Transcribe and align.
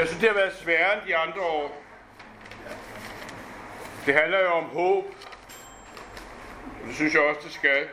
Jeg 0.00 0.08
synes, 0.08 0.20
det 0.20 0.28
har 0.28 0.36
været 0.36 0.56
sværere 0.56 0.94
end 0.94 1.02
de 1.06 1.16
andre 1.16 1.40
år. 1.40 1.82
Det 4.06 4.14
handler 4.14 4.38
jo 4.38 4.50
om 4.50 4.64
håb. 4.64 5.04
Og 6.82 6.86
det 6.86 6.94
synes 6.94 7.14
jeg 7.14 7.22
også, 7.22 7.40
det 7.44 7.52
skal. 7.52 7.88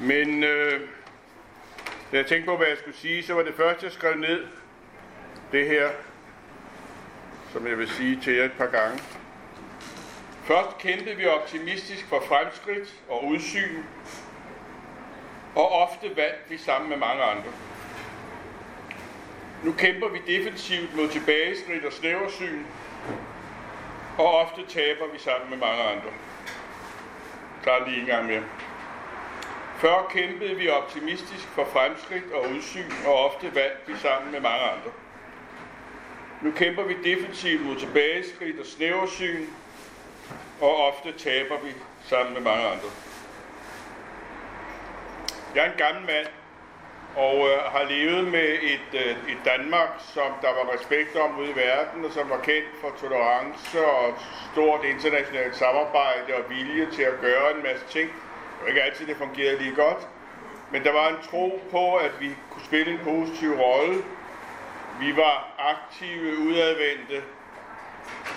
Men 0.00 0.44
øh, 0.44 0.80
da 2.12 2.16
jeg 2.16 2.26
tænkte 2.26 2.46
på, 2.46 2.56
hvad 2.56 2.66
jeg 2.66 2.78
skulle 2.78 2.96
sige, 2.96 3.22
så 3.22 3.34
var 3.34 3.42
det 3.42 3.54
første, 3.54 3.84
jeg 3.84 3.92
skrev 3.92 4.14
ned, 4.14 4.46
det 5.52 5.66
her, 5.66 5.90
som 7.52 7.66
jeg 7.66 7.78
vil 7.78 7.88
sige 7.88 8.20
til 8.22 8.34
jer 8.34 8.44
et 8.44 8.52
par 8.58 8.66
gange. 8.66 9.02
Først 10.44 10.78
kæmpede 10.78 11.16
vi 11.16 11.26
optimistisk 11.26 12.06
for 12.08 12.22
fremskridt 12.28 12.94
og 13.08 13.24
udsyn, 13.26 13.82
og 15.54 15.72
ofte 15.72 16.06
vandt 16.16 16.50
vi 16.50 16.58
sammen 16.58 16.90
med 16.90 16.96
mange 16.96 17.22
andre. 17.22 17.52
Nu 19.64 19.72
kæmper 19.72 20.08
vi 20.08 20.18
defensivt 20.26 20.96
mod 20.96 21.08
tilbageskridt 21.08 21.84
og 21.84 21.92
snæversyn, 21.92 22.62
og 24.18 24.34
ofte 24.34 24.66
taber 24.68 25.06
vi 25.12 25.18
sammen 25.18 25.50
med 25.50 25.58
mange 25.58 25.82
andre. 25.82 26.10
Klar 27.62 27.88
lige 27.88 28.00
en 28.00 28.06
gang 28.06 28.26
mere. 28.26 28.42
Før 29.78 30.06
kæmpede 30.10 30.54
vi 30.54 30.68
optimistisk 30.68 31.48
for 31.48 31.64
fremskridt 31.64 32.32
og 32.32 32.50
udsyn, 32.50 32.90
og 33.06 33.24
ofte 33.24 33.54
vandt 33.54 33.78
vi 33.86 33.96
sammen 33.96 34.32
med 34.32 34.40
mange 34.40 34.64
andre. 34.64 34.90
Nu 36.42 36.50
kæmper 36.50 36.82
vi 36.82 36.96
defensivt 37.04 37.66
mod 37.66 37.76
tilbageskridt 37.76 38.60
og 38.60 38.66
snæversyn, 38.66 39.46
og 40.60 40.76
ofte 40.76 41.12
taber 41.12 41.60
vi 41.64 41.74
sammen 42.04 42.34
med 42.34 42.42
mange 42.42 42.66
andre. 42.66 42.88
Jeg 45.54 45.66
er 45.66 45.72
en 45.72 45.78
gammel 45.78 46.06
mand, 46.06 46.26
og 47.16 47.48
øh, 47.48 47.58
har 47.74 47.84
levet 47.88 48.24
med 48.28 48.48
et, 48.62 48.90
øh, 48.94 49.32
et 49.32 49.38
Danmark, 49.44 49.88
som 50.14 50.30
der 50.42 50.48
var 50.48 50.74
respekt 50.74 51.16
om 51.16 51.38
ude 51.38 51.50
i 51.50 51.56
verden, 51.56 52.04
og 52.04 52.12
som 52.12 52.30
var 52.30 52.40
kendt 52.40 52.68
for 52.80 52.92
tolerance 53.00 53.86
og 53.86 54.14
stort 54.52 54.84
internationalt 54.84 55.56
samarbejde 55.56 56.34
og 56.34 56.50
vilje 56.50 56.86
til 56.92 57.02
at 57.02 57.20
gøre 57.20 57.56
en 57.56 57.62
masse 57.62 57.86
ting. 57.90 58.08
Det 58.10 58.62
var 58.62 58.68
ikke 58.68 58.82
altid, 58.82 59.06
det 59.06 59.16
fungerede 59.16 59.58
lige 59.58 59.74
godt, 59.74 60.08
men 60.72 60.84
der 60.84 60.92
var 60.92 61.08
en 61.08 61.16
tro 61.30 61.60
på, 61.70 61.96
at 61.96 62.12
vi 62.20 62.30
kunne 62.50 62.64
spille 62.64 62.92
en 62.92 63.00
positiv 63.04 63.52
rolle. 63.52 63.94
Vi 65.00 65.16
var 65.16 65.52
aktive, 65.58 66.38
udadvendte. 66.38 67.22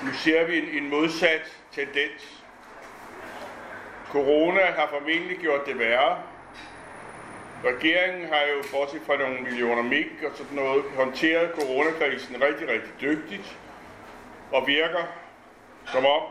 Nu 0.03 0.14
ser 0.14 0.45
vi 0.45 0.58
en, 0.58 0.83
en 0.83 0.89
modsat 0.89 1.58
tendens. 1.72 2.44
Corona 4.11 4.66
har 4.66 4.88
formentlig 4.88 5.38
gjort 5.38 5.66
det 5.66 5.80
værre. 5.80 6.17
Regeringen 7.66 8.28
har 8.28 8.42
jo, 8.42 8.64
bortset 8.72 9.02
fra 9.06 9.17
nogle 9.17 9.40
millioner 9.42 9.81
mink 9.81 10.23
og 10.23 10.31
sådan 10.36 10.56
noget, 10.56 10.84
håndteret 10.95 11.52
coronakrisen 11.59 12.42
rigtig, 12.42 12.67
rigtig 12.67 12.94
dygtigt 13.02 13.58
og 14.52 14.67
virker 14.67 15.04
som 15.86 16.06
om, 16.06 16.22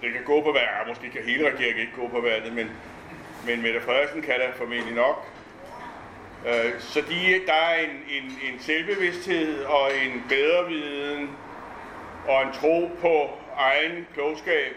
det 0.00 0.12
kan 0.12 0.24
gå 0.24 0.42
på 0.42 0.52
vejret, 0.52 0.88
måske 0.88 1.10
kan 1.10 1.22
hele 1.22 1.52
regeringen 1.52 1.80
ikke 1.80 1.96
gå 1.96 2.08
på 2.08 2.20
vejret, 2.20 2.52
men, 2.52 2.70
men 3.46 3.62
Mette 3.62 3.80
Frederiksen 3.80 4.22
kan 4.22 4.34
da 4.40 4.50
formentlig 4.54 4.94
nok. 4.94 5.26
Øh, 6.46 6.80
så 6.80 7.00
de, 7.00 7.46
der 7.46 7.52
er 7.52 7.80
en, 7.80 7.90
en, 7.90 8.38
en 8.52 8.60
selvbevidsthed 8.60 9.64
og 9.64 9.90
en 10.04 10.24
bedre 10.28 10.68
viden 10.68 11.30
og 12.28 12.42
en 12.42 12.52
tro 12.52 12.90
på 13.00 13.30
egen 13.56 14.06
klogskab, 14.14 14.76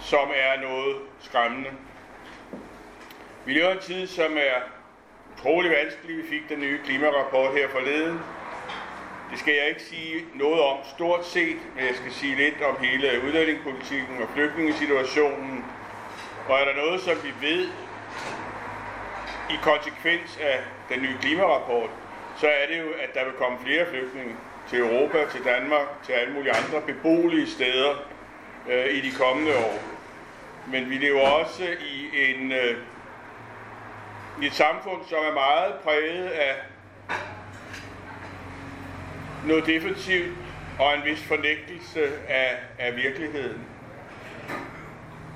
som 0.00 0.30
er 0.34 0.60
noget 0.60 0.96
skræmmende. 1.20 1.70
Vi 3.44 3.52
lever 3.52 3.72
en 3.72 3.78
tid, 3.78 4.06
som 4.06 4.36
er 4.36 4.79
utrolig 5.40 5.70
vanskelig. 5.70 6.16
Vi 6.16 6.22
fik 6.28 6.48
den 6.48 6.60
nye 6.60 6.78
klimarapport 6.84 7.52
her 7.58 7.68
forleden. 7.68 8.20
Det 9.30 9.38
skal 9.38 9.54
jeg 9.54 9.68
ikke 9.68 9.82
sige 9.82 10.24
noget 10.34 10.60
om 10.60 10.78
stort 10.96 11.26
set, 11.26 11.56
men 11.74 11.84
jeg 11.84 11.94
skal 11.94 12.12
sige 12.12 12.36
lidt 12.36 12.62
om 12.62 12.76
hele 12.80 13.08
udlændingepolitikken 13.26 14.22
og 14.22 14.28
flygtningesituationen. 14.34 15.64
Og 16.48 16.60
er 16.60 16.64
der 16.64 16.74
noget, 16.84 17.00
som 17.00 17.16
vi 17.24 17.48
ved 17.48 17.68
i 19.50 19.56
konsekvens 19.62 20.38
af 20.40 20.58
den 20.88 21.02
nye 21.02 21.16
klimarapport, 21.20 21.90
så 22.36 22.46
er 22.46 22.66
det 22.70 22.78
jo, 22.78 22.88
at 23.02 23.14
der 23.14 23.24
vil 23.24 23.32
komme 23.32 23.58
flere 23.64 23.86
flygtninge 23.86 24.34
til 24.68 24.78
Europa, 24.78 25.18
til 25.32 25.44
Danmark, 25.44 25.86
til 26.06 26.12
alle 26.12 26.34
mulige 26.34 26.52
andre 26.52 26.80
beboelige 26.86 27.46
steder 27.46 27.92
øh, 28.70 28.94
i 28.96 29.00
de 29.00 29.12
kommende 29.18 29.56
år. 29.56 29.78
Men 30.66 30.90
vi 30.90 30.94
lever 30.94 31.20
også 31.20 31.64
i 31.64 32.10
en 32.30 32.52
øh, 32.52 32.76
i 34.42 34.46
et 34.46 34.54
samfund, 34.54 35.00
som 35.08 35.18
er 35.18 35.34
meget 35.34 35.74
præget 35.84 36.28
af 36.28 36.54
noget 39.46 39.66
defensivt 39.66 40.38
og 40.78 40.94
en 40.94 41.04
vis 41.04 41.22
fornægtelse 41.22 42.02
af, 42.28 42.56
af 42.78 42.96
virkeligheden. 42.96 43.66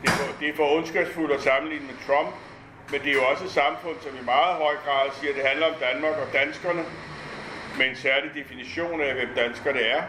Det 0.02 0.10
er, 0.10 0.12
for, 0.12 0.38
det 0.40 0.48
er 0.48 0.56
for 0.56 0.76
ondskabsfuldt 0.76 1.32
at 1.32 1.40
sammenligne 1.40 1.86
med 1.86 1.94
Trump, 2.06 2.34
men 2.90 3.00
det 3.00 3.08
er 3.10 3.14
jo 3.14 3.24
også 3.24 3.44
et 3.44 3.50
samfund, 3.50 3.96
som 4.00 4.12
i 4.22 4.24
meget 4.24 4.54
høj 4.56 4.74
grad 4.86 5.10
siger, 5.12 5.30
at 5.30 5.36
det 5.36 5.44
handler 5.46 5.66
om 5.66 5.74
Danmark 5.80 6.16
og 6.16 6.32
danskerne, 6.32 6.84
med 7.78 7.86
en 7.86 7.96
særlig 7.96 8.30
definition 8.34 9.00
af, 9.00 9.14
hvem 9.14 9.28
danskerne 9.36 9.80
er, 9.80 10.02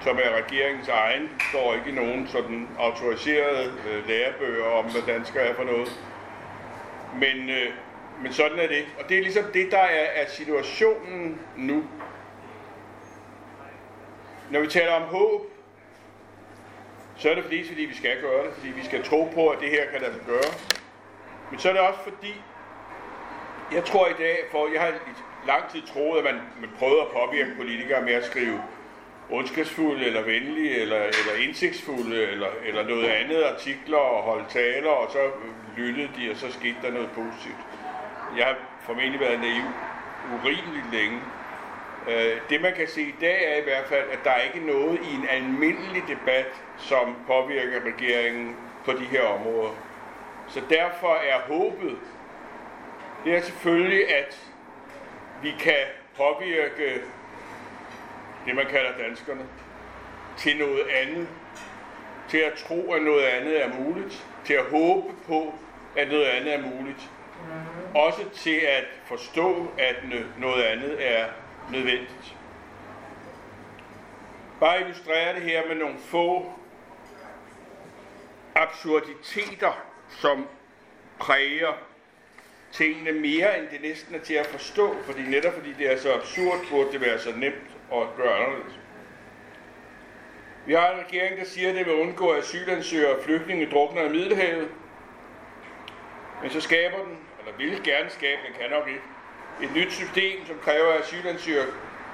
som 0.00 0.16
er 0.16 0.30
regeringens 0.42 0.88
egen. 0.88 1.30
Står 1.50 1.74
ikke 1.74 1.90
i 1.90 1.94
nogen 1.94 2.28
sådan 2.28 2.68
autoriserede 2.78 3.72
øh, 3.88 4.08
lærebøger 4.08 4.64
om, 4.64 4.84
hvad 4.84 5.02
danskere 5.14 5.42
er 5.42 5.54
for 5.54 5.64
noget. 5.64 5.88
Men, 7.14 7.50
øh, 7.50 7.72
men 8.22 8.32
sådan 8.32 8.58
er 8.58 8.68
det. 8.68 8.86
Og 8.98 9.08
det 9.08 9.18
er 9.18 9.22
ligesom 9.22 9.44
det, 9.54 9.70
der 9.70 9.78
er, 9.78 10.22
er 10.22 10.28
situationen 10.28 11.40
nu. 11.56 11.84
Når 14.50 14.60
vi 14.60 14.66
taler 14.66 14.92
om 14.92 15.02
håb, 15.02 15.42
så 17.16 17.30
er 17.30 17.34
det 17.34 17.44
fordi, 17.44 17.66
fordi 17.68 17.82
vi 17.82 17.94
skal 17.94 18.20
gøre 18.20 18.46
det, 18.46 18.54
fordi 18.54 18.68
vi 18.68 18.84
skal 18.84 19.02
tro 19.02 19.28
på, 19.34 19.48
at 19.48 19.60
det 19.60 19.70
her 19.70 19.86
kan 19.90 20.00
lade 20.00 20.12
sig 20.12 20.22
gøre. 20.26 20.52
Men 21.50 21.60
så 21.60 21.68
er 21.68 21.72
det 21.72 21.82
også 21.82 22.00
fordi, 22.00 22.34
jeg 23.72 23.84
tror 23.84 24.08
i 24.08 24.12
dag, 24.18 24.36
for 24.50 24.68
jeg 24.72 24.80
har 24.80 24.88
i 24.88 25.46
lang 25.46 25.70
tid 25.72 25.82
troet, 25.82 26.18
at 26.18 26.24
man, 26.24 26.34
man 26.60 26.70
prøvede 26.78 27.00
at 27.00 27.08
påvirke 27.08 27.50
politikere 27.56 28.02
med 28.02 28.12
at 28.12 28.24
skrive 28.24 28.62
ondskabsfulde, 29.30 30.04
eller 30.04 30.22
venlige, 30.22 30.80
eller, 30.80 30.96
eller 30.96 31.46
indsigtsfulde, 31.48 32.22
eller, 32.22 32.48
eller 32.64 32.88
noget 32.88 33.08
andet 33.08 33.42
artikler 33.42 33.98
og 33.98 34.22
holde 34.22 34.44
taler, 34.48 34.90
og 34.90 35.12
så 35.12 35.30
lyttede 35.76 36.08
de, 36.16 36.30
og 36.30 36.36
så 36.36 36.52
skete 36.52 36.76
der 36.82 36.90
noget 36.90 37.08
positivt. 37.14 37.75
Jeg 38.36 38.46
har 38.46 38.56
formentlig 38.80 39.20
været 39.20 39.40
naiv 39.40 39.64
urimeligt 40.32 40.90
længe. 40.92 41.20
Øh, 42.08 42.40
det 42.50 42.60
man 42.60 42.74
kan 42.74 42.88
se 42.88 43.02
i 43.02 43.14
dag 43.20 43.52
er 43.52 43.60
i 43.60 43.64
hvert 43.64 43.86
fald, 43.88 44.10
at 44.10 44.24
der 44.24 44.30
er 44.30 44.42
ikke 44.42 44.66
noget 44.66 44.98
i 45.02 45.14
en 45.14 45.28
almindelig 45.28 46.02
debat, 46.08 46.62
som 46.76 47.16
påvirker 47.26 47.80
regeringen 47.80 48.56
på 48.84 48.92
de 48.92 49.04
her 49.04 49.22
områder. 49.22 49.72
Så 50.48 50.60
derfor 50.70 51.14
er 51.14 51.40
håbet, 51.40 51.98
det 53.24 53.36
er 53.36 53.40
selvfølgelig, 53.40 54.16
at 54.16 54.52
vi 55.42 55.50
kan 55.60 55.84
påvirke 56.16 57.00
det, 58.46 58.54
man 58.54 58.66
kalder 58.66 58.98
danskerne, 58.98 59.46
til 60.36 60.56
noget 60.58 60.82
andet. 61.02 61.28
Til 62.28 62.38
at 62.38 62.52
tro, 62.52 62.92
at 62.92 63.02
noget 63.02 63.24
andet 63.24 63.62
er 63.62 63.68
muligt. 63.80 64.26
Til 64.44 64.54
at 64.54 64.64
håbe 64.64 65.14
på, 65.26 65.54
at 65.96 66.08
noget 66.08 66.24
andet 66.24 66.54
er 66.54 66.62
muligt. 66.62 67.10
Mm-hmm. 67.46 67.96
Også 67.96 68.30
til 68.34 68.56
at 68.56 68.84
forstå, 69.04 69.70
at 69.78 69.96
noget 70.38 70.62
andet 70.62 71.16
er 71.16 71.26
nødvendigt. 71.70 72.36
Bare 74.60 74.80
illustrere 74.80 75.34
det 75.34 75.42
her 75.42 75.66
med 75.68 75.76
nogle 75.76 75.98
få 75.98 76.52
absurditeter, 78.54 79.72
som 80.08 80.46
præger 81.18 81.72
tingene 82.72 83.12
mere, 83.12 83.58
end 83.58 83.68
det 83.68 83.82
næsten 83.82 84.14
er 84.14 84.18
til 84.18 84.34
at 84.34 84.46
forstå, 84.46 84.96
fordi 85.04 85.22
netop 85.22 85.54
fordi 85.54 85.72
det 85.72 85.92
er 85.92 85.98
så 85.98 86.14
absurd, 86.14 86.58
burde 86.70 86.92
det 86.92 87.00
være 87.00 87.18
så 87.18 87.32
nemt 87.36 87.76
at 87.92 88.02
gøre 88.16 88.36
anderledes. 88.36 88.78
Vi 90.66 90.74
har 90.74 90.90
en 90.90 90.98
regering, 91.06 91.38
der 91.38 91.44
siger, 91.44 91.68
at 91.68 91.74
det 91.74 91.86
vil 91.86 91.94
undgå, 91.94 92.30
at 92.30 92.38
asylansøgere 92.38 93.16
og 93.16 93.24
flygtninge 93.24 93.70
drukner 93.70 94.02
i 94.02 94.08
Middelhavet. 94.08 94.68
Men 96.42 96.50
så 96.50 96.60
skaber 96.60 96.98
den, 96.98 97.18
eller 97.46 97.58
vil 97.58 97.84
gerne 97.84 98.10
skabe, 98.10 98.40
men 98.42 98.52
kan 98.60 98.70
nok 98.70 98.88
ikke, 98.88 99.02
et 99.62 99.74
nyt 99.74 99.92
system, 99.92 100.46
som 100.46 100.58
kræver, 100.62 100.92
at 100.92 101.00
asylansøgere 101.00 101.66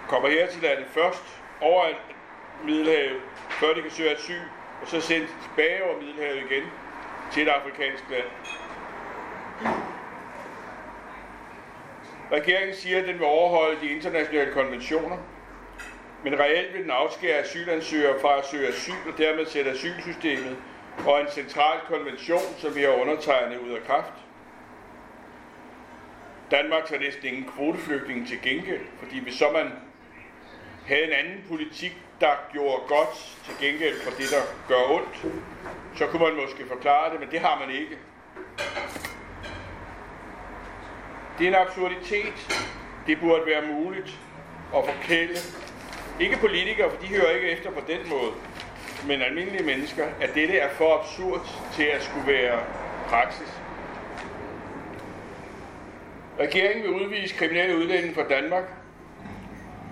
kommer 0.08 0.28
her 0.28 0.46
til 0.46 0.62
landet 0.62 0.86
først 0.86 1.24
over 1.60 1.84
Middelhavet, 2.64 3.20
før 3.50 3.74
de 3.74 3.82
kan 3.82 3.90
søge 3.90 4.10
asyl, 4.10 4.42
og 4.82 4.88
så 4.88 5.00
sendt 5.00 5.28
tilbage 5.42 5.84
over 5.84 5.96
Middelhavet 6.00 6.36
igen 6.36 6.64
til 7.32 7.42
et 7.42 7.48
afrikansk 7.48 8.04
land. 8.10 8.26
Regeringen 12.32 12.76
siger, 12.76 12.98
at 12.98 13.06
den 13.06 13.14
vil 13.14 13.26
overholde 13.26 13.80
de 13.80 13.86
internationale 13.86 14.52
konventioner, 14.52 15.16
men 16.24 16.38
reelt 16.40 16.72
vil 16.72 16.82
den 16.82 16.90
afskære 16.90 17.38
asylansøgere 17.38 18.20
fra 18.20 18.38
at 18.38 18.46
søge 18.46 18.68
asyl 18.68 18.92
og 19.12 19.18
dermed 19.18 19.46
sætte 19.46 19.70
asylsystemet 19.70 20.56
og 21.06 21.20
en 21.20 21.28
central 21.30 21.78
konvention, 21.88 22.42
som 22.58 22.76
vi 22.76 22.82
har 22.82 22.90
undertegnet 22.90 23.58
ud 23.58 23.70
af 23.70 23.82
kraft. 23.86 24.12
Danmark 26.52 26.86
tager 26.86 27.00
næsten 27.00 27.24
ingen 27.24 27.50
kvoteflygtninge 27.56 28.26
til 28.26 28.42
gengæld, 28.42 28.80
fordi 28.98 29.20
hvis 29.20 29.34
så 29.34 29.50
man 29.52 29.66
havde 30.86 31.04
en 31.04 31.12
anden 31.12 31.44
politik, 31.48 31.96
der 32.20 32.32
gjorde 32.52 32.82
godt 32.88 33.38
til 33.44 33.54
gengæld 33.66 34.00
for 34.00 34.10
det, 34.10 34.30
der 34.30 34.42
gør 34.68 34.94
ondt, 34.96 35.26
så 35.96 36.06
kunne 36.06 36.22
man 36.22 36.34
måske 36.34 36.66
forklare 36.68 37.12
det, 37.12 37.20
men 37.20 37.30
det 37.30 37.40
har 37.40 37.58
man 37.66 37.74
ikke. 37.74 37.98
Det 41.38 41.44
er 41.44 41.48
en 41.48 41.66
absurditet. 41.66 42.64
Det 43.06 43.20
burde 43.20 43.46
være 43.46 43.62
muligt 43.72 44.18
at 44.76 44.84
forkælde, 44.84 45.38
ikke 46.20 46.36
politikere, 46.36 46.90
for 46.90 47.00
de 47.02 47.06
hører 47.06 47.30
ikke 47.30 47.48
efter 47.48 47.70
på 47.70 47.80
den 47.86 48.08
måde, 48.08 48.32
men 49.06 49.22
almindelige 49.22 49.64
mennesker, 49.64 50.06
at 50.20 50.34
dette 50.34 50.58
er 50.58 50.68
for 50.74 50.98
absurd 50.98 51.40
til 51.76 51.84
at 51.84 52.02
skulle 52.02 52.32
være 52.32 52.60
praksis. 53.08 53.61
Regeringen 56.42 56.82
vil 56.82 56.90
udvise 56.90 57.34
kriminelle 57.34 57.76
udlændinge 57.76 58.14
fra 58.14 58.28
Danmark 58.28 58.64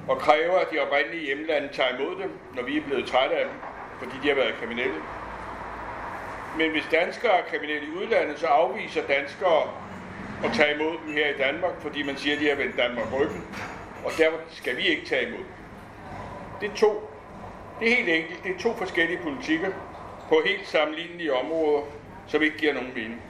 og 0.08 0.18
kræver, 0.18 0.58
at 0.58 0.66
de 0.72 0.78
oprindelige 0.78 1.26
hjemlande 1.26 1.68
tager 1.72 1.96
imod 1.98 2.22
dem, 2.22 2.30
når 2.54 2.62
vi 2.62 2.76
er 2.76 2.80
blevet 2.80 3.06
trætte 3.06 3.36
af 3.36 3.44
dem, 3.44 3.54
fordi 3.98 4.16
de 4.22 4.28
har 4.28 4.34
været 4.34 4.54
kriminelle. 4.60 5.00
Men 6.58 6.70
hvis 6.70 6.84
danskere 6.90 7.32
er 7.32 7.44
kriminelle 7.50 7.86
i 7.86 7.90
udlandet, 7.90 8.38
så 8.38 8.46
afviser 8.46 9.02
danskere 9.06 9.62
at 10.44 10.50
tage 10.54 10.74
imod 10.74 10.96
dem 11.06 11.12
her 11.12 11.26
i 11.34 11.38
Danmark, 11.38 11.80
fordi 11.80 12.02
man 12.02 12.16
siger, 12.16 12.34
at 12.34 12.40
de 12.40 12.48
har 12.48 12.56
vendt 12.56 12.76
Danmark 12.76 13.06
ryggen, 13.12 13.42
og 14.04 14.12
derfor 14.18 14.38
skal 14.50 14.76
vi 14.76 14.82
ikke 14.82 15.06
tage 15.06 15.28
imod 15.28 15.44
Det 16.60 16.70
er 16.70 16.74
to. 16.74 17.10
Det 17.80 17.92
er 17.92 17.96
helt 17.96 18.08
enkelt. 18.08 18.44
Det 18.44 18.54
er 18.54 18.58
to 18.58 18.76
forskellige 18.76 19.18
politikker 19.22 19.70
på 20.28 20.42
helt 20.46 20.68
sammenlignelige 20.68 21.34
områder, 21.34 21.82
som 22.26 22.42
ikke 22.42 22.58
giver 22.58 22.74
nogen 22.74 22.92
mening. 22.94 23.22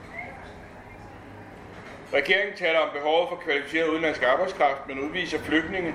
Regeringen 2.14 2.56
taler 2.56 2.78
om 2.78 2.88
behovet 2.94 3.28
for 3.28 3.36
kvalificeret 3.36 3.88
udenlandsk 3.88 4.22
arbejdskraft, 4.22 4.88
men 4.88 4.98
udviser 5.00 5.38
flygtninge 5.38 5.94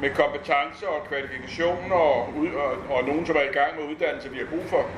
med 0.00 0.10
kompetencer 0.10 0.86
og 0.86 1.08
kvalifikationer 1.08 1.96
og, 1.96 2.34
og, 2.56 2.96
og 2.96 3.04
nogen, 3.04 3.26
som 3.26 3.36
er 3.36 3.42
i 3.42 3.52
gang 3.52 3.80
med 3.80 3.84
uddannelse, 3.90 4.30
vi 4.30 4.38
har 4.38 4.46
brug 4.46 4.66
for. 4.68 4.90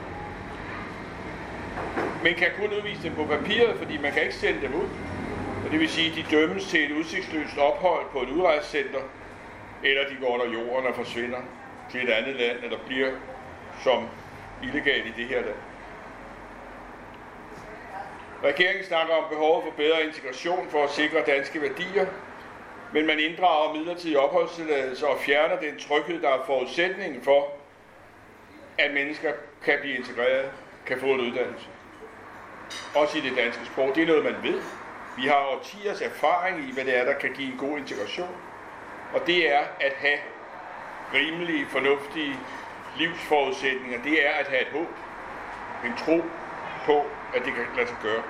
Men 2.22 2.34
kan 2.34 2.48
kun 2.60 2.72
udvise 2.78 3.02
dem 3.02 3.14
på 3.14 3.24
papiret, 3.24 3.76
fordi 3.78 3.98
man 4.02 4.12
kan 4.12 4.22
ikke 4.22 4.34
sende 4.34 4.60
dem 4.60 4.74
ud. 4.74 4.88
Og 5.64 5.70
det 5.70 5.80
vil 5.80 5.88
sige, 5.88 6.10
at 6.10 6.16
de 6.16 6.36
dømmes 6.36 6.66
til 6.66 6.84
et 6.84 6.96
udsigtsløst 6.96 7.58
ophold 7.58 8.06
på 8.12 8.22
et 8.22 8.28
udrejsecenter, 8.28 9.00
eller 9.82 10.08
de 10.08 10.16
går 10.20 10.28
under 10.34 10.46
jorden 10.46 10.86
og 10.86 10.94
forsvinder 10.94 11.38
til 11.90 12.02
et 12.02 12.10
andet 12.10 12.36
land, 12.36 12.58
eller 12.64 12.78
bliver 12.86 13.10
som 13.84 14.08
illegal 14.62 15.06
i 15.06 15.12
det 15.16 15.28
her 15.28 15.40
land. 15.40 15.67
Regeringen 18.44 18.84
snakker 18.84 19.14
om 19.14 19.24
behovet 19.30 19.64
for 19.64 19.70
bedre 19.70 20.04
integration 20.04 20.68
for 20.70 20.84
at 20.84 20.90
sikre 20.90 21.22
danske 21.26 21.62
værdier, 21.62 22.06
men 22.92 23.06
man 23.06 23.18
inddrager 23.18 23.74
midlertidig 23.74 24.18
opholdstilladelse 24.18 25.06
og 25.08 25.18
fjerner 25.18 25.60
den 25.60 25.78
tryghed, 25.78 26.22
der 26.22 26.28
er 26.28 26.44
forudsætningen 26.46 27.22
for, 27.22 27.52
at 28.78 28.94
mennesker 28.94 29.32
kan 29.64 29.78
blive 29.80 29.96
integreret, 29.96 30.50
kan 30.86 31.00
få 31.00 31.06
en 31.06 31.20
uddannelse. 31.20 31.66
Også 32.94 33.18
i 33.18 33.20
det 33.20 33.36
danske 33.36 33.66
sprog. 33.66 33.94
Det 33.94 34.02
er 34.02 34.06
noget, 34.06 34.24
man 34.24 34.36
ved. 34.42 34.62
Vi 35.16 35.26
har 35.26 35.56
årtiers 35.56 36.00
erfaring 36.00 36.68
i, 36.68 36.72
hvad 36.72 36.84
det 36.84 36.96
er, 36.96 37.04
der 37.04 37.14
kan 37.14 37.32
give 37.32 37.52
en 37.52 37.58
god 37.58 37.78
integration. 37.78 38.36
Og 39.14 39.26
det 39.26 39.54
er 39.54 39.60
at 39.80 39.92
have 39.92 40.18
rimelige, 41.14 41.66
fornuftige 41.66 42.36
livsforudsætninger. 42.98 44.02
Det 44.02 44.26
er 44.26 44.30
at 44.30 44.46
have 44.46 44.62
et 44.62 44.68
håb. 44.68 44.88
En 45.84 45.92
tro 45.96 46.22
på, 46.86 47.04
at 47.34 47.44
det 47.44 47.54
kan 47.54 47.64
lade 47.76 47.88
sig 47.88 47.96
gøre. 48.02 48.22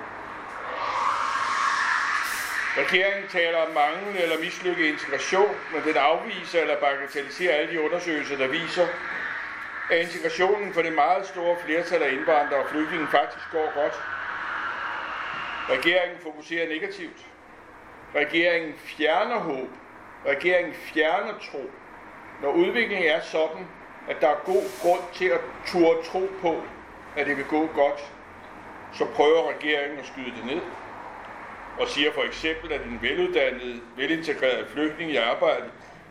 Regeringen 2.77 3.27
taler 3.27 3.57
om 3.57 3.73
manglende 3.73 4.21
eller 4.21 4.39
mislykket 4.39 4.85
integration, 4.85 5.55
men 5.73 5.83
den 5.83 5.97
afviser 5.97 6.61
eller 6.61 6.79
bagatelliserer 6.79 7.55
alle 7.55 7.73
de 7.73 7.81
undersøgelser, 7.81 8.37
der 8.37 8.47
viser, 8.47 8.87
at 9.89 9.97
integrationen 9.97 10.73
for 10.73 10.81
det 10.81 10.93
meget 10.93 11.27
store 11.27 11.57
flertal 11.65 12.03
af 12.03 12.11
indvandrere 12.11 12.63
og 12.63 12.69
flygtninge 12.69 13.07
faktisk 13.07 13.45
går 13.51 13.71
godt. 13.81 13.93
Regeringen 15.69 16.19
fokuserer 16.21 16.67
negativt. 16.67 17.25
Regeringen 18.15 18.73
fjerner 18.77 19.39
håb. 19.39 19.69
Regeringen 20.25 20.73
fjerner 20.73 21.33
tro. 21.51 21.71
Når 22.41 22.51
udviklingen 22.51 23.09
er 23.09 23.21
sådan, 23.21 23.67
at 24.09 24.21
der 24.21 24.29
er 24.29 24.41
god 24.45 24.81
grund 24.81 25.01
til 25.13 25.25
at 25.25 25.39
turde 25.67 26.03
tro 26.03 26.29
på, 26.41 26.63
at 27.15 27.27
det 27.27 27.37
vil 27.37 27.45
gå 27.45 27.67
godt, 27.75 28.11
så 28.93 29.05
prøver 29.05 29.49
regeringen 29.49 29.99
at 29.99 30.05
skyde 30.05 30.33
det 30.37 30.45
ned 30.45 30.61
og 31.79 31.87
siger 31.87 32.13
for 32.13 32.23
eksempel, 32.23 32.71
at 32.71 32.81
en 32.81 32.99
veluddannet, 33.01 33.81
velintegreret 33.95 34.67
flygtning 34.67 35.11
i 35.11 35.15
arbejde 35.15 35.65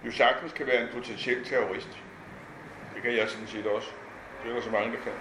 jo 0.07 0.13
sagtens 0.13 0.53
kan 0.53 0.67
være 0.67 0.83
en 0.83 0.89
potentiel 0.95 1.45
terrorist. 1.45 1.89
Det 2.95 3.03
kan 3.03 3.17
jeg 3.17 3.29
sådan 3.29 3.47
set 3.47 3.67
også. 3.67 3.89
Det 4.43 4.51
er 4.51 4.55
der 4.55 4.63
så 4.63 4.71
mange, 4.71 4.93
der 4.93 5.03
kan. 5.03 5.13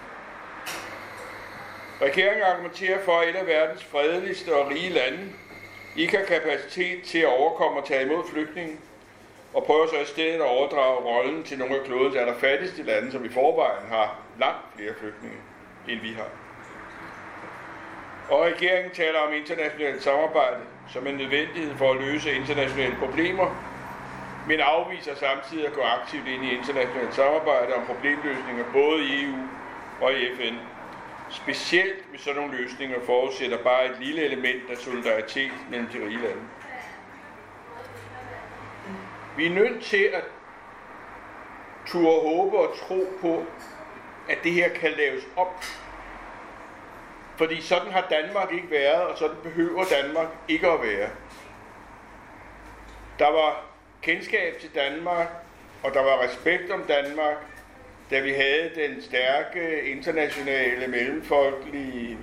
Regeringen 2.01 2.43
argumenterer 2.43 3.03
for, 3.03 3.19
at 3.19 3.29
et 3.29 3.35
af 3.35 3.47
verdens 3.47 3.83
fredeligste 3.83 4.55
og 4.55 4.69
rige 4.69 4.89
lande 4.89 5.33
ikke 5.95 6.17
har 6.17 6.25
kapacitet 6.25 7.03
til 7.03 7.19
at 7.19 7.27
overkomme 7.27 7.79
og 7.79 7.87
tage 7.87 8.05
imod 8.05 8.23
flygtninge, 8.31 8.77
og 9.53 9.63
prøver 9.63 9.87
så 9.87 9.99
i 10.01 10.05
stedet 10.05 10.35
at 10.35 10.41
overdrage 10.41 10.99
rollen 10.99 11.43
til 11.43 11.57
nogle 11.57 11.75
af 11.75 11.85
klodens 11.85 12.15
allerfattigste 12.15 12.83
lande, 12.83 13.11
som 13.11 13.25
i 13.25 13.29
forvejen 13.29 13.87
har 13.89 14.19
langt 14.39 14.65
flere 14.75 14.93
flygtninge, 14.99 15.37
end 15.87 15.99
vi 15.99 16.13
har. 16.13 16.46
Og 18.29 18.41
regeringen 18.41 18.91
taler 18.93 19.19
om 19.19 19.33
internationalt 19.33 20.03
samarbejde 20.03 20.61
som 20.87 21.07
en 21.07 21.15
nødvendighed 21.15 21.75
for 21.77 21.93
at 21.93 22.01
løse 22.01 22.35
internationale 22.35 22.95
problemer, 22.95 23.55
men 24.47 24.59
afviser 24.59 25.15
samtidig 25.15 25.67
at 25.67 25.73
gå 25.73 25.81
aktivt 25.81 26.27
ind 26.27 26.45
i 26.45 26.57
internationalt 26.57 27.13
samarbejde 27.13 27.73
om 27.75 27.85
problemløsninger 27.85 28.63
både 28.73 29.03
i 29.03 29.23
EU 29.25 29.37
og 30.01 30.13
i 30.13 30.35
FN. 30.35 30.55
Specielt 31.29 32.05
hvis 32.09 32.21
sådan 32.21 32.41
nogle 32.41 32.57
løsninger 32.57 32.99
forudsætter 33.05 33.57
bare 33.63 33.85
et 33.85 33.97
lille 34.01 34.21
element 34.21 34.69
af 34.69 34.77
solidaritet 34.77 35.51
mellem 35.69 35.87
de 35.87 35.97
rige 36.05 36.17
lande. 36.17 36.43
Vi 39.37 39.45
er 39.45 39.49
nødt 39.49 39.83
til 39.83 40.09
at 40.13 40.23
turde 41.87 42.21
håbe 42.21 42.57
og 42.57 42.77
tro 42.77 43.13
på, 43.21 43.45
at 44.29 44.37
det 44.43 44.51
her 44.51 44.69
kan 44.69 44.91
laves 44.97 45.23
op 45.35 45.63
fordi 47.37 47.61
sådan 47.61 47.91
har 47.91 48.07
Danmark 48.09 48.53
ikke 48.53 48.71
været, 48.71 49.01
og 49.01 49.17
sådan 49.17 49.35
behøver 49.43 49.83
Danmark 50.01 50.27
ikke 50.47 50.67
at 50.67 50.81
være. 50.81 51.09
Der 53.19 53.31
var 53.31 53.65
kendskab 54.01 54.59
til 54.61 54.69
Danmark, 54.75 55.27
og 55.83 55.93
der 55.93 56.01
var 56.01 56.23
respekt 56.23 56.71
om 56.71 56.83
Danmark, 56.87 57.37
da 58.11 58.19
vi 58.19 58.31
havde 58.31 58.71
den 58.75 59.01
stærke 59.01 59.81
internationale, 59.81 60.87
mellemfolkelige, 60.87 62.17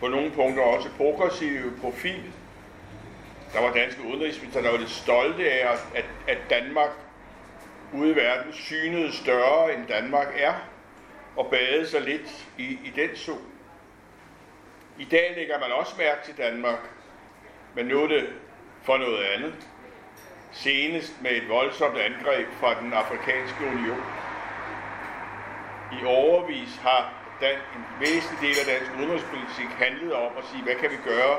på 0.00 0.08
nogle 0.08 0.30
punkter 0.30 0.62
også 0.62 0.88
progressive 0.96 1.72
profil. 1.80 2.22
Der 3.52 3.60
var 3.60 3.72
danske 3.72 4.02
udenrigsminister, 4.02 4.62
der 4.62 4.70
var 4.70 4.78
lidt 4.78 4.90
stolte 4.90 5.50
af, 5.50 5.78
at, 5.94 6.04
at 6.28 6.38
Danmark 6.50 6.90
ude 7.94 8.10
i 8.10 8.16
verden 8.16 8.52
synede 8.52 9.12
større, 9.12 9.74
end 9.74 9.86
Danmark 9.86 10.28
er, 10.36 10.54
og 11.36 11.50
badede 11.50 11.86
sig 11.86 12.00
lidt 12.00 12.46
i, 12.58 12.64
i 12.64 12.92
den 12.96 13.16
sol. 13.16 13.47
I 14.98 15.04
dag 15.04 15.32
lægger 15.36 15.58
man 15.58 15.72
også 15.72 15.92
mærke 15.98 16.24
til 16.24 16.36
Danmark, 16.36 16.78
men 17.74 17.86
nu 17.86 18.02
er 18.02 18.06
det 18.06 18.28
for 18.82 18.96
noget 18.96 19.24
andet. 19.24 19.54
Senest 20.52 21.22
med 21.22 21.30
et 21.30 21.48
voldsomt 21.48 21.98
angreb 21.98 22.46
fra 22.60 22.80
den 22.82 22.92
afrikanske 22.92 23.64
union. 23.64 24.04
I 26.00 26.04
overvis 26.04 26.76
har 26.76 27.14
den, 27.40 27.58
en 27.74 27.86
væsentlig 27.98 28.40
del 28.40 28.58
af 28.58 28.66
dansk 28.66 28.92
udenrigspolitik 28.98 29.70
handlet 29.78 30.12
om 30.12 30.32
at 30.38 30.44
sige, 30.44 30.62
hvad 30.62 30.74
kan 30.74 30.90
vi 30.90 30.96
gøre 31.04 31.38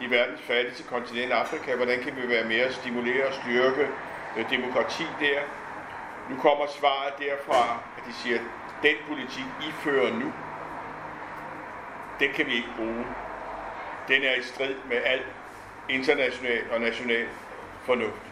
i 0.00 0.10
verdens 0.10 0.40
fattigste 0.40 0.84
kontinent 0.88 1.32
Afrika? 1.32 1.76
Hvordan 1.76 2.02
kan 2.02 2.16
vi 2.16 2.28
være 2.28 2.44
mere 2.44 2.64
at 2.64 2.74
stimulere 2.74 3.26
og 3.26 3.34
styrke 3.34 3.88
øh, 4.36 4.50
demokrati 4.50 5.16
der? 5.20 5.40
Nu 6.30 6.36
kommer 6.36 6.66
svaret 6.66 7.12
derfra, 7.18 7.82
at 7.98 8.04
de 8.06 8.12
siger, 8.12 8.36
at 8.36 8.42
den 8.82 8.96
politik, 9.06 9.46
I 9.60 9.72
fører 9.72 10.12
nu, 10.12 10.32
den 12.20 12.32
kan 12.32 12.46
vi 12.46 12.54
ikke 12.54 12.68
bruge. 12.76 13.06
Den 14.08 14.22
er 14.22 14.34
i 14.34 14.42
strid 14.42 14.74
med 14.88 14.96
al 15.04 15.22
international 15.88 16.62
og 16.72 16.80
national 16.80 17.26
fornuft. 17.84 18.22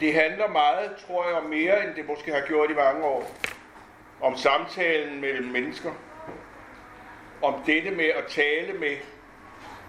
Det 0.00 0.14
handler 0.14 0.48
meget, 0.48 0.96
tror 1.06 1.28
jeg, 1.28 1.36
om 1.36 1.44
mere, 1.44 1.86
end 1.86 1.94
det 1.94 2.06
måske 2.06 2.32
har 2.32 2.40
gjort 2.46 2.70
i 2.70 2.74
mange 2.74 3.04
år. 3.04 3.30
Om 4.20 4.36
samtalen 4.36 5.20
mellem 5.20 5.46
mennesker. 5.46 5.92
Om 7.42 7.62
dette 7.66 7.90
med 7.90 8.04
at 8.04 8.24
tale 8.28 8.72
med 8.72 8.96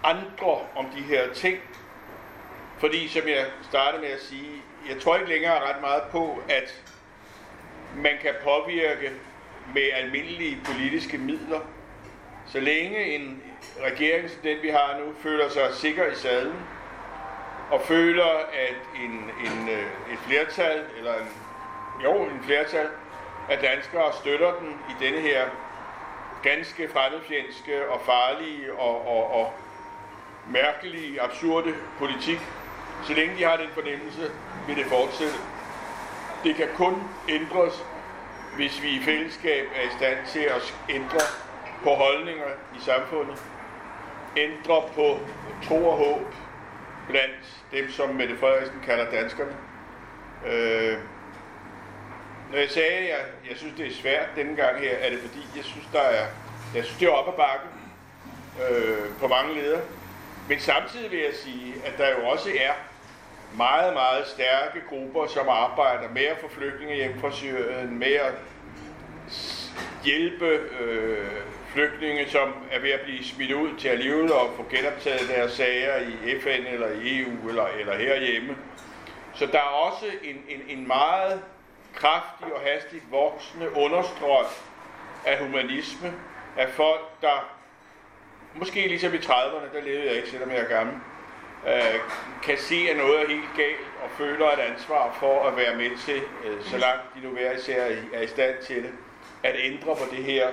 andre 0.03 0.59
om 0.75 0.85
de 0.95 1.01
her 1.01 1.33
ting. 1.33 1.59
Fordi, 2.77 3.07
som 3.07 3.27
jeg 3.27 3.45
startede 3.69 4.01
med 4.01 4.09
at 4.09 4.21
sige, 4.21 4.61
jeg 4.89 5.01
tror 5.01 5.15
ikke 5.15 5.29
længere 5.29 5.59
ret 5.59 5.81
meget 5.81 6.03
på, 6.11 6.41
at 6.49 6.83
man 8.01 8.11
kan 8.21 8.33
påvirke 8.43 9.11
med 9.73 9.89
almindelige 9.93 10.57
politiske 10.65 11.17
midler. 11.17 11.59
Så 12.47 12.59
længe 12.59 13.15
en 13.15 13.43
regering 13.81 14.29
som 14.29 14.39
den, 14.43 14.57
vi 14.61 14.69
har 14.69 14.99
nu, 14.99 15.13
føler 15.23 15.49
sig 15.49 15.73
sikker 15.73 16.05
i 16.05 16.15
sadlen, 16.15 16.59
og 17.71 17.81
føler, 17.81 18.25
at 18.53 19.03
en, 19.03 19.11
en, 19.11 19.69
øh, 19.69 20.13
et 20.13 20.19
flertal, 20.27 20.83
eller 20.97 21.13
en, 21.13 21.27
jo, 22.03 22.23
en 22.23 22.43
flertal 22.43 22.87
af 23.49 23.57
danskere 23.57 24.13
støtter 24.21 24.53
den 24.59 24.69
i 24.89 25.05
denne 25.05 25.19
her 25.19 25.49
ganske 26.43 26.89
fremmedfjendske 26.89 27.89
og 27.89 28.01
farlige 28.05 28.73
og, 28.73 29.07
og, 29.07 29.33
og 29.33 29.53
mærkelige, 30.47 31.21
absurde 31.21 31.73
politik. 31.97 32.39
Så 33.07 33.13
længe 33.13 33.37
de 33.37 33.43
har 33.43 33.57
den 33.57 33.69
fornemmelse, 33.73 34.31
vil 34.67 34.75
det 34.75 34.85
fortsætte. 34.85 35.58
Det 36.43 36.55
kan 36.55 36.67
kun 36.75 37.03
ændres, 37.29 37.73
hvis 38.55 38.83
vi 38.83 38.89
i 38.89 39.01
fællesskab 39.01 39.65
er 39.75 39.81
i 39.81 39.91
stand 39.97 40.17
til 40.27 40.39
at 40.39 40.75
ændre 40.89 41.19
på 41.83 41.89
holdninger 41.89 42.47
i 42.77 42.81
samfundet, 42.81 43.43
ændre 44.37 44.83
på 44.95 45.19
tro 45.67 45.87
og 45.87 45.97
håb 45.97 46.33
blandt 47.09 47.63
dem, 47.71 47.91
som 47.91 48.09
Mette 48.09 48.37
Frederiksen 48.37 48.79
kalder 48.85 49.11
danskerne. 49.11 49.55
Øh, 50.47 50.97
når 52.51 52.57
jeg 52.57 52.69
sagde, 52.69 52.97
at 52.97 53.09
jeg, 53.09 53.25
jeg 53.49 53.57
synes, 53.57 53.73
det 53.77 53.87
er 53.87 53.93
svært 53.93 54.27
denne 54.35 54.55
gang 54.55 54.79
her, 54.79 54.97
er 54.97 55.09
det 55.09 55.19
fordi, 55.19 55.47
jeg 55.55 55.63
synes, 55.63 55.85
der 55.93 56.01
er, 56.01 56.25
jeg 56.75 56.85
synes, 56.85 56.99
det 56.99 57.07
er 57.07 57.11
op 57.11 57.27
ad 57.27 57.33
bakke 57.33 57.65
øh, 58.69 59.15
på 59.19 59.27
mange 59.27 59.53
leder. 59.53 59.79
Men 60.49 60.59
samtidig 60.59 61.11
vil 61.11 61.19
jeg 61.19 61.33
sige, 61.33 61.73
at 61.85 61.97
der 61.97 62.09
jo 62.09 62.27
også 62.27 62.49
er 62.49 62.73
meget, 63.57 63.93
meget 63.93 64.27
stærke 64.27 64.81
grupper, 64.89 65.27
som 65.27 65.49
arbejder 65.49 66.09
med 66.13 66.23
at 66.23 66.37
få 66.41 66.47
flygtninge 66.49 66.95
hjem 66.95 67.19
fra 67.21 67.31
Syrien, 67.31 67.99
med 67.99 68.13
at 68.13 68.33
hjælpe 70.03 70.45
øh, 70.79 71.27
flygtninge, 71.73 72.29
som 72.29 72.53
er 72.71 72.79
ved 72.79 72.91
at 72.91 73.01
blive 73.01 73.23
smidt 73.23 73.51
ud 73.51 73.77
til 73.77 73.87
alligevel 73.87 74.31
og 74.33 74.49
få 74.57 74.65
genoptaget 74.71 75.29
deres 75.29 75.51
sager 75.51 75.97
i 75.99 76.39
FN 76.39 76.65
eller 76.73 76.87
i 76.87 77.21
EU 77.21 77.49
eller, 77.49 77.67
eller 77.67 77.97
herhjemme. 77.97 78.55
Så 79.33 79.45
der 79.45 79.57
er 79.57 79.87
også 79.87 80.05
en, 80.23 80.35
en, 80.49 80.77
en 80.77 80.87
meget 80.87 81.41
kraftig 81.95 82.53
og 82.53 82.61
hastigt 82.61 83.03
voksende 83.11 83.75
understrøm 83.75 84.45
af 85.25 85.39
humanisme, 85.39 86.13
af 86.57 86.69
folk, 86.69 87.21
der 87.21 87.49
måske 88.55 88.87
ligesom 88.87 89.13
i 89.13 89.17
30'erne, 89.17 89.75
der 89.75 89.81
levede 89.83 90.05
jeg 90.05 90.15
ikke, 90.15 90.29
selvom 90.29 90.51
jeg 90.51 90.59
er 90.59 90.67
gammel, 90.67 90.95
øh, 91.67 91.99
kan 92.43 92.57
se, 92.57 92.87
at 92.91 92.97
noget 92.97 93.21
er 93.21 93.27
helt 93.27 93.49
galt 93.57 93.87
og 94.03 94.09
føler 94.17 94.45
et 94.51 94.59
ansvar 94.59 95.17
for 95.19 95.47
at 95.47 95.57
være 95.57 95.75
med 95.75 95.97
til, 95.97 96.21
øh, 96.45 96.63
så 96.63 96.77
langt 96.77 97.01
de 97.15 97.19
nu 97.27 97.29
hver 97.29 97.51
især 97.51 97.83
er 98.13 98.21
i 98.21 98.27
stand 98.27 98.55
til 98.67 98.83
det, 98.83 98.91
at 99.43 99.55
ændre 99.57 99.95
på 99.95 100.03
det 100.11 100.23
her, 100.23 100.47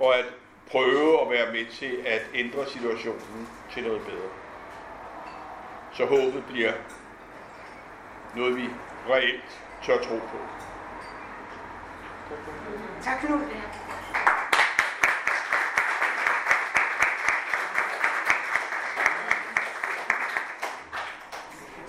og 0.00 0.18
at 0.18 0.24
prøve 0.70 1.20
at 1.20 1.30
være 1.30 1.52
med 1.52 1.66
til 1.66 1.98
at 2.06 2.22
ændre 2.34 2.66
situationen 2.66 3.48
til 3.72 3.82
noget 3.82 4.02
bedre. 4.02 4.30
Så 5.92 6.04
håbet 6.06 6.44
bliver 6.52 6.72
noget, 8.36 8.56
vi 8.56 8.68
reelt 9.10 9.60
tør 9.82 9.98
tro 9.98 10.16
på. 10.16 10.38
Tak, 13.02 13.18
Knud. 13.20 13.40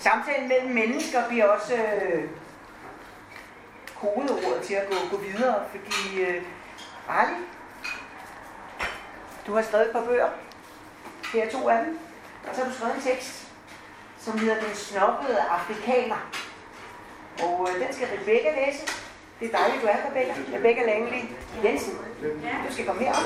Samtalen 0.05 0.47
mellem 0.47 0.71
mennesker 0.71 1.27
bliver 1.27 1.45
også 1.45 1.75
øh, 1.75 2.23
kodeordet 3.95 4.61
til 4.63 4.73
at 4.73 4.89
gå, 4.89 5.17
gå 5.17 5.23
videre, 5.23 5.63
fordi 5.71 6.21
øh, 6.21 6.41
Ali, 7.09 7.35
du 9.47 9.55
har 9.55 9.61
skrevet 9.61 9.85
et 9.85 9.91
par 9.91 10.05
bøger. 10.05 10.29
Her 11.33 11.45
er 11.45 11.49
to 11.49 11.69
af 11.69 11.85
dem. 11.85 11.99
Og 12.49 12.55
så 12.55 12.61
har 12.61 12.69
du 12.69 12.75
skrevet 12.75 12.95
en 12.95 13.01
tekst, 13.01 13.47
som 14.19 14.39
hedder 14.39 14.55
Den 14.55 14.75
snobbede 14.75 15.39
afrikaner. 15.39 16.29
Og 17.43 17.67
øh, 17.69 17.87
den 17.87 17.93
skal 17.93 18.07
Rebecca 18.07 18.65
læse. 18.65 18.87
Det 19.39 19.53
er 19.53 19.57
dejligt, 19.57 19.81
du 19.81 19.87
er, 19.87 19.97
Rebecca. 20.09 20.57
Rebecca 20.57 20.85
Langley 20.85 21.21
Jensen. 21.63 21.97
Du 22.67 22.73
skal 22.73 22.85
komme 22.85 23.01
herop. 23.01 23.23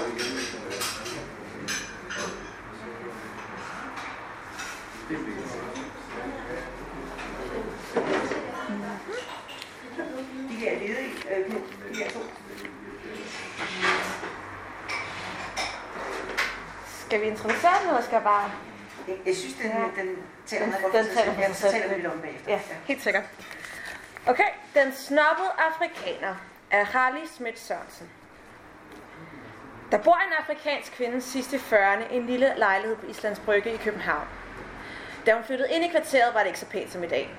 De 5.10 5.16
her 10.70 10.80
ledige, 10.80 11.12
øh, 11.36 11.52
de 11.96 12.04
her 12.04 12.10
to. 12.10 12.20
Skal 17.06 17.22
vi 17.22 17.26
introducere 17.26 17.72
den, 17.82 17.88
eller 17.90 18.02
skal 18.02 18.14
jeg 18.16 18.24
bare... 18.24 18.52
Jeg, 19.08 19.16
jeg 19.26 19.36
synes, 19.36 19.54
den, 19.56 19.66
Ja. 19.72 20.02
den 20.02 20.16
taler 20.46 20.66
meget 20.68 20.82
godt 20.84 20.94
den 20.94 21.06
taler 21.16 21.34
for 21.34 21.42
Ja, 21.42 21.48
sig 21.48 21.56
så 21.56 21.62
selv. 21.62 21.72
taler 21.74 21.88
vi 21.90 21.96
lidt 22.02 22.08
om 22.14 22.20
bagefter. 22.22 22.52
Ja, 22.52 22.60
helt 22.86 23.02
sikkert. 23.02 23.24
Okay, 24.28 24.48
den 24.74 24.94
snobbede 24.94 25.50
afrikaner 25.58 26.36
af 26.72 26.86
Harley 26.86 27.26
Schmidt 27.34 27.60
Sørensen. 27.60 28.10
Der 29.92 29.98
bor 29.98 30.16
en 30.16 30.34
afrikansk 30.40 30.92
kvinde 30.92 31.22
sidst 31.22 31.54
i 31.54 31.56
40'erne 31.58 32.14
i 32.14 32.18
en 32.18 32.26
lille 32.26 32.54
lejlighed 32.58 32.96
på 32.98 33.06
Islands 33.06 33.40
Brygge 33.40 33.74
i 33.74 33.78
København. 33.78 34.28
Da 35.26 35.34
hun 35.34 35.44
flyttede 35.44 35.70
ind 35.72 35.86
i 35.86 35.88
kvarteret, 35.88 36.34
var 36.34 36.40
det 36.40 36.48
ikke 36.48 36.60
så 36.60 36.66
pænt 36.66 36.92
som 36.92 37.04
i 37.04 37.08
dag. 37.08 37.30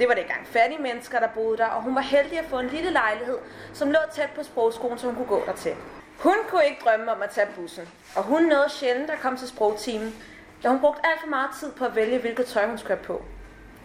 Det 0.00 0.08
var 0.08 0.14
det 0.14 0.26
gang 0.26 0.46
fattige 0.46 0.82
mennesker, 0.82 1.20
der 1.20 1.28
boede 1.28 1.58
der, 1.58 1.66
og 1.66 1.82
hun 1.82 1.94
var 1.94 2.00
heldig 2.00 2.38
at 2.38 2.44
få 2.44 2.58
en 2.58 2.68
lille 2.68 2.90
lejlighed, 2.90 3.38
som 3.72 3.90
lå 3.90 3.98
tæt 4.14 4.30
på 4.34 4.42
sprogskolen, 4.42 4.98
så 4.98 5.06
hun 5.06 5.16
kunne 5.16 5.26
gå 5.26 5.42
dertil. 5.46 5.74
Hun 6.18 6.34
kunne 6.48 6.64
ikke 6.64 6.80
drømme 6.84 7.12
om 7.12 7.22
at 7.22 7.30
tage 7.30 7.46
bussen, 7.56 7.88
og 8.16 8.22
hun 8.22 8.42
nåede 8.42 8.68
sjældent 8.68 9.10
at 9.10 9.18
komme 9.20 9.38
til 9.38 9.48
sprogtimen, 9.48 10.14
da 10.62 10.68
hun 10.68 10.80
brugte 10.80 11.00
alt 11.04 11.20
for 11.20 11.28
meget 11.28 11.50
tid 11.60 11.72
på 11.72 11.84
at 11.84 11.96
vælge, 11.96 12.18
hvilket 12.18 12.46
tøj 12.46 12.66
hun 12.66 12.78
skulle 12.78 12.96
have 12.96 13.04
på. 13.04 13.24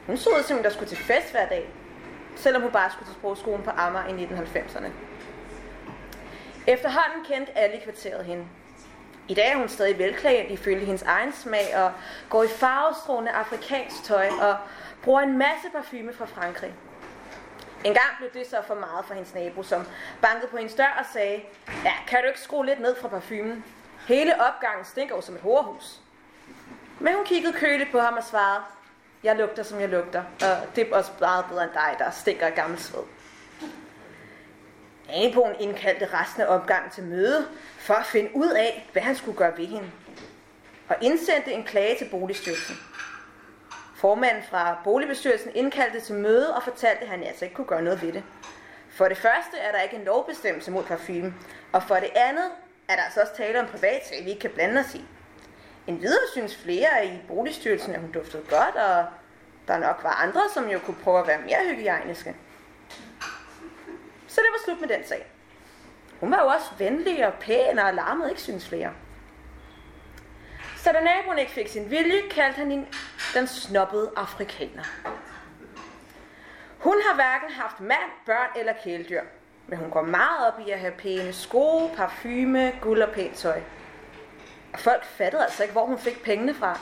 Hun 0.07 0.17
så 0.17 0.29
ud 0.29 0.43
som, 0.43 0.63
der 0.63 0.69
skulle 0.69 0.89
til 0.89 0.97
fest 0.97 1.31
hver 1.31 1.47
dag, 1.47 1.69
selvom 2.35 2.61
hun 2.61 2.71
bare 2.71 2.91
skulle 2.91 3.07
til 3.07 3.15
sprogskolen 3.15 3.63
på 3.63 3.69
Amager 3.69 4.07
i 4.07 4.25
1990'erne. 4.25 4.87
Efterhånden 6.67 7.25
kendte 7.25 7.57
alle 7.57 7.75
i 7.75 7.79
kvarteret 7.79 8.25
hende. 8.25 8.45
I 9.27 9.33
dag 9.33 9.51
er 9.51 9.57
hun 9.57 9.69
stadig 9.69 9.99
velklædt 9.99 10.51
ifølge 10.51 10.85
hendes 10.85 11.01
egen 11.01 11.33
smag 11.33 11.77
og 11.77 11.91
går 12.29 12.43
i 12.43 12.47
farvestrålende 12.47 13.31
afrikansk 13.31 14.03
tøj 14.03 14.27
og 14.41 14.57
bruger 15.05 15.21
en 15.21 15.37
masse 15.37 15.69
parfume 15.71 16.13
fra 16.13 16.25
Frankrig. 16.25 16.73
En 17.83 17.93
gang 17.93 18.07
blev 18.17 18.29
det 18.33 18.47
så 18.49 18.57
for 18.67 18.75
meget 18.75 19.05
for 19.05 19.13
hendes 19.13 19.33
nabo, 19.33 19.63
som 19.63 19.87
bankede 20.21 20.47
på 20.51 20.57
hendes 20.57 20.75
dør 20.75 20.95
og 20.99 21.05
sagde, 21.13 21.41
ja, 21.83 21.93
kan 22.07 22.21
du 22.21 22.27
ikke 22.27 22.39
skrue 22.39 22.65
lidt 22.65 22.79
ned 22.79 22.95
fra 23.01 23.07
parfumen? 23.07 23.63
Hele 24.07 24.33
opgangen 24.41 24.85
stinker 24.85 25.15
jo 25.15 25.21
som 25.21 25.35
et 25.35 25.41
horehus. 25.41 25.99
Men 26.99 27.15
hun 27.15 27.25
kiggede 27.25 27.53
køligt 27.53 27.91
på 27.91 27.99
ham 27.99 28.13
og 28.13 28.23
svarede, 28.23 28.63
jeg 29.23 29.35
lugter, 29.35 29.63
som 29.63 29.79
jeg 29.79 29.89
lugter, 29.89 30.23
og 30.41 30.75
det 30.75 30.87
er 30.87 30.95
også 30.95 31.11
meget 31.19 31.45
bedre 31.49 31.63
end 31.63 31.71
dig, 31.73 31.95
der 31.99 32.11
stinker 32.11 32.49
gammel 32.49 32.79
sved. 32.79 33.03
Naboen 35.07 35.55
indkaldte 35.59 36.09
resten 36.13 36.41
af 36.41 36.47
opgangen 36.47 36.91
til 36.91 37.03
møde 37.03 37.47
for 37.77 37.93
at 37.93 38.05
finde 38.05 38.29
ud 38.33 38.49
af, 38.49 38.89
hvad 38.91 39.01
han 39.01 39.15
skulle 39.15 39.37
gøre 39.37 39.57
ved 39.57 39.65
hende. 39.65 39.91
Og 40.89 40.95
indsendte 41.01 41.53
en 41.53 41.63
klage 41.63 41.97
til 41.97 42.07
boligstyrelsen. 42.11 42.75
Formanden 44.05 44.43
fra 44.43 44.77
boligbestyrelsen 44.83 45.51
indkaldte 45.55 45.99
til 45.99 46.15
møde 46.15 46.55
og 46.55 46.63
fortalte, 46.63 47.01
at 47.01 47.07
han 47.07 47.23
altså 47.23 47.45
ikke 47.45 47.55
kunne 47.55 47.67
gøre 47.67 47.81
noget 47.81 48.01
ved 48.01 48.13
det. 48.13 48.23
For 48.89 49.07
det 49.07 49.17
første 49.17 49.57
er 49.57 49.71
der 49.71 49.81
ikke 49.81 49.95
en 49.95 50.03
lovbestemmelse 50.03 50.71
mod 50.71 50.83
parfume, 50.83 51.33
og 51.71 51.83
for 51.83 51.95
det 51.95 52.09
andet 52.15 52.51
er 52.87 52.95
der 52.95 53.03
altså 53.03 53.21
også 53.21 53.35
tale 53.35 53.59
om 53.59 53.67
privatsag, 53.67 54.25
vi 54.25 54.29
ikke 54.29 54.39
kan 54.39 54.49
blande 54.49 54.79
os 54.79 54.95
i. 54.95 55.05
En 55.87 56.01
videre 56.01 56.21
synes 56.31 56.55
flere 56.57 57.05
i 57.05 57.21
boligstyrelsen, 57.27 57.95
at 57.95 58.01
hun 58.01 58.11
duftede 58.11 58.43
godt, 58.49 58.75
og 58.75 59.05
der 59.67 59.77
nok 59.77 59.99
var 60.03 60.21
andre, 60.23 60.41
som 60.53 60.69
jo 60.69 60.79
kunne 60.79 60.97
prøve 61.03 61.19
at 61.19 61.27
være 61.27 61.41
mere 61.41 61.75
hygiejniske. 61.75 62.35
Så 64.27 64.41
det 64.41 64.49
var 64.51 64.59
slut 64.65 64.81
med 64.81 64.97
den 64.97 65.07
sag. 65.07 65.27
Hun 66.19 66.31
var 66.31 66.43
jo 66.43 66.47
også 66.47 66.67
venlig 66.77 67.27
og 67.27 67.33
pæn 67.33 67.79
og 67.79 67.93
larmede 67.93 68.29
ikke 68.29 68.41
synes 68.41 68.67
flere. 68.67 68.93
Så 70.77 70.91
da 70.91 71.01
naboen 71.01 71.39
ikke 71.39 71.51
fik 71.51 71.67
sin 71.67 71.91
vilje, 71.91 72.21
kaldte 72.31 72.57
han 72.57 72.71
en 72.71 72.87
den 73.35 73.47
snobbede 73.47 74.11
afrikaner. 74.15 74.83
Hun 76.79 76.95
har 77.07 77.15
hverken 77.15 77.49
haft 77.49 77.79
mand, 77.79 78.11
børn 78.25 78.49
eller 78.55 78.73
kæledyr, 78.83 79.21
men 79.67 79.79
hun 79.79 79.89
går 79.89 80.01
meget 80.01 80.47
op 80.47 80.59
i 80.67 80.71
at 80.71 80.79
have 80.79 80.93
pæne 80.97 81.33
sko, 81.33 81.87
parfume, 81.87 82.73
guld 82.81 83.01
og 83.01 83.13
pænt 83.13 83.35
tøj. 83.35 83.61
Og 84.73 84.79
folk 84.79 85.05
fattede 85.05 85.43
altså 85.43 85.63
ikke, 85.63 85.71
hvor 85.71 85.85
hun 85.85 85.99
fik 85.99 86.23
pengene 86.23 86.53
fra. 86.53 86.79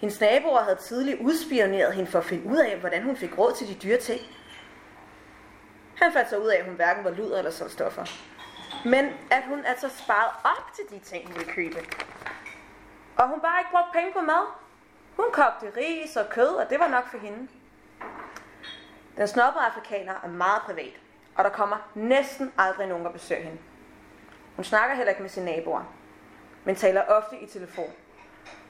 Hendes 0.00 0.20
naboer 0.20 0.62
havde 0.62 0.76
tidligt 0.76 1.20
udspioneret 1.20 1.94
hende 1.94 2.10
for 2.10 2.18
at 2.18 2.24
finde 2.24 2.46
ud 2.46 2.56
af, 2.56 2.76
hvordan 2.76 3.02
hun 3.02 3.16
fik 3.16 3.38
råd 3.38 3.52
til 3.52 3.68
de 3.68 3.74
dyre 3.74 3.98
ting. 3.98 4.20
Han 5.94 6.12
fandt 6.12 6.30
så 6.30 6.38
ud 6.38 6.48
af, 6.48 6.58
at 6.58 6.64
hun 6.64 6.74
hverken 6.74 7.04
var 7.04 7.10
luder 7.10 7.38
eller 7.38 7.50
solgte 7.50 7.74
stoffer. 7.74 8.04
Men 8.84 9.04
at 9.30 9.42
hun 9.48 9.64
altså 9.64 9.88
sparede 9.88 10.32
op 10.44 10.72
til 10.74 10.98
de 10.98 11.04
ting, 11.04 11.26
hun 11.26 11.36
ville 11.36 11.52
købe. 11.52 11.76
Og 13.16 13.28
hun 13.28 13.40
bare 13.40 13.60
ikke 13.60 13.70
brugte 13.70 13.90
penge 13.92 14.12
på 14.12 14.20
mad. 14.20 14.63
Hun 15.16 15.26
kogte 15.32 15.72
ris 15.76 16.16
og 16.16 16.28
kød, 16.30 16.48
og 16.48 16.70
det 16.70 16.78
var 16.78 16.88
nok 16.88 17.08
for 17.08 17.18
hende. 17.18 17.48
Den 19.16 19.28
snobbede 19.28 19.64
afrikaner 19.64 20.14
er 20.22 20.28
meget 20.28 20.62
privat, 20.62 21.00
og 21.34 21.44
der 21.44 21.50
kommer 21.50 21.90
næsten 21.94 22.52
aldrig 22.58 22.86
nogen, 22.88 23.04
der 23.04 23.12
besøger 23.12 23.42
hende. 23.42 23.58
Hun 24.56 24.64
snakker 24.64 24.96
heller 24.96 25.10
ikke 25.10 25.22
med 25.22 25.30
sine 25.30 25.46
naboer, 25.46 25.82
men 26.64 26.76
taler 26.76 27.02
ofte 27.02 27.38
i 27.38 27.46
telefon. 27.46 27.92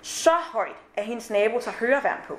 Så 0.02 0.30
højt, 0.30 0.76
at 0.96 1.04
hendes 1.04 1.30
nabo 1.30 1.60
tager 1.60 1.76
høreværn 1.76 2.20
på. 2.26 2.38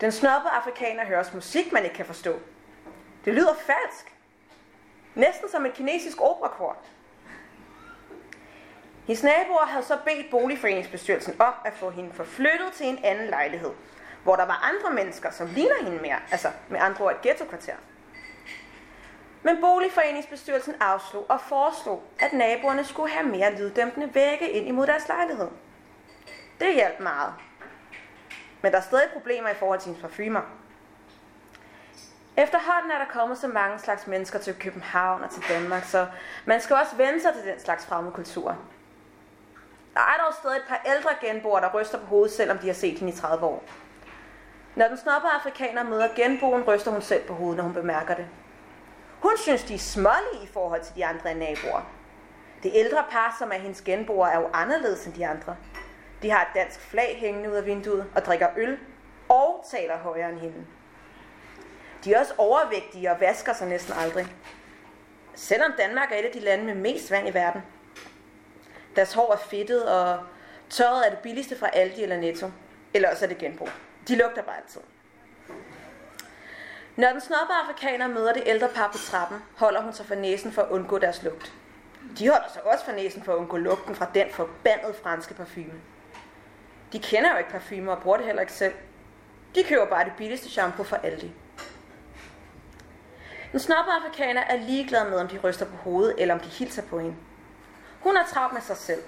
Den 0.00 0.12
snobbede 0.12 0.50
afrikaner 0.50 1.04
hører 1.04 1.18
også 1.18 1.30
musik, 1.34 1.72
man 1.72 1.84
ikke 1.84 1.96
kan 1.96 2.06
forstå. 2.06 2.40
Det 3.24 3.34
lyder 3.34 3.54
falsk. 3.54 4.14
Næsten 5.14 5.48
som 5.48 5.66
et 5.66 5.74
kinesisk 5.74 6.20
operakor. 6.20 6.76
Hendes 9.06 9.22
naboer 9.22 9.66
havde 9.66 9.84
så 9.84 9.98
bedt 10.04 10.30
boligforeningsbestyrelsen 10.30 11.40
om 11.40 11.54
at 11.64 11.72
få 11.72 11.90
hende 11.90 12.12
forflyttet 12.12 12.72
til 12.74 12.86
en 12.86 13.04
anden 13.04 13.28
lejlighed, 13.28 13.70
hvor 14.22 14.36
der 14.36 14.46
var 14.46 14.68
andre 14.72 14.94
mennesker, 15.04 15.30
som 15.30 15.46
ligner 15.46 15.84
hende 15.84 16.02
mere, 16.02 16.18
altså 16.30 16.48
med 16.68 16.80
andre 16.80 17.04
ord 17.04 17.12
et 17.12 17.22
ghettokvarter. 17.22 17.74
Men 19.42 19.60
boligforeningsbestyrelsen 19.60 20.74
afslog 20.80 21.26
og 21.28 21.40
foreslog, 21.40 22.02
at 22.20 22.32
naboerne 22.32 22.84
skulle 22.84 23.12
have 23.12 23.28
mere 23.28 23.58
lyddæmpende 23.58 24.14
vægge 24.14 24.50
ind 24.50 24.68
imod 24.68 24.86
deres 24.86 25.08
lejlighed. 25.08 25.48
Det 26.60 26.74
hjalp 26.74 27.00
meget. 27.00 27.34
Men 28.62 28.72
der 28.72 28.78
er 28.78 28.82
stadig 28.82 29.08
problemer 29.12 29.48
i 29.48 29.54
forhold 29.54 29.80
til 29.80 29.86
hendes 29.86 30.02
parfumer. 30.02 30.40
Efterhånden 32.36 32.90
er 32.90 32.98
der 32.98 33.12
kommet 33.12 33.38
så 33.38 33.48
mange 33.48 33.78
slags 33.78 34.06
mennesker 34.06 34.38
til 34.38 34.54
København 34.54 35.22
og 35.22 35.30
til 35.30 35.42
Danmark, 35.48 35.84
så 35.84 36.06
man 36.44 36.60
skal 36.60 36.76
også 36.76 36.96
vende 36.96 37.22
sig 37.22 37.34
til 37.34 37.52
den 37.52 37.60
slags 37.60 37.86
fremmedkultur. 37.86 38.56
Der 39.94 40.00
er 40.00 40.24
dog 40.24 40.34
stadig 40.34 40.56
et 40.56 40.64
par 40.68 40.82
ældre 40.86 41.10
genboer, 41.20 41.60
der 41.60 41.74
ryster 41.74 41.98
på 41.98 42.06
hovedet, 42.06 42.32
selvom 42.32 42.58
de 42.58 42.66
har 42.66 42.74
set 42.74 42.98
hende 42.98 43.12
i 43.12 43.16
30 43.16 43.46
år. 43.46 43.64
Når 44.76 44.88
den 44.88 44.96
snobbe 44.96 45.28
afrikaner 45.28 45.82
møder 45.82 46.08
genboen, 46.16 46.62
ryster 46.62 46.90
hun 46.90 47.02
selv 47.02 47.26
på 47.26 47.34
hovedet, 47.34 47.56
når 47.56 47.64
hun 47.64 47.74
bemærker 47.74 48.14
det. 48.14 48.26
Hun 49.20 49.32
synes, 49.36 49.64
de 49.64 49.74
er 49.74 49.78
smålige 49.78 50.42
i 50.42 50.46
forhold 50.52 50.82
til 50.82 50.94
de 50.94 51.06
andre 51.06 51.34
naboer. 51.34 51.80
Det 52.62 52.70
ældre 52.74 53.04
par, 53.10 53.36
som 53.38 53.52
er 53.52 53.58
hendes 53.58 53.82
genboer, 53.82 54.26
er 54.26 54.40
jo 54.40 54.48
anderledes 54.52 55.06
end 55.06 55.14
de 55.14 55.26
andre. 55.26 55.56
De 56.22 56.30
har 56.30 56.42
et 56.42 56.54
dansk 56.54 56.80
flag 56.80 57.16
hængende 57.20 57.50
ud 57.50 57.54
af 57.54 57.66
vinduet 57.66 58.06
og 58.14 58.24
drikker 58.24 58.48
øl 58.56 58.78
og 59.28 59.64
taler 59.70 59.98
højere 59.98 60.28
end 60.30 60.38
hende. 60.38 60.66
De 62.04 62.14
er 62.14 62.20
også 62.20 62.34
overvægtige 62.38 63.10
og 63.10 63.20
vasker 63.20 63.52
sig 63.52 63.68
næsten 63.68 63.94
aldrig. 63.98 64.26
Selvom 65.34 65.72
Danmark 65.78 66.12
er 66.12 66.16
et 66.16 66.24
af 66.24 66.32
de 66.32 66.40
lande 66.40 66.64
med 66.64 66.74
mest 66.74 67.10
vand 67.10 67.28
i 67.28 67.34
verden. 67.34 67.62
Deres 68.96 69.12
hår 69.12 69.32
er 69.32 69.36
fedtet, 69.36 69.88
og 69.88 70.20
tørret 70.70 71.06
er 71.06 71.10
det 71.10 71.18
billigste 71.18 71.58
fra 71.58 71.68
Aldi 71.72 72.02
eller 72.02 72.16
Netto. 72.16 72.50
Eller 72.94 73.10
også 73.10 73.24
er 73.24 73.28
det 73.28 73.38
genbrug. 73.38 73.68
De 74.08 74.16
lugter 74.16 74.42
bare 74.42 74.56
altid. 74.56 74.80
Når 76.96 77.08
den 77.08 77.20
snobbe 77.20 77.52
afrikaner 77.52 78.06
møder 78.06 78.32
det 78.32 78.42
ældre 78.46 78.68
par 78.68 78.88
på 78.92 78.98
trappen, 78.98 79.38
holder 79.56 79.82
hun 79.82 79.92
sig 79.92 80.06
for 80.06 80.14
næsen 80.14 80.52
for 80.52 80.62
at 80.62 80.70
undgå 80.70 80.98
deres 80.98 81.22
lugt. 81.22 81.52
De 82.18 82.28
holder 82.28 82.48
sig 82.52 82.66
også 82.66 82.84
for 82.84 82.92
næsen 82.92 83.22
for 83.22 83.32
at 83.32 83.36
undgå 83.36 83.56
lugten 83.56 83.94
fra 83.94 84.06
den 84.14 84.26
forbandede 84.30 84.94
franske 85.02 85.34
parfume. 85.34 85.80
De 86.92 86.98
kender 86.98 87.32
jo 87.32 87.38
ikke 87.38 87.50
parfume 87.50 87.92
og 87.92 88.02
bruger 88.02 88.16
det 88.16 88.26
heller 88.26 88.40
ikke 88.40 88.52
selv. 88.52 88.74
De 89.54 89.62
køber 89.62 89.86
bare 89.86 90.04
det 90.04 90.12
billigste 90.18 90.50
shampoo 90.50 90.84
fra 90.84 90.98
Aldi. 91.02 91.32
Den 93.52 93.60
snobbe 93.60 93.90
afrikaner 93.90 94.40
er 94.40 94.56
ligeglad 94.56 95.10
med, 95.10 95.18
om 95.18 95.28
de 95.28 95.38
ryster 95.38 95.66
på 95.66 95.76
hovedet, 95.76 96.14
eller 96.18 96.34
om 96.34 96.40
de 96.40 96.48
hilser 96.48 96.82
på 96.82 96.98
hende. 96.98 97.16
Hun 98.02 98.16
er 98.16 98.26
travlt 98.26 98.52
med 98.52 98.62
sig 98.62 98.76
selv. 98.76 99.02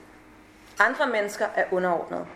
Andre 0.78 1.06
mennesker 1.06 1.46
er 1.54 1.64
underordnet. 1.70 2.26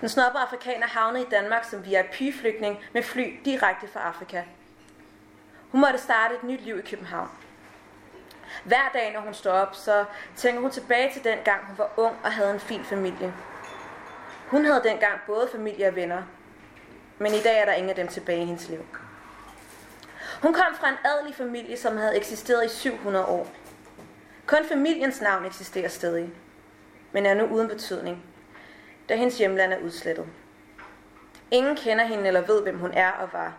Den 0.00 0.08
snobbe 0.08 0.38
afrikaner 0.38 0.86
havnede 0.86 1.24
i 1.24 1.28
Danmark 1.30 1.64
som 1.64 1.84
VIP-flygtning 1.84 2.78
med 2.92 3.02
fly 3.02 3.40
direkte 3.44 3.88
fra 3.88 4.00
Afrika. 4.00 4.42
Hun 5.72 5.80
måtte 5.80 5.98
starte 5.98 6.34
et 6.34 6.42
nyt 6.42 6.60
liv 6.60 6.78
i 6.78 6.82
København. 6.82 7.28
Hver 8.64 8.90
dag, 8.92 9.12
når 9.12 9.20
hun 9.20 9.34
står 9.34 9.52
op, 9.52 9.74
så 9.74 10.04
tænker 10.36 10.60
hun 10.60 10.70
tilbage 10.70 11.12
til 11.12 11.24
den 11.24 11.38
gang, 11.44 11.66
hun 11.66 11.78
var 11.78 11.90
ung 11.96 12.16
og 12.24 12.32
havde 12.32 12.50
en 12.50 12.60
fin 12.60 12.84
familie. 12.84 13.34
Hun 14.48 14.64
havde 14.64 14.82
dengang 14.84 15.20
både 15.26 15.48
familie 15.52 15.88
og 15.88 15.94
venner, 15.94 16.22
men 17.18 17.34
i 17.34 17.40
dag 17.40 17.60
er 17.60 17.64
der 17.64 17.72
ingen 17.72 17.90
af 17.90 17.96
dem 17.96 18.08
tilbage 18.08 18.42
i 18.42 18.44
hendes 18.44 18.68
liv. 18.68 18.86
Hun 20.42 20.54
kom 20.54 20.74
fra 20.74 20.88
en 20.88 20.96
adelig 21.04 21.34
familie, 21.34 21.76
som 21.76 21.96
havde 21.96 22.16
eksisteret 22.16 22.64
i 22.64 22.68
700 22.68 23.26
år. 23.26 23.46
Kun 24.46 24.64
familiens 24.68 25.20
navn 25.20 25.44
eksisterer 25.44 25.88
stadig, 25.88 26.30
men 27.12 27.26
er 27.26 27.34
nu 27.34 27.44
uden 27.44 27.68
betydning, 27.68 28.24
da 29.08 29.16
hendes 29.16 29.38
hjemland 29.38 29.72
er 29.72 29.78
udslettet. 29.78 30.26
Ingen 31.50 31.76
kender 31.76 32.04
hende 32.04 32.26
eller 32.26 32.46
ved, 32.46 32.62
hvem 32.62 32.78
hun 32.78 32.90
er 32.92 33.10
og 33.10 33.32
var. 33.32 33.56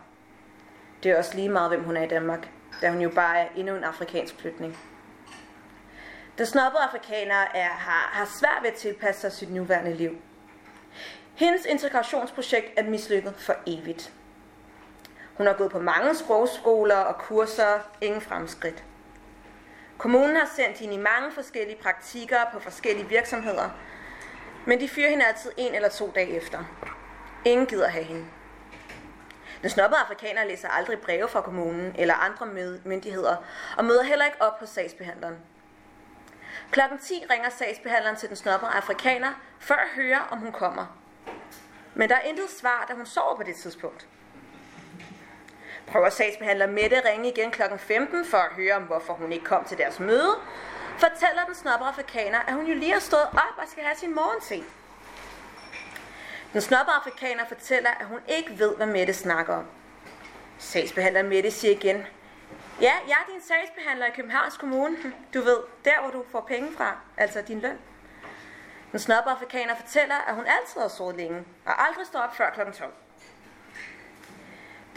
Det 1.04 1.12
er 1.12 1.18
også 1.18 1.36
lige 1.36 1.50
meget, 1.50 1.70
hvem 1.70 1.84
hun 1.84 1.98
er 1.98 2.04
i 2.04 2.08
Danmark, 2.08 2.50
da 2.82 2.90
hun 2.90 3.02
jo 3.02 3.10
bare 3.10 3.40
er 3.40 3.48
endnu 3.56 3.76
en 3.76 3.84
afrikansk 3.84 4.40
flytning. 4.40 4.78
Da 6.38 6.46
snobbede 6.46 6.84
afrikanere 6.84 7.58
er, 7.58 7.70
har, 7.70 8.10
har 8.14 8.26
svært 8.40 8.64
ved 8.64 8.70
at 8.70 8.76
tilpasse 8.76 9.22
sig 9.22 9.32
sit 9.32 9.54
nuværende 9.54 9.94
liv. 9.94 10.18
Hendes 11.36 11.66
integrationsprojekt 11.66 12.68
er 12.78 12.84
mislykket 12.84 13.36
for 13.38 13.56
evigt. 13.66 14.14
Hun 15.38 15.48
har 15.48 15.54
gået 15.54 15.72
på 15.72 15.80
mange 15.80 16.16
sprogskoler 16.16 16.96
og 16.96 17.18
kurser, 17.18 17.80
ingen 18.02 18.22
fremskridt. 18.22 18.84
Kommunen 19.98 20.36
har 20.36 20.50
sendt 20.56 20.78
hende 20.78 20.94
i 20.94 20.98
mange 20.98 21.32
forskellige 21.32 21.82
praktikker 21.82 22.38
på 22.54 22.60
forskellige 22.60 23.08
virksomheder, 23.08 23.70
men 24.66 24.80
de 24.80 24.90
fyrer 24.90 25.10
hende 25.10 25.26
altid 25.26 25.52
en 25.58 25.76
eller 25.76 25.90
to 25.90 26.12
dage 26.16 26.30
efter. 26.30 26.64
Ingen 27.46 27.68
gider 27.68 27.88
have 27.88 28.04
hende. 28.04 28.26
Den 29.62 29.70
snobbede 29.70 30.00
afrikaner 30.02 30.44
læser 30.44 30.70
aldrig 30.70 31.00
breve 31.00 31.28
fra 31.28 31.42
kommunen 31.42 31.96
eller 31.98 32.14
andre 32.14 32.46
myndigheder, 32.86 33.36
og 33.78 33.86
møder 33.86 34.04
heller 34.04 34.26
ikke 34.26 34.42
op 34.42 34.60
hos 34.60 34.70
sagsbehandleren. 34.70 35.38
Klokken 36.72 37.00
10 37.00 37.26
ringer 37.30 37.50
sagsbehandleren 37.50 38.16
til 38.16 38.30
den 38.30 38.38
snobbede 38.38 38.72
afrikaner, 38.72 39.34
for 39.60 39.74
at 39.74 39.88
høre, 39.96 40.20
om 40.30 40.38
hun 40.38 40.52
kommer. 40.52 40.98
Men 41.94 42.10
der 42.10 42.16
er 42.16 42.22
intet 42.22 42.50
svar, 42.50 42.86
da 42.90 42.94
hun 42.94 43.06
sover 43.06 43.36
på 43.36 43.44
det 43.44 43.56
tidspunkt. 43.56 44.08
Prøver 45.88 46.10
sagsbehandler 46.10 46.68
Mette 46.68 47.02
ringe 47.06 47.30
igen 47.30 47.52
kl. 47.52 47.62
15 47.78 48.26
for 48.26 48.38
at 48.38 48.52
høre 48.52 48.76
om, 48.76 48.84
hvorfor 48.84 49.14
hun 49.14 49.32
ikke 49.32 49.46
kom 49.46 49.66
til 49.66 49.78
deres 49.78 50.00
møde, 50.00 50.36
fortæller 50.98 51.46
den 51.46 51.56
snobbe 51.56 51.86
afrikaner, 51.86 52.40
at 52.48 52.54
hun 52.54 52.66
jo 52.66 52.76
lige 52.76 52.94
har 52.94 53.00
stået 53.00 53.26
op 53.26 53.58
og 53.58 53.64
skal 53.68 53.84
have 53.84 53.96
sin 53.96 54.16
morgente. 54.16 54.68
Den 56.54 56.62
snobbe 56.62 56.92
afrikaner 56.92 57.46
fortæller, 57.48 57.90
at 58.00 58.06
hun 58.06 58.20
ikke 58.28 58.60
ved, 58.60 58.76
hvad 58.76 58.88
Mette 58.88 59.14
snakker 59.14 59.56
om. 59.56 59.66
Sagsbehandler 60.58 61.24
Mette 61.24 61.52
siger 61.52 61.72
igen, 61.72 62.06
Ja, 62.82 62.94
jeg 63.08 63.18
er 63.28 63.32
din 63.32 63.42
sagsbehandler 63.42 64.06
i 64.06 64.12
Københavns 64.16 64.58
Kommune. 64.58 64.98
Du 65.34 65.42
ved, 65.42 65.58
der 65.86 66.02
hvor 66.02 66.12
du 66.12 66.24
får 66.32 66.42
penge 66.48 66.72
fra, 66.78 66.98
altså 67.18 67.42
din 67.42 67.60
løn. 67.60 67.78
Den 68.92 69.00
snobbe 69.00 69.30
afrikaner 69.30 69.76
fortæller, 69.76 70.16
at 70.16 70.36
hun 70.36 70.46
altid 70.46 70.82
har 70.82 70.88
sovet 70.88 71.16
længe, 71.16 71.46
og 71.66 71.88
aldrig 71.88 72.06
står 72.08 72.20
op 72.20 72.36
før 72.36 72.50
kl. 72.50 72.60
12. 72.60 72.94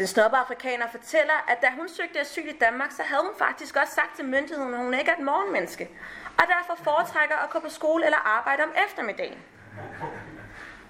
Den 0.00 0.06
snobbe 0.06 0.36
afrikaner 0.36 0.86
fortæller, 0.90 1.44
at 1.48 1.62
da 1.62 1.70
hun 1.76 1.88
søgte 1.88 2.20
asyl 2.20 2.48
i 2.48 2.58
Danmark, 2.60 2.90
så 2.92 3.02
havde 3.02 3.22
hun 3.22 3.32
faktisk 3.38 3.76
også 3.76 3.94
sagt 3.94 4.16
til 4.16 4.24
myndigheden, 4.24 4.74
at 4.74 4.80
hun 4.80 4.94
ikke 4.94 5.10
er 5.10 5.16
et 5.16 5.24
morgenmenneske, 5.24 5.90
og 6.38 6.44
derfor 6.48 6.84
foretrækker 6.84 7.36
at 7.36 7.50
gå 7.50 7.60
på 7.60 7.68
skole 7.68 8.04
eller 8.04 8.18
arbejde 8.18 8.62
om 8.62 8.72
eftermiddagen. 8.86 9.38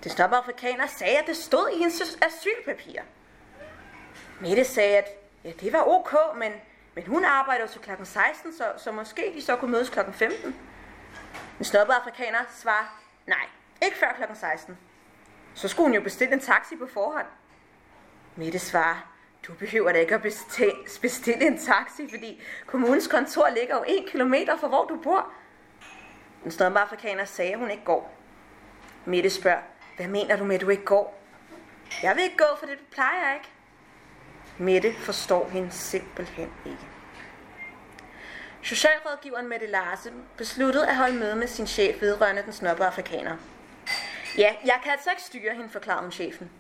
Den 0.04 0.10
snobbe 0.10 0.36
afrikaner 0.36 0.86
sagde, 0.86 1.18
at 1.18 1.26
det 1.26 1.36
stod 1.36 1.68
i 1.74 1.78
hendes 1.78 2.18
asylpapir. 2.22 3.00
Mette 4.40 4.64
sagde, 4.64 4.96
at 4.96 5.08
ja, 5.44 5.52
det 5.60 5.72
var 5.72 5.84
ok, 5.86 6.14
men, 6.36 6.52
men 6.94 7.06
hun 7.06 7.24
arbejder 7.24 7.66
til 7.66 7.80
klokken 7.80 8.06
16, 8.06 8.52
så, 8.52 8.64
så 8.76 8.92
måske 8.92 9.32
de 9.34 9.42
så 9.42 9.56
kunne 9.56 9.70
mødes 9.70 9.90
klokken 9.90 10.14
15. 10.14 10.56
Den 11.58 11.64
snobbe 11.64 11.92
afrikaner 11.92 12.38
svarer, 12.50 13.00
nej, 13.26 13.46
ikke 13.82 13.96
før 13.96 14.12
klokken 14.16 14.36
16. 14.36 14.78
Så 15.54 15.68
skulle 15.68 15.86
hun 15.86 15.94
jo 15.94 16.00
bestille 16.00 16.34
en 16.34 16.40
taxi 16.40 16.76
på 16.76 16.86
forhånd. 16.86 17.26
Mette 18.36 18.58
svarer, 18.58 19.10
du 19.46 19.54
behøver 19.54 19.92
da 19.92 19.98
ikke 19.98 20.14
at 20.14 20.22
bestille, 21.02 21.46
en 21.46 21.58
taxi, 21.58 22.08
fordi 22.10 22.42
kommunens 22.66 23.06
kontor 23.06 23.48
ligger 23.48 23.76
jo 23.76 23.84
en 23.88 24.06
kilometer 24.08 24.56
fra 24.56 24.68
hvor 24.68 24.84
du 24.84 24.96
bor. 25.02 25.32
Den 26.44 26.50
snobbe 26.50 26.78
afrikaner 26.78 27.24
sagde, 27.24 27.52
at 27.52 27.58
hun 27.58 27.70
ikke 27.70 27.84
går. 27.84 28.16
Mette 29.04 29.30
spørger, 29.30 29.60
hvad 29.96 30.08
mener 30.08 30.36
du 30.36 30.44
med, 30.44 30.54
at 30.54 30.60
du 30.60 30.68
ikke 30.68 30.84
går? 30.84 31.22
Jeg 32.02 32.16
vil 32.16 32.24
ikke 32.24 32.36
gå, 32.36 32.56
for 32.58 32.66
det 32.66 32.78
plejer 32.90 33.26
jeg 33.26 33.34
ikke. 33.34 33.48
Mette 34.58 34.94
forstår 34.94 35.48
hende 35.48 35.70
simpelthen 35.70 36.52
ikke. 36.66 36.86
Socialrådgiveren 38.62 39.48
Mette 39.48 39.66
Larsen 39.66 40.24
besluttede 40.36 40.86
at 40.86 40.96
holde 40.96 41.18
møde 41.18 41.36
med 41.36 41.46
sin 41.46 41.66
chef 41.66 42.00
vedrørende 42.00 42.42
den 42.42 42.52
snobbe 42.52 42.84
afrikaner. 42.84 43.36
Ja, 44.38 44.54
jeg 44.64 44.80
kan 44.82 44.92
altså 44.92 45.10
ikke 45.10 45.22
styre 45.22 45.54
hende, 45.54 45.68
forklarede 45.68 46.02
hun 46.02 46.12
chefen. 46.12 46.50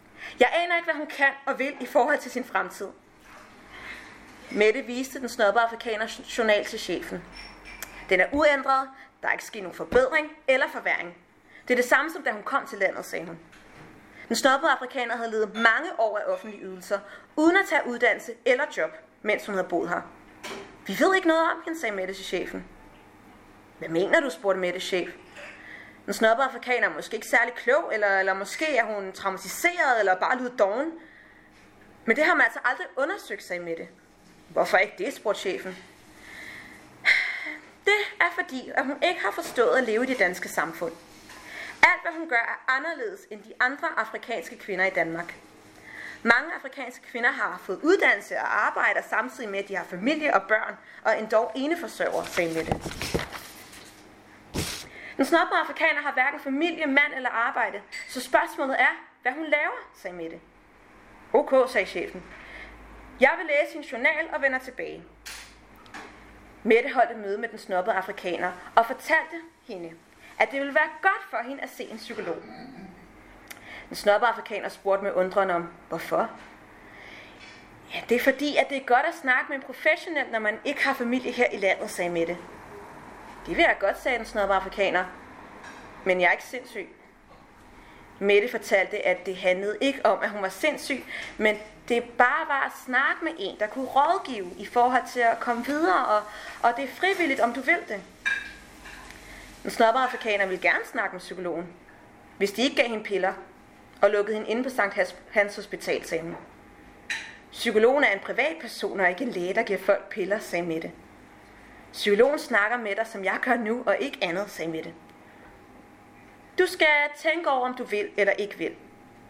Jeg 0.40 0.48
aner 0.54 0.76
ikke, 0.76 0.84
hvad 0.84 0.94
hun 0.94 1.06
kan 1.06 1.32
og 1.46 1.58
vil 1.58 1.76
i 1.80 1.86
forhold 1.86 2.18
til 2.18 2.30
sin 2.30 2.44
fremtid. 2.44 2.88
Mette 4.50 4.82
viste 4.82 5.20
den 5.20 5.28
snobbe 5.28 5.60
afrikaner 5.60 6.20
journal 6.38 6.64
til 6.64 6.78
chefen. 6.78 7.22
Den 8.08 8.20
er 8.20 8.26
uændret, 8.32 8.88
der 9.22 9.28
er 9.28 9.32
ikke 9.32 9.44
sket 9.44 9.62
nogen 9.62 9.76
forbedring 9.76 10.28
eller 10.48 10.66
forværing. 10.72 11.16
Det 11.68 11.74
er 11.74 11.76
det 11.76 11.84
samme 11.84 12.10
som 12.10 12.22
da 12.22 12.30
hun 12.30 12.42
kom 12.42 12.66
til 12.66 12.78
landet, 12.78 13.04
sagde 13.04 13.24
hun. 13.26 13.38
Den 14.28 14.36
snobbede 14.36 14.72
afrikaner 14.72 15.16
havde 15.16 15.30
levet 15.30 15.54
mange 15.54 15.90
år 15.98 16.18
af 16.18 16.32
offentlige 16.32 16.62
ydelser, 16.62 16.98
uden 17.36 17.56
at 17.56 17.62
tage 17.68 17.82
uddannelse 17.86 18.32
eller 18.44 18.64
job, 18.76 18.90
mens 19.22 19.46
hun 19.46 19.54
havde 19.54 19.68
boet 19.68 19.88
her. 19.88 20.00
Vi 20.86 20.96
ved 21.00 21.14
ikke 21.14 21.28
noget 21.28 21.42
om 21.42 21.62
hende, 21.64 21.80
sagde 21.80 21.96
Mette 21.96 22.14
til 22.14 22.24
chefen. 22.24 22.64
Hvad 23.78 23.88
mener 23.88 24.20
du, 24.20 24.30
spurgte 24.30 24.60
Mette 24.60 24.80
chef. 24.80 25.08
Den 26.06 26.14
snobbede 26.14 26.48
afrikaner 26.48 26.88
er 26.88 26.94
måske 26.94 27.14
ikke 27.14 27.28
særlig 27.28 27.54
klog, 27.54 27.94
eller, 27.94 28.18
eller 28.18 28.34
måske 28.34 28.76
er 28.76 28.84
hun 28.84 29.12
traumatiseret, 29.12 29.98
eller 29.98 30.14
bare 30.14 30.38
lyder 30.38 30.56
doven. 30.56 30.92
Men 32.04 32.16
det 32.16 32.24
har 32.24 32.34
man 32.34 32.44
altså 32.44 32.60
aldrig 32.64 32.86
undersøgt 32.96 33.42
sig 33.42 33.60
med 33.60 33.76
det. 33.76 33.88
Hvorfor 34.48 34.76
ikke 34.76 34.94
det, 34.98 35.14
spurgte 35.14 35.40
chefen. 35.40 35.76
Det 37.84 38.00
er 38.20 38.30
fordi, 38.34 38.70
at 38.74 38.86
hun 38.86 39.02
ikke 39.02 39.20
har 39.20 39.30
forstået 39.30 39.76
at 39.76 39.84
leve 39.84 40.04
i 40.04 40.06
det 40.06 40.18
danske 40.18 40.48
samfund. 40.48 40.92
Alt, 41.82 42.02
hvad 42.02 42.12
hun 42.18 42.28
gør, 42.28 42.36
er 42.36 42.72
anderledes 42.76 43.20
end 43.30 43.42
de 43.42 43.52
andre 43.60 43.88
afrikanske 43.96 44.58
kvinder 44.58 44.84
i 44.84 44.90
Danmark. 44.90 45.34
Mange 46.22 46.52
afrikanske 46.54 47.06
kvinder 47.06 47.30
har 47.30 47.60
fået 47.64 47.80
uddannelse 47.82 48.36
og 48.36 48.66
arbejder 48.66 49.02
samtidig 49.10 49.50
med, 49.50 49.58
at 49.58 49.68
de 49.68 49.76
har 49.76 49.84
familie 49.84 50.34
og 50.34 50.42
børn, 50.48 50.76
og 51.04 51.18
endog 51.18 51.52
eneforsørger, 51.54 52.24
sagde 52.24 52.54
Mette. 52.54 52.72
Den 55.20 55.26
snobbede 55.26 55.60
afrikaner 55.60 56.00
har 56.02 56.12
hverken 56.12 56.40
familie, 56.40 56.86
mand 56.86 57.14
eller 57.16 57.30
arbejde, 57.30 57.82
så 58.08 58.20
spørgsmålet 58.20 58.80
er, 58.80 58.88
hvad 59.22 59.32
hun 59.32 59.46
laver, 59.46 59.88
sagde 59.94 60.16
Mette. 60.16 60.40
Ok, 61.32 61.70
sagde 61.70 61.86
chefen. 61.86 62.22
Jeg 63.20 63.30
vil 63.38 63.46
læse 63.46 63.72
sin 63.72 63.80
journal 63.80 64.28
og 64.34 64.42
vender 64.42 64.58
tilbage. 64.58 65.04
Mette 66.62 66.94
holdt 66.94 67.10
et 67.10 67.16
møde 67.16 67.38
med 67.38 67.48
den 67.48 67.58
snobbede 67.58 67.96
afrikaner 67.96 68.52
og 68.76 68.86
fortalte 68.86 69.36
hende, 69.68 69.92
at 70.38 70.50
det 70.50 70.60
ville 70.60 70.74
være 70.74 70.88
godt 71.02 71.22
for 71.30 71.38
hende 71.48 71.62
at 71.62 71.70
se 71.70 71.84
en 71.84 71.96
psykolog. 71.96 72.36
Den 73.88 73.96
snobbede 73.96 74.30
afrikaner 74.30 74.68
spurgte 74.68 75.04
med 75.04 75.12
undren 75.12 75.50
om, 75.50 75.68
hvorfor? 75.88 76.30
Ja, 77.94 78.00
det 78.08 78.14
er 78.14 78.20
fordi, 78.20 78.56
at 78.56 78.68
det 78.68 78.76
er 78.76 78.84
godt 78.86 79.06
at 79.06 79.14
snakke 79.14 79.44
med 79.48 79.56
en 79.56 79.62
professionel, 79.62 80.26
når 80.32 80.38
man 80.38 80.58
ikke 80.64 80.84
har 80.84 80.94
familie 80.94 81.32
her 81.32 81.46
i 81.52 81.56
landet, 81.56 81.90
sagde 81.90 82.10
Mette. 82.10 82.38
Det 83.46 83.56
vil 83.56 83.62
jeg 83.62 83.76
godt, 83.80 84.02
sagde 84.02 84.18
den 84.18 84.26
snobbede 84.26 84.56
afrikaner. 84.56 85.04
Men 86.04 86.20
jeg 86.20 86.26
er 86.26 86.32
ikke 86.32 86.44
sindssyg. 86.44 86.88
Mette 88.18 88.48
fortalte, 88.48 89.06
at 89.06 89.26
det 89.26 89.36
handlede 89.36 89.76
ikke 89.80 90.06
om, 90.06 90.18
at 90.22 90.30
hun 90.30 90.42
var 90.42 90.48
sindssyg, 90.48 91.04
men 91.38 91.56
det 91.88 92.04
bare 92.04 92.48
var 92.48 92.62
at 92.66 92.72
snakke 92.84 93.24
med 93.24 93.32
en, 93.38 93.56
der 93.60 93.66
kunne 93.66 93.84
rådgive 93.84 94.50
i 94.58 94.66
forhold 94.66 95.02
til 95.12 95.20
at 95.20 95.40
komme 95.40 95.64
videre, 95.66 96.06
og, 96.06 96.22
og 96.62 96.76
det 96.76 96.84
er 96.84 96.88
frivilligt, 96.88 97.40
om 97.40 97.52
du 97.52 97.60
vil 97.60 97.78
det. 97.88 98.00
Den 99.62 99.70
snobbede 99.70 100.04
afrikaner 100.04 100.46
ville 100.46 100.62
gerne 100.62 100.84
snakke 100.92 101.12
med 101.12 101.20
psykologen, 101.20 101.66
hvis 102.38 102.52
de 102.52 102.62
ikke 102.62 102.76
gav 102.76 102.88
hende 102.88 103.04
piller, 103.04 103.32
og 104.02 104.10
lukkede 104.10 104.36
hende 104.36 104.50
inde 104.50 104.64
på 104.64 104.70
Sankt 104.70 105.14
Hans 105.30 105.56
Hospital, 105.56 106.04
sagde 106.04 106.22
hun. 106.22 106.36
Psykologen 107.52 108.04
er 108.04 108.12
en 108.12 108.20
privatperson 108.20 109.00
og 109.00 109.08
ikke 109.08 109.24
en 109.24 109.30
læge, 109.30 109.54
der 109.54 109.62
giver 109.62 109.78
folk 109.78 110.08
piller, 110.08 110.38
sagde 110.38 110.66
Mette. 110.66 110.90
Psykologen 111.92 112.38
snakker 112.38 112.76
med 112.76 112.96
dig, 112.96 113.06
som 113.06 113.24
jeg 113.24 113.38
gør 113.42 113.56
nu, 113.56 113.82
og 113.86 113.96
ikke 114.00 114.18
andet, 114.22 114.50
sagde 114.50 114.70
Mette. 114.70 114.94
Du 116.58 116.66
skal 116.66 116.86
tænke 117.18 117.50
over, 117.50 117.68
om 117.68 117.74
du 117.74 117.84
vil 117.84 118.08
eller 118.16 118.32
ikke 118.32 118.58
vil, 118.58 118.74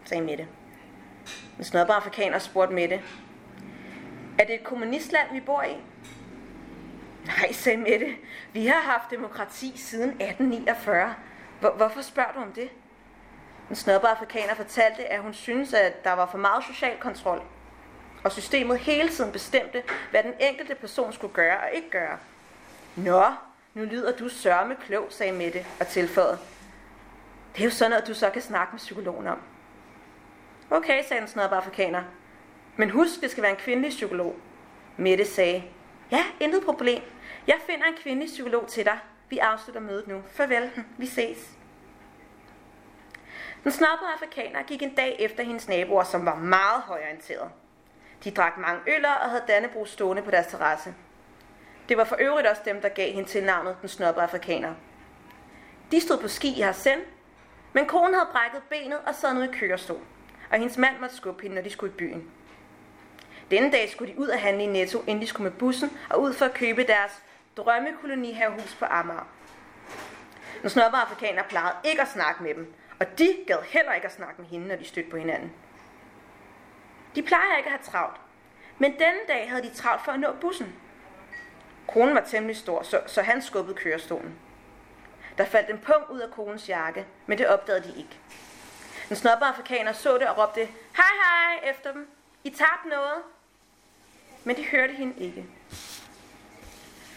sagde 0.05 0.23
Mette. 0.23 0.47
En 1.57 1.63
snobber 1.63 1.93
afrikaner 1.93 2.39
spurgte 2.39 2.73
Mette. 2.73 3.01
Er 4.39 4.45
det 4.45 4.55
et 4.55 4.63
kommunistland, 4.63 5.27
vi 5.33 5.39
bor 5.39 5.63
i? 5.63 5.77
Nej, 7.25 7.51
sagde 7.51 7.77
Mette. 7.77 8.15
Vi 8.53 8.67
har 8.67 8.81
haft 8.81 9.11
demokrati 9.11 9.77
siden 9.77 10.09
1849. 10.09 11.15
Hvor, 11.59 11.71
hvorfor 11.71 12.01
spørger 12.01 12.31
du 12.31 12.39
om 12.39 12.51
det? 12.51 12.69
En 13.69 13.75
snobber 13.75 14.07
afrikaner 14.07 14.53
fortalte, 14.55 15.05
at 15.11 15.21
hun 15.21 15.33
synes, 15.33 15.73
at 15.73 16.03
der 16.03 16.13
var 16.13 16.25
for 16.25 16.37
meget 16.37 16.63
social 16.63 16.97
kontrol. 16.99 17.41
Og 18.23 18.31
systemet 18.31 18.79
hele 18.79 19.09
tiden 19.09 19.31
bestemte, 19.31 19.83
hvad 20.11 20.23
den 20.23 20.33
enkelte 20.39 20.75
person 20.75 21.13
skulle 21.13 21.33
gøre 21.33 21.57
og 21.59 21.69
ikke 21.73 21.89
gøre. 21.89 22.17
Nå, 22.95 23.23
nu 23.73 23.83
lyder 23.83 24.17
du 24.17 24.29
sørme 24.29 24.75
klog, 24.75 25.05
sagde 25.09 25.31
Mette 25.31 25.65
og 25.79 25.87
tilføjede. 25.87 26.39
Det 27.53 27.61
er 27.61 27.65
jo 27.65 27.71
sådan 27.71 27.91
noget, 27.91 28.07
du 28.07 28.13
så 28.13 28.29
kan 28.29 28.41
snakke 28.41 28.71
med 28.71 28.79
psykologen 28.79 29.27
om. 29.27 29.39
Okay, 30.71 31.03
sagde 31.07 31.21
den 31.21 31.27
snodde 31.27 31.49
afrikaner. 31.49 32.03
Men 32.75 32.89
husk, 32.89 33.21
det 33.21 33.31
skal 33.31 33.43
være 33.43 33.51
en 33.51 33.57
kvindelig 33.57 33.89
psykolog. 33.89 34.35
Mette 34.97 35.25
sagde, 35.25 35.63
ja, 36.11 36.25
intet 36.39 36.63
problem. 36.65 37.03
Jeg 37.47 37.55
finder 37.65 37.85
en 37.85 37.95
kvindelig 38.03 38.27
psykolog 38.27 38.67
til 38.67 38.85
dig. 38.85 38.99
Vi 39.29 39.37
afslutter 39.37 39.81
mødet 39.81 40.07
nu. 40.07 40.21
Farvel, 40.27 40.71
vi 40.97 41.05
ses. 41.05 41.49
Den 43.63 43.71
snobbede 43.71 44.09
afrikaner 44.13 44.63
gik 44.63 44.83
en 44.83 44.95
dag 44.95 45.15
efter 45.19 45.43
hendes 45.43 45.67
naboer, 45.67 46.03
som 46.03 46.25
var 46.25 46.35
meget 46.35 46.81
højorienteret. 46.81 47.51
De 48.23 48.31
drak 48.31 48.57
mange 48.57 48.81
øller 48.95 49.11
og 49.11 49.29
havde 49.29 49.43
Dannebro 49.47 49.85
stående 49.85 50.21
på 50.21 50.31
deres 50.31 50.47
terrasse. 50.47 50.93
Det 51.91 51.97
var 51.97 52.03
for 52.03 52.15
øvrigt 52.19 52.47
også 52.47 52.61
dem, 52.65 52.81
der 52.81 52.89
gav 52.89 53.13
hende 53.13 53.29
til 53.29 53.43
navnet 53.43 53.77
den 53.81 53.89
snobbede 53.89 54.23
afrikaner. 54.23 54.73
De 55.91 56.01
stod 56.01 56.17
på 56.17 56.27
ski 56.27 56.57
i 56.57 56.61
Harsen, 56.61 56.99
men 57.73 57.85
konen 57.85 58.13
havde 58.13 58.29
brækket 58.31 58.63
benet 58.69 58.99
og 59.07 59.15
sad 59.15 59.33
nu 59.33 59.41
i 59.41 59.47
kørestol, 59.47 60.01
og 60.51 60.57
hendes 60.57 60.77
mand 60.77 60.99
måtte 60.99 61.15
skubbe 61.15 61.41
hende, 61.41 61.55
når 61.55 61.61
de 61.61 61.69
skulle 61.69 61.93
i 61.93 61.97
byen. 61.97 62.31
Denne 63.51 63.71
dag 63.71 63.89
skulle 63.89 64.13
de 64.13 64.19
ud 64.19 64.27
og 64.27 64.39
handle 64.39 64.63
i 64.63 64.67
Netto, 64.67 64.99
inden 64.99 65.21
de 65.21 65.27
skulle 65.27 65.49
med 65.49 65.59
bussen 65.59 65.97
og 66.09 66.21
ud 66.21 66.33
for 66.33 66.45
at 66.45 66.53
købe 66.53 66.83
deres 66.83 67.11
drømmekolonihavehus 67.57 68.75
på 68.79 68.85
Amager. 68.85 69.27
Den 70.61 70.69
snobbe 70.69 70.97
afrikaner 70.97 71.43
plejede 71.43 71.75
ikke 71.83 72.01
at 72.01 72.07
snakke 72.07 72.43
med 72.43 72.53
dem, 72.53 72.73
og 72.99 73.17
de 73.17 73.37
gad 73.47 73.57
heller 73.67 73.93
ikke 73.93 74.07
at 74.07 74.13
snakke 74.13 74.41
med 74.41 74.49
hende, 74.49 74.67
når 74.67 74.75
de 74.75 74.85
stødte 74.85 75.09
på 75.09 75.17
hinanden. 75.17 75.51
De 77.15 77.21
plejer 77.21 77.57
ikke 77.57 77.69
at 77.69 77.73
have 77.73 77.91
travlt, 77.91 78.21
men 78.77 78.91
denne 78.91 79.19
dag 79.27 79.49
havde 79.49 79.63
de 79.63 79.73
travlt 79.73 80.05
for 80.05 80.11
at 80.11 80.19
nå 80.19 80.31
bussen. 80.41 80.75
Konen 81.87 82.15
var 82.15 82.21
temmelig 82.21 82.57
stor, 82.57 82.83
så, 82.83 83.01
så 83.07 83.21
han 83.21 83.41
skubbede 83.41 83.75
kørestolen. 83.75 84.35
Der 85.37 85.45
faldt 85.45 85.69
en 85.69 85.77
pung 85.77 86.09
ud 86.09 86.19
af 86.19 86.31
konens 86.31 86.69
jakke, 86.69 87.05
men 87.25 87.37
det 87.37 87.47
opdagede 87.47 87.83
de 87.87 87.97
ikke. 87.97 88.19
Den 89.09 89.17
snobbe 89.17 89.45
afrikaner 89.45 89.93
så 89.93 90.17
det 90.17 90.27
og 90.27 90.37
råbte, 90.37 90.65
hej 90.95 91.11
hej 91.23 91.69
efter 91.71 91.91
dem. 91.91 92.07
I 92.43 92.49
tabte 92.49 92.89
noget. 92.89 93.21
Men 94.43 94.55
de 94.55 94.65
hørte 94.65 94.93
hende 94.93 95.13
ikke. 95.17 95.45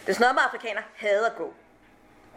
Den 0.05 0.13
snobbe 0.15 0.41
afrikaner 0.41 0.81
havde 0.95 1.25
at 1.25 1.35
gå. 1.35 1.53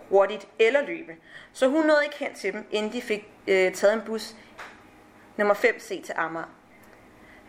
Hurtigt 0.09 0.49
eller 0.59 0.81
løbe. 0.81 1.17
Så 1.53 1.69
hun 1.69 1.87
nåede 1.87 2.05
ikke 2.05 2.17
hen 2.17 2.35
til 2.35 2.53
dem, 2.53 2.67
inden 2.71 2.93
de 2.93 3.03
fik 3.03 3.29
øh, 3.47 3.75
taget 3.75 3.95
en 3.95 4.03
bus 4.03 4.35
nummer 5.37 5.55
5C 5.55 5.89
til 5.89 6.15
Amager. 6.17 6.58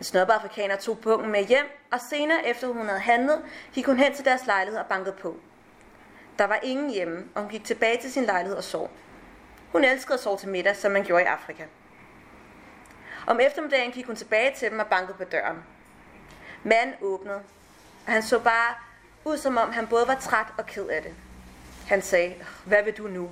En 0.00 0.04
snobbe 0.04 0.32
afrikaner 0.32 0.76
tog 0.76 0.98
pungen 0.98 1.30
med 1.30 1.44
hjem, 1.44 1.66
og 1.92 2.00
senere 2.10 2.46
efter 2.46 2.66
hun 2.66 2.86
havde 2.86 3.00
handlet, 3.00 3.42
gik 3.72 3.86
hun 3.86 3.96
hen 3.96 4.14
til 4.14 4.24
deres 4.24 4.46
lejlighed 4.46 4.80
og 4.80 4.86
bankede 4.86 5.14
på. 5.20 5.36
Der 6.38 6.44
var 6.44 6.58
ingen 6.62 6.90
hjemme, 6.90 7.24
og 7.34 7.42
hun 7.42 7.50
gik 7.50 7.64
tilbage 7.64 8.00
til 8.00 8.12
sin 8.12 8.24
lejlighed 8.24 8.56
og 8.56 8.64
sov. 8.64 8.90
Hun 9.72 9.84
elskede 9.84 10.14
at 10.14 10.20
sove 10.20 10.38
til 10.38 10.48
middag, 10.48 10.76
som 10.76 10.92
man 10.92 11.04
gjorde 11.04 11.22
i 11.22 11.26
Afrika. 11.26 11.64
Om 13.26 13.40
eftermiddagen 13.40 13.92
gik 13.92 14.06
hun 14.06 14.16
tilbage 14.16 14.54
til 14.56 14.70
dem 14.70 14.78
og 14.78 14.86
bankede 14.86 15.16
på 15.16 15.24
døren. 15.24 15.64
Manden 16.62 16.94
åbnede, 17.00 17.42
og 18.06 18.12
han 18.12 18.22
så 18.22 18.38
bare 18.38 18.74
ud 19.24 19.38
som 19.38 19.56
om 19.56 19.72
han 19.72 19.86
både 19.86 20.08
var 20.08 20.14
træt 20.14 20.46
og 20.58 20.66
ked 20.66 20.86
af 20.86 21.02
det. 21.02 21.14
Han 21.88 22.02
sagde, 22.02 22.34
hvad 22.64 22.82
vil 22.82 22.98
du 22.98 23.08
nu? 23.08 23.30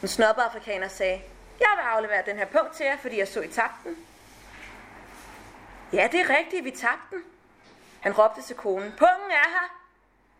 Den 0.00 0.08
snobbe 0.08 0.42
afrikaner 0.42 0.88
sagde, 0.88 1.22
jeg 1.60 1.68
vil 1.76 1.82
aflevere 1.82 2.22
den 2.26 2.36
her 2.36 2.46
punkt 2.46 2.72
til 2.72 2.86
jer, 2.86 2.96
fordi 2.96 3.18
jeg 3.18 3.28
så 3.28 3.40
I 3.40 3.48
takten. 3.48 3.96
Ja, 5.92 6.08
det 6.12 6.20
er 6.20 6.38
rigtigt, 6.38 6.64
vi 6.64 6.70
tabte 6.70 7.06
den. 7.10 7.22
Han 8.00 8.12
råbte 8.12 8.42
til 8.42 8.56
konen, 8.56 8.92
pungen 8.98 9.30
er 9.30 9.48
her. 9.48 9.76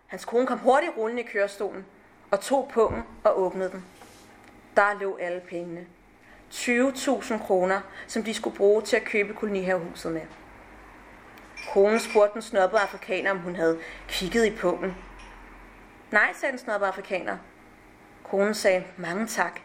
Hans 0.07 0.25
kone 0.25 0.47
kom 0.47 0.59
hurtigt 0.59 0.93
rullende 0.97 1.23
i 1.23 1.27
kørestolen 1.27 1.87
og 2.31 2.41
tog 2.41 2.71
pungen 2.75 3.03
og 3.25 3.41
åbnede 3.41 3.71
den. 3.71 3.85
Der 4.77 5.01
lå 5.01 5.17
alle 5.17 5.41
pengene. 5.41 5.87
20.000 6.53 7.47
kroner, 7.47 7.81
som 8.07 8.25
de 8.25 8.35
skulle 8.35 8.57
bruge 8.57 8.83
til 8.83 8.97
at 8.97 9.05
købe 9.05 9.35
kolonihavehuset 9.35 10.13
med. 10.13 10.23
Konen 11.73 12.01
spurgte 12.01 12.35
den 12.35 12.43
snobbede 12.43 12.81
afrikaner, 12.81 13.31
om 13.31 13.39
hun 13.39 13.57
havde 13.57 13.81
kigget 14.09 14.47
i 14.47 14.57
pungen. 14.57 14.97
Nej, 16.11 16.33
sagde 16.33 16.53
den 16.53 16.59
snobbede 16.59 16.89
afrikaner. 16.89 17.39
Konen 18.25 18.55
sagde, 18.55 18.85
mange 18.97 19.27
tak. 19.27 19.61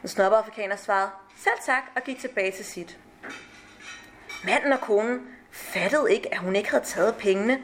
Den 0.00 0.08
snobbede 0.08 0.38
afrikaner 0.38 0.76
svarede, 0.76 1.10
selv 1.36 1.58
tak, 1.66 1.82
og 1.96 2.02
gik 2.02 2.18
tilbage 2.18 2.52
til 2.52 2.64
sit. 2.64 2.98
Manden 4.44 4.72
og 4.72 4.80
konen 4.80 5.36
fattede 5.50 6.14
ikke, 6.14 6.34
at 6.34 6.38
hun 6.38 6.56
ikke 6.56 6.70
havde 6.70 6.84
taget 6.84 7.16
pengene, 7.16 7.62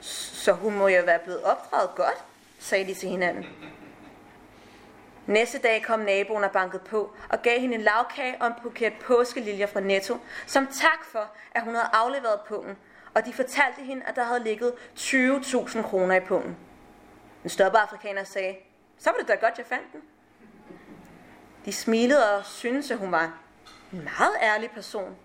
så 0.00 0.52
hun 0.52 0.74
må 0.74 0.88
jo 0.88 1.02
være 1.04 1.18
blevet 1.18 1.42
opdraget 1.42 1.90
godt, 1.96 2.24
sagde 2.58 2.86
de 2.86 2.94
til 2.94 3.08
hinanden. 3.08 3.46
Næste 5.26 5.58
dag 5.58 5.82
kom 5.82 6.00
naboen 6.00 6.44
og 6.44 6.50
bankede 6.50 6.82
på 6.82 7.14
og 7.28 7.42
gav 7.42 7.60
hende 7.60 7.74
en 7.74 7.80
lavkage 7.80 8.36
og 8.40 8.46
en 8.46 8.52
buket 8.62 8.92
påskeliljer 9.06 9.66
fra 9.66 9.80
Netto, 9.80 10.18
som 10.46 10.66
tak 10.66 11.04
for, 11.04 11.30
at 11.52 11.62
hun 11.62 11.74
havde 11.74 11.88
afleveret 11.92 12.40
pungen, 12.48 12.76
og 13.14 13.26
de 13.26 13.32
fortalte 13.32 13.82
hende, 13.82 14.02
at 14.06 14.16
der 14.16 14.24
havde 14.24 14.44
ligget 14.44 14.72
20.000 14.96 15.82
kroner 15.82 16.14
i 16.14 16.20
pungen. 16.20 16.56
Den 17.42 17.50
stoppe 17.50 17.78
afrikaner 17.78 18.24
sagde, 18.24 18.56
så 18.98 19.10
var 19.10 19.16
det 19.18 19.28
da 19.28 19.34
godt, 19.34 19.58
jeg 19.58 19.66
fandt 19.66 19.92
den. 19.92 20.00
De 21.64 21.72
smilede 21.72 22.36
og 22.36 22.46
syntes, 22.46 22.90
at 22.90 22.98
hun 22.98 23.12
var 23.12 23.32
en 23.92 24.04
meget 24.04 24.36
ærlig 24.42 24.70
person. 24.70 25.16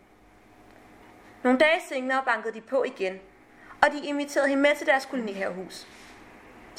Nogle 1.45 1.59
dage 1.59 1.81
senere 1.89 2.23
bankede 2.25 2.53
de 2.53 2.61
på 2.61 2.83
igen, 2.83 3.19
og 3.81 3.91
de 3.91 4.05
inviterede 4.05 4.47
hende 4.47 4.61
med 4.61 4.75
til 4.75 4.87
deres 4.87 5.05
kolonihavehus. 5.05 5.87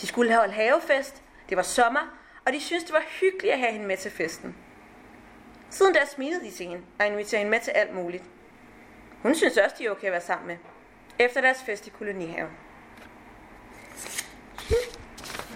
De 0.00 0.06
skulle 0.06 0.36
holde 0.36 0.52
havefest, 0.52 1.22
det 1.48 1.56
var 1.56 1.62
sommer, 1.62 2.18
og 2.46 2.52
de 2.52 2.60
syntes, 2.60 2.84
det 2.84 2.92
var 2.92 3.04
hyggeligt 3.20 3.52
at 3.52 3.58
have 3.58 3.72
hende 3.72 3.86
med 3.86 3.96
til 3.96 4.10
festen. 4.10 4.56
Siden 5.70 5.94
da 5.94 6.04
smilede 6.04 6.44
de 6.44 6.50
til 6.50 6.66
hende 6.66 6.84
og 7.00 7.06
inviterede 7.06 7.38
hende 7.38 7.50
med 7.50 7.60
til 7.60 7.70
alt 7.70 7.94
muligt. 7.94 8.24
Hun 9.22 9.34
synes 9.34 9.56
også, 9.56 9.76
de 9.78 9.86
er 9.86 9.90
okay 9.90 10.06
at 10.06 10.12
være 10.12 10.20
sammen 10.20 10.46
med. 10.46 10.56
Efter 11.18 11.40
deres 11.40 11.62
fest 11.62 11.86
i 11.86 11.90
kolonihaven. 11.90 12.52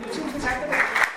Tusind 0.06 0.40
tak 0.40 0.56
for 0.56 0.72
det. 0.72 1.10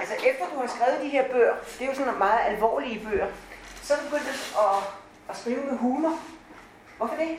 Altså 0.00 0.28
efter 0.30 0.46
du 0.54 0.60
har 0.60 0.66
skrevet 0.66 1.00
de 1.02 1.03
her 1.14 1.32
bøger, 1.32 1.54
det 1.78 1.82
er 1.82 1.86
jo 1.86 1.94
sådan 1.94 2.18
meget 2.18 2.40
alvorlige 2.50 3.06
bøger, 3.06 3.28
så 3.82 3.94
er 3.94 3.98
du 3.98 4.04
begyndt 4.04 4.54
at, 4.64 4.76
at 5.30 5.36
skrive 5.36 5.62
med 5.70 5.76
humor. 5.78 6.14
Hvorfor 6.96 7.16
det? 7.16 7.38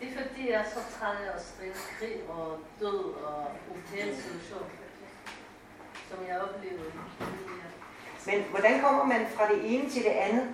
Det 0.00 0.08
er 0.08 0.22
fordi, 0.22 0.50
jeg 0.50 0.60
er 0.60 0.68
så 0.74 0.80
træt 0.98 1.16
af 1.16 1.36
at 1.36 1.42
skrive 1.50 1.74
krig 1.98 2.16
og 2.28 2.58
død 2.80 3.00
og 3.28 3.46
ubehagelig 3.70 4.16
situation, 4.22 4.70
som 6.08 6.18
jeg 6.28 6.40
oplevede. 6.40 6.92
Men 8.26 8.42
hvordan 8.50 8.80
kommer 8.80 9.04
man 9.04 9.26
fra 9.34 9.48
det 9.52 9.74
ene 9.74 9.90
til 9.90 10.02
det 10.04 10.10
andet? 10.10 10.48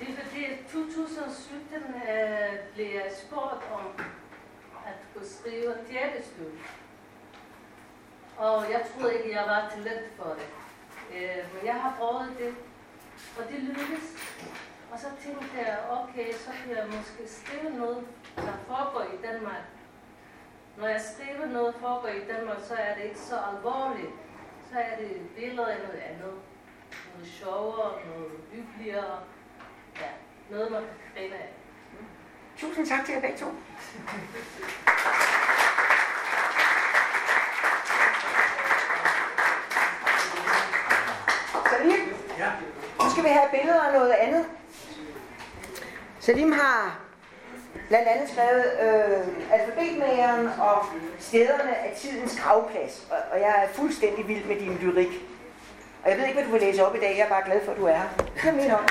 Det 0.00 0.08
er 0.08 0.24
fordi, 0.24 0.40
i 0.44 0.56
2017 0.72 1.76
øh, 1.76 2.58
blev 2.74 2.86
jeg 2.86 3.12
spurgt 3.22 3.62
om 3.72 3.86
at 4.86 4.96
kunne 5.14 5.28
skrive 5.28 5.70
et 5.70 5.86
teaterstykke. 5.90 6.58
Og 8.36 8.70
jeg 8.70 8.80
troede 8.92 9.14
ikke, 9.18 9.34
jeg 9.36 9.44
var 9.46 9.72
talent 9.74 10.06
for 10.16 10.24
det. 10.38 10.46
Øh, 11.14 11.54
men 11.54 11.66
jeg 11.66 11.74
har 11.74 11.94
prøvet 11.98 12.36
det, 12.38 12.54
og 13.38 13.42
det 13.50 13.58
lykkedes. 13.62 14.06
Og 14.92 14.98
så 14.98 15.06
tænkte 15.24 15.46
jeg, 15.58 15.78
okay, 15.90 16.32
så 16.32 16.50
kan 16.64 16.76
jeg 16.76 16.86
måske 16.86 17.22
skrive 17.26 17.70
noget, 17.78 18.06
der 18.36 18.56
foregår 18.66 19.02
i 19.02 19.26
Danmark. 19.26 19.64
Når 20.76 20.88
jeg 20.88 21.00
skriver 21.00 21.46
noget, 21.46 21.74
der 21.74 21.80
foregår 21.80 22.08
i 22.08 22.24
Danmark, 22.32 22.58
så 22.68 22.74
er 22.74 22.94
det 22.94 23.04
ikke 23.04 23.18
så 23.18 23.36
alvorligt. 23.56 24.12
Så 24.72 24.78
er 24.78 24.96
det 24.96 25.28
billeder 25.36 25.66
af 25.66 25.78
noget 25.78 26.00
andet. 26.00 26.34
Noget 27.14 27.28
sjovere, 27.28 27.92
noget 28.06 28.32
hyggeligere. 28.52 29.18
Ja, 30.00 30.10
noget 30.50 30.72
man 30.72 30.80
kan 30.82 30.90
grine 31.14 31.34
af. 31.34 31.52
Tusind 32.56 32.86
tak 32.86 33.04
til 33.04 33.14
jer 33.14 33.20
begge 33.20 33.38
to. 33.38 33.46
Salim, 41.70 42.14
Ja 42.38 42.50
skal 43.10 43.24
vi 43.24 43.28
have 43.28 43.48
billeder 43.50 43.82
af 43.82 43.92
noget 43.92 44.10
andet. 44.10 44.44
Salim 46.20 46.52
har 46.52 46.98
blandt 47.88 48.08
andet 48.08 48.28
skrevet 48.30 48.64
øh, 48.80 49.52
alfabetmageren 49.52 50.46
og 50.46 50.84
stederne 51.18 51.76
af 51.76 51.96
tidens 51.96 52.40
gravplads. 52.40 53.06
Og, 53.10 53.16
og 53.32 53.40
jeg 53.40 53.64
er 53.64 53.68
fuldstændig 53.68 54.28
vild 54.28 54.44
med 54.44 54.56
din 54.56 54.78
lyrik. 54.78 55.26
Og 56.04 56.10
jeg 56.10 56.18
ved 56.18 56.24
ikke, 56.24 56.34
hvad 56.34 56.44
du 56.44 56.52
vil 56.52 56.60
læse 56.60 56.86
op 56.86 56.94
i 56.94 56.98
dag. 56.98 57.16
Jeg 57.16 57.24
er 57.24 57.28
bare 57.28 57.44
glad 57.44 57.64
for, 57.64 57.72
at 57.72 57.78
du 57.78 57.86
er 57.86 57.96
her. 57.96 58.08
Det 58.34 58.48
er 58.48 58.52
min 58.52 58.70
hånd. 58.70 58.88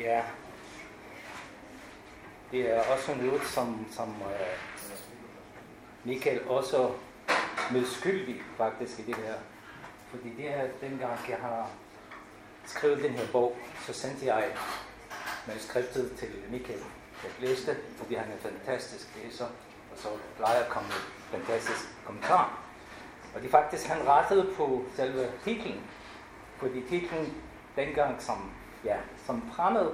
Ja. 0.00 0.20
Det 2.50 2.70
er 2.76 2.82
også 2.92 3.14
noget, 3.14 3.42
som, 3.42 3.86
som 3.92 4.08
uh, 4.08 4.46
Michael 6.04 6.40
også 6.48 6.90
medskyldig 7.72 8.42
faktisk 8.56 8.98
i 8.98 9.02
det 9.02 9.14
her. 9.14 9.34
Fordi 10.10 10.32
det 10.36 10.50
er 10.50 10.66
dengang, 10.80 11.18
jeg 11.28 11.38
har 11.40 11.70
skrevet 12.66 13.02
den 13.02 13.12
her 13.12 13.26
bog, 13.32 13.56
så 13.86 13.92
sendte 13.92 14.26
jeg 14.26 14.44
manuskriptet 15.46 16.12
til 16.18 16.28
Michael. 16.50 16.82
Jeg 17.24 17.48
læste, 17.48 17.76
fordi 17.96 18.14
han 18.14 18.28
er 18.28 18.32
en 18.32 18.40
fantastisk 18.40 19.06
læser, 19.16 19.44
og 19.92 19.96
så 19.96 20.08
plejer 20.36 20.60
at 20.64 20.68
komme 20.68 20.88
med 20.88 21.40
fantastisk 21.40 21.88
kommentar. 22.06 22.58
Og 23.34 23.40
det 23.40 23.46
er 23.46 23.50
faktisk, 23.50 23.86
han 23.86 24.06
rettede 24.06 24.52
på 24.56 24.84
selve 24.96 25.32
titlen, 25.44 25.80
fordi 26.56 26.82
titlen 26.88 27.34
dengang 27.76 28.22
som, 28.22 28.50
ja, 28.84 28.96
som 29.26 29.50
fremmed 29.56 29.90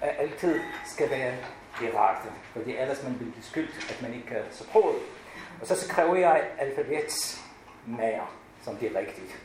altid 0.00 0.60
skal 0.86 1.10
være 1.10 1.36
direkte, 1.80 2.28
fordi 2.52 2.76
ellers 2.76 3.02
man 3.02 3.18
bliver 3.18 3.32
beskyldt, 3.32 3.90
at 3.90 4.02
man 4.02 4.14
ikke 4.14 4.26
kan 4.26 4.42
sproget. 4.50 5.02
Og 5.64 5.68
så 5.68 5.88
skrev 5.88 6.16
jeg 6.16 6.50
alfabetsmager, 6.58 8.36
som 8.62 8.76
det 8.76 8.92
er 8.92 8.98
rigtigt. 8.98 9.40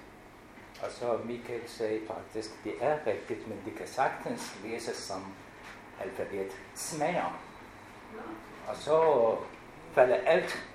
Og 0.84 0.92
så 0.92 1.20
Michael 1.26 1.62
sagde 1.66 2.00
faktisk, 2.08 2.64
det 2.64 2.74
er 2.82 2.98
rigtigt, 3.08 3.48
men 3.48 3.62
det 3.66 3.76
kan 3.78 3.88
sagtens 3.88 4.58
læses 4.64 4.98
som 4.98 5.26
alfabetsmager. 6.04 7.40
Og 8.68 8.76
så 8.76 9.36
falder 9.94 10.16
alt. 10.16 10.66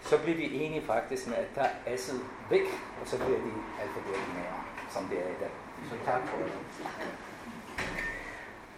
Så 0.00 0.18
bliver 0.18 0.36
vi 0.36 0.64
enige 0.64 0.86
faktisk 0.86 1.26
med, 1.26 1.36
at 1.36 1.48
der 1.54 1.66
er 1.86 1.96
S'et 1.96 2.22
væk, 2.50 2.66
og 3.00 3.08
så 3.08 3.16
bliver 3.16 3.38
de 3.38 3.52
alfabetmager, 3.82 4.74
som 4.90 5.04
det 5.04 5.18
er 5.18 5.28
i 5.28 5.40
dag. 5.40 5.50
Så 5.90 5.96
tak 6.04 6.28
for 6.28 6.36
det. 6.36 6.52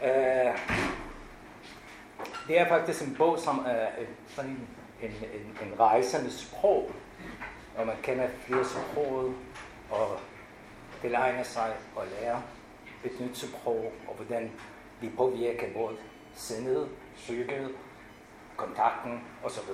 Uh, 0.01 0.09
øh, 0.09 0.59
det 2.49 2.59
er 2.61 2.69
faktisk 2.69 3.03
en 3.03 3.15
bog, 3.19 3.39
som 3.39 3.59
er 3.67 3.87
uh, 4.01 4.07
sådan 4.29 4.51
en, 4.51 4.69
en, 5.03 5.11
en, 5.11 5.69
en 5.69 5.81
rejsende 5.81 6.33
sprog, 6.33 6.91
og 7.77 7.87
man 7.87 7.97
kender 8.03 8.29
flere 8.47 8.65
sprog, 8.65 9.35
og 9.91 10.19
tilegner 11.01 11.43
sig 11.43 11.75
og 11.97 12.05
lærer 12.21 12.41
et 13.05 13.21
nyt 13.21 13.39
sprog, 13.39 13.93
og 14.09 14.15
hvordan 14.15 14.51
vi 15.01 15.09
påvirker 15.17 15.67
vores 15.75 15.99
sindet, 16.35 16.89
psyket, 17.17 17.75
kontakten 18.57 19.21
osv. 19.45 19.71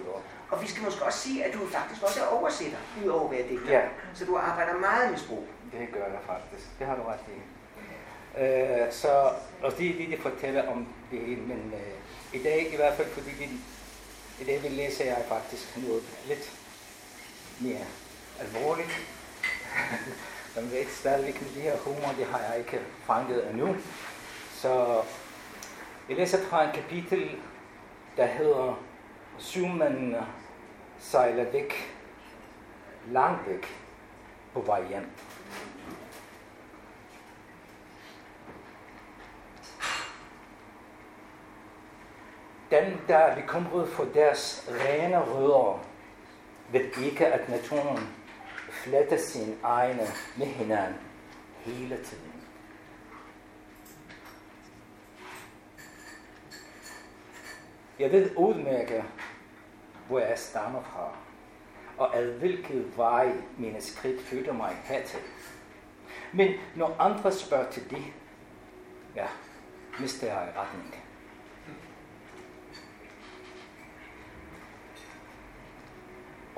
Og 0.50 0.62
vi 0.62 0.66
skal 0.66 0.82
måske 0.82 1.04
også 1.04 1.18
sige, 1.18 1.44
at 1.44 1.54
du 1.54 1.58
faktisk 1.66 2.02
også 2.02 2.20
er 2.22 2.26
oversætter, 2.26 2.78
udover 3.04 3.24
at 3.24 3.30
være 3.30 3.48
digter. 3.48 3.72
Ja. 3.72 3.88
Så 4.14 4.24
du 4.24 4.36
arbejder 4.36 4.78
meget 4.78 5.10
med 5.10 5.18
sprog. 5.18 5.46
Det 5.72 5.88
gør 5.92 6.04
jeg 6.04 6.20
faktisk. 6.26 6.78
Det 6.78 6.86
har 6.86 6.96
du 6.96 7.02
ret 7.02 7.24
i. 7.28 7.38
Uh, 8.34 8.92
så, 8.92 9.30
og 9.62 9.78
det 9.78 9.90
er 9.90 9.96
det, 9.98 10.08
de 10.10 10.16
fortæller 10.16 10.72
om 10.72 10.88
det 11.10 11.38
men 11.38 11.72
uh, 11.74 12.40
i 12.40 12.42
dag 12.42 12.72
i 12.72 12.76
hvert 12.76 12.94
fald, 12.94 13.08
fordi 13.08 13.30
vi, 13.38 13.48
i 14.40 14.44
dag 14.44 14.62
vil 14.62 14.70
læser 14.70 15.04
jeg 15.04 15.24
faktisk 15.28 15.76
noget 15.76 16.02
lidt 16.26 16.52
mere 17.60 17.84
alvorligt. 18.40 18.90
Man 20.56 20.70
ved 20.70 20.86
stadigvæk 20.86 21.42
med 21.42 21.50
det 21.54 21.62
her 21.62 21.76
humor, 21.76 22.14
det 22.18 22.26
har 22.26 22.38
jeg 22.38 22.58
ikke 22.58 22.80
fanget 23.06 23.50
endnu. 23.50 23.76
Så 24.52 25.02
jeg 26.08 26.16
læser 26.16 26.44
fra 26.44 26.64
en 26.64 26.74
kapitel, 26.74 27.30
der 28.16 28.26
hedder 28.26 28.82
Syvmændene 29.38 30.26
sejler 30.98 31.50
væk, 31.50 31.94
langt 33.10 33.48
væk 33.48 33.66
på 34.52 34.60
vej 34.60 34.88
hjem. 34.88 35.06
Den, 42.70 43.00
der 43.08 43.16
er 43.16 43.40
bekymret 43.40 43.88
for 43.88 44.04
deres 44.04 44.68
rene 44.70 45.18
rødder, 45.18 45.84
ved 46.72 47.04
ikke, 47.04 47.26
at 47.26 47.48
naturen 47.48 47.98
fletter 48.70 49.18
sin 49.18 49.58
egne 49.62 50.06
med 50.36 50.46
hinanden 50.46 51.00
hele 51.58 51.96
tiden. 51.96 52.32
Jeg 57.98 58.12
ved 58.12 58.30
udmærke, 58.36 59.04
hvor 60.08 60.18
jeg 60.18 60.38
stammer 60.38 60.82
fra, 60.82 61.16
og 61.98 62.16
ad 62.16 62.26
hvilket 62.26 62.96
vej 62.96 63.32
mine 63.58 63.80
skridt 63.80 64.20
flytter 64.20 64.52
mig 64.52 64.76
hertil. 64.84 65.20
Men 66.32 66.54
når 66.76 66.96
andre 66.98 67.32
spørger 67.32 67.70
til 67.70 67.90
det, 67.90 68.02
ja, 69.16 69.26
mister 70.00 70.26
jeg 70.26 70.52
retningen. 70.56 71.07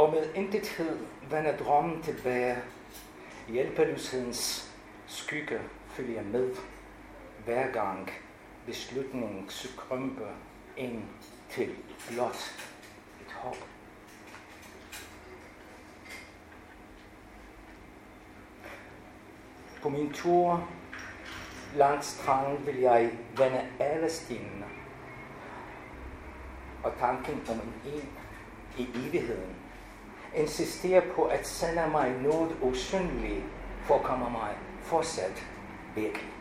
Og 0.00 0.10
med 0.10 0.34
intethed 0.34 0.98
vender 1.30 1.56
drømmen 1.56 2.02
tilbage. 2.02 2.56
Hjælpeløshedens 3.48 4.72
skygge 5.06 5.60
følger 5.88 6.22
med. 6.22 6.56
Hver 7.44 7.72
gang 7.72 8.10
beslutningen 8.66 9.48
skrømper 9.48 10.28
ind 10.76 11.02
til 11.50 11.74
blot 12.10 12.56
et 13.20 13.32
håb. 13.32 13.56
På 19.82 19.88
min 19.88 20.12
tur 20.12 20.68
langs 21.76 22.06
stranden 22.06 22.66
vil 22.66 22.76
jeg 22.76 23.18
vende 23.36 23.68
alle 23.80 24.10
stenene 24.10 24.66
og 26.84 26.92
tanken 26.98 27.42
om 27.48 27.54
en 27.54 27.92
en 27.92 28.08
i 28.78 28.88
evigheden 28.94 29.59
insisterer 30.36 31.12
på 31.14 31.24
at 31.24 31.46
sende 31.46 31.88
mig 31.90 32.10
noget 32.10 32.56
usynligt 32.62 33.44
forekommer 33.82 34.28
mig 34.28 34.56
fortsat 34.82 35.46
virkelig. 35.94 36.32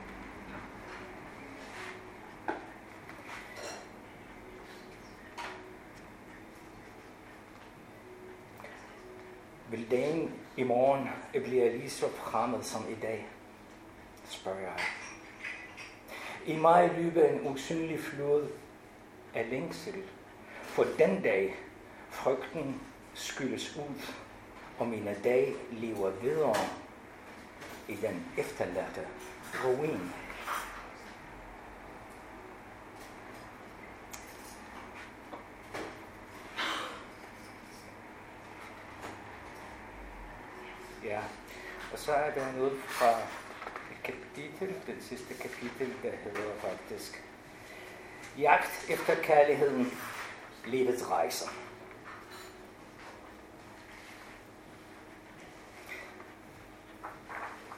Vil 9.71 9.91
dagen 9.91 10.33
i 10.57 10.63
morgen 10.63 11.09
blive 11.31 11.77
lige 11.77 11.89
så 11.89 12.09
fremmed 12.09 12.63
som 12.63 12.81
i 12.89 12.95
dag? 13.01 13.27
spørger 14.29 14.59
jeg. 14.59 14.79
I 16.45 16.55
mig 16.55 16.91
løber 16.97 17.27
en 17.27 17.47
usynlig 17.47 17.99
flod 17.99 18.47
af 19.33 19.49
længsel 19.49 20.03
for 20.63 20.85
den 20.99 21.21
dag, 21.21 21.55
frygten 22.09 22.81
skyldes 23.13 23.75
ud, 23.75 24.01
og 24.79 24.87
mine 24.87 25.15
dage 25.23 25.55
lever 25.71 26.09
videre 26.09 26.55
i 27.87 27.95
den 27.95 28.25
efterladte 28.37 29.07
ruin. 29.65 30.11
Ja, 41.03 41.19
og 41.93 41.99
så 41.99 42.13
er 42.13 42.31
der 42.31 42.51
noget 42.51 42.79
fra 42.87 43.09
et 43.91 44.03
kapitel, 44.03 44.75
den 44.87 45.01
sidste 45.01 45.33
kapitel, 45.33 45.93
der 46.03 46.11
hedder 46.23 46.53
faktisk 46.61 47.23
Jagt 48.37 48.89
efter 48.89 49.15
kærligheden, 49.15 49.93
livets 50.65 51.09
rejser. 51.09 51.49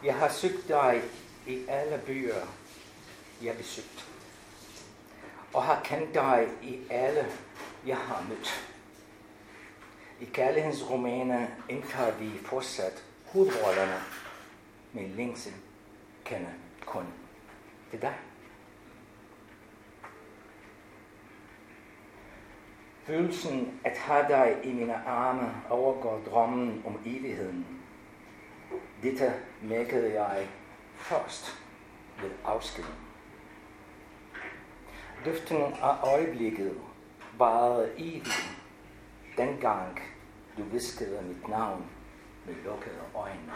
Jeg 0.04 0.16
har 0.16 0.30
søgt 0.30 0.68
dig 0.68 1.02
i 1.48 1.66
alle 1.68 2.02
byer, 2.06 2.36
jeg 3.44 3.58
besøgt. 3.58 4.08
Og 5.54 5.64
har 5.64 5.82
kendt 5.84 6.14
dig 6.14 6.48
i 6.62 6.80
alle, 6.90 7.26
jeg 7.86 7.98
har 7.98 8.26
mødt. 8.30 8.68
I 10.20 10.26
kærlighedens 10.26 10.90
romaner 10.90 11.48
indtager 11.70 12.18
vi 12.18 12.32
fortsat 12.46 13.04
hovedrollerne, 13.26 14.00
men 14.94 15.12
længsel 15.12 15.54
kender 16.26 16.52
kun 16.86 17.06
til 17.92 18.02
dig. 18.02 18.16
Følelsen 23.04 23.80
at 23.84 23.98
have 23.98 24.26
dig 24.28 24.58
i 24.64 24.74
mine 24.74 24.96
arme 24.96 25.54
overgår 25.70 26.22
drømmen 26.32 26.84
om 26.86 27.00
evigheden. 27.06 27.82
Dette 29.04 29.34
mærkede 29.62 30.22
jeg 30.22 30.48
først 30.96 31.62
ved 32.22 32.32
afskeden. 32.46 32.96
Løften 35.26 35.58
af 35.58 36.04
øjeblikket 36.04 36.82
varede 37.38 37.92
evigt, 37.98 38.58
dengang 39.38 40.00
du 40.58 40.64
viskede 40.64 41.22
mit 41.22 41.48
navn 41.48 41.86
med 42.46 42.56
lukkede 42.56 43.02
øjne. 43.16 43.54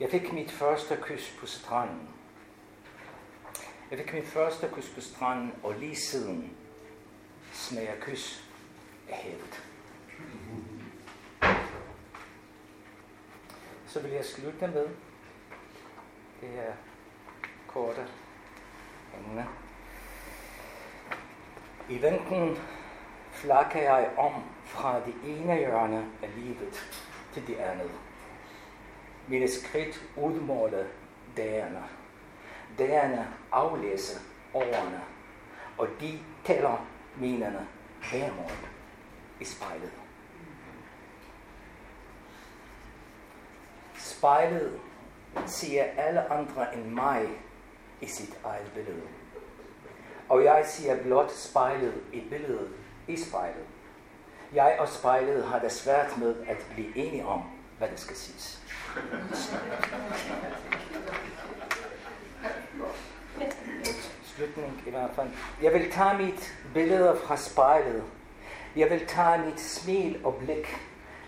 Jeg 0.00 0.10
fik 0.10 0.32
mit 0.32 0.50
første 0.50 0.98
kys 1.02 1.36
på 1.40 1.46
stranden. 1.46 2.08
Jeg 3.90 3.98
fik 3.98 4.12
mit 4.12 4.26
første 4.26 4.70
kys 4.72 4.88
på 4.88 5.00
stranden, 5.00 5.52
og 5.62 5.74
lige 5.74 5.96
siden 5.96 6.56
smager 7.52 8.00
kys 8.00 8.44
af 9.08 9.16
havet. 9.16 9.67
Så 13.88 14.00
vil 14.00 14.10
jeg 14.10 14.24
slutte 14.24 14.66
med 14.66 14.88
det 16.40 16.48
her 16.48 16.72
korte 17.66 18.06
emne. 19.18 19.46
I 21.88 22.02
venten 22.02 22.56
flakker 23.32 23.82
jeg 23.82 24.10
om 24.16 24.32
fra 24.64 25.00
det 25.06 25.14
ene 25.24 25.56
hjørne 25.56 26.06
af 26.22 26.30
livet 26.36 26.90
til 27.32 27.46
det 27.46 27.56
andet. 27.56 27.90
Mine 29.28 29.48
skridt 29.48 30.04
udmåler 30.16 30.84
dagene. 31.36 31.84
Dagene 32.78 33.28
aflæser 33.52 34.20
årene, 34.54 35.00
og 35.78 35.88
de 36.00 36.18
tæller 36.44 36.86
minerne 37.16 37.68
hver 38.10 38.32
morgen 38.32 38.66
i 39.40 39.44
spejlet. 39.44 39.97
Spejlet 44.18 44.80
ser 45.46 45.84
alle 45.96 46.32
andre 46.32 46.74
end 46.74 46.84
mig 46.84 47.28
i 48.00 48.06
sit 48.06 48.38
eget 48.44 48.72
billede. 48.74 49.02
Og 50.28 50.44
jeg 50.44 50.64
ser 50.66 51.02
blot 51.02 51.32
spejlet 51.32 51.94
i 52.12 52.20
billedet 52.30 52.70
i 53.08 53.16
spejlet. 53.16 53.64
Jeg 54.54 54.76
og 54.80 54.88
spejlet 54.88 55.44
har 55.44 55.58
det 55.58 55.72
svært 55.72 56.18
med 56.18 56.36
at 56.48 56.56
blive 56.74 56.96
enige 56.96 57.26
om, 57.26 57.42
hvad 57.78 57.88
der 57.88 57.96
skal 57.96 58.16
siges. 58.16 58.62
Slutning 64.24 64.82
i 64.86 64.90
hvert 64.90 65.10
fald. 65.14 65.28
Jeg 65.62 65.72
vil 65.72 65.90
tage 65.92 66.18
mit 66.18 66.54
billede 66.74 67.18
fra 67.24 67.36
spejlet. 67.36 68.04
Jeg 68.76 68.90
vil 68.90 69.06
tage 69.06 69.44
mit 69.44 69.60
smil 69.60 70.20
og 70.24 70.34
blik, 70.34 70.76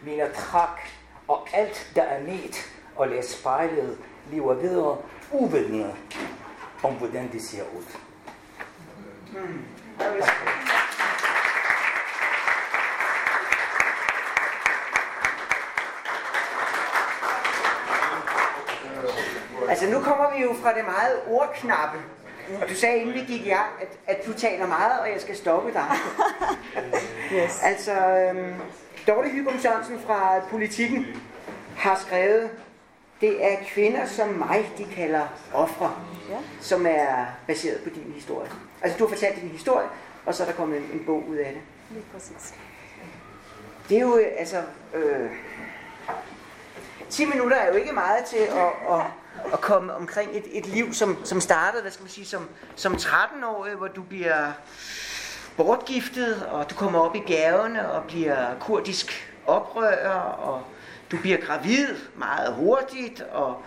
mine 0.04 0.32
træk 0.34 0.92
og 1.28 1.48
alt, 1.52 1.92
der 1.94 2.02
er 2.02 2.22
mit, 2.22 2.79
og 3.00 3.08
lade 3.08 3.22
spejlet 3.22 3.98
lever 4.32 4.54
videre 4.54 4.98
uvidende 5.32 5.94
om, 6.82 6.94
hvordan 6.94 7.32
det 7.32 7.42
ser 7.42 7.62
ud. 7.62 7.84
Mm. 9.32 9.64
Altså 19.68 19.90
nu 19.90 20.00
kommer 20.00 20.36
vi 20.36 20.42
jo 20.42 20.54
fra 20.62 20.74
det 20.74 20.84
meget 20.84 21.20
ordknappe. 21.26 21.98
Og 22.62 22.68
du 22.68 22.74
sagde, 22.74 22.98
inden 22.98 23.14
vi 23.14 23.20
gik 23.20 23.46
i 23.46 23.48
gang, 23.48 23.68
at, 23.80 24.16
at 24.16 24.26
du 24.26 24.32
taler 24.32 24.66
meget, 24.66 25.00
og 25.00 25.10
jeg 25.12 25.20
skal 25.20 25.36
stoppe 25.36 25.72
dig. 25.72 25.86
Yes. 27.32 27.62
altså, 27.62 27.92
øhm, 27.92 28.54
Dorte 29.06 29.28
Hygum 29.28 29.58
Sørensen 29.58 30.00
fra 30.06 30.40
Politikken 30.50 31.06
har 31.76 31.98
skrevet, 32.06 32.50
det 33.20 33.44
er 33.44 33.56
kvinder 33.68 34.06
som 34.06 34.28
mig, 34.28 34.72
de 34.78 34.84
kalder 34.84 35.26
ofre, 35.54 35.92
Ja. 36.30 36.36
som 36.60 36.86
er 36.86 37.26
baseret 37.46 37.80
på 37.82 37.88
din 37.88 38.12
historie. 38.14 38.50
Altså 38.82 38.98
du 38.98 39.06
har 39.06 39.14
fortalt 39.14 39.40
din 39.40 39.48
historie, 39.50 39.86
og 40.26 40.34
så 40.34 40.42
er 40.42 40.46
der 40.46 40.54
kommet 40.54 40.78
en, 40.78 40.84
en 40.92 41.02
bog 41.06 41.28
ud 41.28 41.36
af 41.36 41.52
det. 41.52 41.62
Lige 41.90 42.04
præcis. 42.12 42.54
Det 43.88 43.96
er 43.96 44.00
jo, 44.00 44.16
øh, 44.18 44.26
altså, 44.38 44.62
øh, 44.94 45.30
10 47.10 47.24
minutter 47.24 47.56
er 47.56 47.66
jo 47.68 47.74
ikke 47.74 47.92
meget 47.92 48.24
til 48.24 48.36
at, 48.36 48.94
at, 48.96 49.02
at 49.52 49.60
komme 49.60 49.94
omkring 49.94 50.30
et, 50.36 50.44
et 50.58 50.66
liv, 50.66 50.92
som, 50.94 51.24
som 51.24 51.40
startede, 51.40 51.82
hvad 51.82 51.92
skal 51.92 52.02
man 52.02 52.10
sige, 52.10 52.26
som, 52.26 52.48
som 52.76 52.94
13-årig, 52.94 53.74
hvor 53.74 53.88
du 53.88 54.02
bliver 54.02 54.52
bortgiftet, 55.56 56.46
og 56.46 56.70
du 56.70 56.74
kommer 56.74 56.98
op 57.00 57.16
i 57.16 57.18
gavene 57.18 57.90
og 57.92 58.04
bliver 58.04 58.46
kurdisk 58.60 59.32
oprører, 59.46 60.20
og 60.20 60.62
du 61.10 61.16
bliver 61.20 61.36
gravid 61.36 61.88
meget 62.16 62.54
hurtigt, 62.54 63.20
og, 63.20 63.62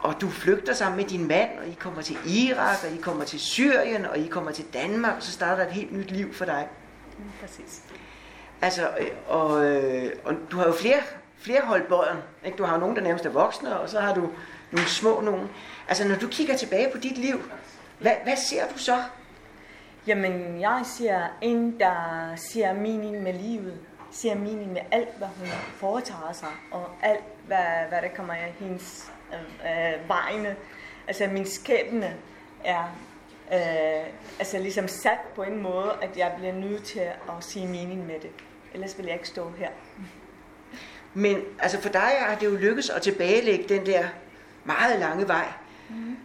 og 0.00 0.20
du 0.20 0.30
flygter 0.30 0.74
sammen 0.74 0.96
med 0.96 1.04
din 1.04 1.28
mand, 1.28 1.58
og 1.58 1.66
I 1.68 1.76
kommer 1.80 2.02
til 2.02 2.16
Irak, 2.26 2.76
og 2.84 2.94
I 2.94 2.96
kommer 2.96 3.24
til 3.24 3.40
Syrien, 3.40 4.06
og 4.06 4.18
I 4.18 4.26
kommer 4.26 4.50
til 4.50 4.64
Danmark, 4.72 5.16
og 5.16 5.22
så 5.22 5.32
starter 5.32 5.66
et 5.66 5.72
helt 5.72 5.92
nyt 5.92 6.10
liv 6.10 6.34
for 6.34 6.44
dig. 6.44 6.68
Lige 7.18 7.32
præcis. 7.40 7.82
Altså, 8.62 8.88
øh, 9.00 9.06
og, 9.28 9.64
øh, 9.64 10.12
og 10.24 10.34
du 10.50 10.56
har 10.56 10.66
jo 10.66 10.72
flere, 10.72 11.00
flere 11.38 11.60
hold. 11.60 12.16
Ikke? 12.44 12.58
Du 12.58 12.64
har 12.64 12.74
jo 12.74 12.80
nogen, 12.80 12.96
der 12.96 13.02
nærmest 13.02 13.26
er 13.26 13.30
voksne, 13.30 13.80
og 13.80 13.88
så 13.88 14.00
har 14.00 14.14
du 14.14 14.30
nogle 14.70 14.88
små 14.88 15.20
nogen. 15.20 15.48
Altså, 15.88 16.08
når 16.08 16.16
du 16.16 16.28
kigger 16.28 16.56
tilbage 16.56 16.90
på 16.92 16.98
dit 16.98 17.18
liv, 17.18 17.40
hvad, 17.98 18.12
hvad 18.24 18.36
ser 18.36 18.68
du 18.72 18.78
så? 18.78 19.02
Jamen, 20.06 20.60
jeg 20.60 20.82
ser 20.84 21.20
en, 21.42 21.80
der 21.80 21.94
ser 22.36 22.72
mening 22.72 23.22
med 23.22 23.32
livet. 23.32 23.78
Ser 24.12 24.34
mening 24.34 24.72
med 24.72 24.80
alt, 24.90 25.18
hvad 25.18 25.28
hun 25.38 25.48
foretager 25.76 26.32
sig, 26.32 26.52
og 26.70 26.90
alt, 27.02 27.24
hvad, 27.46 27.88
hvad 27.88 28.02
der 28.02 28.08
kommer 28.16 28.34
af 28.34 28.54
hendes 28.58 29.12
øh, 29.32 29.40
øh, 29.40 30.08
vegne. 30.08 30.56
Altså, 31.06 31.26
min 31.26 31.46
skæbne 31.46 32.16
er 32.64 32.82
øh, 33.52 34.06
altså 34.38 34.58
ligesom 34.58 34.88
sat 34.88 35.18
på 35.34 35.42
en 35.42 35.62
måde, 35.62 35.92
at 36.02 36.16
jeg 36.16 36.32
bliver 36.38 36.52
nødt 36.52 36.84
til 36.84 37.00
at 37.00 37.34
sige 37.40 37.66
mening 37.66 38.06
med 38.06 38.20
det. 38.20 38.30
Ellers 38.74 38.98
vil 38.98 39.06
jeg 39.06 39.14
ikke 39.14 39.28
stå 39.28 39.52
her. 39.58 39.68
Men 41.14 41.36
altså 41.58 41.80
for 41.80 41.88
dig 41.88 42.10
har 42.18 42.34
det 42.34 42.46
jo 42.46 42.56
lykkes 42.56 42.90
at 42.90 43.02
tilbagelægge 43.02 43.64
den 43.68 43.86
der 43.86 44.04
meget 44.64 45.00
lange 45.00 45.28
vej 45.28 45.52
mm. 45.88 46.16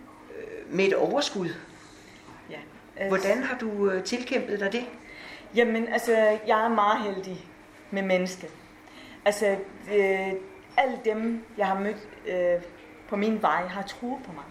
med 0.70 0.86
et 0.86 0.96
overskud. 0.96 1.50
Ja. 2.50 2.60
Øh, 3.02 3.08
Hvordan 3.08 3.44
har 3.44 3.58
du 3.58 3.90
øh, 3.90 4.04
tilkæmpet 4.04 4.60
dig 4.60 4.72
det? 4.72 4.86
Jamen, 5.56 5.88
altså, 5.88 6.12
jeg 6.48 6.66
er 6.66 6.70
meget 6.70 7.04
heldig 7.04 7.48
med 7.92 8.02
mennesket. 8.02 8.50
Altså, 9.26 9.58
øh, 9.96 10.34
alle 10.78 11.00
dem, 11.06 11.44
jeg 11.58 11.68
har 11.68 11.80
mødt 11.80 12.08
øh, 12.28 12.62
på 13.10 13.16
min 13.16 13.42
vej, 13.42 13.68
har 13.68 13.82
troet 13.82 14.24
på 14.26 14.32
mig. 14.32 14.44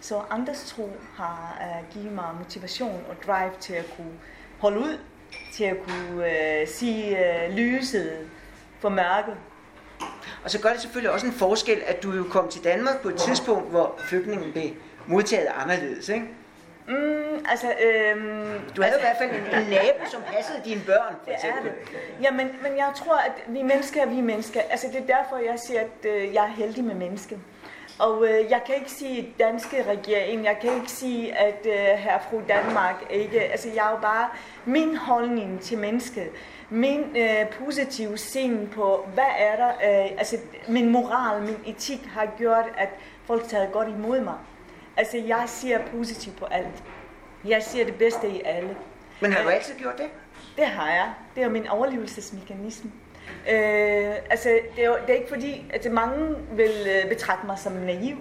Så 0.00 0.22
andres 0.30 0.64
tro 0.64 0.96
har 1.14 1.58
øh, 1.60 1.92
givet 1.92 2.12
mig 2.12 2.24
motivation 2.38 3.04
og 3.08 3.16
drive 3.26 3.50
til 3.60 3.72
at 3.72 3.86
kunne 3.96 4.12
holde 4.58 4.78
ud, 4.78 4.98
til 5.52 5.64
at 5.64 5.76
kunne 5.86 6.24
øh, 6.60 6.68
sige 6.68 7.44
øh, 7.44 7.52
lyset 7.56 8.28
for 8.78 8.88
mørket. 8.88 9.36
Og 10.44 10.50
så 10.50 10.60
gør 10.60 10.70
det 10.70 10.80
selvfølgelig 10.80 11.12
også 11.12 11.26
en 11.26 11.32
forskel, 11.32 11.82
at 11.86 12.02
du 12.02 12.12
jo 12.12 12.24
kom 12.30 12.48
til 12.48 12.64
Danmark 12.64 13.02
på 13.02 13.08
et 13.08 13.16
tidspunkt, 13.16 13.70
hvor 13.70 14.00
flygtningen 14.08 14.52
blev 14.52 14.70
modtaget 15.06 15.48
anderledes, 15.56 16.08
ikke? 16.08 16.26
Mm, 16.88 17.44
altså, 17.50 17.66
øhm, 17.86 18.60
Du 18.76 18.82
havde 18.82 18.96
i 18.98 19.02
hvert 19.02 19.16
fald 19.18 19.30
en, 19.30 19.70
nabo, 19.70 20.10
som 20.10 20.22
passede 20.34 20.60
dine 20.64 20.80
børn, 20.86 21.14
for 21.24 21.24
Det 21.24 21.32
er 21.32 21.48
eksempel. 21.48 21.72
det. 21.72 22.24
Ja, 22.24 22.30
men, 22.30 22.46
men 22.62 22.76
jeg 22.76 22.90
tror, 22.96 23.16
at 23.16 23.32
vi 23.46 23.62
mennesker 23.62 24.02
er 24.02 24.06
vi 24.06 24.20
mennesker. 24.20 24.60
Altså, 24.70 24.86
det 24.92 24.96
er 25.10 25.16
derfor, 25.16 25.36
jeg 25.36 25.58
siger, 25.66 25.80
at 25.80 26.10
øh, 26.10 26.34
jeg 26.34 26.44
er 26.44 26.48
heldig 26.48 26.84
med 26.84 26.94
mennesket. 26.94 27.38
Og 27.98 28.24
øh, 28.28 28.50
jeg 28.50 28.60
kan 28.66 28.74
ikke 28.74 28.90
sige, 28.90 29.34
danske 29.38 29.82
regering, 29.82 30.44
jeg 30.44 30.58
kan 30.60 30.74
ikke 30.74 30.90
sige, 30.90 31.36
at 31.38 31.66
øh, 31.66 31.72
her 31.98 32.18
fru 32.30 32.40
Danmark 32.48 32.94
ikke... 33.10 33.40
Altså, 33.40 33.68
jeg 33.74 33.86
er 33.86 33.90
jo 33.90 33.96
bare... 34.02 34.28
Min 34.64 34.96
holdning 34.96 35.60
til 35.60 35.78
mennesket, 35.78 36.28
min 36.70 37.16
øh, 37.16 37.48
positive 37.64 38.18
sind 38.18 38.68
på, 38.68 39.08
hvad 39.14 39.30
er 39.38 39.56
der... 39.56 39.68
Øh, 39.68 40.10
altså, 40.18 40.36
min 40.68 40.90
moral, 40.90 41.42
min 41.42 41.56
etik 41.66 42.00
har 42.14 42.26
gjort, 42.38 42.64
at 42.78 42.88
folk 43.26 43.48
tager 43.48 43.66
godt 43.70 43.88
imod 43.88 44.20
mig. 44.20 44.34
Altså, 44.96 45.16
jeg 45.16 45.44
siger 45.46 45.78
positivt 45.96 46.36
på 46.36 46.44
alt. 46.44 46.82
Jeg 47.44 47.62
siger 47.62 47.84
det 47.84 47.94
bedste 47.94 48.28
i 48.28 48.42
alle. 48.44 48.76
Men 49.20 49.32
har 49.32 49.42
du 49.42 49.48
altid 49.48 49.74
gjort 49.74 49.98
det? 49.98 50.06
det 50.56 50.66
har 50.66 50.90
jeg. 50.90 51.12
Det 51.34 51.42
er 51.42 51.48
min 51.48 51.66
overlevelsesmekanisme. 51.66 52.90
Øh, 53.50 54.14
altså, 54.30 54.58
det 54.76 54.84
er, 54.84 54.96
det 55.06 55.10
er 55.10 55.14
ikke 55.14 55.28
fordi, 55.28 55.64
at 55.70 55.92
mange 55.92 56.36
vil 56.52 56.72
øh, 56.86 57.08
betragte 57.08 57.46
mig 57.46 57.58
som 57.58 57.72
naiv, 57.72 58.16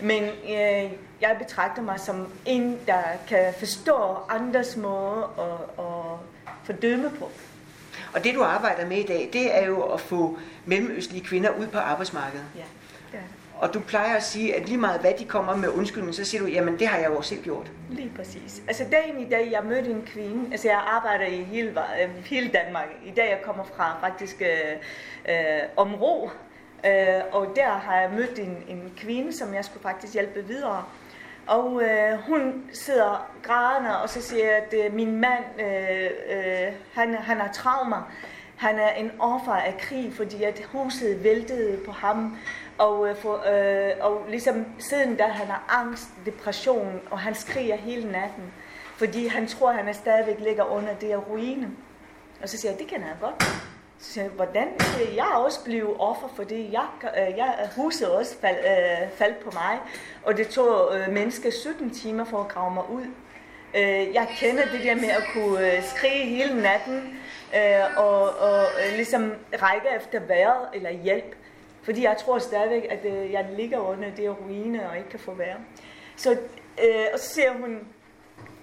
men 0.00 0.24
øh, 0.24 0.92
jeg 1.20 1.36
betragter 1.38 1.82
mig 1.82 2.00
som 2.00 2.32
en, 2.46 2.78
der 2.86 3.02
kan 3.28 3.54
forstå 3.58 4.16
andres 4.28 4.76
måde 4.76 5.28
at, 5.38 5.84
at 5.84 6.18
fordømme 6.64 7.10
på. 7.18 7.30
Og 8.14 8.24
det, 8.24 8.34
du 8.34 8.42
arbejder 8.42 8.86
med 8.86 8.96
i 8.96 9.06
dag, 9.06 9.30
det 9.32 9.56
er 9.56 9.66
jo 9.66 9.82
at 9.82 10.00
få 10.00 10.38
mellemøstlige 10.64 11.24
kvinder 11.24 11.50
ud 11.50 11.66
på 11.66 11.78
arbejdsmarkedet. 11.78 12.44
Ja. 12.56 12.62
Og 13.60 13.74
du 13.74 13.80
plejer 13.80 14.16
at 14.16 14.22
sige, 14.22 14.56
at 14.56 14.66
lige 14.68 14.78
meget 14.78 15.00
hvad 15.00 15.12
de 15.18 15.24
kommer 15.24 15.56
med 15.56 15.68
undskyldning, 15.68 16.14
så 16.14 16.24
siger 16.24 16.42
du, 16.42 16.46
jamen 16.46 16.78
det 16.78 16.86
har 16.86 16.98
jeg 16.98 17.10
jo 17.10 17.22
selv 17.22 17.42
gjort. 17.42 17.70
Lige 17.90 18.12
præcis. 18.16 18.62
Altså 18.68 18.84
dagen 18.92 19.20
i 19.20 19.28
dag, 19.28 19.48
jeg 19.52 19.64
mødte 19.64 19.90
en 19.90 20.02
kvinde, 20.06 20.52
altså 20.52 20.68
jeg 20.68 20.82
arbejder 20.86 21.26
i 21.26 21.42
hele, 21.42 21.70
øh, 21.70 22.24
hele 22.24 22.48
Danmark. 22.48 22.88
I 23.04 23.10
dag 23.10 23.30
jeg 23.30 23.40
kommer 23.44 23.64
fra 23.64 23.96
faktisk 24.00 24.42
øh, 24.42 25.32
Områ, 25.76 25.96
Omro, 25.96 26.30
øh, 26.86 27.22
og 27.32 27.52
der 27.56 27.68
har 27.68 28.00
jeg 28.00 28.10
mødt 28.10 28.38
en, 28.38 28.56
en 28.68 28.92
kvinde, 28.96 29.32
som 29.32 29.54
jeg 29.54 29.64
skulle 29.64 29.82
faktisk 29.82 30.12
hjælpe 30.12 30.44
videre. 30.44 30.84
Og 31.46 31.82
øh, 31.82 32.18
hun 32.18 32.64
sidder 32.72 33.30
grædende, 33.42 34.02
og 34.02 34.08
så 34.08 34.22
siger 34.22 34.44
jeg, 34.44 34.54
at 34.54 34.86
øh, 34.86 34.94
min 34.94 35.20
mand, 35.20 35.44
øh, 35.60 36.10
øh, 36.30 36.72
han, 36.92 37.14
han 37.14 37.36
har 37.36 37.52
traumer. 37.52 38.12
Han 38.56 38.78
er 38.78 38.90
en 38.90 39.10
offer 39.18 39.52
af 39.52 39.76
krig, 39.78 40.12
fordi 40.12 40.42
at 40.42 40.62
huset 40.72 41.24
væltede 41.24 41.78
på 41.86 41.92
ham. 41.92 42.38
Og, 42.78 43.08
øh, 43.08 43.16
for, 43.16 43.34
øh, 43.34 43.92
og 44.00 44.26
ligesom 44.28 44.66
siden 44.78 45.16
da 45.16 45.24
han 45.24 45.46
har 45.46 45.64
angst, 45.68 46.08
depression, 46.26 47.00
og 47.10 47.18
han 47.18 47.34
skriger 47.34 47.76
hele 47.76 48.12
natten. 48.12 48.52
Fordi 48.96 49.26
han 49.26 49.46
tror, 49.46 49.72
han 49.72 49.88
er 49.88 49.92
stadigvæk 49.92 50.40
ligger 50.40 50.64
under 50.64 50.94
det 50.94 51.08
her 51.08 51.16
ruine. 51.16 51.70
Og 52.42 52.48
så 52.48 52.58
siger 52.58 52.72
jeg, 52.72 52.78
det 52.78 52.88
kan 52.88 53.00
jeg 53.00 53.16
godt. 53.20 53.42
Så 53.98 54.12
siger 54.12 54.24
jeg, 54.24 54.32
hvordan? 54.32 54.68
kan 54.78 55.16
jeg, 55.16 55.26
er 55.26 55.36
også 55.36 55.64
blevet 55.64 55.96
offer 55.98 56.28
for 56.36 56.44
det. 56.44 56.72
Jeg, 56.72 56.86
øh, 57.02 57.36
jeg, 57.36 57.70
huset 57.76 58.10
også 58.10 58.36
fald, 58.40 58.56
øh, 58.56 59.10
faldt 59.16 59.38
på 59.44 59.50
mig. 59.50 59.78
Og 60.24 60.36
det 60.36 60.48
tog 60.48 60.96
øh, 60.96 61.12
mennesker 61.12 61.50
17 61.50 61.90
timer 61.90 62.24
for 62.24 62.40
at 62.40 62.48
grave 62.48 62.74
mig 62.74 62.90
ud. 62.90 63.06
Øh, 63.74 64.14
jeg 64.14 64.28
kender 64.38 64.62
det 64.64 64.80
der 64.82 64.94
med 64.94 65.08
at 65.08 65.22
kunne 65.32 65.76
øh, 65.76 65.82
skrige 65.82 66.24
hele 66.24 66.62
natten, 66.62 67.18
øh, 67.56 67.98
og, 67.98 68.22
og 68.22 68.62
øh, 68.62 68.96
ligesom 68.96 69.34
række 69.52 69.88
efter 69.96 70.20
vejret 70.20 70.68
eller 70.74 70.90
hjælp. 70.90 71.36
Fordi 71.86 72.02
jeg 72.02 72.16
tror 72.16 72.38
stadigvæk, 72.38 72.86
at 72.90 73.04
øh, 73.04 73.32
jeg 73.32 73.46
ligger 73.56 73.78
under 73.78 74.10
det 74.16 74.36
ruine 74.40 74.90
og 74.90 74.96
ikke 74.96 75.08
kan 75.08 75.18
få 75.18 75.34
vejr. 75.34 75.56
Så, 76.16 76.30
øh, 76.84 77.06
og 77.12 77.18
så 77.18 77.28
ser 77.34 77.52
hun, 77.52 77.78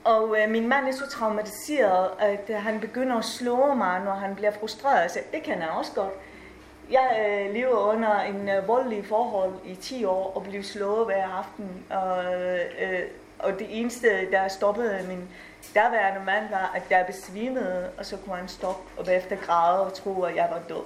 og 0.03 0.35
øh, 0.39 0.49
min 0.49 0.67
mand 0.67 0.87
er 0.87 0.91
så 0.91 1.09
traumatiseret, 1.09 2.09
at 2.19 2.49
øh, 2.49 2.55
han 2.55 2.79
begynder 2.79 3.15
at 3.17 3.25
slå 3.25 3.73
mig, 3.73 4.03
når 4.03 4.13
han 4.13 4.35
bliver 4.35 4.51
frustreret. 4.51 5.11
Så 5.11 5.19
det 5.31 5.43
kan 5.43 5.59
jeg 5.59 5.69
også 5.69 5.91
godt. 5.95 6.13
Jeg 6.91 7.25
øh, 7.29 7.53
lever 7.53 7.77
under 7.77 8.19
en 8.19 8.49
øh, 8.49 8.67
voldelig 8.67 9.05
forhold 9.05 9.53
i 9.65 9.75
10 9.75 10.05
år 10.05 10.31
og 10.35 10.43
blev 10.43 10.63
slået 10.63 11.05
hver 11.05 11.27
aften. 11.27 11.85
Og, 11.89 12.25
øh, 12.81 13.01
og 13.39 13.59
det 13.59 13.67
eneste, 13.69 14.31
der 14.31 14.47
stoppede 14.47 15.05
min 15.07 15.29
derværende 15.73 16.25
mand, 16.25 16.49
var, 16.49 16.71
at 16.75 16.83
jeg 16.89 17.05
besvimede, 17.07 17.89
og 17.97 18.05
så 18.05 18.17
kunne 18.17 18.35
han 18.35 18.47
stoppe 18.47 18.99
og 18.99 19.05
bagefter 19.05 19.35
græde 19.35 19.85
og 19.85 19.93
tro, 19.93 20.21
at 20.21 20.35
jeg 20.35 20.47
var 20.51 20.61
død. 20.69 20.83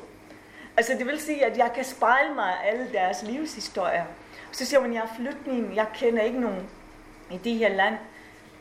Altså 0.78 0.94
det 0.98 1.08
vil 1.08 1.20
sige, 1.20 1.46
at 1.46 1.58
jeg 1.58 1.72
kan 1.76 1.84
spejle 1.84 2.34
mig 2.36 2.54
alle 2.66 2.88
deres 2.94 3.24
livshistorier. 3.24 4.06
Så 4.52 4.66
siger 4.66 4.80
man, 4.80 4.94
jeg 4.94 5.02
er 5.02 5.16
flygtning, 5.16 5.76
jeg 5.76 5.86
kender 5.94 6.24
ikke 6.24 6.40
nogen 6.40 6.70
i 7.32 7.38
det 7.38 7.54
her 7.54 7.70
land. 7.70 7.96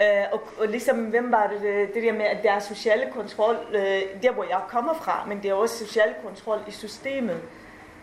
Øh, 0.03 0.25
og, 0.33 0.43
og 0.59 0.69
ligesom, 0.69 1.05
hvem 1.05 1.33
var 1.33 1.47
det, 1.47 1.69
øh, 1.69 1.95
det, 1.95 2.03
der 2.03 2.13
med, 2.13 2.25
at 2.25 2.43
der 2.43 2.53
er 2.53 2.59
sociale 2.59 3.11
kontrol, 3.13 3.57
øh, 3.75 4.23
der 4.23 4.33
hvor 4.33 4.45
jeg 4.45 4.61
kommer 4.69 4.95
fra, 4.95 5.25
men 5.29 5.43
det 5.43 5.51
er 5.51 5.55
også 5.55 5.87
social 5.87 6.15
kontrol 6.25 6.59
i 6.69 6.71
systemet. 6.71 7.43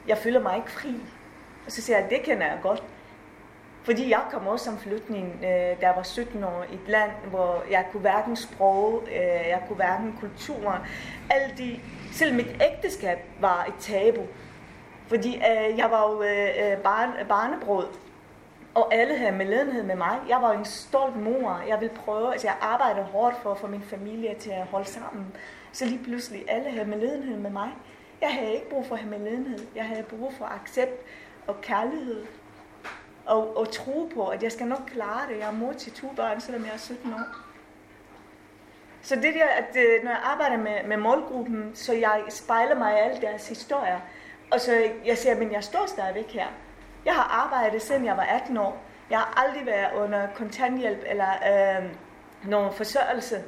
Jeg 0.07 0.18
føler 0.18 0.39
mig 0.39 0.57
ikke 0.57 0.72
fri. 0.72 0.95
Og 1.66 1.72
så 1.72 1.82
siger 1.82 1.99
jeg, 1.99 2.09
det 2.09 2.22
kender 2.24 2.45
jeg 2.47 2.59
godt. 2.64 2.84
Fordi 3.84 4.09
jeg 4.09 4.22
kom 4.32 4.47
også 4.47 4.66
som 4.66 4.78
flygtning, 4.78 5.39
øh, 5.43 5.49
da 5.49 5.76
jeg 5.82 5.93
var 5.95 6.03
17 6.03 6.43
år, 6.43 6.66
i 6.72 6.76
et 6.76 6.88
land, 6.88 7.11
hvor 7.30 7.64
jeg 7.72 7.86
kunne 7.91 8.01
hverken 8.01 8.36
sprog, 8.36 9.03
øh, 9.07 9.47
jeg 9.49 9.64
kunne 9.68 9.76
hverken 9.76 10.18
kultur. 10.20 10.86
Alle 11.30 11.53
de, 11.57 11.80
selv 12.14 12.36
mit 12.36 12.55
ægteskab 12.61 13.18
var 13.39 13.66
et 13.66 13.74
tabu. 13.80 14.22
Fordi 15.07 15.36
øh, 15.36 15.78
jeg 15.78 15.91
var 15.91 16.11
jo 16.11 16.24
øh, 16.24 16.72
øh 16.72 16.78
barn, 16.78 17.09
øh, 17.22 17.28
barnebrød, 17.28 17.88
og 18.76 18.93
alle 18.93 19.18
havde 19.18 19.32
medledenhed 19.32 19.84
med 19.84 19.95
mig. 19.95 20.20
Jeg 20.30 20.38
var 20.41 20.51
en 20.51 20.66
stolt 20.66 21.16
mor. 21.16 21.61
Jeg 21.68 21.82
ville 21.82 21.95
prøve, 21.95 22.32
altså 22.32 22.47
jeg 22.47 22.55
arbejdede 22.61 23.05
hårdt 23.05 23.36
for 23.41 23.51
at 23.51 23.57
få 23.57 23.68
min 23.68 23.82
familie 23.82 24.36
til 24.39 24.49
at 24.49 24.66
holde 24.66 24.89
sammen. 24.89 25.26
Så 25.72 25.86
lige 25.86 26.03
pludselig 26.03 26.43
alle 26.47 26.72
havde 26.72 26.86
medledenhed 26.86 27.38
med 27.38 27.49
mig. 27.49 27.70
Jeg 28.22 28.34
havde 28.34 28.53
ikke 28.53 28.70
brug 28.70 28.86
for 28.86 28.95
at 28.95 29.01
have 29.01 29.20
medledenhed. 29.20 29.59
Jeg 29.76 29.86
havde 29.86 30.03
brug 30.03 30.34
for 30.34 30.45
accept 30.45 31.05
og 31.47 31.61
kærlighed. 31.61 32.26
Og, 33.26 33.57
og 33.57 33.72
tro 33.72 34.11
på, 34.14 34.28
at 34.28 34.43
jeg 34.43 34.51
skal 34.51 34.68
nok 34.68 34.82
klare 34.93 35.30
det. 35.30 35.39
Jeg 35.39 35.47
er 35.47 35.51
mor 35.51 35.74
til 35.74 35.91
to 35.91 36.07
børn, 36.16 36.41
selvom 36.41 36.66
jeg 36.66 36.74
er 36.74 36.78
17 36.78 37.14
år. 37.14 37.53
Så 39.04 39.16
det 39.16 39.34
der, 39.34 39.47
at 39.47 39.76
øh, 39.76 40.04
når 40.04 40.12
jeg 40.12 40.20
arbejder 40.24 40.58
med, 40.58 40.84
med 40.86 40.97
målgruppen, 40.97 41.72
så 41.76 41.93
jeg 41.93 42.22
spejler 42.30 42.76
mig 42.76 42.93
i 42.93 42.99
alle 42.99 43.22
deres 43.22 43.49
historier. 43.49 43.99
Og 44.51 44.60
så 44.60 44.84
jeg 45.06 45.18
siger, 45.18 45.36
men 45.36 45.51
jeg 45.51 45.64
står 45.64 45.86
stadigvæk 45.88 46.32
her. 46.32 46.47
Jeg 47.06 47.14
har 47.14 47.24
arbejdet, 47.24 47.82
siden 47.82 48.06
jeg 48.06 48.18
var 48.18 48.24
18 48.24 48.58
år. 48.58 48.84
Jeg 49.10 49.20
har 49.20 49.43
aldrig 49.45 49.66
været 49.66 49.93
under 49.95 50.28
kontanthjælp 50.36 51.04
eller 51.08 51.30
øh, 51.30 51.86
nogen 52.49 52.74
forsørgelse. 52.74 53.43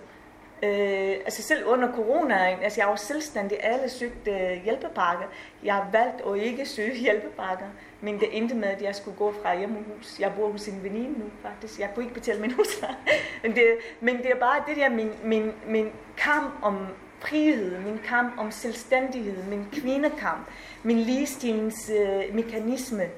Øh, 0.65 1.15
altså 1.25 1.41
selv 1.41 1.65
under 1.65 1.91
corona, 1.91 2.57
altså 2.63 2.81
jeg 2.81 2.87
var 2.87 2.95
selvstændig, 2.95 3.57
alle 3.61 3.89
søgte 3.89 4.61
hjælpepakker. 4.63 5.25
Jeg 5.63 5.73
har 5.73 5.87
valgt 5.91 6.21
at 6.27 6.37
ikke 6.43 6.65
søge 6.65 6.95
hjælpepakker, 6.95 7.65
men 8.01 8.19
det 8.19 8.37
endte 8.37 8.55
med, 8.55 8.67
at 8.67 8.81
jeg 8.81 8.95
skulle 8.95 9.17
gå 9.17 9.33
fra 9.41 9.57
hjemmehus. 9.57 9.85
hus. 9.97 10.19
Jeg 10.19 10.33
bor 10.37 10.51
hos 10.51 10.67
en 10.67 10.83
veninde 10.83 11.19
nu 11.19 11.25
faktisk. 11.41 11.79
Jeg 11.79 11.89
kunne 11.95 12.05
ikke 12.05 12.13
betale 12.13 12.41
min 12.41 12.51
husleje. 12.51 12.95
men, 13.43 13.55
det, 13.55 13.63
men 14.01 14.17
det 14.17 14.31
er 14.31 14.39
bare 14.39 14.63
det 14.67 14.77
der, 14.77 14.89
min, 14.89 15.11
min, 15.23 15.51
min 15.67 15.91
kamp 16.17 16.53
om 16.61 16.87
frihed, 17.19 17.79
min 17.79 17.99
kamp 18.05 18.39
om 18.39 18.51
selvstændighed, 18.51 19.43
min 19.43 19.67
kvindekamp, 19.71 20.47
min 20.83 20.97
ligestillingsmekanisme, 20.97 23.03
øh, 23.03 23.09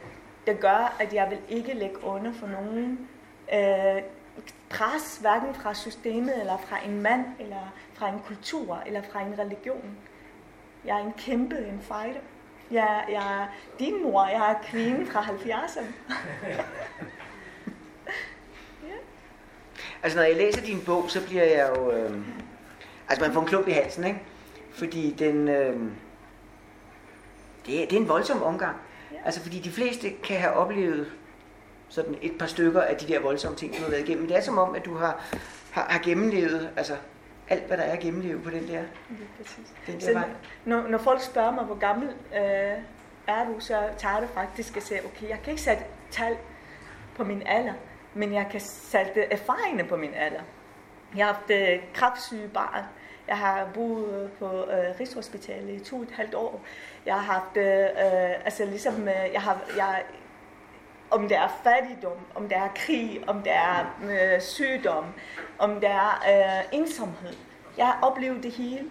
der 0.48 0.54
gør, 0.54 0.96
at 1.00 1.14
jeg 1.14 1.28
vil 1.30 1.58
ikke 1.58 1.74
lægge 1.74 2.04
under 2.04 2.34
for 2.34 2.48
nogen 2.48 3.10
øh, 3.54 4.02
pres, 4.70 5.18
hverken 5.22 5.56
fra 5.56 5.74
systemet, 5.74 6.40
eller 6.40 6.58
fra 6.58 6.86
en 6.86 7.02
mand, 7.02 7.26
eller 7.40 7.74
fra 7.94 8.10
en 8.10 8.20
kultur, 8.28 8.84
eller 8.86 9.02
fra 9.12 9.22
en 9.22 9.40
religion. 9.40 9.98
Jeg 10.86 11.00
er 11.00 11.06
en 11.06 11.14
kæmpe, 11.18 11.58
en 11.58 11.82
fighter. 11.82 12.22
Jeg, 12.72 13.06
jeg 13.10 13.42
er 13.42 13.48
din 13.80 14.04
mor, 14.04 14.26
jeg 14.26 14.52
er 14.52 14.56
kvinden 14.64 15.08
fra 15.08 15.22
70'erne. 15.22 15.86
Altså 20.04 20.18
når 20.20 20.26
jeg 20.26 20.36
læser 20.36 20.62
din 20.62 20.82
bog, 20.86 21.10
så 21.10 21.26
bliver 21.26 21.44
jeg 21.44 21.74
jo... 21.76 21.92
Øh, 21.92 22.18
altså 23.10 23.26
man 23.26 23.34
får 23.34 23.42
en 23.42 23.48
klump 23.48 23.68
i 23.68 23.72
halsen, 23.72 24.04
ikke? 24.04 24.20
Fordi 24.72 25.16
den... 25.20 25.48
Øh, 25.48 25.80
det, 27.66 27.84
er, 27.84 27.88
det 27.88 27.94
er 27.94 28.02
en 28.02 28.10
voldsom 28.10 28.44
omgang. 28.44 28.76
Ja. 29.12 29.18
Altså 29.26 29.42
fordi 29.42 29.60
de 29.60 29.72
fleste 29.72 30.10
kan 30.10 30.40
have 30.40 30.54
oplevet 30.54 31.12
sådan 31.90 32.16
et 32.22 32.38
par 32.40 32.46
stykker 32.46 32.82
af 32.82 32.96
de 32.96 33.08
der 33.08 33.20
voldsomme 33.20 33.58
ting, 33.58 33.78
du 33.78 33.82
har 33.84 33.90
været 33.90 34.10
igennem. 34.10 34.28
Det 34.28 34.38
er 34.38 34.42
som 34.42 34.58
om, 34.58 34.76
at 34.76 34.86
du 34.86 34.96
har, 34.96 35.24
har, 35.72 35.88
har 35.90 36.00
gennemlevet 36.04 36.70
altså, 36.78 36.96
alt, 37.50 37.64
hvad 37.68 37.78
der 37.78 37.84
er 37.84 37.92
at 37.92 38.00
gennemleve 38.00 38.42
på 38.42 38.50
den 38.50 38.68
der, 38.68 38.82
den 39.88 40.00
der 40.00 40.06
Så 40.06 40.14
vej. 40.14 40.30
når, 40.66 40.88
når 40.88 40.98
folk 40.98 41.22
spørger 41.22 41.52
mig, 41.52 41.64
hvor 41.64 41.76
gammel 41.76 42.10
øh, 42.36 42.78
er 43.28 43.46
du, 43.46 43.60
så 43.60 43.80
tager 43.98 44.20
det 44.20 44.30
faktisk 44.30 44.78
at 44.78 44.84
sige, 44.84 45.06
okay, 45.06 45.30
jeg 45.30 45.40
kan 45.44 45.52
ikke 45.52 45.64
sætte 45.64 45.84
tal 46.12 46.38
på 47.16 47.24
min 47.24 47.44
alder, 47.46 47.74
men 48.14 48.34
jeg 48.34 48.48
kan 48.52 48.60
sætte 48.62 49.22
erfaringerne 49.22 49.90
på 49.90 49.96
min 49.96 50.14
alder. 50.14 50.42
Jeg 51.16 51.26
har 51.26 51.34
haft 51.34 51.50
øh, 51.50 51.80
kraftsyge 51.94 52.48
barn. 52.48 52.84
Jeg 53.28 53.38
har 53.38 53.68
boet 53.74 54.32
på 54.40 54.46
øh, 54.46 55.00
Rigshospitalet 55.00 55.82
i 55.82 55.84
to 55.84 55.96
og 55.98 56.04
et 56.04 56.12
halvt 56.12 56.36
år. 56.36 56.62
Jeg 57.06 57.14
har 57.14 57.34
haft, 57.34 57.58
øh, 57.58 57.84
øh, 57.84 58.46
altså 58.46 58.66
ligesom, 58.66 59.08
øh, 59.08 59.34
jeg 59.34 59.42
har, 59.42 59.62
jeg, 59.78 60.04
om 61.12 61.28
det 61.28 61.38
er 61.38 61.60
fattigdom, 61.64 62.18
om 62.36 62.50
det 62.50 62.58
er 62.58 62.70
krig, 62.76 63.24
om 63.28 63.42
det 63.42 63.52
er 63.52 63.98
øh, 64.04 64.42
sygdom, 64.42 65.06
om 65.60 65.76
det 65.76 65.90
er 65.90 66.24
øh, 66.30 66.80
ensomhed. 66.80 67.34
Jeg 67.78 67.86
har 67.86 68.00
oplevet 68.02 68.44
det 68.44 68.52
hele. 68.52 68.86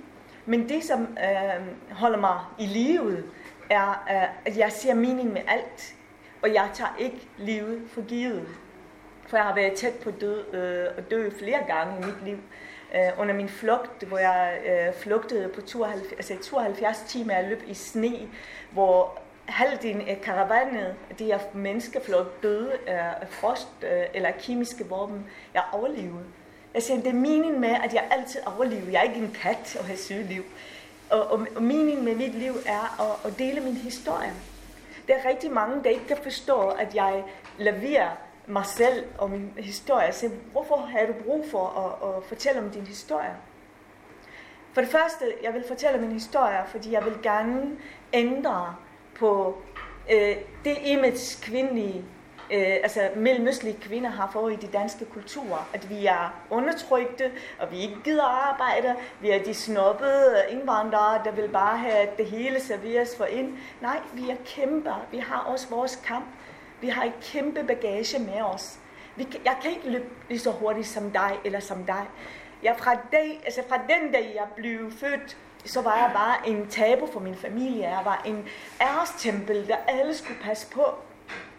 Men 0.46 0.68
det, 0.68 0.84
som 0.84 1.00
øh, 1.00 1.66
holder 1.96 2.18
mig 2.18 2.40
i 2.58 2.66
livet, 2.66 3.24
er, 3.70 4.04
øh, 4.10 4.46
at 4.46 4.56
jeg 4.56 4.72
ser 4.72 4.94
mening 4.94 5.32
med 5.32 5.42
alt. 5.48 5.94
Og 6.42 6.54
jeg 6.54 6.70
tager 6.74 6.96
ikke 6.98 7.28
livet 7.38 7.82
for 7.90 8.02
givet. 8.02 8.48
For 9.28 9.36
jeg 9.36 9.46
har 9.46 9.54
været 9.54 9.72
tæt 9.72 9.94
på 10.04 10.10
død, 10.10 10.54
øh, 10.54 10.86
at 10.96 11.10
dø 11.10 11.30
flere 11.30 11.58
gange 11.66 12.02
i 12.02 12.06
mit 12.06 12.24
liv. 12.24 12.38
Øh, 12.94 13.20
under 13.20 13.34
min 13.34 13.48
flugt, 13.48 14.02
hvor 14.02 14.18
jeg 14.18 14.58
øh, 14.66 14.94
flugtede 14.94 15.48
på 15.48 15.60
72, 15.60 16.12
altså 16.12 16.50
72 16.50 17.04
timer, 17.08 17.34
jeg 17.34 17.48
løb 17.48 17.62
i 17.66 17.74
sne, 17.74 18.28
hvor 18.72 19.18
halvdelen 19.48 20.08
af 20.08 20.20
karavanet, 20.20 20.94
de 21.18 21.24
her 21.24 21.38
menneskeflok 21.54 22.42
døde 22.42 22.72
af 22.86 23.28
frost 23.28 23.68
øh, 23.82 24.04
eller 24.14 24.30
kemiske 24.40 24.88
våben. 24.88 25.26
Jeg 25.54 25.62
overlevede. 25.72 26.24
Jeg 26.74 26.82
siger, 26.82 27.00
det 27.00 27.06
er 27.06 27.14
meningen 27.14 27.60
med, 27.60 27.76
at 27.84 27.94
jeg 27.94 28.08
altid 28.10 28.40
overlever. 28.46 28.90
Jeg 28.90 28.98
er 28.98 29.02
ikke 29.02 29.16
en 29.16 29.36
kat 29.42 29.76
og 29.80 29.84
har 29.84 29.96
syge 29.96 30.22
liv. 30.22 30.44
Og, 31.10 31.30
og, 31.30 31.46
og 31.56 31.62
meningen 31.62 32.04
med 32.04 32.14
mit 32.14 32.34
liv 32.34 32.52
er 32.66 33.00
at, 33.00 33.30
at 33.30 33.38
dele 33.38 33.60
min 33.60 33.76
historie. 33.76 34.32
Der 35.08 35.14
er 35.14 35.28
rigtig 35.28 35.50
mange, 35.50 35.84
der 35.84 35.90
ikke 35.90 36.06
kan 36.06 36.16
forstå, 36.22 36.68
at 36.68 36.94
jeg 36.94 37.24
leverer 37.58 38.10
mig 38.46 38.66
selv 38.66 39.04
og 39.18 39.30
min 39.30 39.52
historie. 39.58 40.12
Så 40.12 40.30
hvorfor 40.52 40.76
har 40.76 41.06
du 41.06 41.12
brug 41.24 41.44
for 41.50 41.66
at, 41.66 42.16
at 42.16 42.24
fortælle 42.24 42.60
om 42.60 42.70
din 42.70 42.86
historie? 42.86 43.36
For 44.72 44.80
det 44.80 44.90
første, 44.90 45.24
jeg 45.42 45.54
vil 45.54 45.64
fortælle 45.68 46.00
min 46.00 46.12
historie, 46.12 46.58
fordi 46.66 46.92
jeg 46.92 47.04
vil 47.04 47.14
gerne 47.22 47.70
ændre 48.12 48.74
på 49.18 49.62
øh, 50.12 50.36
det 50.64 50.78
image, 50.84 51.42
kvindelige, 51.42 52.04
øh, 52.52 52.76
altså 52.82 53.00
mellemøstlige 53.16 53.76
kvinder 53.80 54.10
har 54.10 54.30
fået 54.32 54.52
i 54.52 54.66
de 54.66 54.72
danske 54.72 55.04
kulturer. 55.04 55.68
At 55.74 55.90
vi 55.90 56.06
er 56.06 56.34
undertrykte, 56.50 57.32
og 57.58 57.70
vi 57.70 57.80
ikke 57.80 57.96
gider 58.04 58.24
arbejde. 58.24 58.94
Vi 59.20 59.30
er 59.30 59.44
de 59.44 59.54
snobbede 59.54 60.44
indvandrere, 60.50 61.24
der 61.24 61.30
vil 61.30 61.48
bare 61.48 61.78
have, 61.78 61.94
at 61.94 62.18
det 62.18 62.26
hele 62.26 62.60
serveres 62.60 63.16
for 63.16 63.24
ind. 63.24 63.58
Nej, 63.80 63.98
vi 64.14 64.30
er 64.30 64.36
kæmper. 64.46 65.06
Vi 65.10 65.18
har 65.18 65.38
også 65.38 65.68
vores 65.70 65.96
kamp. 66.04 66.26
Vi 66.80 66.88
har 66.88 67.04
et 67.04 67.20
kæmpe 67.22 67.64
bagage 67.64 68.18
med 68.18 68.42
os. 68.42 68.78
Vi, 69.16 69.26
jeg 69.44 69.56
kan 69.62 69.70
ikke 69.70 69.90
løbe 69.90 70.08
lige 70.28 70.38
så 70.38 70.50
hurtigt 70.50 70.86
som 70.86 71.10
dig 71.10 71.38
eller 71.44 71.60
som 71.60 71.84
dig. 71.84 72.06
Jeg 72.62 72.74
fra, 72.78 72.94
dag, 73.12 73.40
altså 73.44 73.62
fra 73.68 73.76
den 73.76 74.12
dag, 74.12 74.32
jeg 74.34 74.46
blev 74.56 74.92
født, 74.92 75.36
så 75.66 75.82
var 75.82 75.96
jeg 75.96 76.10
bare 76.14 76.48
en 76.48 76.66
tabu 76.66 77.06
for 77.12 77.20
min 77.20 77.36
familie. 77.36 77.88
Jeg 77.88 78.04
var 78.04 78.22
en 78.26 78.48
ærestempel, 78.80 79.68
der 79.68 79.76
alle 79.88 80.14
skulle 80.14 80.40
passe 80.40 80.70
på. 80.70 80.84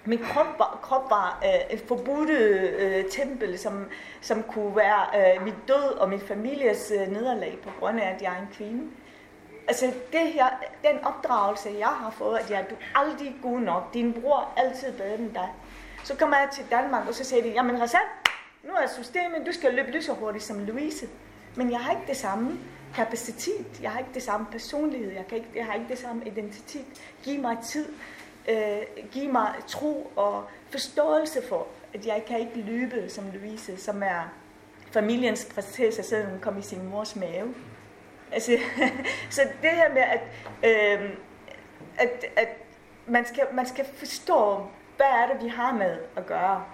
Min 0.06 0.20
krop 0.20 0.60
var, 0.60 0.80
krop 0.82 1.10
var 1.10 1.44
øh, 1.46 1.76
et 1.76 1.84
forbudt 1.88 2.30
øh, 2.30 3.06
tempel, 3.12 3.60
som, 3.60 3.86
som 4.22 4.44
kunne 4.44 4.76
være 4.76 5.36
øh, 5.36 5.46
mit 5.46 5.68
død 5.68 5.98
og 5.98 6.10
min 6.10 6.20
families 6.20 6.92
øh, 6.96 7.08
nederlag 7.14 7.58
på 7.64 7.70
grund 7.80 8.00
af, 8.00 8.10
at 8.16 8.22
jeg 8.22 8.34
er 8.34 8.42
en 8.42 8.50
kvinde. 8.54 8.84
Altså 9.68 9.86
det 10.12 10.32
her, 10.34 10.46
den 10.84 11.06
opdragelse, 11.06 11.70
jeg 11.80 11.88
har 11.88 12.10
fået, 12.10 12.38
at 12.38 12.52
jeg, 12.52 12.66
du 12.70 12.76
er 12.76 13.00
aldrig 13.00 13.36
god 13.42 13.60
nok. 13.60 13.94
Din 13.94 14.14
bror 14.14 14.40
er 14.58 14.62
altid 14.62 14.92
bedre 14.92 15.16
end 15.16 15.34
dig. 15.34 15.50
Så 16.04 16.16
kommer 16.16 16.38
jeg 16.38 16.50
til 16.54 16.66
Danmark, 16.72 17.08
og 17.08 17.14
så 17.14 17.24
siger 17.24 17.44
de, 17.44 17.50
jamen 17.50 17.82
Rassan, 17.82 18.00
nu 18.64 18.74
er 18.74 18.88
systemet, 18.88 19.46
du 19.46 19.52
skal 19.52 19.74
løbe 19.74 19.92
lige 19.92 20.04
så 20.04 20.14
hurtigt 20.14 20.44
som 20.44 20.60
Louise. 20.60 21.08
Men 21.58 21.72
jeg 21.72 21.80
har 21.80 21.92
ikke 21.92 22.08
det 22.08 22.18
samme 22.18 22.60
kapacitet, 22.96 23.66
jeg 23.82 23.92
har 23.92 24.00
ikke 24.00 24.14
det 24.14 24.24
samme 24.24 24.48
personlighed, 24.52 25.12
jeg, 25.12 25.28
kan 25.28 25.38
ikke, 25.38 25.50
jeg 25.56 25.66
har 25.66 25.74
ikke 25.74 25.90
det 25.90 25.98
samme 25.98 26.26
identitet. 26.26 26.86
Giv 27.24 27.42
mig 27.42 27.58
tid, 27.66 27.90
øh, 28.50 29.08
giv 29.12 29.32
mig 29.32 29.54
tro 29.68 30.12
og 30.16 30.44
forståelse 30.70 31.42
for, 31.50 31.68
at 31.94 32.06
jeg 32.06 32.24
kan 32.28 32.40
ikke 32.40 32.62
løbe 32.62 33.10
som 33.10 33.24
Louise, 33.34 33.78
som 33.78 34.04
er 34.04 34.34
familiens 34.92 35.48
prinsesse, 35.54 36.04
selvom 36.04 36.30
hun 36.32 36.40
kom 36.40 36.58
i 36.58 36.62
sin 36.62 36.90
mors 36.90 37.16
mave. 37.16 37.56
Altså, 38.32 38.52
så 39.30 39.42
det 39.62 39.70
her 39.70 39.94
med, 39.94 40.02
at, 40.02 40.22
øh, 40.64 41.10
at, 41.98 42.26
at 42.36 42.50
man, 43.08 43.26
skal, 43.26 43.44
man 43.54 43.66
skal 43.66 43.86
forstå, 43.96 44.66
hvad 44.98 45.08
er 45.08 45.34
det, 45.34 45.44
vi 45.44 45.50
har 45.50 45.74
med 45.74 45.98
at 46.16 46.26
gøre. 46.26 46.66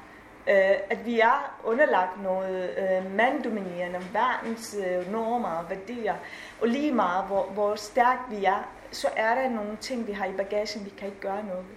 Øh, 0.47 0.75
at 0.89 1.05
vi 1.05 1.19
er 1.19 1.59
underlagt 1.63 2.23
noget 2.23 2.69
øh, 2.77 3.15
manddominerende 3.15 3.99
verdens 4.13 4.75
øh, 4.87 5.11
normer 5.11 5.49
og 5.49 5.69
værdier. 5.69 6.15
Og 6.61 6.67
lige 6.67 6.91
meget, 6.91 7.25
hvor, 7.25 7.43
hvor 7.43 7.75
stærkt 7.75 8.31
vi 8.31 8.45
er, 8.45 8.69
så 8.91 9.07
er 9.15 9.35
der 9.35 9.49
nogle 9.49 9.77
ting, 9.81 10.07
vi 10.07 10.11
har 10.11 10.25
i 10.25 10.31
bagagen, 10.31 10.85
vi 10.85 10.89
kan 10.89 11.07
ikke 11.07 11.19
gøre 11.19 11.43
noget 11.43 11.65
ved. 11.69 11.75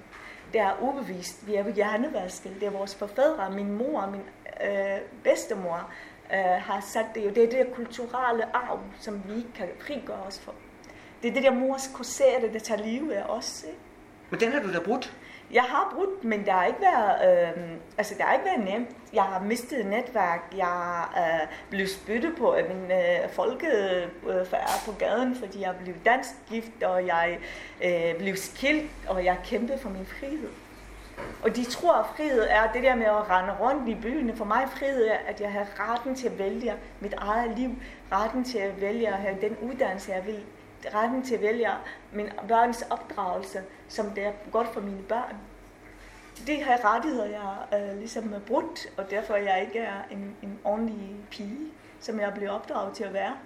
Det 0.53 0.61
er 0.61 0.83
ubevist. 0.83 1.47
Vi 1.47 1.55
er 1.55 1.71
hjernevasket. 1.71 2.53
Det 2.61 2.67
er 2.67 2.71
vores 2.71 2.95
forfædre, 2.95 3.51
min 3.51 3.73
mor 3.73 4.07
min 4.07 4.21
øh, 4.65 4.99
bedstemor 5.25 5.91
øh, 6.33 6.39
har 6.39 6.81
sat 6.81 7.07
det 7.15 7.25
jo. 7.25 7.29
Det 7.29 7.39
er 7.39 7.51
det 7.51 7.67
der 7.67 7.75
kulturelle 7.75 8.57
arv, 8.57 8.81
som 8.99 9.23
vi 9.27 9.37
ikke 9.37 9.53
kan 9.55 9.69
frigøre 9.81 10.23
os 10.27 10.41
for. 10.41 10.55
Det 11.23 11.29
er 11.29 11.35
det 11.35 11.43
der 11.43 11.51
mors 11.51 11.91
korsette, 11.95 12.53
der 12.53 12.59
tager 12.59 12.83
livet 12.83 13.13
af 13.13 13.25
os. 13.29 13.65
Ikke? 13.67 13.79
Men 14.31 14.41
den 14.41 14.53
har 14.53 14.61
du 14.61 14.73
da 14.73 14.81
brudt. 14.81 15.13
Jeg 15.53 15.63
har 15.63 15.93
brudt, 15.95 16.25
men 16.25 16.47
der 16.47 16.53
har 16.53 16.65
ikke 16.65 16.81
været, 16.81 17.49
øh, 17.49 17.63
altså 17.99 18.15
der 18.19 18.25
har 18.25 18.33
ikke 18.33 18.45
været 18.45 18.65
nemt. 18.65 18.89
Jeg 19.13 19.23
har 19.23 19.41
mistet 19.41 19.87
netværk. 19.87 20.55
Jeg 20.57 21.05
er 21.17 21.43
øh, 21.43 21.49
blevet 21.71 21.91
spyttet 21.91 22.37
på 22.39 22.53
af 22.53 22.65
min 22.65 22.91
øh, 22.91 23.31
folkefærd 23.31 24.71
øh, 24.71 24.85
på 24.87 24.93
gaden, 24.99 25.37
fordi 25.37 25.61
jeg 25.61 25.75
blev 25.83 25.95
dansk 26.05 26.31
gift, 26.49 26.83
og 26.83 27.07
jeg 27.07 27.39
øh, 27.85 28.19
blev 28.19 28.37
skilt, 28.37 28.91
og 29.09 29.25
jeg 29.25 29.39
kæmpede 29.45 29.79
for 29.79 29.91
min 29.91 30.07
frihed. 30.07 30.49
Og 31.43 31.57
de 31.57 31.65
tror, 31.65 31.95
at 31.95 32.07
frihed 32.17 32.47
er 32.51 32.73
det 32.73 32.83
der 32.83 32.95
med 32.95 33.07
at 33.07 33.31
rende 33.31 33.53
rundt 33.61 33.89
i 33.89 33.95
byen. 33.95 34.37
For 34.37 34.45
mig 34.45 34.69
frihed 34.77 35.07
er, 35.07 35.19
at 35.27 35.41
jeg 35.41 35.53
har 35.53 35.67
retten 35.79 36.15
til 36.15 36.27
at 36.27 36.39
vælge 36.39 36.75
mit 37.01 37.15
eget 37.15 37.59
liv, 37.59 37.71
retten 38.13 38.45
til 38.45 38.59
at 38.59 38.81
vælge 38.81 39.09
at 39.09 39.15
have 39.19 39.37
den 39.41 39.57
uddannelse, 39.63 40.13
jeg 40.13 40.27
vil, 40.27 40.41
retten 40.95 41.23
til 41.23 41.35
at 41.35 41.43
vælge 41.43 41.71
min 42.13 42.29
børns 42.49 42.83
opdragelse, 42.91 43.63
som 43.89 44.11
det 44.11 44.25
er 44.25 44.33
godt 44.53 44.69
for 44.73 44.81
mine 44.81 45.03
børn. 45.03 45.37
Det 46.47 46.57
her 46.57 46.95
rettigheder, 46.95 47.27
jeg 47.27 47.81
øh, 47.81 47.99
ligesom 47.99 48.33
er 48.33 48.41
brudt, 48.41 48.87
og 48.97 49.11
derfor 49.11 49.35
jeg 49.37 49.63
ikke 49.67 49.79
er 49.79 50.03
en, 50.11 50.37
en 50.43 50.59
ordentlig 50.65 51.17
pige, 51.31 51.73
som 52.01 52.21
jeg 52.21 52.33
blev 52.35 52.51
opdraget 52.51 52.95
til 52.95 53.05
at 53.05 53.13
være. 53.13 53.37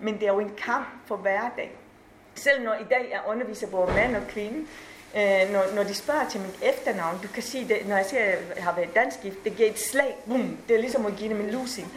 Men 0.00 0.14
det 0.14 0.22
er 0.22 0.32
jo 0.32 0.40
en 0.40 0.54
kamp 0.56 0.88
for 1.06 1.16
hverdag. 1.16 1.78
Selv 2.34 2.64
når 2.64 2.74
i 2.74 2.84
dag 2.90 3.08
jeg 3.10 3.20
underviser 3.26 3.70
både 3.70 3.86
mand 3.86 4.16
og 4.16 4.22
kvinde, 4.28 4.66
øh, 5.16 5.52
når, 5.52 5.74
når 5.74 5.82
de 5.82 5.94
spørger 5.94 6.28
til 6.28 6.40
mit 6.40 6.58
efternavn, 6.62 7.18
du 7.22 7.28
kan 7.28 7.42
sige 7.42 7.68
det, 7.68 7.88
når 7.88 7.96
jeg 7.96 8.06
siger, 8.06 8.22
at 8.22 8.38
jeg 8.56 8.64
har 8.64 8.74
været 8.74 8.94
dansk 8.94 9.22
gift, 9.22 9.44
det 9.44 9.56
giver 9.56 9.70
et 9.70 9.78
slag, 9.78 10.16
boom, 10.26 10.58
det 10.68 10.76
er 10.76 10.80
ligesom 10.80 11.06
at 11.06 11.16
give 11.16 11.28
dem 11.28 11.40
en 11.40 11.50
lusing. 11.50 11.92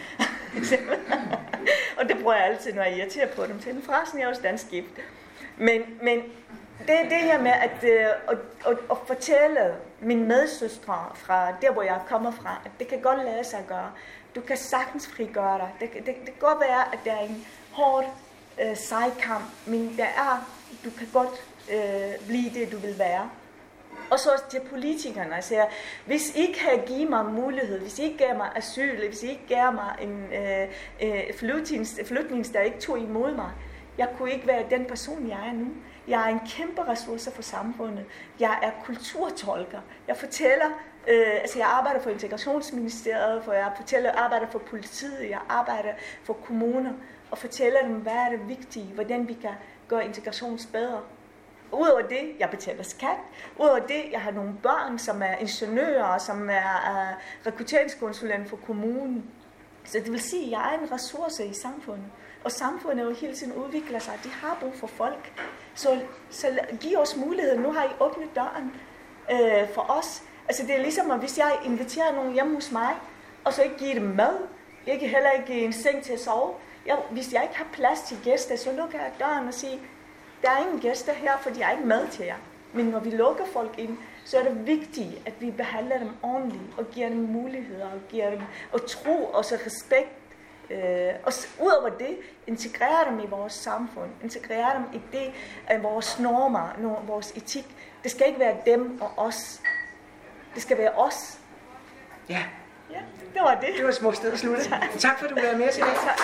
og 1.97 2.09
det 2.09 2.17
bruger 2.21 2.35
jeg 2.35 2.45
altid, 2.45 2.73
når 2.73 2.83
jeg 2.83 2.97
irriterer 2.97 3.27
på 3.27 3.45
dem. 3.45 3.61
Så 3.61 3.69
forresten, 3.85 4.19
jeg 4.19 4.25
er 4.25 4.29
også 4.29 4.41
dansk 4.41 4.69
gift. 4.69 4.89
Men, 5.57 5.81
men 6.01 6.21
det 6.87 6.95
er 6.99 7.09
det 7.09 7.17
her 7.17 7.41
med 7.41 7.51
at, 7.51 7.83
øh, 7.83 8.05
at, 8.27 8.37
at, 8.67 8.77
at 8.91 8.97
fortælle 9.07 9.75
mine 9.99 10.27
medsøstre 10.27 11.05
fra 11.15 11.47
der, 11.61 11.71
hvor 11.71 11.81
jeg 11.81 12.01
kommer 12.07 12.31
fra, 12.31 12.61
at 12.65 12.71
det 12.79 12.87
kan 12.87 13.01
godt 13.01 13.25
lade 13.25 13.43
sig 13.43 13.63
gøre. 13.67 13.91
Du 14.35 14.41
kan 14.41 14.57
sagtens 14.57 15.07
frigøre 15.07 15.57
dig. 15.57 15.69
Det, 15.79 15.93
det, 15.93 16.05
det 16.05 16.25
kan 16.25 16.33
godt 16.39 16.59
være, 16.59 16.93
at 16.93 16.99
der 17.05 17.11
er 17.11 17.19
en 17.19 17.45
hård 17.71 18.05
øh, 18.61 18.77
sejkamp, 18.77 19.45
men 19.65 19.97
der 19.97 20.03
er, 20.03 20.49
du 20.85 20.89
kan 20.89 21.07
godt 21.13 21.50
øh, 21.71 22.27
blive 22.27 22.49
det, 22.49 22.71
du 22.71 22.77
vil 22.77 22.99
være. 22.99 23.29
Og 24.11 24.19
så 24.19 24.31
også 24.31 24.45
til 24.49 24.59
politikerne. 24.69 25.35
Jeg 25.35 25.43
siger, 25.43 25.65
hvis 26.05 26.35
I 26.35 26.45
kan 26.45 26.85
give 26.85 27.09
mig 27.09 27.25
mulighed, 27.25 27.79
hvis 27.79 27.99
I 27.99 28.03
ikke 28.03 28.17
gav 28.17 28.37
mig 28.37 28.51
asyl, 28.55 29.07
hvis 29.07 29.23
I 29.23 29.29
ikke 29.29 29.47
gav 29.47 29.73
mig 29.73 29.95
en 30.01 30.33
øh, 30.33 30.67
øh, 31.03 31.33
flytnings, 31.33 31.99
flytnings, 32.05 32.49
der 32.49 32.61
ikke 32.61 32.79
tog 32.79 32.99
imod 32.99 33.35
mig, 33.35 33.51
jeg 33.97 34.09
kunne 34.17 34.31
ikke 34.31 34.47
være 34.47 34.65
den 34.69 34.85
person, 34.85 35.29
jeg 35.29 35.47
er 35.47 35.53
nu. 35.53 35.67
Jeg 36.07 36.21
er 36.21 36.33
en 36.33 36.39
kæmpe 36.47 36.83
ressource 36.87 37.31
for 37.31 37.41
samfundet. 37.41 38.05
Jeg 38.39 38.59
er 38.61 38.71
kulturtolker. 38.83 39.79
Jeg 40.07 40.17
fortæller, 40.17 40.65
øh, 41.07 41.41
altså 41.41 41.59
jeg 41.59 41.67
arbejder 41.67 42.01
for 42.01 42.09
integrationsministeriet, 42.09 43.43
for 43.43 43.53
jeg 43.53 43.71
fortæller, 43.75 44.11
arbejder 44.11 44.47
for 44.51 44.59
politiet, 44.59 45.29
jeg 45.29 45.39
arbejder 45.49 45.93
for 46.23 46.33
kommuner, 46.33 46.93
og 47.31 47.37
fortæller 47.37 47.81
dem, 47.81 47.95
hvad 47.95 48.13
er 48.13 48.29
det 48.29 48.49
vigtige, 48.49 48.85
hvordan 48.85 49.27
vi 49.27 49.33
kan 49.33 49.53
gøre 49.87 50.05
integration 50.05 50.59
bedre. 50.71 51.01
Udover 51.71 52.01
det, 52.01 52.35
jeg 52.39 52.49
betaler 52.49 52.83
skat. 52.83 53.17
Udover 53.59 53.79
det, 53.79 54.03
jeg 54.11 54.21
har 54.21 54.31
nogle 54.31 54.53
børn, 54.63 54.99
som 54.99 55.21
er 55.21 55.35
ingeniører, 55.35 56.17
som 56.17 56.49
er 56.49 56.73
uh, 56.91 57.47
rekrutteringskonsulent 57.47 58.49
for 58.49 58.57
kommunen. 58.57 59.25
Så 59.83 59.99
det 59.99 60.11
vil 60.11 60.21
sige, 60.21 60.45
at 60.45 60.51
jeg 60.51 60.73
er 60.73 60.83
en 60.83 60.91
ressource 60.91 61.45
i 61.45 61.53
samfundet. 61.53 62.05
Og 62.43 62.51
samfundet 62.51 63.03
jo 63.03 63.13
hele 63.13 63.35
tiden 63.35 63.53
udvikler 63.53 63.99
sig. 63.99 64.13
De 64.23 64.29
har 64.29 64.57
brug 64.61 64.73
for 64.75 64.87
folk. 64.87 65.33
Så, 65.75 65.99
så 66.29 66.59
giv 66.79 66.97
os 66.97 67.15
mulighed. 67.15 67.57
Nu 67.57 67.71
har 67.71 67.83
I 67.83 67.89
åbnet 67.99 68.29
døren 68.35 68.75
øh, 69.31 69.69
for 69.73 69.85
os. 69.89 70.23
Altså 70.47 70.65
det 70.65 70.75
er 70.75 70.81
ligesom, 70.81 71.11
at 71.11 71.19
hvis 71.19 71.37
jeg 71.37 71.59
inviterer 71.65 72.15
nogen 72.15 72.33
hjem 72.33 72.55
hos 72.55 72.71
mig, 72.71 72.95
og 73.43 73.53
så 73.53 73.63
ikke 73.63 73.77
giver 73.77 73.93
dem 73.93 74.03
mad, 74.03 74.37
Ikke 74.87 75.07
heller 75.07 75.31
ikke 75.31 75.65
en 75.65 75.73
seng 75.73 76.03
til 76.03 76.13
at 76.13 76.19
sove. 76.19 76.53
Jeg, 76.85 76.97
hvis 77.11 77.33
jeg 77.33 77.43
ikke 77.43 77.57
har 77.57 77.67
plads 77.73 78.01
til 78.01 78.17
gæster, 78.23 78.55
så 78.55 78.71
lukker 78.71 78.99
jeg 78.99 79.11
døren 79.19 79.47
og 79.47 79.53
siger, 79.53 79.77
der 80.41 80.49
er 80.51 80.57
ingen 80.61 80.79
gæster 80.79 81.13
her, 81.13 81.37
for 81.41 81.49
de 81.49 81.63
har 81.63 81.71
ikke 81.71 81.85
mad 81.87 82.07
til 82.07 82.25
jer. 82.25 82.35
Men 82.73 82.85
når 82.85 82.99
vi 82.99 83.09
lukker 83.09 83.43
folk 83.53 83.71
ind, 83.77 83.97
så 84.25 84.37
er 84.39 84.43
det 84.43 84.67
vigtigt, 84.67 85.21
at 85.25 85.33
vi 85.39 85.51
behandler 85.51 85.97
dem 85.99 86.09
ordentligt 86.23 86.63
og 86.77 86.85
giver 86.91 87.09
dem 87.09 87.17
muligheder 87.17 87.85
og 87.85 87.99
giver 88.09 88.29
dem 88.29 88.41
og 88.71 88.85
tro 88.89 89.25
og 89.25 89.45
så 89.45 89.57
respekt. 89.65 90.09
Øh, 90.69 91.09
og 91.23 91.33
udover 91.61 91.89
det, 91.89 92.17
integrere 92.47 93.05
dem 93.09 93.19
i 93.19 93.25
vores 93.27 93.53
samfund, 93.53 94.09
integrere 94.23 94.73
dem 94.75 94.83
i 94.93 95.01
det 95.17 95.31
af 95.67 95.83
vores 95.83 96.19
normer, 96.19 96.69
no- 96.69 97.05
vores 97.07 97.31
etik. 97.35 97.65
Det 98.03 98.11
skal 98.11 98.27
ikke 98.27 98.39
være 98.39 98.55
dem 98.65 99.01
og 99.01 99.11
os. 99.17 99.61
Det 100.55 100.61
skal 100.61 100.77
være 100.77 100.91
os. 100.91 101.39
Ja, 102.29 102.43
Ja, 102.91 102.99
det 103.33 103.41
var 103.41 103.55
det. 103.55 103.69
det 103.75 103.83
var 103.83 103.89
et 103.89 103.95
smukt 103.95 104.17
sted 104.17 104.31
at 104.33 104.39
slutte. 104.39 104.63
Tak 104.99 105.19
for, 105.19 105.25
at 105.25 105.29
du 105.31 105.35
var 105.35 105.57
med 105.57 105.69
os 105.69 105.77
i 105.77 105.81
dag. 105.81 105.89
Tak. 105.95 106.19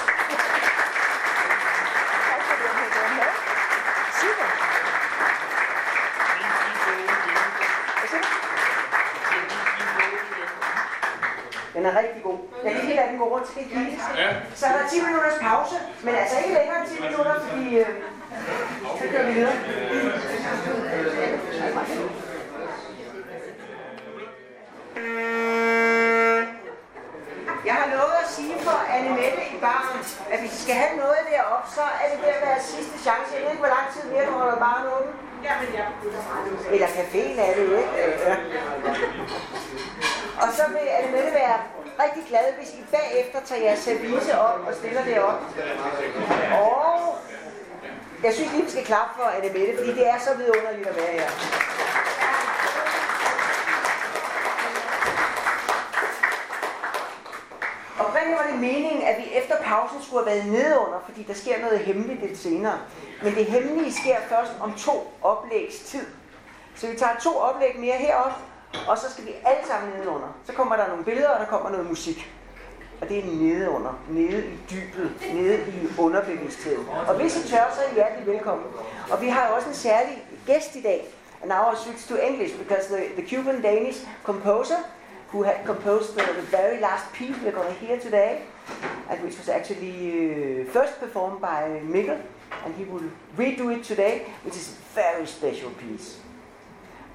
Er 11.90 11.94
rigtig 12.02 12.22
god. 12.28 12.38
Jeg 12.66 12.72
kan 12.74 12.82
lige 12.86 12.96
lade 13.00 13.10
den 13.12 13.18
gå 13.22 13.26
rundt 13.34 13.48
til 13.48 13.64
Gitte. 13.72 13.94
Ja. 14.22 14.30
Så 14.60 14.64
er 14.70 14.74
der 14.78 14.84
10 14.90 15.02
minutters 15.08 15.38
pause, 15.48 15.76
men 16.06 16.14
altså 16.22 16.36
ikke 16.44 16.54
længere 16.60 16.78
end 16.82 16.88
10 16.90 17.02
minutter, 17.08 17.34
fordi 17.46 17.66
øh, 17.84 17.92
så 19.00 19.04
kører 19.12 19.26
vi 19.28 19.34
videre. 19.40 19.56
Glad, 42.30 42.54
hvis 42.58 42.74
I 42.74 42.84
bagefter 42.92 43.40
tager 43.46 43.62
jeres 43.62 43.80
service 43.80 44.40
op 44.40 44.60
og 44.68 44.74
stiller 44.74 45.04
det 45.04 45.20
op. 45.20 45.42
Og 46.52 47.16
jeg 48.24 48.34
synes 48.34 48.52
lige, 48.52 48.64
vi 48.64 48.72
skal 48.72 48.86
klappe 48.86 49.14
for 49.16 49.24
Anne 49.24 49.54
Mette, 49.54 49.78
fordi 49.78 49.92
det 50.00 50.08
er 50.08 50.20
så 50.20 50.34
vidunderligt 50.38 50.88
at 50.88 50.96
være 50.96 51.12
her. 51.12 51.30
Oprindeligt 58.00 58.40
var 58.40 58.48
det 58.52 58.60
meningen, 58.60 59.04
at 59.04 59.18
vi 59.18 59.34
efter 59.34 59.56
pausen 59.64 60.02
skulle 60.04 60.26
have 60.26 60.36
været 60.36 60.52
nedunder, 60.52 61.00
fordi 61.06 61.24
der 61.24 61.34
sker 61.34 61.62
noget 61.62 61.80
hemmeligt 61.80 62.22
lidt 62.22 62.38
senere. 62.40 62.80
Men 63.24 63.36
det 63.36 63.46
hemmelige 63.46 63.94
sker 63.94 64.18
først 64.30 64.52
om 64.60 64.74
to 64.74 65.14
oplægs 65.22 65.80
tid. 65.80 66.06
Så 66.76 66.88
vi 66.88 66.98
tager 66.98 67.16
to 67.24 67.38
oplæg 67.38 67.80
mere 67.80 67.96
herop, 67.96 68.32
og 68.88 68.98
så 68.98 69.12
skal 69.12 69.26
vi 69.26 69.32
alle 69.46 69.68
sammen 69.68 69.90
nedenunder. 69.94 70.28
Så 70.46 70.54
kommer 70.54 70.76
der 70.76 70.88
nogle 70.88 71.04
billeder, 71.04 71.30
og 71.30 71.40
der 71.40 71.46
kommer 71.46 71.70
noget 71.70 71.90
musik. 71.90 72.32
Og 73.02 73.10
det 73.10 73.20
er 73.20 73.24
nedenunder, 73.26 74.00
nede 74.10 74.46
i 74.46 74.58
dybet, 74.72 75.12
nede 75.34 75.58
i 75.58 76.00
underbevidstheden. 76.00 76.86
Og 77.08 77.16
hvis 77.16 77.46
I 77.46 77.48
tør, 77.48 77.72
så 77.76 77.82
er 77.82 77.92
I 77.92 77.94
hjertelig 77.94 78.28
velkommen. 78.28 78.66
Og 79.12 79.22
vi 79.22 79.28
har 79.30 79.48
jo 79.48 79.56
også 79.56 79.68
en 79.68 79.76
særlig 79.76 80.24
gæst 80.46 80.76
i 80.76 80.82
dag. 80.82 81.08
And 81.42 81.52
now 81.52 81.72
I 81.74 81.76
switch 81.76 82.08
to 82.08 82.16
English 82.16 82.58
because 82.58 82.88
the, 82.88 83.22
the 83.22 83.30
Cuban 83.30 83.62
Danish 83.62 84.00
composer 84.24 84.78
who 85.32 85.44
had 85.44 85.66
composed 85.66 86.16
the, 86.16 86.24
the 86.24 86.48
very 86.58 86.80
last 86.80 87.06
piece 87.14 87.36
we're 87.44 87.52
going 87.52 87.74
to 87.74 87.86
hear 87.86 88.00
today, 88.00 88.42
and 89.10 89.22
which 89.24 89.38
was 89.38 89.50
actually 89.50 90.62
uh, 90.62 90.72
first 90.72 91.00
performed 91.00 91.42
by 91.42 91.82
Mikkel, 91.84 92.20
and 92.66 92.74
he 92.76 92.86
will 92.86 93.04
redo 93.38 93.76
it 93.76 93.84
today, 93.84 94.26
which 94.46 94.56
is 94.56 94.70
a 94.70 94.96
very 94.96 95.28
special 95.28 95.70
piece. 95.72 96.20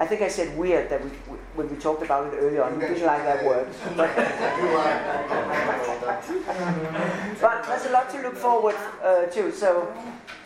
I 0.03 0.05
think 0.05 0.21
I 0.21 0.27
said 0.27 0.59
weird 0.59 0.91
that 0.91 1.01
we, 1.05 1.11
when 1.55 1.71
we 1.71 1.77
talked 1.77 2.03
about 2.03 2.35
it 2.35 2.37
earlier 2.37 2.65
on. 2.65 2.77
We 2.77 2.89
didn't 2.89 3.07
like 3.07 3.23
that 3.23 3.45
word. 3.45 3.69
But, 3.97 4.17
but 7.41 7.65
there's 7.69 7.87
a 7.87 7.91
lot 7.91 8.11
to 8.11 8.21
look 8.23 8.37
forward 8.37 8.75
uh, 9.05 9.27
to. 9.27 9.53
So, 9.53 9.87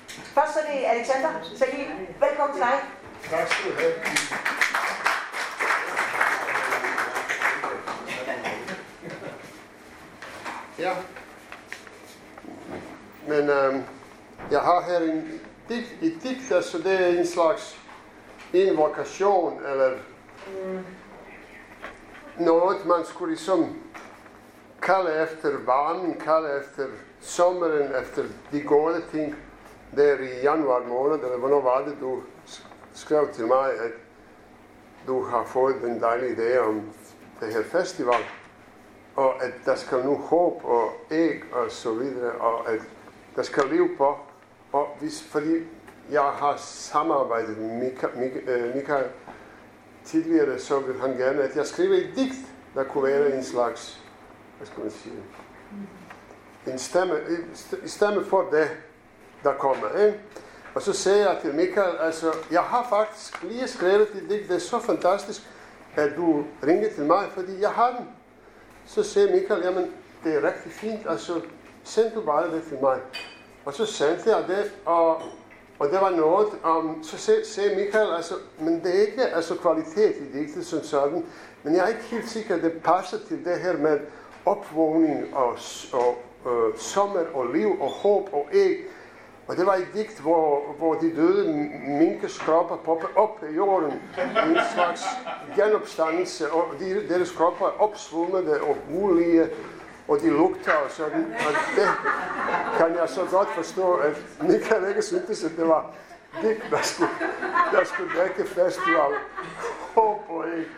først 0.08 0.52
så 0.52 0.58
det 0.72 0.84
Alexander 0.84 1.28
Sagil. 1.54 1.86
Velkommen 2.20 2.56
til 2.56 2.62
dig. 2.62 2.80
Tak 3.30 3.48
skal 3.48 3.70
du 3.70 3.76
have. 3.76 3.92
Ja. 10.78 10.92
Men 13.28 13.50
øhm, 13.50 13.84
jeg 14.50 14.60
har 14.60 14.84
her 14.88 14.98
en 14.98 15.40
digt, 15.68 15.86
et 16.02 16.18
digt, 16.22 16.52
altså 16.52 16.78
det 16.78 17.00
er 17.00 17.06
en 17.18 17.26
slags 17.26 17.85
invokation, 18.52 19.60
eller 19.66 19.98
noget, 22.38 22.86
man 22.86 23.04
skulle 23.04 23.30
ligesom 23.30 23.76
kalde 24.82 25.22
efter 25.22 25.58
varmen, 25.66 26.14
kalde 26.14 26.60
efter 26.60 26.86
sommeren, 27.20 27.90
efter 28.02 28.22
de 28.52 28.60
gode 28.62 29.02
ting, 29.12 29.34
der 29.96 30.18
i 30.18 30.42
januar 30.42 30.82
måned, 30.88 31.24
eller 31.24 31.36
hvornår 31.38 31.60
var 31.60 31.84
det, 31.84 31.96
du 32.00 32.22
skrev 32.94 33.28
til 33.32 33.46
mig, 33.46 33.70
at 33.70 33.92
du 35.06 35.24
har 35.24 35.44
fået 35.44 35.76
den 35.82 36.00
dejlige 36.00 36.36
idé 36.36 36.58
om 36.58 36.82
det 37.40 37.54
her 37.54 37.62
festival, 37.62 38.22
og 39.16 39.44
at 39.44 39.52
der 39.64 39.74
skal 39.74 40.04
nu 40.04 40.16
håb 40.16 40.64
og 40.64 40.92
æg 41.10 41.42
og 41.52 41.70
så 41.70 41.94
videre, 41.94 42.32
og 42.32 42.70
at 42.70 42.80
der 43.36 43.42
skal 43.42 43.68
liv 43.70 43.96
på. 43.96 44.16
Og 44.72 44.88
hvis, 45.00 45.22
fordi 45.22 45.64
jeg 46.10 46.22
har 46.22 46.56
samarbejdet 46.56 47.58
med 47.58 47.68
Mika, 47.68 48.06
Mika, 48.74 48.98
øh, 48.98 49.04
tidligere, 50.04 50.58
så 50.58 50.80
vil 50.80 51.00
han 51.00 51.16
gerne, 51.16 51.42
at 51.42 51.56
jeg 51.56 51.66
skriver 51.66 51.96
et 51.96 52.10
digt, 52.16 52.46
der 52.74 52.84
kunne 52.84 53.04
være 53.04 53.36
en 53.36 53.44
slags, 53.44 54.00
hvad 54.56 54.66
skal 54.66 54.82
man 54.82 54.90
sige, 54.90 55.14
en 56.66 56.78
stemme, 56.78 57.14
en 57.82 57.88
stemme 57.88 58.24
for 58.24 58.48
det, 58.52 58.70
der 59.42 59.52
kommer. 59.52 59.98
Ikke? 59.98 60.20
Og 60.74 60.82
så 60.82 60.92
sagde 60.92 61.30
jeg 61.30 61.38
til 61.42 61.54
Michael, 61.54 61.96
altså, 62.00 62.32
jeg 62.50 62.62
har 62.62 62.86
faktisk 62.90 63.42
lige 63.42 63.68
skrevet 63.68 64.08
et 64.14 64.26
digt, 64.28 64.48
det 64.48 64.56
er 64.56 64.60
så 64.60 64.78
fantastisk, 64.78 65.42
at 65.96 66.12
du 66.16 66.44
ringede 66.66 66.94
til 66.94 67.04
mig, 67.04 67.28
fordi 67.30 67.60
jeg 67.60 67.70
har 67.70 67.96
den. 67.98 68.08
Så 68.86 69.02
sagde 69.02 69.40
Michael, 69.40 69.62
jamen, 69.64 69.92
det 70.24 70.34
er 70.34 70.42
rigtig 70.42 70.72
fint, 70.72 71.00
altså, 71.08 71.40
send 71.84 72.12
du 72.14 72.20
bare 72.20 72.50
det 72.50 72.62
til 72.62 72.78
mig. 72.82 73.00
Og 73.64 73.74
så 73.74 73.86
sendte 73.86 74.36
jeg 74.36 74.48
det, 74.48 74.72
og, 74.84 75.22
og 75.78 75.88
det 75.90 76.00
var 76.00 76.10
noget 76.10 76.48
om, 76.62 76.98
så 77.02 77.18
sagde, 77.18 77.46
sagde 77.46 77.76
Michael, 77.76 78.14
altså, 78.16 78.34
men 78.60 78.80
det 78.84 78.96
er 78.96 79.00
ikke 79.00 79.26
altså, 79.26 79.54
kvalitet 79.54 80.14
i 80.16 80.38
digtet 80.38 80.66
som 80.66 80.82
sådan, 80.82 81.24
men 81.62 81.74
jeg 81.74 81.84
er 81.84 81.88
ikke 81.88 82.02
helt 82.02 82.28
sikker, 82.28 82.54
at 82.54 82.62
det 82.62 82.72
passer 82.72 83.18
til 83.28 83.44
det 83.44 83.60
her 83.60 83.76
med 83.76 83.98
opvågning 84.46 85.36
og, 85.36 85.58
og 85.92 86.18
øh, 86.46 86.78
sommer 86.78 87.20
og 87.34 87.46
liv 87.54 87.80
og 87.80 87.88
håb 87.88 88.28
og 88.32 88.48
æg. 88.52 88.76
Og 89.48 89.56
det 89.56 89.66
var 89.66 89.74
et 89.74 89.86
digt, 89.94 90.20
hvor, 90.20 90.74
hvor 90.78 90.94
de 90.94 91.16
døde 91.16 91.70
minkes 91.86 92.38
kropper 92.38 92.76
popper 92.76 93.08
op 93.16 93.44
i 93.50 93.54
jorden. 93.54 93.92
En 94.50 94.58
slags 94.74 95.02
genopstandelse, 95.56 96.52
og 96.52 96.64
de, 96.80 97.08
deres 97.08 97.30
kropper 97.30 97.66
er 97.66 97.80
opsvulmede 97.80 98.60
og 98.60 98.76
mulige, 98.90 99.48
og 100.08 100.20
de 100.20 100.30
lugter 100.30 100.72
og 100.72 100.90
sådan. 100.90 101.34
Og 101.38 101.52
det 101.76 101.88
kan 102.78 102.94
jeg 103.00 103.08
så 103.08 103.24
godt 103.30 103.48
forstå, 103.54 103.94
at 103.94 104.16
Michael 104.40 104.88
ikke 104.88 105.02
syntes, 105.02 105.44
at 105.44 105.50
det 105.56 105.68
var 105.68 105.90
digt, 106.42 106.62
der 106.70 106.82
skulle, 106.82 107.10
der 107.72 107.84
skulle 107.84 108.10
dække 108.22 108.50
festival. 108.50 109.12
Håb 109.94 110.20
og 110.28 110.44
ikke. 110.58 110.70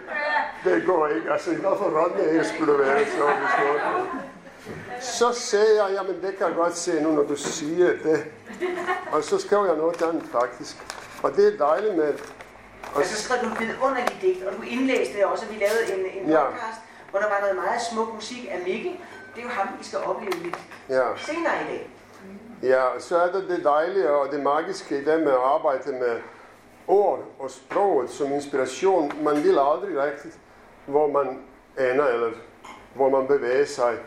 Det 0.64 0.87
går 0.87 1.07
ikke. 1.09 1.33
Altså, 1.33 1.55
hvorfor 1.55 1.85
Rodney 2.01 2.33
ikke 2.33 2.45
skulle 2.45 2.79
være 2.79 3.05
så. 3.07 3.31
Så 5.01 5.33
sagde 5.41 5.85
jeg, 5.85 5.93
jamen 5.95 6.22
det 6.22 6.37
kan 6.39 6.47
jeg 6.47 6.55
godt 6.57 6.76
se 6.76 7.03
nu, 7.03 7.11
når 7.12 7.22
du 7.22 7.37
siger 7.37 7.87
det. 8.03 8.24
Og 9.12 9.24
så 9.24 9.39
skrev 9.39 9.64
jeg 9.66 9.76
noget 9.76 10.03
andet 10.03 10.22
faktisk. 10.33 10.76
Og 11.22 11.37
det 11.37 11.55
er 11.55 11.66
dejligt 11.66 11.97
med... 11.97 12.12
Og 12.95 13.05
så 13.05 13.22
skrev 13.22 13.39
du 13.45 13.47
et 13.47 13.61
vidunderligt 13.61 14.16
digt, 14.22 14.45
og 14.45 14.53
du 14.57 14.62
indlæste 14.62 15.26
også, 15.26 15.45
at 15.45 15.51
vi 15.55 15.57
lavede 15.64 15.95
en, 15.95 16.22
en 16.22 16.31
Ja. 16.31 16.45
podcast, 16.45 16.81
hvor 17.11 17.18
der 17.18 17.29
var 17.29 17.41
noget 17.41 17.57
meget 17.57 17.81
smuk 17.93 18.14
musik 18.14 18.49
af 18.51 18.59
Mikkel. 18.66 18.97
Det 19.39 19.45
er 19.45 19.49
jo 19.49 19.55
ham, 19.55 19.68
vi 19.78 19.84
skal 19.84 19.99
opleve 19.99 20.30
lidt 20.43 20.59
Ja, 20.89 21.16
senere 21.16 21.62
i 21.62 21.66
dag. 21.66 21.91
ja, 22.62 22.99
så 23.01 23.18
er 23.18 23.32
der 23.32 23.41
det 23.41 23.64
dejlige 23.64 24.11
og 24.11 24.32
det 24.32 24.41
magiske 24.43 25.01
i 25.01 25.05
det 25.05 25.20
med 25.20 25.32
at 25.32 25.39
arbejde 25.39 25.93
med 25.93 26.20
ord 26.86 27.24
og 27.39 27.51
sproget 27.51 28.11
som 28.11 28.32
inspiration. 28.32 29.12
Man 29.24 29.36
vil 29.36 29.59
aldrig 29.59 30.03
rigtigt, 30.03 30.39
hvor 30.86 31.07
man 31.07 31.43
ender, 31.78 32.07
eller 32.07 32.30
hvor 32.95 33.09
man 33.09 33.26
bevæger 33.26 33.64
sig 33.66 33.99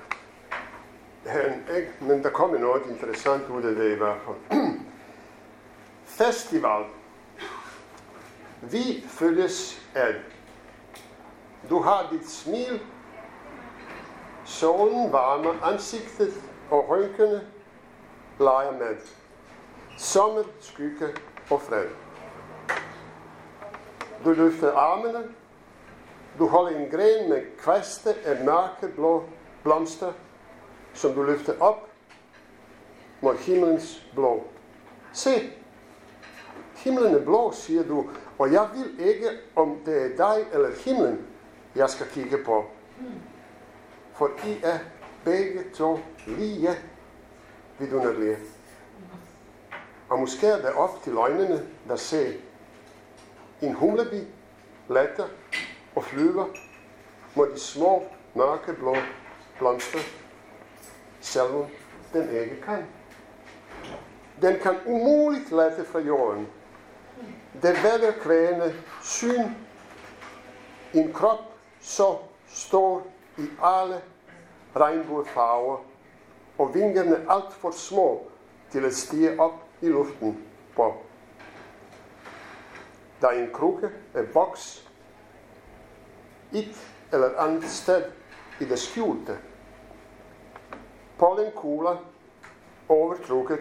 hen, 1.28 1.66
ikke? 1.76 1.92
Men 2.02 2.24
der 2.24 2.30
kommer 2.30 2.58
noget 2.58 2.82
interessant 2.90 3.50
ud 3.50 3.64
af 3.64 3.76
det 3.76 3.92
i 3.92 3.96
hvert 3.98 4.18
fald. 4.26 4.62
Festival. 6.06 6.84
Vi 8.62 9.04
følges 9.08 9.82
ad. 9.96 10.14
Du 11.70 11.80
har 11.82 12.08
dit 12.12 12.30
smil, 12.30 12.82
Solen 14.46 15.12
varmer 15.14 15.64
ansigtet, 15.64 16.34
og 16.72 16.90
rynkene 16.90 17.42
leger 18.40 18.72
med. 18.72 18.98
Sommer, 19.98 20.44
skygge 20.60 21.08
og 21.52 21.62
fred. 21.62 21.86
Du 24.26 24.34
løfter 24.34 24.74
armene. 24.74 25.24
Du 26.40 26.48
holder 26.48 26.80
en 26.80 26.90
gren 26.90 27.30
med 27.30 27.42
kviste 27.58 28.14
af 28.26 28.46
mørkeblå 28.46 29.24
blomster, 29.64 30.12
som 30.94 31.14
du 31.14 31.24
løfter 31.24 31.54
op 31.60 31.88
mod 33.22 33.36
himlens 33.36 34.08
blå. 34.16 34.44
Se, 35.14 35.30
himlen 36.76 37.16
er 37.16 37.26
blå, 37.26 37.52
siger 37.52 37.84
du, 37.84 38.06
og 38.40 38.52
jeg 38.52 38.68
vil 38.74 39.08
ikke, 39.08 39.30
om 39.56 39.72
um 39.72 39.78
det 39.86 40.04
er 40.04 40.18
dig 40.18 40.46
eller 40.54 40.70
himlen, 40.86 41.28
jeg 41.76 41.90
skal 41.90 42.08
kigge 42.08 42.38
på. 42.46 42.66
Hmm. 43.00 43.31
For 44.22 44.32
I 44.46 44.60
er 44.64 44.80
begge 45.26 45.64
to 45.74 46.00
lige 46.28 46.70
vidunderlige. 47.80 48.38
Og 50.10 50.20
måske 50.20 50.48
er 50.48 50.56
det 50.56 50.74
op 50.74 51.04
til 51.04 51.18
øjnene, 51.18 51.68
der 51.88 51.96
ser 51.96 52.32
en 53.62 53.74
humlebi 53.74 54.28
letter 54.90 55.28
og 55.96 56.04
flyver 56.04 56.46
mod 57.36 57.52
de 57.52 57.60
små 57.60 58.04
mørkeblå 58.36 58.96
blomster, 59.58 60.00
selvom 61.22 61.66
den 62.14 62.30
ikke 62.30 62.62
kan. 62.62 62.86
Den 64.42 64.60
kan 64.60 64.76
umuligt 64.86 65.52
lette 65.52 65.86
fra 65.86 66.00
jorden. 66.00 66.48
Det 67.54 67.76
vælger 67.84 68.12
kvægende 68.12 68.76
syn. 69.02 69.50
En 70.94 71.14
krop 71.14 71.40
så 71.80 72.18
stor 72.48 73.08
i 73.42 73.50
alle 73.64 74.02
regnbuefarver, 74.76 75.78
og 76.58 76.74
vingerne 76.74 77.26
alt 77.30 77.54
for 77.54 77.72
små 77.72 78.28
til 78.72 78.86
at 78.86 78.94
stige 78.96 79.40
op 79.40 79.64
i 79.82 79.88
luften 79.88 80.48
på. 80.76 80.94
Der 83.22 83.28
er 83.28 83.44
en 83.44 83.54
krukke 83.54 83.90
en 84.16 84.28
voks 84.34 84.92
et 86.54 86.88
eller 87.14 87.40
andet 87.40 87.70
sted 87.70 88.04
i 88.60 88.66
det 88.66 88.80
skjulte. 88.80 89.38
Pollenkugler 91.18 91.98
overtrukket 92.90 93.60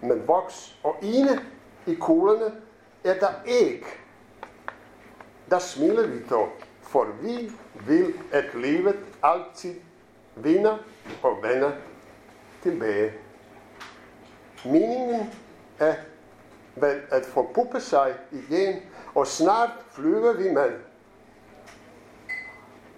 med 0.00 0.16
voks, 0.26 0.78
og 0.84 0.96
inde 1.02 1.40
i 1.86 1.94
kuglerne 1.94 2.60
er 3.04 3.18
der 3.18 3.30
æg. 3.46 3.84
Der 5.50 5.58
smiler 5.58 6.06
vi 6.06 6.22
dog, 6.30 6.48
for 6.82 7.04
vi 7.22 7.52
vil, 7.86 8.14
at 8.32 8.54
livet 8.54 8.98
altid 9.22 9.74
vinder 10.36 10.78
og 11.22 11.38
vender 11.42 11.72
tilbage. 12.62 13.12
Meningen 14.64 15.32
er 15.78 15.94
vel 16.76 17.00
at 17.10 17.26
forpuppe 17.26 17.80
sig 17.80 18.14
igen, 18.32 18.82
og 19.14 19.26
snart 19.26 19.70
flyver 19.92 20.32
vi 20.32 20.50
med. 20.50 20.72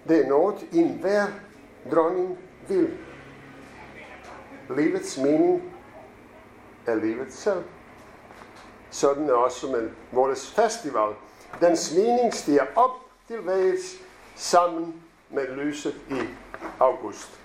Det 0.07 0.25
er 0.25 0.29
noget 0.29 0.55
en 0.73 0.97
hver 1.01 1.25
dronning 1.91 2.39
vil. 2.67 2.97
Livets 4.75 5.17
mening 5.17 5.73
er 6.85 6.95
livet 6.95 7.33
selv. 7.33 7.63
Sådan 8.89 9.29
er 9.29 9.33
også 9.33 9.67
med 9.67 9.89
vores 10.11 10.51
festival. 10.51 11.09
Dens 11.61 11.93
mening 11.95 12.33
stiger 12.33 12.65
op 12.75 12.91
til 13.27 13.45
vægs 13.45 14.02
sammen 14.35 15.01
med 15.29 15.55
lyset 15.55 15.95
i 16.09 16.27
august. 16.79 17.39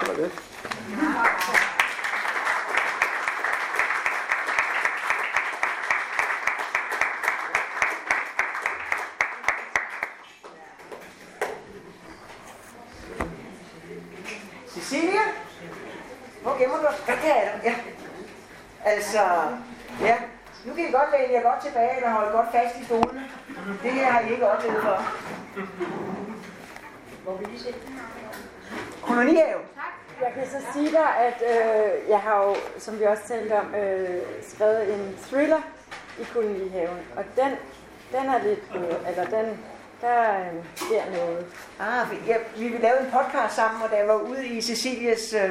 Det 0.00 0.08
var 0.08 0.14
det. 0.14 0.30
Cecilia? 14.68 15.20
Hvor 16.42 16.58
gemmer 16.60 16.76
du? 16.76 16.86
Ja, 17.08 17.12
er. 17.12 17.58
Ja. 17.64 17.74
Altså, 18.84 19.20
ja. 20.00 20.16
Nu 20.64 20.74
kan 20.74 20.88
I 20.88 20.92
godt 20.92 21.10
læne 21.12 21.32
jer 21.32 21.42
godt 21.42 21.62
tilbage 21.64 21.96
eller 21.96 22.10
holde 22.10 22.32
godt 22.32 22.46
fast 22.52 22.76
i 22.80 22.84
stolene. 22.84 23.30
Det 23.82 23.90
her 23.92 24.10
har 24.10 24.20
I 24.20 24.32
ikke 24.32 24.48
oplevet 24.48 24.82
for. 24.82 25.02
Hvor 27.24 27.36
vil 27.36 27.54
I 27.54 27.58
se? 27.58 27.74
Kolonihave. 29.02 29.60
Jeg 30.22 30.32
kan 30.34 30.46
så 30.50 30.66
sige 30.72 30.90
dig, 30.90 31.16
at 31.18 31.42
øh, 31.50 32.10
jeg 32.10 32.18
har 32.20 32.42
jo, 32.44 32.54
som 32.78 32.98
vi 33.00 33.04
også 33.04 33.22
talte 33.28 33.52
om, 33.52 33.74
øh, 33.74 34.20
skrevet 34.48 34.94
en 34.94 35.16
thriller 35.28 35.60
i 36.20 36.22
kolonihaven. 36.32 36.98
Og 37.16 37.24
den, 37.36 37.50
den 38.12 38.28
er 38.30 38.38
lidt, 38.42 38.60
øh, 38.76 39.08
eller 39.10 39.24
den, 39.24 39.58
der 40.00 40.30
øh, 40.30 40.46
sker 40.74 41.02
noget. 41.16 41.46
Ah, 41.80 42.10
vi- 42.10 42.18
ja, 42.26 42.36
vi 42.56 42.68
vil 42.68 42.80
lave 42.80 43.00
en 43.00 43.10
podcast 43.12 43.54
sammen, 43.54 43.82
og 43.82 43.90
da 43.90 43.96
jeg 43.96 44.08
var 44.08 44.14
ude 44.14 44.46
i 44.46 44.60
Cecilias 44.60 45.32
øh, 45.34 45.50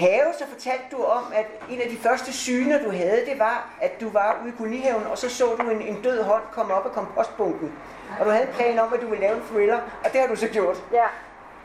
have, 0.00 0.28
så 0.38 0.44
fortalte 0.52 0.84
du 0.92 1.02
om, 1.02 1.24
at 1.34 1.46
en 1.70 1.80
af 1.80 1.88
de 1.90 1.96
første 1.96 2.32
syner, 2.32 2.84
du 2.84 2.90
havde, 2.90 3.20
det 3.30 3.38
var, 3.38 3.70
at 3.80 4.00
du 4.00 4.08
var 4.10 4.40
ude 4.42 4.52
i 4.52 4.56
kolonihaven, 4.58 5.06
og 5.06 5.18
så 5.18 5.28
så 5.28 5.44
du 5.60 5.70
en, 5.70 5.82
en 5.82 6.02
død 6.02 6.22
hånd 6.22 6.42
komme 6.52 6.74
op 6.74 6.86
af 6.86 6.92
kompostbunken. 6.92 7.72
Og 8.20 8.26
du 8.26 8.30
havde 8.30 8.46
en 8.46 8.54
plan 8.54 8.78
om, 8.78 8.92
at 8.94 9.00
du 9.00 9.06
ville 9.06 9.24
lave 9.26 9.36
en 9.36 9.42
thriller, 9.52 9.80
og 10.04 10.12
det 10.12 10.20
har 10.20 10.26
du 10.26 10.36
så 10.36 10.48
gjort. 10.48 10.84
Ja, 10.92 11.06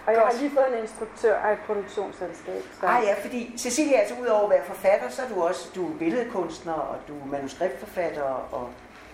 og 0.08 0.14
jeg 0.14 0.22
har 0.22 0.34
lige 0.40 0.52
fået 0.52 0.78
en 0.78 0.82
instruktør 0.82 1.36
af 1.38 1.54
et 1.54 1.60
produktionsselskab. 1.68 2.64
Så. 2.80 2.86
Ah 2.88 3.04
ja, 3.04 3.14
fordi 3.22 3.54
Cecilia, 3.58 3.98
altså 3.98 4.16
udover 4.22 4.44
at 4.44 4.50
være 4.50 4.64
forfatter, 4.66 5.10
så 5.10 5.22
er 5.22 5.28
du 5.36 5.44
også 5.44 5.70
du 5.76 5.88
er 5.94 5.98
billedkunstner, 6.00 6.74
og 6.74 6.96
du 7.08 7.14
er 7.14 7.26
manuskriptforfatter, 7.26 8.22
og, 8.52 8.70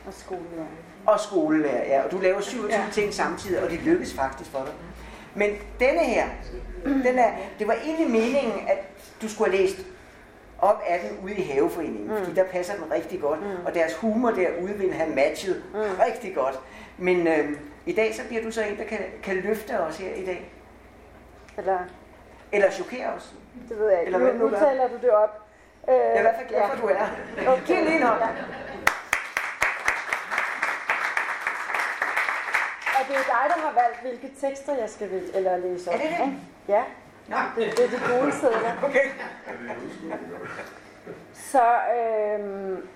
Og 0.08 0.14
skolelærer. 0.14 0.66
og 1.08 1.20
skolelærer, 1.20 1.86
ja. 1.88 2.04
Og 2.04 2.12
du 2.12 2.18
laver 2.18 2.42
27 2.42 2.82
ja. 2.82 2.86
ting 2.92 3.14
samtidig, 3.14 3.64
og 3.64 3.70
det 3.70 3.80
lykkes 3.80 4.14
faktisk 4.14 4.52
for 4.52 4.60
dig. 4.60 4.74
Men 5.36 5.50
denne 5.80 6.00
her, 6.00 6.28
den 6.86 7.20
er, 7.20 7.32
det 7.60 7.68
var 7.68 7.74
egentlig 7.74 8.10
meningen, 8.10 8.68
at 8.68 8.78
du 9.22 9.30
skulle 9.30 9.52
have 9.52 9.62
læst 9.62 9.78
op 10.60 10.82
af 10.88 11.00
den 11.00 11.20
ude 11.24 11.36
i 11.36 11.42
haveforeningen, 11.42 12.08
mm. 12.12 12.18
fordi 12.18 12.34
der 12.34 12.44
passer 12.44 12.76
den 12.76 12.92
rigtig 12.92 13.22
godt, 13.22 13.40
mm. 13.42 13.66
og 13.66 13.74
deres 13.74 13.96
humor 13.96 14.32
derude 14.32 14.74
vil 14.74 14.94
have 14.94 15.10
matchet 15.16 15.64
mm. 15.74 15.80
rigtig 16.06 16.36
godt. 16.36 16.60
Men 16.98 17.28
øh, 17.28 17.58
i 17.86 17.94
dag 17.94 18.16
så 18.16 18.22
bliver 18.28 18.44
du 18.44 18.52
så 18.52 18.64
en, 18.64 18.78
der 18.78 18.84
kan, 18.84 19.00
kan 19.24 19.36
løfte 19.36 19.80
os 19.80 19.98
her 19.98 20.14
i 20.16 20.26
dag, 20.26 20.52
Eller, 21.58 21.80
eller 22.52 22.72
chokere 22.72 23.08
os. 23.14 23.34
det 23.70 23.80
ved 23.80 23.90
jeg 23.90 24.00
ikke. 24.00 24.14
Eller 24.16 24.34
Nu, 24.34 24.50
nu 24.50 24.58
taler 24.58 24.88
du 24.88 24.96
det 25.02 25.10
op. 25.12 25.42
Øh, 25.90 25.94
Jeg 25.96 26.04
er 26.14 26.20
i 26.20 26.22
hvert 26.22 26.36
fald 26.36 26.48
glad 26.48 26.62
for, 26.62 26.74
at 26.74 26.82
du 26.82 26.88
er. 26.88 27.08
Okay. 27.52 27.66
Giv 27.66 27.76
lige 27.76 27.96
en 27.98 28.04
hånd. 28.04 28.22
Og 33.00 33.08
det 33.08 33.16
er 33.16 33.24
dig, 33.24 33.46
der 33.56 33.60
har 33.68 33.74
valgt, 33.84 34.02
hvilke 34.02 34.30
tekster 34.42 34.78
jeg 34.78 34.90
skal 34.90 35.12
vælge, 35.12 35.36
eller 35.36 35.58
læse 35.58 35.90
op. 35.90 35.96
Er 35.96 36.00
det 36.00 36.10
det? 36.10 36.34
Ja, 36.68 36.84
Nå, 37.32 37.38
det, 37.56 37.78
det 37.78 37.86
er 37.86 37.90
de 37.90 38.00
gode 38.14 38.32
sædler. 38.32 38.72
okay. 38.88 39.10
Så 41.34 41.64
øhm, 41.98 42.88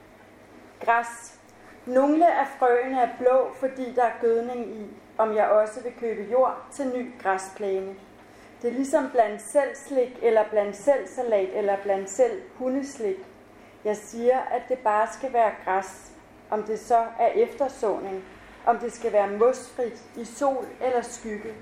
græs. 0.85 1.39
Nogle 1.85 2.39
af 2.39 2.47
frøene 2.59 3.01
er 3.01 3.09
blå, 3.19 3.53
fordi 3.59 3.93
der 3.95 4.03
er 4.03 4.21
gødning 4.21 4.67
i, 4.67 4.87
om 5.17 5.35
jeg 5.35 5.47
også 5.47 5.83
vil 5.83 5.93
købe 5.99 6.31
jord 6.31 6.65
til 6.71 6.87
ny 6.87 7.11
græsplæne. 7.21 7.95
Det 8.61 8.69
er 8.69 8.73
ligesom 8.73 9.09
blandt 9.11 9.41
selv 9.41 9.75
slik, 9.75 10.19
eller 10.21 10.43
blandt 10.49 10.75
selv 10.75 11.07
salat, 11.07 11.49
eller 11.53 11.77
blandt 11.83 12.09
selv 12.09 12.41
hundeslik. 12.55 13.17
Jeg 13.83 13.97
siger, 13.97 14.39
at 14.39 14.61
det 14.69 14.79
bare 14.79 15.07
skal 15.13 15.33
være 15.33 15.51
græs, 15.65 16.11
om 16.49 16.63
det 16.63 16.79
så 16.79 17.05
er 17.19 17.27
eftersåning, 17.27 18.23
om 18.65 18.77
det 18.77 18.93
skal 18.93 19.13
være 19.13 19.27
mosfrit, 19.27 20.03
i 20.15 20.25
sol 20.25 20.65
eller 20.81 21.01
skygge. 21.01 21.53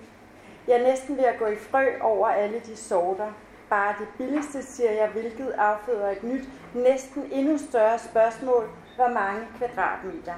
Jeg 0.68 0.80
er 0.80 0.84
næsten 0.84 1.18
ved 1.18 1.24
at 1.24 1.40
gå 1.40 1.46
i 1.46 1.56
frø 1.56 1.86
over 2.02 2.28
alle 2.28 2.60
de 2.60 2.78
sorter. 2.78 3.32
Bare 3.70 3.96
det 4.00 4.08
billigste, 4.18 4.64
siger 4.64 4.92
jeg, 4.92 5.10
hvilket 5.10 5.52
afføder 5.58 6.10
et 6.10 6.24
nyt, 6.24 6.44
næsten 6.74 7.28
endnu 7.32 7.58
større 7.58 8.00
spørgsmål. 8.00 8.70
Hvor 8.96 9.08
mange 9.08 9.48
kvadratmeter? 9.58 10.34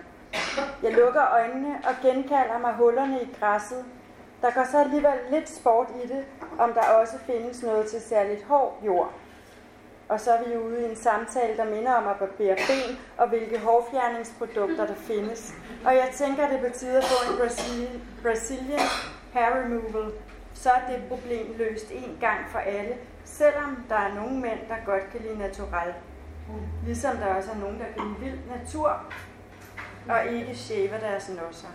Jeg 0.83 0.93
lukker 0.93 1.31
øjnene 1.31 1.75
og 1.83 1.95
genkalder 2.01 2.57
mig 2.57 2.73
hullerne 2.73 3.21
i 3.21 3.35
græsset. 3.39 3.85
Der 4.41 4.51
går 4.51 4.65
så 4.71 4.77
alligevel 4.77 5.19
lidt 5.31 5.49
sport 5.49 5.87
i 6.03 6.07
det, 6.07 6.25
om 6.59 6.73
der 6.73 6.81
også 6.81 7.17
findes 7.17 7.63
noget 7.63 7.85
til 7.85 8.01
særligt 8.01 8.43
hård 8.43 8.77
jord. 8.85 9.13
Og 10.09 10.19
så 10.19 10.31
er 10.31 10.43
vi 10.47 10.57
ude 10.57 10.81
i 10.81 10.89
en 10.89 10.95
samtale, 10.95 11.57
der 11.57 11.65
minder 11.65 11.93
om 11.93 12.07
at 12.07 12.15
barbere 12.15 12.55
ben 12.55 12.97
og 13.17 13.29
hvilke 13.29 13.59
hårfjerningsprodukter 13.59 14.87
der 14.87 14.95
findes. 14.95 15.53
Og 15.85 15.95
jeg 15.95 16.09
tænker, 16.13 16.49
det 16.49 16.59
betyder 16.59 16.97
at 16.97 17.03
få 17.03 17.31
en 17.31 17.37
Brazilian 18.23 18.79
hair 19.35 19.63
removal. 19.63 20.11
Så 20.53 20.69
er 20.69 20.81
det 20.89 21.03
problem 21.09 21.55
løst 21.57 21.91
en 21.91 22.17
gang 22.19 22.39
for 22.49 22.59
alle, 22.59 22.97
selvom 23.23 23.85
der 23.89 23.95
er 23.95 24.13
nogle 24.13 24.39
mænd, 24.39 24.59
der 24.69 24.75
godt 24.85 25.11
kan 25.11 25.21
lide 25.21 25.37
natural. 25.37 25.93
Ligesom 26.85 27.17
der 27.17 27.35
også 27.35 27.51
er 27.51 27.55
nogen, 27.55 27.79
der 27.79 27.85
kan 27.85 28.07
lide 28.07 28.31
vild 28.31 28.39
natur. 28.57 29.01
og 30.09 30.25
ikke 30.25 30.55
shaver 30.55 30.99
deres 30.99 31.29
nosser. 31.29 31.67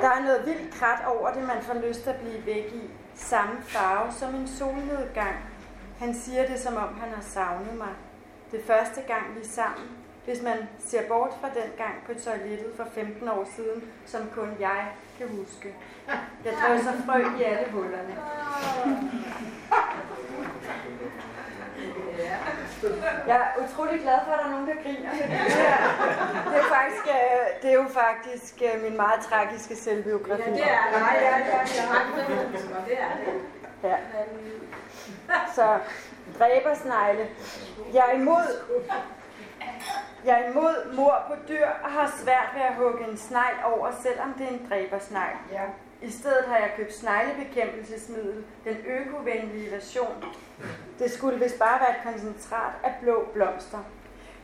Der 0.00 0.08
er 0.08 0.22
noget 0.22 0.46
vildt 0.46 0.74
krat 0.74 1.06
over 1.06 1.32
det, 1.32 1.42
man 1.42 1.62
får 1.62 1.74
lyst 1.74 2.02
til 2.02 2.10
at 2.10 2.20
blive 2.20 2.46
væk 2.46 2.72
i. 2.74 2.90
Samme 3.14 3.62
farve 3.62 4.12
som 4.12 4.34
en 4.34 4.48
solnedgang. 4.48 5.36
Han 5.98 6.14
siger 6.14 6.46
det, 6.46 6.60
som 6.60 6.76
om 6.76 7.00
han 7.00 7.08
har 7.14 7.22
savnet 7.22 7.74
mig. 7.74 7.94
Det 8.52 8.64
første 8.66 9.00
gang 9.00 9.34
vi 9.34 9.40
er 9.40 9.44
sammen. 9.44 9.88
Hvis 10.24 10.42
man 10.42 10.56
ser 10.78 11.08
bort 11.08 11.30
fra 11.40 11.48
den 11.48 11.70
gang 11.76 11.94
på 12.06 12.14
toilettet 12.14 12.72
for 12.76 12.84
15 12.94 13.28
år 13.28 13.48
siden, 13.56 13.82
som 14.06 14.20
kun 14.34 14.56
jeg 14.60 14.86
kan 15.18 15.28
huske. 15.28 15.74
Jeg 16.44 16.52
drøser 16.52 16.92
frø 17.06 17.18
i 17.38 17.42
alle 17.42 17.72
hullerne. 17.72 18.14
Jeg 23.26 23.36
er 23.36 23.62
utrolig 23.64 24.00
glad 24.00 24.18
for, 24.24 24.32
at 24.32 24.38
der 24.38 24.44
er 24.44 24.50
nogen, 24.50 24.66
der 24.68 24.74
griner. 24.82 25.10
Det, 26.50 26.58
er, 26.58 26.68
faktisk, 26.76 27.06
øh, 27.06 27.62
det 27.62 27.70
er 27.70 27.74
jo 27.74 27.86
faktisk 27.88 28.62
øh, 28.62 28.82
min 28.82 28.96
meget 28.96 29.20
tragiske 29.20 29.76
selvbiografi. 29.76 30.42
Ja, 30.42 30.54
det 30.54 30.62
er 30.62 30.78
det. 30.88 31.00
Ja, 31.00 31.20
ja, 31.20 31.38
ja. 31.38 31.94
Det 32.86 33.00
er 33.00 33.08
det. 33.24 33.34
Ja. 33.82 33.96
Så 35.54 35.78
dræbersnegle. 36.38 37.28
Jeg 37.92 38.04
er 38.08 38.12
imod 38.12 38.46
jeg 40.24 40.40
er 40.40 40.50
imod 40.50 40.94
mor 40.94 41.24
på 41.26 41.34
dyr 41.48 41.66
og 41.84 41.90
har 41.90 42.12
svært 42.22 42.48
ved 42.54 42.62
at 42.62 42.74
hugge 42.74 43.08
en 43.08 43.16
snegl 43.16 43.56
over, 43.64 43.90
selvom 44.02 44.34
det 44.38 44.46
er 44.46 44.50
en 44.50 44.66
dræbersnegl. 44.70 45.36
Ja. 45.52 45.62
I 46.02 46.10
stedet 46.10 46.44
har 46.48 46.56
jeg 46.56 46.72
købt 46.76 46.94
sneglebekæmpelsesmiddel, 46.94 48.44
den 48.64 48.76
økovenlige 48.86 49.70
version. 49.70 50.24
Det 50.98 51.10
skulle 51.10 51.38
vist 51.38 51.58
bare 51.58 51.80
være 51.80 51.90
et 51.90 52.02
koncentrat 52.04 52.72
af 52.84 52.94
blå 53.02 53.28
blomster. 53.32 53.78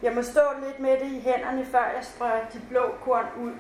Jeg 0.02 0.12
må 0.14 0.22
stå 0.22 0.40
lidt 0.66 0.80
med 0.80 1.00
det 1.00 1.06
i 1.06 1.20
hænderne, 1.20 1.64
før 1.64 1.84
jeg 1.84 2.04
sprøjer 2.04 2.48
de 2.52 2.60
blå 2.68 2.94
korn 3.04 3.26
ud. 3.40 3.52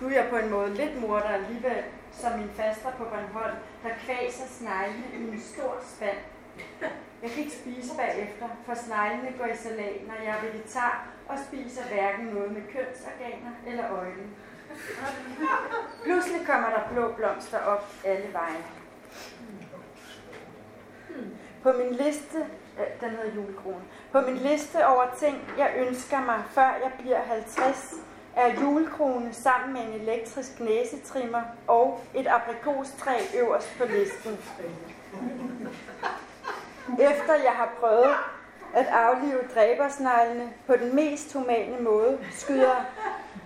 Nu 0.00 0.08
er 0.08 0.12
jeg 0.12 0.26
på 0.30 0.36
en 0.36 0.50
måde 0.50 0.74
lidt 0.74 1.00
morder 1.00 1.28
alligevel, 1.28 1.84
som 2.12 2.38
min 2.38 2.50
faster 2.56 2.90
på 2.90 3.04
Bornholm, 3.04 3.56
der 3.82 3.90
kvaser 4.04 4.46
sneglene 4.46 5.06
i 5.14 5.32
en 5.32 5.40
stor 5.40 5.76
spand. 5.84 6.18
Jeg 7.22 7.30
kan 7.30 7.44
ikke 7.44 7.56
spise 7.56 7.96
bagefter, 7.96 8.48
for 8.66 8.74
sneglene 8.74 9.38
går 9.38 9.46
i 9.46 9.56
salat, 9.56 10.06
når 10.08 10.14
jeg 10.24 10.36
er 10.36 10.42
vegetar 10.42 11.08
og 11.28 11.38
spiser 11.46 11.82
hverken 11.82 12.26
noget 12.26 12.52
med 12.52 12.62
kønsorganer 12.62 13.52
eller 13.66 13.90
øjne. 13.90 14.24
Pludselig 16.04 16.46
kommer 16.46 16.68
der 16.70 16.88
blå 16.92 17.12
blomster 17.12 17.58
op 17.58 17.92
alle 18.04 18.32
vejen. 18.32 18.64
På 21.62 21.72
min 21.72 21.92
liste, 21.92 22.38
øh, 22.78 23.00
den 23.00 23.10
hedder 23.10 23.34
julekrone, 23.34 23.82
på 24.12 24.20
min 24.20 24.36
liste 24.36 24.86
over 24.86 25.04
ting, 25.18 25.36
jeg 25.58 25.74
ønsker 25.76 26.20
mig, 26.20 26.42
før 26.50 26.70
jeg 26.82 26.92
bliver 26.98 27.22
50, 27.22 27.94
er 28.36 28.60
julekrone 28.60 29.32
sammen 29.32 29.72
med 29.72 29.82
en 29.82 30.00
elektrisk 30.00 30.60
næsetrimmer 30.60 31.42
og 31.66 32.00
et 32.14 32.26
aprikostræ 32.26 33.18
øverst 33.40 33.78
på 33.78 33.84
listen. 33.84 34.38
Efter 36.98 37.34
jeg 37.34 37.52
har 37.52 37.70
prøvet 37.80 38.14
at 38.74 38.86
aflive 38.86 39.40
dræbersneglene 39.54 40.52
på 40.66 40.76
den 40.76 40.94
mest 40.94 41.32
humane 41.32 41.80
måde, 41.80 42.18
skyder, 42.30 42.84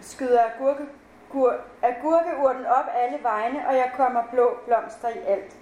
skyder 0.01 0.43
agurke, 0.55 0.85
gur, 1.31 1.55
agurkeurten 1.83 2.67
op 2.67 2.85
alle 2.95 3.19
vegne, 3.23 3.69
og 3.69 3.75
jeg 3.75 3.93
kommer 3.97 4.23
blå 4.33 4.59
blomster 4.67 5.09
i 5.09 5.19
alt. 5.27 5.57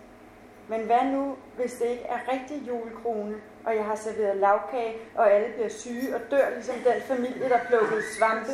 Men 0.69 0.81
hvad 0.81 1.05
nu, 1.05 1.37
hvis 1.57 1.73
det 1.73 1.87
ikke 1.87 2.05
er 2.05 2.33
rigtig 2.33 2.63
julekrone, 2.69 3.35
og 3.65 3.77
jeg 3.77 3.85
har 3.85 3.95
serveret 3.95 4.37
lavkage, 4.37 4.95
og 5.15 5.33
alle 5.33 5.49
bliver 5.55 5.69
syge 5.69 6.15
og 6.15 6.21
dør, 6.31 6.51
ligesom 6.51 6.75
den 6.75 7.03
familie, 7.03 7.49
der 7.49 7.59
plukkede 7.69 8.03
svampe? 8.17 8.51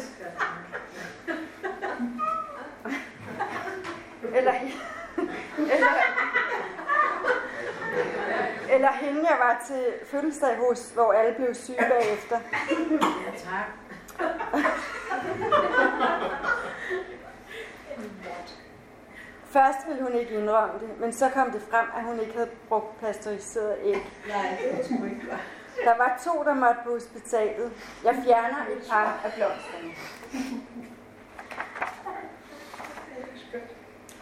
Eller, 4.34 4.52
eller, 5.58 5.86
eller 8.70 8.92
hende, 8.92 9.20
jeg 9.20 9.36
var 9.40 9.62
til 9.66 9.92
fødselsdag 10.06 10.56
hos, 10.56 10.90
hvor 10.90 11.12
alle 11.12 11.34
blev 11.34 11.54
syge 11.54 11.86
bagefter. 11.90 12.40
Ja, 12.90 13.38
tak. 13.38 13.66
Først 19.44 19.78
ville 19.88 20.02
hun 20.02 20.12
ikke 20.12 20.34
indrømme 20.34 20.74
det, 20.80 21.00
men 21.00 21.12
så 21.12 21.30
kom 21.30 21.50
det 21.50 21.62
frem, 21.70 21.86
at 21.96 22.04
hun 22.04 22.20
ikke 22.20 22.32
havde 22.32 22.50
brugt 22.68 23.00
pasteuriseret 23.00 23.76
æg. 23.84 24.06
Nej, 24.28 24.58
det 24.62 24.80
er 24.80 24.84
sgu 24.84 25.04
ikke. 25.04 25.26
Der 25.84 25.96
var 25.96 26.20
to, 26.24 26.44
der 26.44 26.54
måtte 26.54 26.80
på 26.84 26.90
hospitalet. 26.90 27.72
Jeg 28.04 28.14
fjerner 28.24 28.66
et 28.72 28.88
par 28.90 29.20
af 29.24 29.32
blomsterne. 29.32 29.92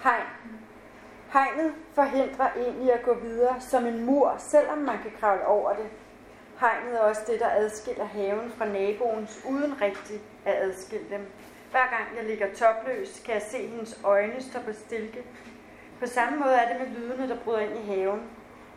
Hegn. 0.02 0.22
Hegnet 1.34 1.72
forhindrer 1.94 2.52
en 2.52 2.82
i 2.82 2.90
at 2.90 3.02
gå 3.02 3.14
videre 3.14 3.60
som 3.60 3.86
en 3.86 4.04
mur, 4.04 4.34
selvom 4.38 4.78
man 4.78 4.98
kan 5.02 5.12
kravle 5.20 5.46
over 5.46 5.72
det. 5.72 5.86
Hegnet 6.60 6.94
er 6.94 7.00
også 7.00 7.22
det, 7.26 7.40
der 7.40 7.50
adskiller 7.50 8.04
haven 8.04 8.52
fra 8.58 8.66
naboens, 8.66 9.44
uden 9.48 9.80
rigtigt 9.80 10.22
at 10.44 10.54
adskille 10.54 11.06
dem. 11.10 11.26
Hver 11.70 11.86
gang 11.90 12.16
jeg 12.16 12.24
ligger 12.24 12.46
topløs, 12.54 13.22
kan 13.24 13.34
jeg 13.34 13.42
se 13.42 13.66
hendes 13.66 14.00
øjne 14.04 14.42
stå 14.42 14.58
på 14.60 14.72
stilke. 14.72 15.22
På 16.00 16.06
samme 16.06 16.38
måde 16.38 16.54
er 16.54 16.72
det 16.72 16.80
med 16.80 16.96
lydene, 16.96 17.28
der 17.28 17.36
bryder 17.44 17.60
ind 17.60 17.78
i 17.78 17.86
haven. 17.86 18.22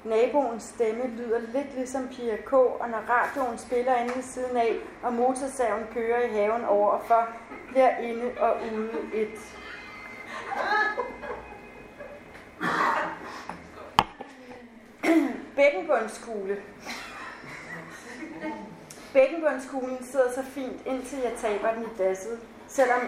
Naboens 0.04 0.64
stemme 0.64 1.08
lyder 1.08 1.40
lidt 1.40 1.76
ligesom 1.76 2.08
Pia 2.08 2.36
K., 2.36 2.54
og 2.54 2.90
når 2.90 3.04
radioen 3.10 3.58
spiller 3.58 3.96
inde 3.96 4.16
ved 4.16 4.24
siden 4.24 4.58
af, 4.58 4.76
og 5.04 5.14
motorsaven 5.14 5.84
kører 5.94 6.22
i 6.22 6.30
haven 6.30 6.66
overfor, 6.66 7.28
bliver 7.70 7.98
inde 7.98 8.32
og 8.40 8.56
ude 8.74 8.92
et. 9.14 9.58
Bækkenbundskugle. 15.56 16.58
Bækkenbundskuglen 19.14 20.04
sidder 20.04 20.32
så 20.32 20.44
fint, 20.44 20.82
indtil 20.86 21.20
jeg 21.20 21.34
taber 21.38 21.74
den 21.74 21.84
i 21.84 21.98
dasset. 21.98 22.40
Selvom, 22.68 23.02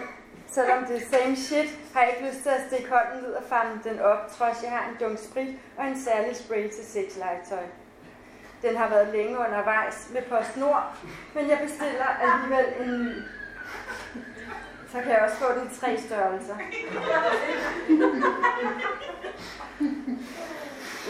selvom 0.50 0.84
det 0.84 0.96
er 0.96 1.18
same 1.18 1.36
shit, 1.36 1.78
har 1.94 2.00
jeg 2.00 2.10
ikke 2.16 2.30
lyst 2.30 2.42
til 2.42 2.48
at 2.48 2.62
stikke 2.66 2.90
hånden 2.90 3.26
ud 3.26 3.32
og 3.32 3.42
fange 3.48 3.80
den 3.84 3.98
op, 4.00 4.30
trods 4.38 4.62
jeg 4.62 4.70
har 4.70 4.88
en 4.88 4.96
dunk 5.00 5.18
sprit 5.18 5.56
og 5.76 5.86
en 5.86 6.00
særlig 6.00 6.36
spray 6.36 6.62
til 6.62 6.84
sexlegetøj. 6.86 7.64
Den 8.62 8.76
har 8.76 8.88
været 8.88 9.08
længe 9.14 9.38
undervejs 9.38 10.10
med 10.12 10.22
PostNord, 10.22 10.96
men 11.34 11.48
jeg 11.48 11.58
bestiller 11.62 12.06
alligevel 12.06 12.66
en 12.80 13.04
ny. 13.04 13.12
Så 14.92 14.98
kan 15.02 15.10
jeg 15.10 15.20
også 15.24 15.36
få 15.36 15.46
de 15.46 15.66
i 15.66 15.78
tre 15.80 15.98
størrelser. 15.98 16.56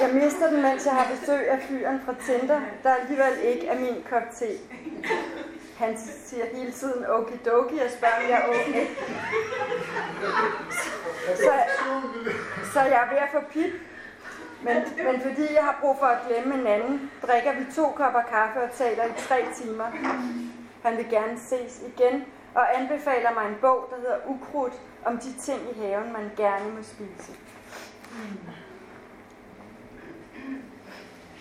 Jeg 0.00 0.10
mister 0.14 0.50
den, 0.50 0.62
mens 0.62 0.86
jeg 0.86 0.94
har 0.94 1.14
besøg 1.14 1.48
af 1.48 1.58
fyren 1.68 2.00
fra 2.04 2.14
Tinder, 2.26 2.60
der 2.82 2.94
alligevel 2.94 3.38
ikke 3.44 3.66
er 3.66 3.80
min 3.80 4.04
kop 4.10 4.22
te. 4.34 4.46
Han 5.78 5.98
siger 6.24 6.44
hele 6.56 6.72
tiden 6.72 7.06
okidoki 7.06 7.78
og 7.78 7.90
spørger, 7.90 8.16
om 8.16 8.30
jeg 8.30 8.38
er 8.38 8.48
okay. 8.48 8.86
Så, 11.36 11.52
så 12.72 12.80
jeg 12.80 13.02
er 13.04 13.08
ved 13.10 13.18
at 13.18 13.28
få 13.32 13.40
pip. 13.50 13.72
Men, 14.62 14.76
men 15.04 15.20
fordi 15.20 15.54
jeg 15.54 15.64
har 15.64 15.78
brug 15.80 15.96
for 15.98 16.06
at 16.06 16.18
glemme 16.28 16.54
en 16.54 16.66
anden, 16.66 17.10
drikker 17.26 17.52
vi 17.52 17.72
to 17.76 17.90
kopper 17.90 18.22
kaffe 18.22 18.60
og 18.60 18.70
taler 18.72 19.04
i 19.04 19.12
tre 19.28 19.44
timer. 19.54 19.86
Han 20.82 20.96
vil 20.96 21.06
gerne 21.10 21.38
ses 21.38 21.82
igen, 21.96 22.24
og 22.54 22.78
anbefaler 22.78 23.34
mig 23.34 23.48
en 23.48 23.56
bog, 23.60 23.88
der 23.90 23.96
hedder 23.96 24.18
Ukrudt, 24.26 24.74
om 25.04 25.18
de 25.18 25.32
ting 25.32 25.60
i 25.70 25.80
haven, 25.80 26.12
man 26.12 26.30
gerne 26.36 26.70
må 26.70 26.82
spise. 26.82 27.32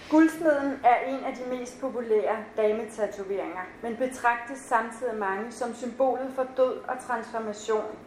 Guldsmeden 0.10 0.80
er 0.84 0.96
en 1.08 1.24
af 1.24 1.34
de 1.36 1.58
mest 1.58 1.82
populære 1.82 2.38
dametatoveringer, 2.58 3.62
men 3.82 3.96
betragtes 3.96 4.60
samtidig 4.60 5.12
af 5.12 5.18
mange 5.18 5.52
som 5.52 5.74
symbolet 5.74 6.32
for 6.36 6.48
død 6.58 6.78
og 6.88 7.00
transformation. 7.08 7.98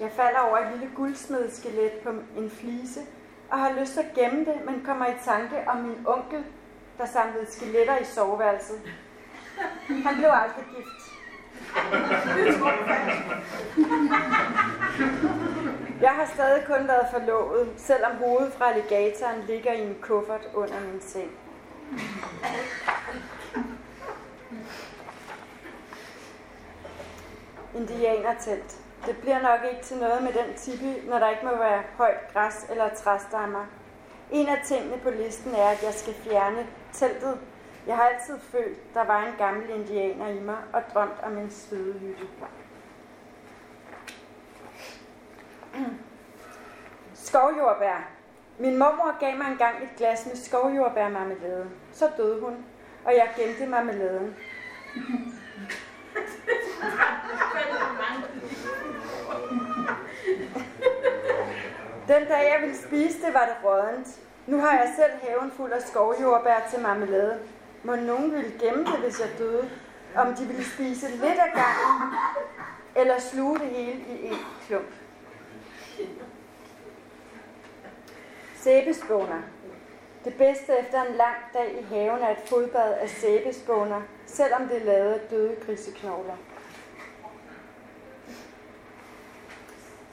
Jeg 0.00 0.10
falder 0.10 0.40
over 0.40 0.58
et 0.58 0.72
lille 0.72 0.94
guldsmedeskelet 0.94 1.92
på 1.92 2.10
en 2.36 2.50
flise, 2.50 3.00
og 3.50 3.58
har 3.58 3.80
lyst 3.80 3.92
til 3.92 4.00
at 4.00 4.14
gemme 4.14 4.44
det, 4.44 4.64
men 4.66 4.84
kommer 4.84 5.06
i 5.06 5.14
tanke 5.24 5.56
om 5.66 5.76
min 5.76 6.06
onkel, 6.06 6.44
der 6.98 7.06
samlede 7.06 7.52
skeletter 7.52 7.98
i 7.98 8.04
soveværelset. 8.04 8.80
Han 9.88 10.14
blev 10.16 10.30
aldrig 10.32 10.64
gift. 10.76 11.03
Jeg 16.00 16.10
har 16.10 16.30
stadig 16.34 16.64
kun 16.66 16.88
været 16.88 17.06
forlovet, 17.12 17.68
selvom 17.76 18.16
hovedet 18.16 18.52
fra 18.52 18.68
alligatoren 18.68 19.42
ligger 19.46 19.72
i 19.72 19.80
en 19.80 19.96
kuffert 20.00 20.48
under 20.54 20.80
min 20.80 21.00
seng. 21.00 21.30
Indianertelt. 27.74 28.78
Det 29.06 29.16
bliver 29.16 29.42
nok 29.42 29.60
ikke 29.70 29.82
til 29.82 29.96
noget 29.96 30.22
med 30.22 30.32
den 30.32 30.54
tipi, 30.56 31.08
når 31.08 31.18
der 31.18 31.30
ikke 31.30 31.44
må 31.44 31.56
være 31.56 31.82
højt 31.96 32.32
græs 32.32 32.66
eller 32.70 32.94
træstammer. 32.94 33.66
En 34.30 34.48
af 34.48 34.60
tingene 34.64 34.98
på 34.98 35.10
listen 35.10 35.54
er, 35.54 35.68
at 35.68 35.82
jeg 35.82 35.94
skal 35.94 36.14
fjerne 36.14 36.66
teltet, 36.92 37.38
jeg 37.86 37.96
har 37.96 38.02
altid 38.02 38.38
følt, 38.38 38.94
der 38.94 39.04
var 39.04 39.26
en 39.26 39.34
gammel 39.38 39.70
indianer 39.70 40.28
i 40.28 40.40
mig 40.40 40.56
og 40.72 40.82
drømt 40.94 41.20
om 41.22 41.38
en 41.38 41.50
svedehytte. 41.50 42.26
Skovjordbær. 47.14 48.08
Min 48.58 48.78
mormor 48.78 49.18
gav 49.20 49.36
mig 49.36 49.46
engang 49.46 49.82
et 49.82 49.88
glas 49.96 50.26
med 50.26 50.36
skovjordbærmarmelade. 50.36 51.70
Så 51.92 52.10
døde 52.16 52.40
hun, 52.40 52.64
og 53.04 53.12
jeg 53.12 53.30
gemte 53.36 53.66
marmeladen. 53.66 54.36
Den 62.08 62.28
dag 62.28 62.52
jeg 62.52 62.58
ville 62.60 62.76
spise 62.76 63.26
det, 63.26 63.34
var 63.34 63.44
det 63.44 63.56
rådent. 63.64 64.20
Nu 64.46 64.60
har 64.60 64.72
jeg 64.72 64.92
selv 64.96 65.12
haven 65.22 65.50
fuld 65.50 65.72
af 65.72 65.82
skovjordbær 65.82 66.68
til 66.70 66.80
marmelade. 66.80 67.38
Må 67.84 67.96
nogen 67.96 68.32
ville 68.32 68.52
gemme 68.60 68.84
det, 68.84 68.98
hvis 68.98 69.20
jeg 69.20 69.28
døde? 69.38 69.70
Om 70.16 70.34
de 70.34 70.44
ville 70.44 70.64
spise 70.64 71.08
lidt 71.10 71.38
af 71.38 71.52
gangen, 71.54 72.14
eller 72.96 73.20
sluge 73.20 73.58
det 73.58 73.66
hele 73.66 74.04
i 74.08 74.26
en 74.26 74.36
klump. 74.66 74.92
Sæbespåner. 78.56 79.42
Det 80.24 80.34
bedste 80.34 80.72
efter 80.80 81.02
en 81.02 81.14
lang 81.14 81.36
dag 81.54 81.76
i 81.80 81.94
haven 81.94 82.22
er 82.22 82.30
et 82.30 82.48
fodbad 82.48 82.92
af 82.92 83.08
sæbespåner, 83.08 84.02
selvom 84.26 84.68
det 84.68 84.76
er 84.76 84.84
lavet 84.84 85.12
af 85.12 85.20
døde 85.20 85.56
griseknogler. 85.66 86.36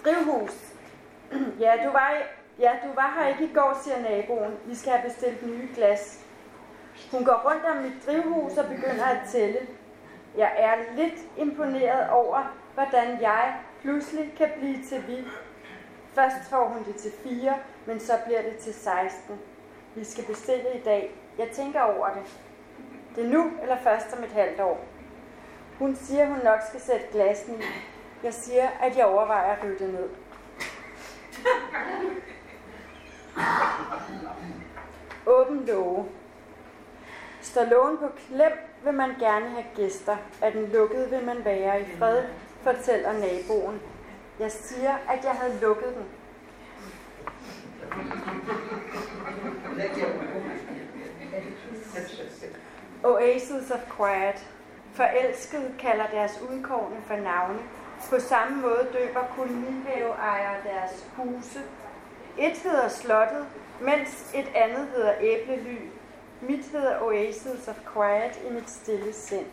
Drivhus. 0.05 0.51
Ja, 1.59 1.73
du 1.85 1.91
var, 1.91 2.13
ja, 2.59 2.71
du 2.83 2.93
var 2.95 3.19
her 3.19 3.27
ikke 3.27 3.43
i 3.43 3.53
går, 3.53 3.79
siger 3.83 4.01
naboen. 4.01 4.57
Vi 4.65 4.75
skal 4.75 4.91
have 4.91 5.09
bestilt 5.09 5.45
nye 5.45 5.69
glas. 5.75 6.20
Hun 7.11 7.25
går 7.25 7.51
rundt 7.51 7.65
om 7.65 7.77
mit 7.77 8.05
drivhus 8.05 8.57
og 8.57 8.65
begynder 8.65 9.05
at 9.05 9.29
tælle. 9.31 9.59
Jeg 10.37 10.53
er 10.57 10.95
lidt 10.95 11.19
imponeret 11.37 12.09
over, 12.09 12.55
hvordan 12.73 13.21
jeg 13.21 13.55
pludselig 13.81 14.33
kan 14.37 14.49
blive 14.57 14.83
til 14.83 15.07
vi. 15.07 15.27
Først 16.13 16.49
får 16.49 16.67
hun 16.67 16.83
det 16.83 16.95
til 16.95 17.11
4, 17.23 17.53
men 17.85 17.99
så 17.99 18.13
bliver 18.25 18.41
det 18.41 18.57
til 18.57 18.73
16. 18.73 19.39
Vi 19.95 20.03
skal 20.03 20.25
bestille 20.25 20.75
i 20.75 20.83
dag. 20.83 21.15
Jeg 21.37 21.47
tænker 21.49 21.81
over 21.81 22.07
det. 22.07 22.39
Det 23.15 23.25
er 23.25 23.29
nu 23.29 23.51
eller 23.61 23.77
først 23.77 24.17
om 24.17 24.23
et 24.23 24.31
halvt 24.31 24.59
år. 24.59 24.85
Hun 25.79 25.95
siger, 25.95 26.25
hun 26.25 26.39
nok 26.43 26.59
skal 26.67 26.81
sætte 26.81 27.05
glassen 27.11 27.55
i. 27.55 27.63
Jeg 28.23 28.33
siger, 28.33 28.67
at 28.81 28.97
jeg 28.97 29.05
overvejer 29.05 29.55
at 29.55 29.63
ryge 29.63 29.91
ned. 29.91 30.09
Åben 35.25 35.65
låge. 35.65 36.05
Står 37.41 37.63
lågen 37.63 37.97
på 37.97 38.07
klem, 38.27 38.51
vil 38.83 38.93
man 38.93 39.15
gerne 39.19 39.49
have 39.49 39.65
gæster. 39.75 40.17
Er 40.41 40.49
den 40.49 40.65
lukket, 40.65 41.11
vil 41.11 41.25
man 41.25 41.45
være 41.45 41.81
i 41.81 41.85
fred, 41.97 42.23
fortæller 42.63 43.13
naboen. 43.13 43.81
Jeg 44.39 44.51
siger, 44.51 44.95
at 45.09 45.23
jeg 45.23 45.31
havde 45.31 45.59
lukket 45.61 45.95
den. 45.95 46.05
Oasis 53.03 53.71
of 53.71 53.79
Quiet. 53.97 54.47
Forelskede 54.93 55.73
kalder 55.79 56.07
deres 56.07 56.41
udkårne 56.51 56.95
for 57.05 57.15
navne. 57.15 57.59
På 58.09 58.19
samme 58.19 58.61
måde 58.61 58.87
døber 58.93 59.23
kolonihaveejere 59.35 60.55
deres 60.63 61.05
huse. 61.15 61.59
Et 62.37 62.57
hedder 62.57 62.87
Slottet, 62.87 63.45
mens 63.81 64.31
et 64.35 64.51
andet 64.55 64.87
hedder 64.95 65.13
Æblely. 65.21 65.77
Mit 66.41 66.65
hedder 66.65 67.01
Oasis 67.01 67.67
of 67.67 67.79
Quiet 67.93 68.41
i 68.49 68.53
mit 68.53 68.69
stille 68.69 69.13
sind. 69.13 69.45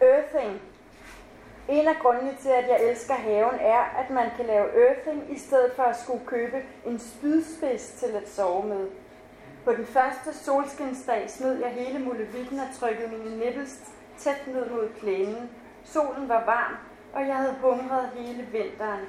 Earthing. 0.00 0.60
En 1.68 1.88
af 1.88 1.96
grundene 2.02 2.36
til, 2.40 2.48
at 2.48 2.68
jeg 2.68 2.90
elsker 2.90 3.14
haven, 3.14 3.54
er, 3.60 3.80
at 3.80 4.10
man 4.10 4.30
kan 4.36 4.46
lave 4.46 4.88
earthing 4.88 5.32
i 5.32 5.38
stedet 5.38 5.72
for 5.76 5.82
at 5.82 5.96
skulle 5.96 6.26
købe 6.26 6.62
en 6.86 6.98
spydspids 6.98 7.92
til 7.98 8.06
at 8.16 8.28
sove 8.28 8.66
med. 8.66 8.88
På 9.64 9.72
den 9.72 9.86
første 9.86 10.34
solskinsdag 10.34 11.30
smed 11.30 11.58
jeg 11.58 11.70
hele 11.70 11.98
mulevitten 11.98 12.58
og 12.58 12.66
trykkede 12.80 13.08
mine 13.08 13.38
nipples 13.38 13.80
tæt 14.18 14.46
ned 14.46 14.70
mod 14.70 14.88
plænen. 14.88 15.50
Solen 15.84 16.28
var 16.28 16.44
varm, 16.44 16.76
og 17.12 17.28
jeg 17.28 17.36
havde 17.36 17.56
hungret 17.60 18.10
hele 18.14 18.46
vinteren. 18.52 19.04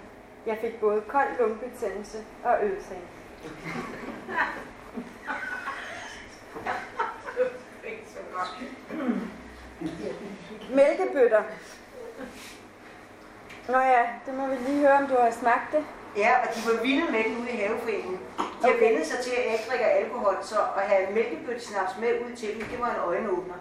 Jeg 0.45 0.57
fik 0.61 0.79
både 0.79 1.01
kold 1.01 1.39
lungebetændelse 1.39 2.17
og 2.43 2.63
øsing. 2.63 3.14
Mælkebøtter. 10.69 11.43
Nå 13.67 13.77
ja, 13.79 14.03
det 14.25 14.33
må 14.33 14.47
vi 14.47 14.55
lige 14.55 14.79
høre, 14.79 14.97
om 14.97 15.07
du 15.07 15.15
har 15.15 15.31
smagt 15.31 15.71
det. 15.71 15.83
Ja, 16.17 16.31
og 16.41 16.47
de 16.55 16.59
var 16.69 16.81
vilde 16.81 17.11
med 17.11 17.23
det 17.23 17.37
ude 17.41 17.51
i 17.51 17.55
haveforeningen. 17.55 18.19
De 18.37 18.67
har 18.71 18.79
vendt 18.79 19.07
sig 19.07 19.19
til 19.25 19.31
at 19.31 19.45
ikke 19.53 19.65
drikke 19.69 19.85
alkohol, 19.85 20.37
så 20.41 20.55
at 20.77 20.83
have 20.91 21.13
mælkebøttesnaps 21.13 21.97
med 21.99 22.09
ud 22.25 22.35
til 22.35 22.49
dem, 22.53 22.61
det 22.71 22.79
var 22.79 22.89
en 22.89 23.01
øjenåbner. 23.09 23.57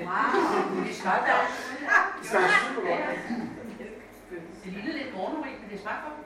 Wow, 0.00 0.84
det 0.86 0.94
smager 0.96 1.18
godt. 1.30 1.52
Det 2.20 2.30
smager 2.30 2.48
super 2.74 2.88
godt. 2.88 3.18
Det 4.64 4.72
ligner 4.72 4.92
lidt 4.92 5.14
morgenurin, 5.16 5.56
men 5.60 5.70
det 5.70 5.80
smager 5.80 6.00
godt. 6.04 6.23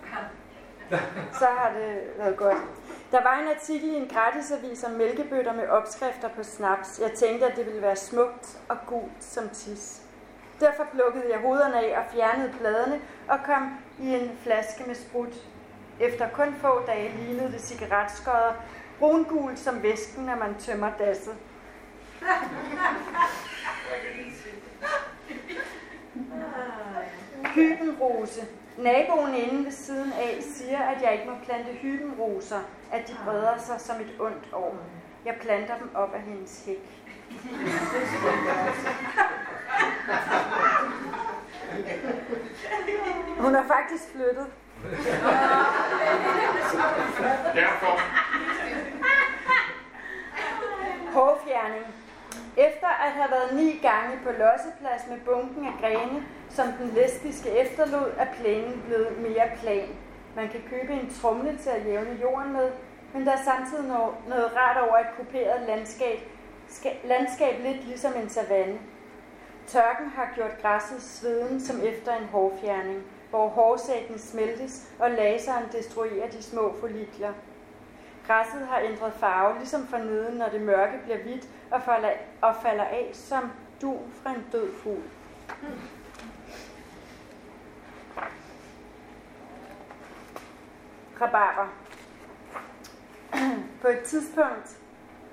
Så 1.32 1.46
har 1.46 1.72
det 1.78 2.00
været 2.18 2.36
godt. 2.36 2.56
Der 3.10 3.22
var 3.22 3.38
en 3.38 3.48
artikel 3.48 3.88
i 3.88 3.94
en 3.94 4.08
gratisavis 4.08 4.84
om 4.84 4.90
mælkebøtter 4.90 5.52
med 5.52 5.68
opskrifter 5.68 6.28
på 6.28 6.42
snaps. 6.42 7.00
Jeg 7.02 7.12
tænkte, 7.12 7.46
at 7.46 7.56
det 7.56 7.66
ville 7.66 7.82
være 7.82 7.96
smukt 7.96 8.58
og 8.68 8.76
gult 8.86 9.24
som 9.24 9.48
tis. 9.48 10.02
Derfor 10.60 10.84
plukkede 10.92 11.24
jeg 11.30 11.38
hovederne 11.38 11.76
af 11.76 11.98
og 11.98 12.04
fjernede 12.12 12.52
bladene 12.60 13.00
og 13.28 13.38
kom 13.44 13.78
i 14.00 14.14
en 14.14 14.38
flaske 14.42 14.84
med 14.86 14.94
sprut. 14.94 15.34
Efter 16.00 16.28
kun 16.28 16.54
få 16.60 16.82
dage 16.86 17.16
lignede 17.16 17.52
det 17.52 17.60
cigaretskodder, 17.60 18.52
brungul 18.98 19.56
som 19.56 19.82
væsken, 19.82 20.24
når 20.24 20.36
man 20.36 20.54
tømmer 20.58 20.90
dasset. 20.98 21.36
Hybenrose. 27.54 28.46
Naboen 28.78 29.34
inde 29.34 29.64
ved 29.64 29.72
siden 29.72 30.12
af 30.12 30.38
siger, 30.42 30.78
at 30.78 31.02
jeg 31.02 31.12
ikke 31.12 31.24
må 31.30 31.36
plante 31.44 31.72
hybenroser, 31.72 32.58
at 32.92 33.08
de 33.08 33.16
breder 33.24 33.58
sig 33.58 33.80
som 33.80 33.96
et 34.00 34.12
ondt 34.20 34.48
år. 34.52 34.76
Jeg 35.24 35.34
planter 35.40 35.78
dem 35.78 35.90
op 35.94 36.14
af 36.14 36.20
hendes 36.20 36.64
hæk. 36.66 36.78
Hun 43.38 43.54
har 43.54 43.64
faktisk 43.68 44.04
flyttet. 44.12 44.46
Derfor. 47.54 48.00
Hårfjerning. 51.12 51.86
Efter 52.56 52.88
at 52.88 53.12
have 53.12 53.30
været 53.30 53.54
ni 53.54 53.78
gange 53.82 54.18
på 54.24 54.30
losseplads 54.30 55.02
med 55.08 55.18
bunken 55.24 55.66
af 55.66 55.72
grene, 55.80 56.26
som 56.50 56.66
den 56.72 56.90
lesbiske 56.94 57.50
efterlod, 57.50 58.12
er 58.18 58.26
plænen 58.40 58.82
blevet 58.86 59.18
mere 59.18 59.50
plan. 59.62 59.88
Man 60.36 60.48
kan 60.48 60.60
købe 60.70 60.92
en 60.92 61.14
trumle 61.22 61.58
til 61.58 61.70
at 61.70 61.86
jævne 61.86 62.18
jorden 62.22 62.52
med, 62.52 62.70
men 63.14 63.26
der 63.26 63.32
er 63.32 63.44
samtidig 63.44 63.84
noget, 63.84 64.14
noget 64.28 64.50
rart 64.56 64.88
over 64.88 64.98
et 64.98 65.16
kuperet 65.16 65.66
landskab, 65.66 66.18
ska, 66.68 66.90
landskab 67.04 67.62
lidt 67.62 67.84
ligesom 67.84 68.12
en 68.22 68.28
savanne. 68.28 68.78
Tørken 69.66 70.06
har 70.06 70.32
gjort 70.34 70.62
græsset 70.62 71.02
sveden 71.02 71.60
som 71.60 71.80
efter 71.82 72.16
en 72.16 72.24
hårfjerning, 72.24 73.02
hvor 73.30 73.48
hårsækken 73.48 74.18
smeltes 74.18 74.88
og 74.98 75.10
laseren 75.10 75.64
destruerer 75.72 76.30
de 76.30 76.42
små 76.42 76.74
follikler. 76.80 77.32
Græsset 78.26 78.66
har 78.70 78.80
ændret 78.80 79.12
farve, 79.12 79.58
ligesom 79.58 79.86
for 79.86 79.98
neden, 79.98 80.38
når 80.38 80.48
det 80.48 80.60
mørke 80.60 80.98
bliver 81.04 81.22
hvidt 81.22 81.48
og 81.70 81.82
falder, 81.82 82.10
og 82.40 82.54
falder 82.62 82.84
af 82.84 83.10
som 83.12 83.52
dun 83.82 84.12
fra 84.22 84.30
en 84.30 84.46
død 84.52 84.72
fugl. 84.72 85.02
Rabarber. 91.20 91.66
På 93.82 93.88
et 93.88 94.00
tidspunkt 94.00 94.78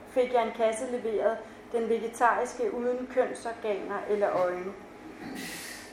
fik 0.09 0.33
jeg 0.33 0.43
en 0.43 0.53
kasse 0.55 0.85
leveret, 0.91 1.37
den 1.71 1.89
vegetariske 1.89 2.73
uden 2.73 3.07
kønsorganer 3.13 3.99
eller 4.09 4.29
øjne. 4.31 4.73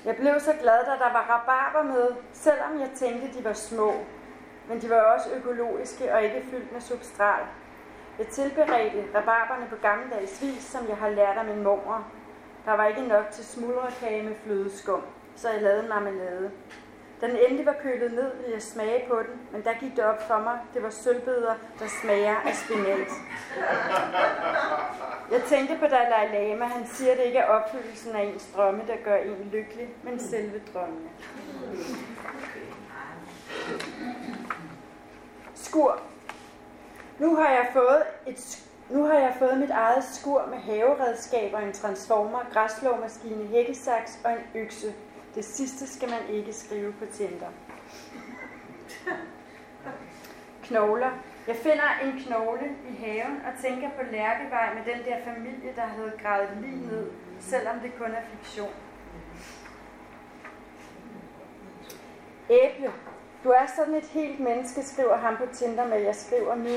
Jeg 0.05 0.16
blev 0.16 0.40
så 0.40 0.53
glad, 0.61 0.84
da 0.86 1.05
der 1.05 1.12
var 1.12 1.26
rabarber 1.30 1.93
med, 1.95 2.09
selvom 2.32 2.80
jeg 2.80 2.90
tænkte, 2.95 3.38
de 3.38 3.45
var 3.45 3.53
små. 3.53 3.95
Men 4.68 4.80
de 4.80 4.90
var 4.90 5.01
også 5.01 5.30
økologiske 5.34 6.14
og 6.14 6.22
ikke 6.22 6.43
fyldt 6.51 6.72
med 6.72 6.80
substrat. 6.80 7.47
Jeg 8.18 8.26
tilberedte 8.26 9.05
rabarberne 9.14 9.66
på 9.70 9.76
gammeldags 9.76 10.43
vis, 10.43 10.62
som 10.62 10.88
jeg 10.88 10.97
har 10.97 11.11
lært 11.11 11.36
af 11.36 11.45
min 11.45 11.62
mor. 11.62 12.07
Der 12.64 12.72
var 12.72 12.86
ikke 12.86 13.03
nok 13.03 13.30
til 13.30 13.45
smuldrekage 13.45 14.22
med 14.22 14.34
flødeskum, 14.45 15.03
så 15.36 15.51
jeg 15.51 15.62
lavede 15.62 15.82
en 15.82 15.88
marmelade. 15.88 16.51
Da 17.22 17.28
den 17.28 17.36
endelig 17.36 17.66
var 17.66 17.76
kølet 17.82 18.12
ned, 18.12 18.36
ville 18.36 18.52
jeg 18.52 18.62
smage 18.62 19.04
på 19.08 19.16
den, 19.16 19.40
men 19.52 19.64
der 19.64 19.72
gik 19.80 19.96
det 19.96 20.04
op 20.04 20.28
for 20.28 20.38
mig, 20.38 20.58
det 20.74 20.82
var 20.82 20.90
sølvbøder, 20.90 21.54
der 21.78 21.86
smager 22.02 22.36
af 22.36 22.56
spinat. 22.56 23.08
Jeg 25.30 25.42
tænkte 25.48 25.76
på 25.78 25.86
Dalai 25.86 26.28
Lama, 26.32 26.64
han 26.64 26.86
siger, 26.86 27.12
at 27.12 27.18
det 27.18 27.24
ikke 27.24 27.38
er 27.38 27.46
opfyldelsen 27.46 28.16
af 28.16 28.22
ens 28.22 28.48
drømme, 28.56 28.82
der 28.86 28.96
gør 29.04 29.16
en 29.16 29.50
lykkelig, 29.52 29.88
men 30.02 30.20
selve 30.20 30.60
drømmene. 30.74 31.08
Skur. 35.54 36.00
Nu 37.18 37.36
har 37.36 37.48
jeg 37.48 37.66
fået 37.72 38.02
et 38.26 38.62
nu 38.90 39.04
har 39.04 39.14
jeg 39.14 39.34
fået 39.38 39.58
mit 39.58 39.70
eget 39.70 40.04
skur 40.04 40.46
med 40.50 40.58
haveredskaber, 40.58 41.58
en 41.58 41.72
transformer, 41.72 42.38
græsslåmaskine, 42.52 43.46
hækkesaks 43.46 44.18
og 44.24 44.32
en 44.32 44.60
økse. 44.60 44.94
Det 45.35 45.45
sidste 45.45 45.87
skal 45.87 46.11
man 46.11 46.28
ikke 46.28 46.53
skrive 46.53 46.93
på 46.93 47.05
Tinder. 47.12 47.49
Knogler. 50.62 51.11
Jeg 51.47 51.57
finder 51.57 51.89
en 52.05 52.20
knogle 52.20 52.76
i 52.91 52.95
haven 53.05 53.43
og 53.47 53.62
tænker 53.62 53.91
på 53.91 54.03
Lærkevej 54.12 54.74
med 54.74 54.95
den 54.95 55.05
der 55.05 55.16
familie, 55.24 55.72
der 55.76 55.83
havde 55.83 56.12
gravet 56.22 56.49
lige 56.61 56.87
ned, 56.87 57.11
selvom 57.41 57.80
det 57.80 57.93
kun 57.99 58.11
er 58.11 58.22
fiktion. 58.30 58.70
Æble. 62.51 62.93
Du 63.45 63.49
er 63.49 63.66
sådan 63.76 63.95
et 63.95 64.05
helt 64.05 64.41
menneske, 64.41 64.83
skriver 64.83 65.16
han 65.16 65.37
på 65.37 65.47
Tinder 65.53 65.89
med, 65.89 65.99
jeg 65.99 66.14
skriver 66.14 66.55
nu, 66.55 66.74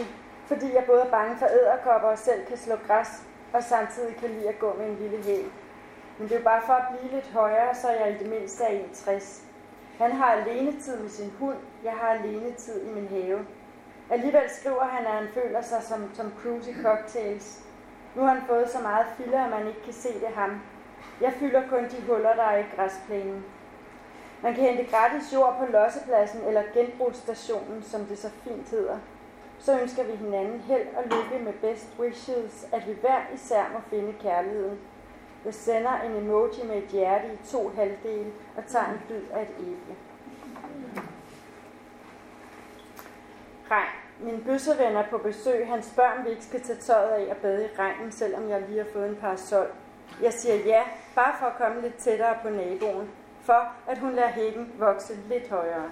fordi 0.47 0.73
jeg 0.73 0.83
både 0.87 1.01
er 1.01 1.11
bange 1.11 1.37
for 1.37 1.45
æderkopper 1.45 2.07
og 2.07 2.17
selv 2.17 2.45
kan 2.45 2.57
slå 2.57 2.75
græs, 2.87 3.07
og 3.53 3.63
samtidig 3.63 4.15
kan 4.15 4.29
lide 4.29 4.49
at 4.49 4.59
gå 4.59 4.73
med 4.77 4.85
en 4.85 4.95
lille 4.95 5.23
hæl. 5.23 5.45
Men 6.19 6.29
det 6.29 6.37
er 6.37 6.43
bare 6.43 6.61
for 6.65 6.73
at 6.73 6.85
blive 6.91 7.13
lidt 7.13 7.31
højere, 7.31 7.75
så 7.75 7.89
jeg 7.89 8.11
i 8.11 8.23
det 8.23 8.29
mindste 8.29 8.63
er 8.63 8.69
61. 8.69 9.43
Han 9.97 10.11
har 10.11 10.25
alenetid 10.25 10.97
med 10.99 11.09
sin 11.09 11.31
hund, 11.39 11.57
jeg 11.83 11.93
har 11.93 12.07
alenetid 12.07 12.81
i 12.81 12.93
min 12.93 13.07
have. 13.07 13.45
Alligevel 14.09 14.49
skriver 14.49 14.83
han, 14.83 15.05
at 15.05 15.11
han 15.11 15.27
føler 15.33 15.61
sig 15.61 15.83
som 15.83 16.11
Tom 16.17 16.33
Cruise 16.41 16.71
i 16.71 16.73
cocktails. 16.81 17.63
Nu 18.15 18.21
har 18.21 18.33
han 18.33 18.43
fået 18.47 18.69
så 18.69 18.81
meget 18.81 19.05
filler, 19.17 19.43
at 19.43 19.49
man 19.49 19.67
ikke 19.67 19.81
kan 19.83 19.93
se 19.93 20.13
det 20.13 20.27
ham. 20.35 20.61
Jeg 21.21 21.33
fylder 21.33 21.69
kun 21.69 21.83
de 21.83 22.01
huller, 22.07 22.35
der 22.35 22.43
er 22.43 22.57
i 22.57 22.65
græsplænen. 22.75 23.45
Man 24.43 24.53
kan 24.53 24.63
hente 24.63 24.91
gratis 24.91 25.33
jord 25.33 25.55
på 25.59 25.71
lossepladsen 25.71 26.41
eller 26.47 26.63
genbrugsstationen, 26.73 27.83
som 27.83 28.05
det 28.05 28.19
så 28.19 28.29
fint 28.43 28.69
hedder. 28.69 28.97
Så 29.59 29.79
ønsker 29.81 30.03
vi 30.03 30.15
hinanden 30.15 30.59
held 30.59 30.87
og 30.97 31.03
lykke 31.03 31.45
med 31.45 31.53
best 31.53 31.87
wishes, 31.99 32.67
at 32.71 32.87
vi 32.87 32.93
hver 33.01 33.21
især 33.33 33.63
må 33.73 33.79
finde 33.89 34.13
kærligheden. 34.21 34.79
Jeg 35.45 35.53
sender 35.53 36.01
en 36.01 36.15
emoji 36.15 36.63
med 36.67 36.77
et 36.77 36.89
hjerte 36.89 37.27
i 37.33 37.47
to 37.47 37.71
halvdele 37.75 38.31
og 38.57 38.63
tager 38.67 38.85
en 38.85 39.01
bid 39.07 39.21
af 39.31 39.41
et 39.41 39.55
æble. 39.59 39.95
Regn. 43.71 43.89
Min 44.19 44.43
bøsseven 44.43 44.95
er 44.95 45.09
på 45.09 45.17
besøg. 45.17 45.67
Han 45.67 45.83
spørger, 45.83 46.11
om 46.11 46.25
vi 46.25 46.29
ikke 46.29 46.43
skal 46.43 46.61
tage 46.61 46.79
tøjet 46.79 47.09
af 47.09 47.31
og 47.31 47.37
bade 47.37 47.65
i 47.65 47.67
regnen, 47.79 48.11
selvom 48.11 48.49
jeg 48.49 48.61
lige 48.61 48.83
har 48.83 48.87
fået 48.93 49.09
en 49.09 49.15
parasol. 49.15 49.67
Jeg 50.21 50.33
siger 50.33 50.55
ja, 50.55 50.83
bare 51.15 51.33
for 51.39 51.45
at 51.45 51.57
komme 51.57 51.81
lidt 51.81 51.95
tættere 51.95 52.37
på 52.43 52.49
naboen 52.49 53.09
for 53.45 53.73
at 53.87 53.97
hun 53.97 54.13
lader 54.13 54.29
hækken 54.29 54.73
vokse 54.79 55.13
lidt 55.29 55.49
højere. 55.49 55.91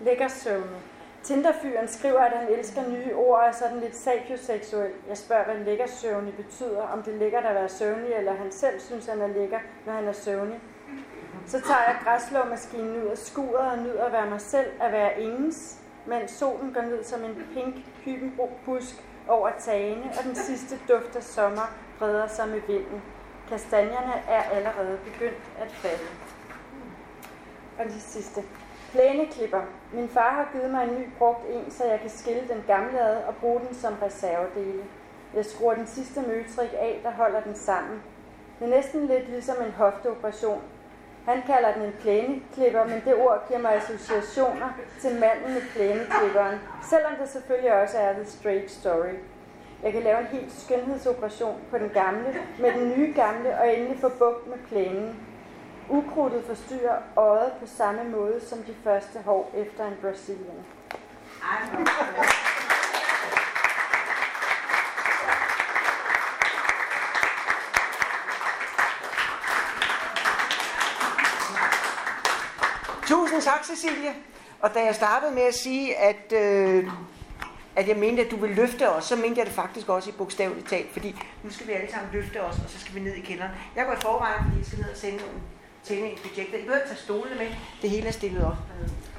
Lækker 0.00 0.28
søvne. 0.28 0.89
Tinderfyren 1.22 1.88
skriver, 1.88 2.20
at 2.20 2.38
han 2.38 2.48
elsker 2.48 2.88
nye 2.88 3.14
ord 3.14 3.38
og 3.38 3.48
er 3.48 3.52
sådan 3.52 3.80
lidt 3.80 3.96
sapioseksuel. 3.96 4.90
Jeg 5.08 5.16
spørger, 5.16 5.44
hvad 5.44 5.64
lækker 5.64 5.86
søvnig 5.86 6.34
betyder, 6.36 6.82
om 6.82 7.02
det 7.02 7.14
er 7.14 7.18
lækkert 7.18 7.44
at 7.44 7.54
være 7.54 7.68
søvnig, 7.68 8.12
eller 8.12 8.34
han 8.34 8.52
selv 8.52 8.80
synes, 8.80 9.06
han 9.06 9.20
er 9.20 9.26
lækker, 9.26 9.58
når 9.86 9.92
han 9.92 10.08
er 10.08 10.12
søvnig. 10.12 10.60
Så 11.46 11.60
tager 11.60 11.82
jeg 11.86 11.96
græsslåmaskinen 12.04 13.02
ud 13.02 13.06
af 13.06 13.18
skuret 13.18 13.70
og 13.70 13.78
nyder 13.78 14.04
at 14.04 14.12
være 14.12 14.30
mig 14.30 14.40
selv, 14.40 14.66
at 14.80 14.92
være 14.92 15.20
ingens, 15.20 15.78
mens 16.06 16.30
solen 16.30 16.74
går 16.74 16.82
ned 16.82 17.04
som 17.04 17.24
en 17.24 17.44
pink 17.54 17.74
hybenbusk 18.04 19.04
over 19.28 19.50
tagene, 19.58 20.04
og 20.18 20.24
den 20.24 20.34
sidste 20.34 20.78
duft 20.88 21.16
af 21.16 21.22
sommer 21.22 21.74
breder 21.98 22.26
sig 22.26 22.48
med 22.48 22.60
vinden. 22.66 23.02
Kastanjerne 23.48 24.12
er 24.28 24.42
allerede 24.42 24.98
begyndt 25.04 25.42
at 25.58 25.72
falde. 25.72 26.04
Og 27.78 27.84
det 27.84 28.02
sidste. 28.02 28.42
Plæneklipper. 28.92 29.62
Min 29.92 30.08
far 30.08 30.30
har 30.30 30.48
givet 30.52 30.70
mig 30.70 30.84
en 30.84 30.94
ny 31.00 31.08
brugt 31.18 31.44
en, 31.50 31.70
så 31.70 31.84
jeg 31.84 32.00
kan 32.00 32.10
skille 32.10 32.48
den 32.48 32.64
gamle 32.66 33.00
ad 33.00 33.16
og 33.16 33.34
bruge 33.36 33.60
den 33.60 33.74
som 33.74 33.94
reservedele. 34.02 34.82
Jeg 35.34 35.44
skruer 35.44 35.74
den 35.74 35.86
sidste 35.86 36.20
møtrik 36.20 36.72
af, 36.78 37.00
der 37.02 37.10
holder 37.10 37.40
den 37.40 37.54
sammen. 37.54 38.02
Det 38.58 38.64
er 38.64 38.70
næsten 38.70 39.06
lidt 39.06 39.28
ligesom 39.28 39.56
en 39.66 39.72
hofteoperation. 39.72 40.62
Han 41.26 41.42
kalder 41.46 41.72
den 41.74 41.82
en 41.82 41.94
plæneklipper, 42.00 42.84
men 42.84 43.02
det 43.04 43.14
ord 43.14 43.44
giver 43.48 43.60
mig 43.60 43.74
associationer 43.74 44.68
til 45.00 45.20
manden 45.20 45.54
med 45.54 45.62
plæneklipperen, 45.74 46.58
selvom 46.90 47.12
det 47.20 47.28
selvfølgelig 47.28 47.72
også 47.82 47.98
er 47.98 48.12
The 48.12 48.24
Straight 48.24 48.70
Story. 48.70 49.14
Jeg 49.82 49.92
kan 49.92 50.02
lave 50.02 50.20
en 50.20 50.26
helt 50.26 50.52
skønhedsoperation 50.52 51.60
på 51.70 51.78
den 51.78 51.88
gamle, 51.88 52.34
med 52.60 52.72
den 52.72 52.88
nye 52.88 53.12
gamle, 53.16 53.58
og 53.58 53.74
endelig 53.74 53.98
få 54.00 54.08
bugt 54.08 54.46
med 54.46 54.58
plænen. 54.68 55.29
Ukrudtet 55.90 56.44
forstyrrer 56.46 56.98
øjet 57.16 57.52
på 57.60 57.66
samme 57.66 58.04
måde 58.04 58.40
som 58.48 58.58
de 58.58 58.74
første 58.84 59.18
hår 59.24 59.52
efter 59.54 59.86
en 59.86 59.94
Brazilian. 60.00 60.64
Tusind 73.06 73.42
tak, 73.42 73.64
Cecilie. 73.64 74.14
Og 74.60 74.74
da 74.74 74.84
jeg 74.84 74.94
startede 74.94 75.34
med 75.34 75.42
at 75.42 75.54
sige, 75.54 75.96
at 75.96 76.32
øh, 76.32 76.90
at 77.76 77.88
jeg 77.88 77.96
mente, 77.96 78.24
at 78.24 78.30
du 78.30 78.36
ville 78.36 78.56
løfte 78.56 78.90
os, 78.90 79.04
så 79.04 79.16
mente 79.16 79.38
jeg 79.38 79.46
det 79.46 79.54
faktisk 79.54 79.88
også 79.88 80.10
i 80.10 80.12
bogstaveligt 80.12 80.68
talt, 80.68 80.92
fordi 80.92 81.22
nu 81.42 81.50
skal 81.50 81.66
vi 81.66 81.72
alle 81.72 81.90
sammen 81.90 82.10
løfte 82.12 82.42
os, 82.42 82.56
og 82.64 82.70
så 82.70 82.80
skal 82.80 82.94
vi 82.94 83.00
ned 83.00 83.14
i 83.14 83.20
kælderen. 83.20 83.50
Jeg 83.76 83.86
går 83.86 83.92
i 83.92 83.96
forvejen, 83.96 84.44
fordi 84.44 84.58
jeg 84.58 84.66
skal 84.66 84.78
ned 84.78 84.90
og 84.90 84.96
sende 84.96 85.16
nogle 85.16 85.40
tænde 85.84 86.08
en 86.08 86.18
projekter. 86.18 86.58
I 86.58 86.62
behøver 86.62 86.86
tage 86.86 86.96
stolene 86.96 87.36
med, 87.36 87.46
det 87.82 87.90
hele 87.90 88.08
er 88.08 88.12
stillet 88.12 88.44
op. 88.44 88.56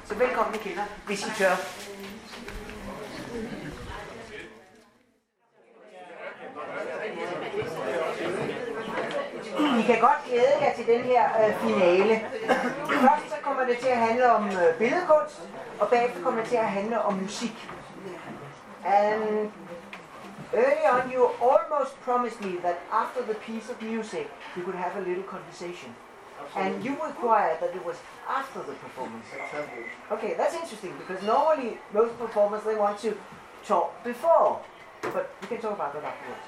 Så 0.04 0.14
velkommen 0.14 0.54
i 0.54 0.58
kælderen, 0.58 0.88
hvis 1.06 1.26
I 1.26 1.30
tør. 1.38 1.56
I 9.80 9.82
kan 9.86 10.00
godt 10.00 10.24
glæde 10.26 10.56
jer 10.60 10.74
til 10.74 10.86
den 10.86 11.00
her 11.00 11.24
øh, 11.46 11.54
finale. 11.60 12.20
Først 12.86 13.28
så 13.28 13.36
kommer 13.42 13.64
det 13.64 13.78
til 13.78 13.88
at 13.88 13.96
handle 13.96 14.32
om 14.32 14.46
øh, 14.46 14.78
billedkunst, 14.78 15.40
og 15.80 15.88
bagefter 15.88 16.22
kommer 16.22 16.40
det 16.40 16.48
til 16.48 16.56
at 16.56 16.70
handle 16.70 17.02
om 17.02 17.14
musik. 17.14 17.68
And 18.84 19.50
early 20.52 20.86
on 20.92 21.12
you 21.12 21.22
almost 21.50 22.00
promised 22.04 22.40
me 22.40 22.60
that 22.60 22.76
after 22.92 23.22
the 23.22 23.34
piece 23.34 23.72
of 23.72 23.82
music 23.82 24.26
we 24.56 24.62
could 24.62 24.76
have 24.76 24.96
a 24.96 25.08
little 25.08 25.24
conversation. 25.24 25.94
And 26.56 26.84
you 26.84 26.92
required 27.04 27.60
that 27.60 27.74
it 27.74 27.84
was 27.84 27.96
after 28.28 28.60
the 28.60 28.74
performance. 28.74 29.26
Okay, 30.10 30.34
that's 30.36 30.54
interesting 30.54 30.94
because 30.98 31.22
normally 31.24 31.78
most 31.92 32.18
performers 32.18 32.62
they 32.64 32.76
want 32.76 32.98
to 33.00 33.16
talk 33.64 34.02
before. 34.04 34.60
But 35.02 35.34
we 35.40 35.48
can 35.48 35.60
talk 35.60 35.72
about 35.72 35.92
that 35.94 36.04
afterwards. 36.04 36.46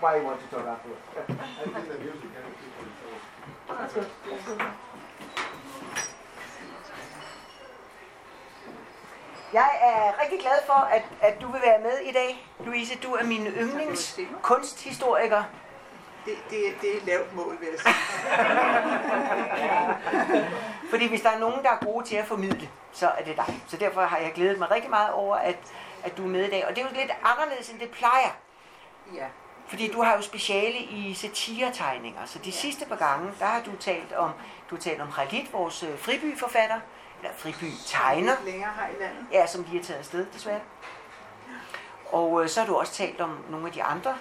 Why 0.00 0.16
you 0.16 0.24
want 0.24 0.40
to 0.40 0.46
talk 0.54 0.66
afterwards. 0.66 1.02
I 1.16 1.64
think 1.64 1.88
the 1.88 1.98
music 1.98 2.28
can 2.34 3.76
That's 3.78 3.94
good. 3.94 4.06
That's 4.28 4.44
good. 4.44 4.62
Jeg 9.52 9.70
er 9.82 10.22
rigtig 10.22 10.40
glad 10.40 10.58
for, 10.66 10.72
at, 10.72 11.02
at 11.20 11.40
du 11.40 11.46
vil 11.52 11.60
være 11.62 11.80
med 11.80 11.98
i 11.98 12.12
dag. 12.12 12.50
Louise, 12.60 12.98
du 13.02 13.12
er 13.12 13.24
min 13.24 13.46
yndlings 13.46 14.20
kunsthistoriker. 14.42 15.42
Det, 16.24 16.34
det, 16.50 16.58
det 16.80 16.92
er 16.92 16.96
et 16.96 17.02
lavt 17.06 17.34
mål, 17.34 17.60
vil 17.60 17.68
jeg 17.70 17.80
sige. 17.80 17.94
Fordi 20.90 21.08
hvis 21.08 21.20
der 21.20 21.30
er 21.30 21.38
nogen, 21.38 21.62
der 21.62 21.70
er 21.70 21.84
gode 21.84 22.06
til 22.06 22.16
at 22.16 22.26
formidle, 22.26 22.70
så 22.92 23.08
er 23.08 23.24
det 23.24 23.36
dig. 23.36 23.60
Så 23.68 23.76
derfor 23.76 24.00
har 24.00 24.18
jeg 24.18 24.32
glædet 24.34 24.58
mig 24.58 24.70
rigtig 24.70 24.90
meget 24.90 25.12
over, 25.12 25.36
at, 25.36 25.56
at 26.04 26.16
du 26.16 26.24
er 26.24 26.28
med 26.28 26.46
i 26.46 26.50
dag. 26.50 26.66
Og 26.66 26.76
det 26.76 26.82
er 26.82 26.88
jo 26.88 26.94
lidt 26.94 27.10
anderledes, 27.24 27.70
end 27.70 27.80
det 27.80 27.90
plejer. 27.90 28.30
Ja. 29.14 29.26
Fordi 29.66 29.92
du 29.92 30.02
har 30.02 30.16
jo 30.16 30.22
speciale 30.22 30.78
i 30.78 31.14
satiretegninger. 31.14 32.20
Så 32.26 32.38
de 32.38 32.52
sidste 32.52 32.86
par 32.86 32.96
gange, 32.96 33.32
der 33.38 33.46
har 33.46 33.62
du 33.62 33.70
talt 33.80 34.12
om, 34.12 34.30
du 34.70 34.74
har 34.74 34.82
talt 34.82 35.00
om 35.00 35.12
Khalid, 35.12 35.46
vores 35.52 35.82
øh, 35.82 35.98
fribyforfatter, 35.98 36.80
eller 37.22 37.34
friby 37.36 37.70
tegner. 37.86 38.32
Længere 38.44 38.70
her 38.80 38.86
i 38.96 39.02
landet. 39.02 39.26
Ja, 39.32 39.46
som 39.46 39.64
lige 39.68 39.80
er 39.80 39.84
taget 39.84 39.98
afsted, 39.98 40.26
desværre. 40.34 40.60
Og 42.12 42.42
øh, 42.42 42.48
så 42.48 42.60
har 42.60 42.66
du 42.66 42.74
også 42.74 42.92
talt 42.92 43.20
om 43.20 43.38
nogle 43.50 43.66
af 43.66 43.72
de 43.72 43.82
andre 43.82 44.16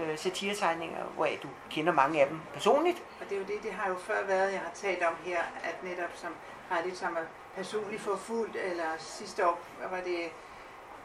øh, 0.00 0.18
satiretegninger, 0.18 1.04
hvor 1.04 1.28
du 1.42 1.48
kender 1.70 1.92
mange 1.92 2.20
af 2.20 2.28
dem 2.28 2.40
personligt. 2.54 3.02
Og 3.20 3.26
det 3.28 3.36
er 3.36 3.40
jo 3.40 3.46
det, 3.46 3.62
det 3.62 3.72
har 3.72 3.88
jo 3.88 3.96
før 3.98 4.26
været, 4.26 4.52
jeg 4.52 4.60
har 4.60 4.70
talt 4.74 5.02
om 5.02 5.14
her, 5.24 5.40
at 5.64 5.82
netop 5.82 6.10
som 6.14 6.30
har 6.68 6.82
lidt 6.84 6.96
som 6.96 7.16
er 7.16 7.26
personligt 7.56 8.02
forfulgt, 8.02 8.56
eller 8.56 8.84
sidste 8.98 9.46
år 9.48 9.60
var 9.90 10.00
det 10.00 10.30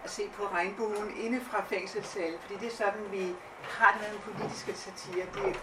at 0.03 0.11
se 0.11 0.30
på 0.38 0.43
regnbuen 0.53 1.18
inde 1.22 1.41
fra 1.41 1.63
fængselscellen, 1.63 2.39
fordi 2.41 2.59
det 2.59 2.68
er 2.68 2.76
sådan, 2.76 3.11
vi 3.11 3.35
har 3.63 3.91
det 3.91 4.01
med 4.01 4.09
den 4.09 4.34
politiske 4.34 4.73
satire. 4.73 5.26
Det 5.35 5.59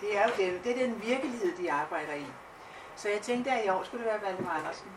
Det 0.00 0.16
er 0.18 0.24
jo 0.24 0.32
den, 0.36 0.60
det 0.64 0.70
er 0.72 0.86
den 0.86 1.02
virkelighed, 1.02 1.56
de 1.56 1.72
arbejder 1.72 2.14
i. 2.14 2.26
Så 2.96 3.08
jeg 3.08 3.20
tænkte, 3.20 3.50
at 3.50 3.64
i 3.64 3.68
år 3.68 3.82
skulle 3.82 4.04
det 4.04 4.12
være 4.12 4.22
Valdemar 4.22 4.58
Andersen, 4.58 4.88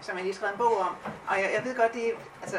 som 0.00 0.16
jeg 0.16 0.24
lige 0.24 0.34
skrevet 0.34 0.52
en 0.52 0.58
bog 0.58 0.76
om. 0.78 0.96
Og 1.28 1.40
jeg, 1.40 1.50
jeg 1.54 1.64
ved 1.64 1.76
godt, 1.76 1.92
det 1.92 2.08
er, 2.08 2.12
altså, 2.42 2.58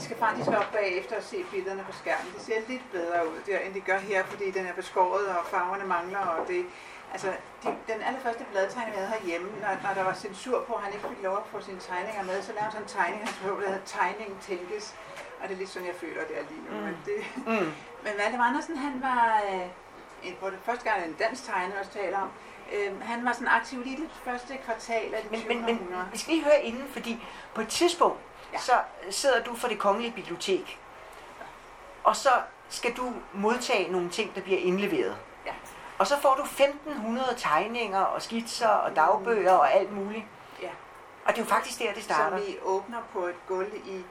i 0.00 0.02
skal 0.04 0.16
faktisk 0.16 0.48
op 0.48 0.70
bagefter 0.72 1.16
og 1.16 1.22
se 1.22 1.44
billederne 1.50 1.84
på 1.90 1.92
skærmen. 1.92 2.32
Det 2.34 2.42
ser 2.42 2.60
lidt 2.68 2.92
bedre 2.92 3.28
ud 3.28 3.38
der, 3.46 3.58
end 3.58 3.74
det 3.74 3.84
gør 3.84 3.98
her, 3.98 4.24
fordi 4.24 4.50
den 4.50 4.66
er 4.66 4.72
beskåret, 4.72 5.26
og 5.28 5.46
farverne 5.46 5.84
mangler, 5.84 6.18
og 6.18 6.48
det, 6.48 6.66
Altså, 7.14 7.32
de, 7.62 7.68
den 7.92 8.02
allerførste 8.08 8.44
bladtegning, 8.52 8.96
jeg 8.96 9.06
havde 9.06 9.20
herhjemme, 9.20 9.48
når, 9.60 9.68
når 9.88 9.94
der 9.94 10.04
var 10.04 10.14
censur 10.14 10.64
på, 10.66 10.72
at 10.74 10.82
han 10.82 10.92
ikke 10.92 11.08
fik 11.08 11.22
lov 11.22 11.36
at 11.36 11.46
få 11.52 11.60
sine 11.60 11.80
tegninger 11.80 12.24
med, 12.24 12.42
så 12.42 12.52
lavede 12.52 12.62
han 12.62 12.72
sådan 12.72 12.86
en 12.86 12.88
tegning, 12.96 13.18
han 13.24 13.34
skrev, 13.34 13.60
der 13.60 13.66
hedder 13.68 13.84
Tegningen 13.96 14.38
tænkes. 14.48 14.94
Og 15.40 15.48
det 15.48 15.54
er 15.54 15.58
lidt 15.58 15.70
sådan, 15.70 15.88
jeg 15.88 15.96
føler 15.96 16.20
det 16.28 16.36
er 16.40 16.44
lige 16.50 16.62
nu. 16.66 16.70
Mm. 16.76 16.82
Men, 16.86 16.96
det, 17.06 17.18
Mm. 17.36 17.72
men 18.04 18.12
Valdemar 18.18 18.44
Andersen, 18.48 18.76
han 18.76 18.94
var, 19.02 19.42
øh, 19.50 19.66
en, 20.28 20.34
på 20.40 20.50
det 20.50 20.58
første 20.66 20.84
gang 20.90 21.04
en 21.04 21.12
dansk 21.12 21.44
tegner 21.44 21.78
også 21.80 21.92
taler 22.00 22.18
om, 22.18 22.30
øh, 22.74 23.02
han 23.02 23.24
var 23.24 23.32
sådan 23.32 23.48
aktiv 23.48 23.84
lige 23.84 23.96
det 23.96 24.10
første 24.24 24.56
kvartal 24.64 25.14
af 25.14 25.22
det 25.22 25.30
Men, 25.30 25.40
20. 25.40 25.54
men, 25.54 25.64
men 25.64 25.78
vi 26.12 26.18
skal 26.18 26.34
lige 26.34 26.44
høre 26.44 26.62
inden, 26.64 26.88
fordi 26.88 27.26
på 27.54 27.60
et 27.60 27.68
tidspunkt, 27.68 28.20
Ja. 28.52 28.58
så 28.58 28.72
sidder 29.10 29.44
du 29.44 29.54
for 29.56 29.68
det 29.68 29.78
kongelige 29.78 30.12
bibliotek, 30.12 30.80
og 32.04 32.16
så 32.16 32.30
skal 32.68 32.96
du 32.96 33.12
modtage 33.32 33.92
nogle 33.92 34.10
ting, 34.10 34.34
der 34.34 34.40
bliver 34.40 34.58
indleveret. 34.58 35.16
Ja. 35.46 35.52
Og 35.98 36.06
så 36.06 36.20
får 36.20 36.34
du 36.34 36.42
1500 36.42 37.34
tegninger 37.36 38.00
og 38.00 38.22
skitser 38.22 38.68
og 38.68 38.96
dagbøger 38.96 39.52
og 39.52 39.72
alt 39.72 39.92
muligt. 39.92 40.24
Ja. 40.62 40.70
Og 41.24 41.32
det 41.32 41.38
er 41.38 41.44
jo 41.44 41.48
faktisk 41.48 41.78
der, 41.78 41.92
det 41.94 42.04
starter. 42.04 42.38
Som 42.38 42.46
vi 42.46 42.58
åbner 42.62 42.98
på 43.12 43.26
et 43.26 43.46
gulv 43.48 43.74
i 43.74 44.04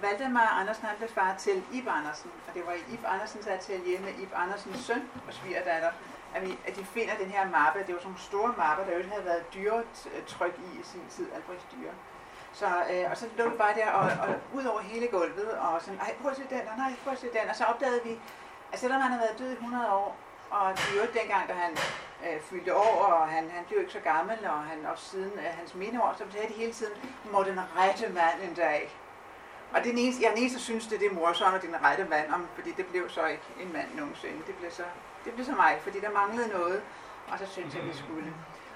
Valdemar 0.00 0.58
Andersen, 0.60 0.84
han 0.84 0.96
blev 0.96 1.08
far 1.08 1.34
til 1.38 1.62
Ib 1.72 1.88
Andersen, 1.88 2.30
og 2.48 2.54
det 2.54 2.66
var 2.66 2.72
i 2.72 2.82
Ib 2.92 3.04
Andersens 3.06 3.46
atelier 3.46 4.00
med 4.00 4.12
Ib 4.18 4.32
Andersens 4.36 4.78
søn 4.78 5.10
og 5.28 5.32
svigerdatter, 5.34 5.90
at, 6.34 6.42
vi, 6.42 6.58
at 6.66 6.76
de 6.76 6.84
finder 6.84 7.14
den 7.16 7.30
her 7.30 7.50
mappe. 7.50 7.78
Det 7.78 7.94
var 7.94 8.00
sådan 8.00 8.04
nogle 8.04 8.20
store 8.20 8.54
mapper, 8.56 8.84
der 8.84 8.98
jo 8.98 9.02
havde 9.12 9.24
været 9.24 9.54
dyretryk 9.54 10.54
i 10.58 10.80
i 10.80 10.82
sin 10.82 11.02
tid, 11.10 11.26
Albrecht 11.34 11.66
Dyre. 11.72 11.92
Så, 12.52 12.66
øh, 12.92 13.10
og 13.10 13.16
så 13.16 13.26
lå 13.36 13.48
vi 13.48 13.56
bare 13.58 13.74
der 13.74 13.90
og, 13.90 14.28
og 14.28 14.34
ud 14.54 14.64
over 14.64 14.80
hele 14.80 15.06
gulvet, 15.06 15.50
og 15.50 15.80
sådan, 15.82 16.00
ej, 16.00 16.14
prøv 16.22 16.30
at 16.30 16.36
se 16.36 16.42
den, 16.50 16.60
og 16.72 16.76
nej, 16.78 16.92
prøv 17.04 17.12
at 17.12 17.18
se 17.18 17.26
den. 17.26 17.50
Og 17.50 17.56
så 17.56 17.64
opdagede 17.64 18.00
vi, 18.04 18.18
at 18.72 18.78
selvom 18.78 19.00
han 19.00 19.10
havde 19.12 19.22
været 19.22 19.38
død 19.38 19.48
i 19.50 19.52
100 19.52 19.92
år, 19.92 20.16
og 20.50 20.70
det 20.76 20.84
var 20.96 21.04
jo 21.04 21.08
dengang, 21.20 21.48
da 21.48 21.52
han 21.52 21.72
øh, 22.26 22.40
fyldte 22.40 22.74
år, 22.76 22.96
og 23.04 23.28
han, 23.28 23.50
han 23.50 23.64
blev 23.68 23.80
ikke 23.80 23.92
så 23.92 24.00
gammel, 24.00 24.38
og 24.46 24.58
han 24.64 24.86
også 24.86 25.04
siden 25.10 25.32
øh, 25.38 25.44
hans 25.58 25.74
mindeår, 25.74 26.14
så 26.18 26.24
sagde 26.32 26.48
de 26.48 26.52
hele 26.54 26.72
tiden, 26.72 26.92
må 27.32 27.42
den 27.42 27.60
rette 27.76 28.08
mand 28.08 28.42
en 28.48 28.54
dag. 28.54 28.90
Og 29.74 29.78
det 29.82 29.86
er 29.86 29.90
den 29.94 29.98
eneste, 29.98 30.22
jeg 30.22 30.28
er 30.28 30.34
den 30.34 30.42
eneste, 30.42 30.60
synes, 30.60 30.86
det 30.86 30.94
er 30.96 31.08
det 31.08 31.12
morsomme, 31.12 31.56
at 31.56 31.62
det 31.62 31.70
er 31.72 31.76
den 31.76 31.84
rette 31.86 32.04
mand, 32.04 32.32
om, 32.34 32.48
fordi 32.54 32.70
det 32.72 32.86
blev 32.86 33.10
så 33.10 33.26
ikke 33.26 33.42
en 33.60 33.72
mand 33.72 33.86
nogensinde. 33.94 34.36
Det 34.46 34.54
blev 34.54 34.70
så, 34.70 34.82
det 35.24 35.32
blev 35.32 35.46
så 35.46 35.52
mig, 35.52 35.78
fordi 35.82 36.00
der 36.00 36.10
manglede 36.10 36.48
noget, 36.48 36.82
og 37.32 37.38
så 37.38 37.46
synes 37.46 37.74
jeg, 37.74 37.84
vi 37.84 37.96
skulle. 37.96 38.24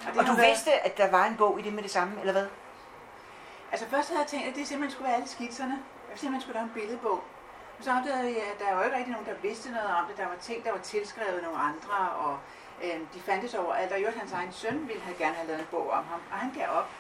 det 0.01 0.19
Og 0.21 0.27
du 0.27 0.33
været- 0.33 0.49
vidste, 0.49 0.73
at 0.73 0.97
der 0.97 1.11
var 1.11 1.25
en 1.25 1.37
bog 1.37 1.61
i 1.61 1.63
det 1.63 1.73
med 1.73 1.83
det 1.83 1.91
samme, 1.91 2.21
eller 2.21 2.33
hvad? 2.33 2.47
Altså 3.73 3.87
først 3.87 4.09
havde 4.09 4.21
jeg 4.21 4.29
tænkt, 4.29 4.47
at 4.49 4.55
det 4.55 4.67
simpelthen 4.69 4.93
skulle 4.93 5.09
være 5.09 5.17
alle 5.17 5.29
skitserne. 5.29 5.77
Jeg 6.11 6.19
simpelthen 6.19 6.41
skulle 6.41 6.55
lave 6.59 6.65
en 6.65 6.75
billedbog. 6.75 7.21
Men 7.77 7.85
så 7.85 7.91
opdagede 7.97 8.33
jeg, 8.39 8.47
at 8.53 8.59
der 8.59 8.75
var 8.75 8.79
jo 8.79 8.85
ikke 8.85 8.97
rigtig 8.97 9.13
nogen, 9.13 9.27
der 9.27 9.47
vidste 9.49 9.71
noget 9.71 9.91
om 9.99 10.05
det. 10.09 10.17
Der 10.17 10.27
var 10.27 10.37
ting, 10.41 10.65
der 10.65 10.73
var 10.73 10.79
tilskrevet 10.79 11.43
nogle 11.43 11.59
andre, 11.59 11.99
og 12.25 12.39
øh, 12.85 13.01
de 13.15 13.21
fandtes 13.21 13.55
overalt. 13.55 13.93
Og 13.93 14.03
jo, 14.03 14.09
hans 14.17 14.33
egen 14.33 14.53
søn 14.53 14.89
ville 14.89 15.03
have 15.03 15.17
gerne 15.17 15.35
have 15.35 15.47
lavet 15.49 15.61
en 15.61 15.67
bog 15.71 15.91
om 15.91 16.05
ham, 16.05 16.21
og 16.33 16.39
han 16.39 16.53
gav 16.59 16.69
op. 16.69 16.91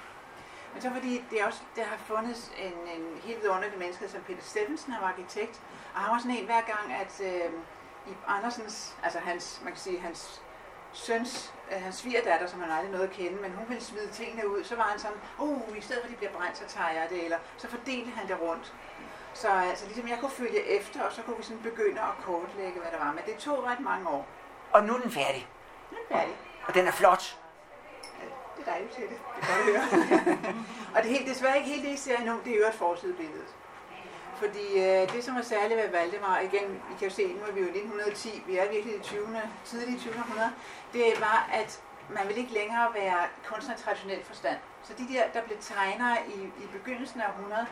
Men 0.72 0.82
så 0.82 0.90
fordi 0.90 1.24
det 1.30 1.44
også, 1.44 1.60
der 1.76 1.84
har 1.84 1.96
fundet 1.96 2.52
en, 2.58 2.72
en 2.96 3.04
helt 3.24 3.42
vidunderlig 3.42 3.78
menneske, 3.78 4.08
som 4.08 4.20
Peter 4.22 4.42
Steffensen, 4.42 4.92
han 4.92 5.02
var 5.02 5.08
arkitekt. 5.08 5.60
Og 5.94 6.00
han 6.00 6.12
var 6.12 6.18
sådan 6.18 6.36
en 6.36 6.44
hver 6.44 6.60
gang, 6.72 6.86
at 7.02 7.20
øh, 7.20 7.52
i 8.06 8.12
Andersens, 8.26 8.96
altså 9.02 9.18
hans, 9.18 9.60
man 9.64 9.72
kan 9.72 9.80
sige, 9.80 10.00
hans 10.00 10.42
søns, 10.92 11.54
øh, 11.72 11.82
hans 11.82 11.96
svigerdatter, 11.96 12.46
som 12.46 12.60
han 12.60 12.70
aldrig 12.70 12.90
nåede 12.90 13.04
at 13.04 13.10
kende, 13.10 13.42
men 13.42 13.50
hun 13.52 13.68
ville 13.68 13.84
smide 13.84 14.08
tingene 14.12 14.48
ud, 14.48 14.64
så 14.64 14.76
var 14.76 14.82
han 14.82 14.98
sådan, 14.98 15.16
uh, 15.38 15.78
i 15.78 15.80
stedet 15.80 16.02
for 16.02 16.06
at 16.06 16.10
de 16.12 16.16
bliver 16.16 16.32
brændt, 16.32 16.58
så 16.58 16.64
tager 16.68 16.90
jeg 16.90 17.06
det, 17.10 17.24
eller 17.24 17.38
så 17.56 17.68
fordelte 17.68 18.10
han 18.10 18.28
det 18.28 18.40
rundt. 18.40 18.74
Så 19.34 19.48
altså, 19.48 19.86
ligesom 19.86 20.08
jeg 20.08 20.18
kunne 20.18 20.30
følge 20.30 20.64
efter, 20.78 21.02
og 21.02 21.12
så 21.12 21.22
kunne 21.22 21.36
vi 21.36 21.42
sådan 21.42 21.62
begynde 21.62 22.00
at 22.00 22.24
kortlægge, 22.24 22.80
hvad 22.80 22.90
der 22.90 23.04
var. 23.04 23.12
Men 23.12 23.24
det 23.26 23.36
tog 23.36 23.64
ret 23.64 23.80
mange 23.80 24.08
år. 24.08 24.26
Og 24.72 24.84
nu 24.84 24.94
er 24.94 25.00
den 25.00 25.10
færdig. 25.10 25.48
Nu 25.90 25.96
er 25.96 26.00
den 26.00 26.16
færdig. 26.16 26.36
Og 26.66 26.74
den 26.74 26.86
er 26.86 26.92
flot. 26.92 27.38
Det 28.56 28.66
er 28.66 28.70
dejligt 28.70 28.92
til 28.92 29.02
det. 29.02 29.18
Det 29.36 29.44
kan 29.44 29.54
du 29.58 29.64
høre. 29.64 29.84
og 30.94 31.02
det 31.02 31.10
er 31.10 31.14
helt, 31.18 31.28
desværre 31.28 31.56
ikke 31.56 31.68
helt 31.68 31.84
det, 31.84 31.92
I 31.92 31.96
ser 31.96 32.16
endnu, 32.16 32.40
det 32.44 32.52
er 32.52 32.58
jo 32.58 32.66
et 32.68 32.74
forsidebilledet. 32.74 33.54
Fordi 34.44 34.66
øh, 34.86 35.02
det, 35.14 35.24
som 35.24 35.36
er 35.36 35.42
særligt 35.42 35.80
ved 35.82 35.90
Valdemar, 35.90 36.40
igen, 36.40 36.66
I 36.90 36.94
kan 36.98 37.08
jo 37.08 37.14
se, 37.14 37.26
nu 37.38 37.42
er 37.48 37.52
vi 37.52 37.60
jo 37.60 37.66
i 37.66 37.76
1910, 37.78 38.42
vi 38.46 38.56
er 38.56 38.70
virkelig 38.70 38.94
i 38.96 39.00
20. 39.00 39.28
tidlige 39.64 39.98
20. 39.98 40.12
århundrede, 40.18 40.52
det 40.92 41.06
var, 41.20 41.50
at 41.60 41.70
man 42.16 42.24
ville 42.28 42.40
ikke 42.42 42.54
længere 42.60 42.86
være 42.94 43.20
kunstner 43.50 43.74
i 43.74 43.78
traditionel 43.78 44.24
forstand. 44.24 44.58
Så 44.82 44.92
de 44.98 45.04
der, 45.12 45.24
der 45.34 45.42
blev 45.42 45.58
tegnere 45.60 46.16
i, 46.34 46.38
i 46.64 46.66
begyndelsen 46.76 47.20
af 47.20 47.26
århundredet, 47.28 47.68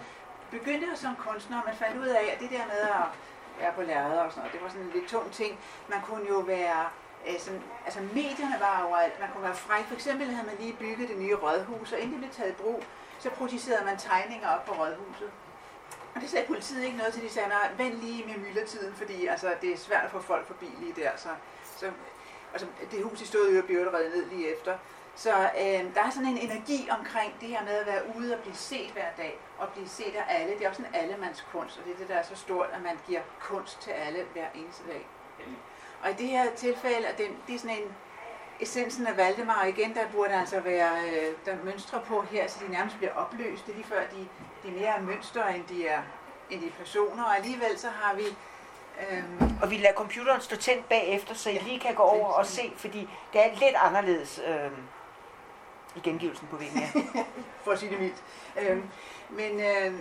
begyndte 0.50 0.86
jo 0.92 0.96
som 0.96 1.14
kunstner, 1.16 1.56
og 1.60 1.64
man 1.66 1.76
fandt 1.82 1.96
ud 2.02 2.10
af, 2.20 2.24
at 2.32 2.38
det 2.42 2.50
der 2.50 2.64
med 2.72 2.82
at 3.00 3.06
være 3.60 3.72
på 3.72 3.82
lærred 3.82 4.18
og 4.18 4.30
sådan 4.30 4.40
noget, 4.40 4.52
det 4.54 4.62
var 4.62 4.68
sådan 4.68 4.86
en 4.86 4.92
lidt 4.94 5.08
tung 5.08 5.32
ting. 5.32 5.52
Man 5.92 6.00
kunne 6.08 6.26
jo 6.28 6.38
være, 6.38 6.82
øh, 7.28 7.38
sådan, 7.44 7.62
altså 7.86 8.00
medierne 8.00 8.56
var 8.66 8.84
overalt, 8.88 9.20
man 9.20 9.30
kunne 9.32 9.46
være 9.48 9.60
fræk. 9.66 9.84
For 9.84 9.94
eksempel 9.94 10.26
havde 10.34 10.46
man 10.50 10.56
lige 10.60 10.76
bygget 10.82 11.08
det 11.08 11.18
nye 11.18 11.36
rådhus, 11.44 11.92
og 11.92 11.98
inden 11.98 12.12
det 12.12 12.20
blev 12.22 12.32
taget 12.38 12.50
i 12.50 12.62
brug, 12.62 12.82
så 13.18 13.30
producerede 13.30 13.84
man 13.84 13.96
tegninger 13.98 14.48
op 14.54 14.64
på 14.64 14.72
rådhuset. 14.72 15.30
Og 16.14 16.20
det 16.20 16.30
sagde 16.30 16.46
politiet 16.46 16.84
ikke 16.84 16.96
noget 16.96 17.12
til, 17.14 17.22
de 17.22 17.30
sagde, 17.30 17.48
nej, 17.48 17.70
vent 17.76 17.94
lige 17.94 18.24
med 18.26 18.36
myldretiden, 18.36 18.94
fordi 18.94 19.26
altså, 19.26 19.54
det 19.60 19.72
er 19.72 19.76
svært 19.76 20.04
at 20.04 20.10
få 20.10 20.20
folk 20.20 20.46
forbi 20.46 20.66
lige 20.80 20.92
der. 20.96 21.10
Så, 21.16 21.28
så 21.76 21.90
altså, 22.52 22.66
det 22.90 23.04
hus, 23.04 23.18
de 23.18 23.26
stod 23.26 23.52
i, 23.52 23.58
og 23.58 23.64
blev 23.64 23.88
reddet 23.88 24.12
ned 24.14 24.26
lige 24.26 24.56
efter. 24.56 24.78
Så 25.14 25.32
øh, 25.32 25.94
der 25.94 26.02
er 26.06 26.10
sådan 26.10 26.28
en 26.28 26.38
energi 26.38 26.88
omkring 26.98 27.34
det 27.40 27.48
her 27.48 27.64
med 27.64 27.72
at 27.72 27.86
være 27.86 28.02
ude 28.16 28.34
og 28.34 28.40
blive 28.40 28.54
set 28.54 28.90
hver 28.90 29.10
dag, 29.16 29.38
og 29.58 29.68
blive 29.68 29.88
set 29.88 30.14
af 30.16 30.24
alle. 30.28 30.54
Det 30.54 30.64
er 30.64 30.68
også 30.68 30.82
en 30.82 30.94
allemandskunst, 30.94 31.78
og 31.78 31.84
det 31.84 31.92
er 31.92 31.96
det, 31.96 32.08
der 32.08 32.14
er 32.14 32.22
så 32.22 32.36
stort, 32.36 32.68
at 32.72 32.82
man 32.82 32.98
giver 33.06 33.20
kunst 33.40 33.80
til 33.80 33.90
alle 33.90 34.26
hver 34.32 34.46
eneste 34.54 34.82
dag. 34.88 35.06
Og 36.02 36.10
i 36.10 36.14
det 36.14 36.26
her 36.26 36.54
tilfælde, 36.54 37.06
at 37.06 37.18
det, 37.18 37.26
det 37.46 37.54
er 37.54 37.58
sådan 37.58 37.76
en 37.76 37.96
essensen 38.60 39.06
af 39.06 39.16
Valdemar, 39.16 39.60
og 39.62 39.68
igen, 39.68 39.94
der 39.94 40.08
burde 40.12 40.34
altså 40.34 40.60
være 40.60 40.92
øh, 41.08 41.34
der 41.46 41.52
er 41.52 41.64
mønstre 41.64 42.00
på 42.06 42.24
her, 42.30 42.48
så 42.48 42.58
de 42.66 42.72
nærmest 42.72 42.96
bliver 42.96 43.14
opløst. 43.14 43.66
Det 43.66 43.72
er 43.72 43.76
lige 43.76 43.86
før, 43.86 44.00
de, 44.00 44.28
de 44.68 44.72
mere 44.72 44.96
er 44.96 45.00
mønstre, 45.00 45.56
end 45.56 45.64
de 45.68 45.86
er, 45.86 46.02
end 46.50 46.60
de 46.60 46.66
er 46.66 46.72
personer, 46.78 47.24
og 47.24 47.36
alligevel 47.36 47.78
så 47.78 47.88
har 47.88 48.14
vi 48.14 48.24
øhm, 49.10 49.58
Og 49.62 49.70
vi 49.70 49.76
lader 49.76 49.94
computeren 49.94 50.40
stå 50.40 50.56
tændt 50.56 50.88
bagefter, 50.88 51.34
så 51.34 51.50
I 51.50 51.58
lige 51.58 51.80
kan 51.80 51.94
gå 51.94 52.02
over 52.02 52.26
og 52.26 52.46
se, 52.46 52.72
fordi 52.76 53.08
det 53.32 53.40
er 53.40 53.48
lidt 53.48 53.74
anderledes 53.74 54.40
øh, 54.46 54.70
i 55.96 56.00
gengivelsen 56.00 56.48
på 56.50 56.56
her. 56.56 56.86
for 57.64 57.72
at 57.72 57.78
sige 57.78 57.90
det 57.90 58.00
mildt. 58.00 58.22
Øhm, 58.60 58.90
men 59.30 59.60
øh, 59.60 59.94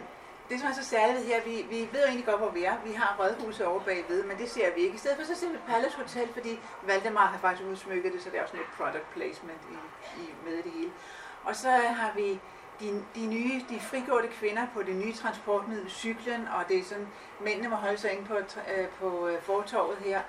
det, 0.50 0.60
som 0.60 0.70
er 0.70 0.74
så 0.74 0.84
særligt 0.84 1.26
her, 1.26 1.42
vi, 1.44 1.66
vi 1.70 1.80
ved 1.92 2.00
jo 2.00 2.06
egentlig 2.08 2.26
godt, 2.26 2.40
hvor 2.40 2.50
vi 2.50 2.64
er. 2.64 2.76
Vi 2.86 2.94
har 2.94 3.16
rådhuset 3.20 3.66
over 3.66 3.80
bagved, 3.80 4.24
men 4.24 4.38
det 4.38 4.50
ser 4.50 4.74
vi 4.76 4.82
ikke. 4.82 4.96
I 4.96 4.98
stedet 4.98 5.18
for 5.18 5.26
så 5.26 5.36
ser 5.36 5.50
vi 5.50 5.58
Palace 5.68 5.98
Hotel, 5.98 6.30
fordi 6.34 6.60
Valdemar 6.84 7.26
har 7.26 7.38
faktisk 7.38 7.70
udsmykket 7.70 8.14
det, 8.14 8.22
så 8.22 8.30
det 8.30 8.38
er 8.38 8.42
også 8.42 8.52
sådan 8.52 8.66
et 8.66 8.74
product 8.78 9.14
placement 9.14 9.62
i, 9.72 9.78
i, 10.22 10.34
med 10.46 10.64
det 10.64 10.72
hele. 10.72 10.92
Og 11.44 11.56
så 11.56 11.70
har 11.72 12.12
vi 12.16 12.40
de, 12.80 13.04
de 13.16 13.26
nye, 13.26 13.62
de 13.70 13.80
frigjorte 13.80 14.28
kvinder 14.28 14.68
på 14.74 14.84
det 14.84 14.96
nye 14.96 15.14
transportmiddel, 15.14 15.90
cyklen, 15.90 16.48
og 16.48 16.70
det 16.70 16.78
er 16.78 16.84
sådan, 16.84 17.08
mændene 17.40 17.70
må 17.70 17.76
holde 17.76 17.98
sig 17.98 18.12
inde 18.12 18.26
på, 18.26 18.36
øh, 18.36 18.88
på 19.00 19.28
øh, 19.28 19.42
fortorvet 19.42 19.98
her. 19.98 20.22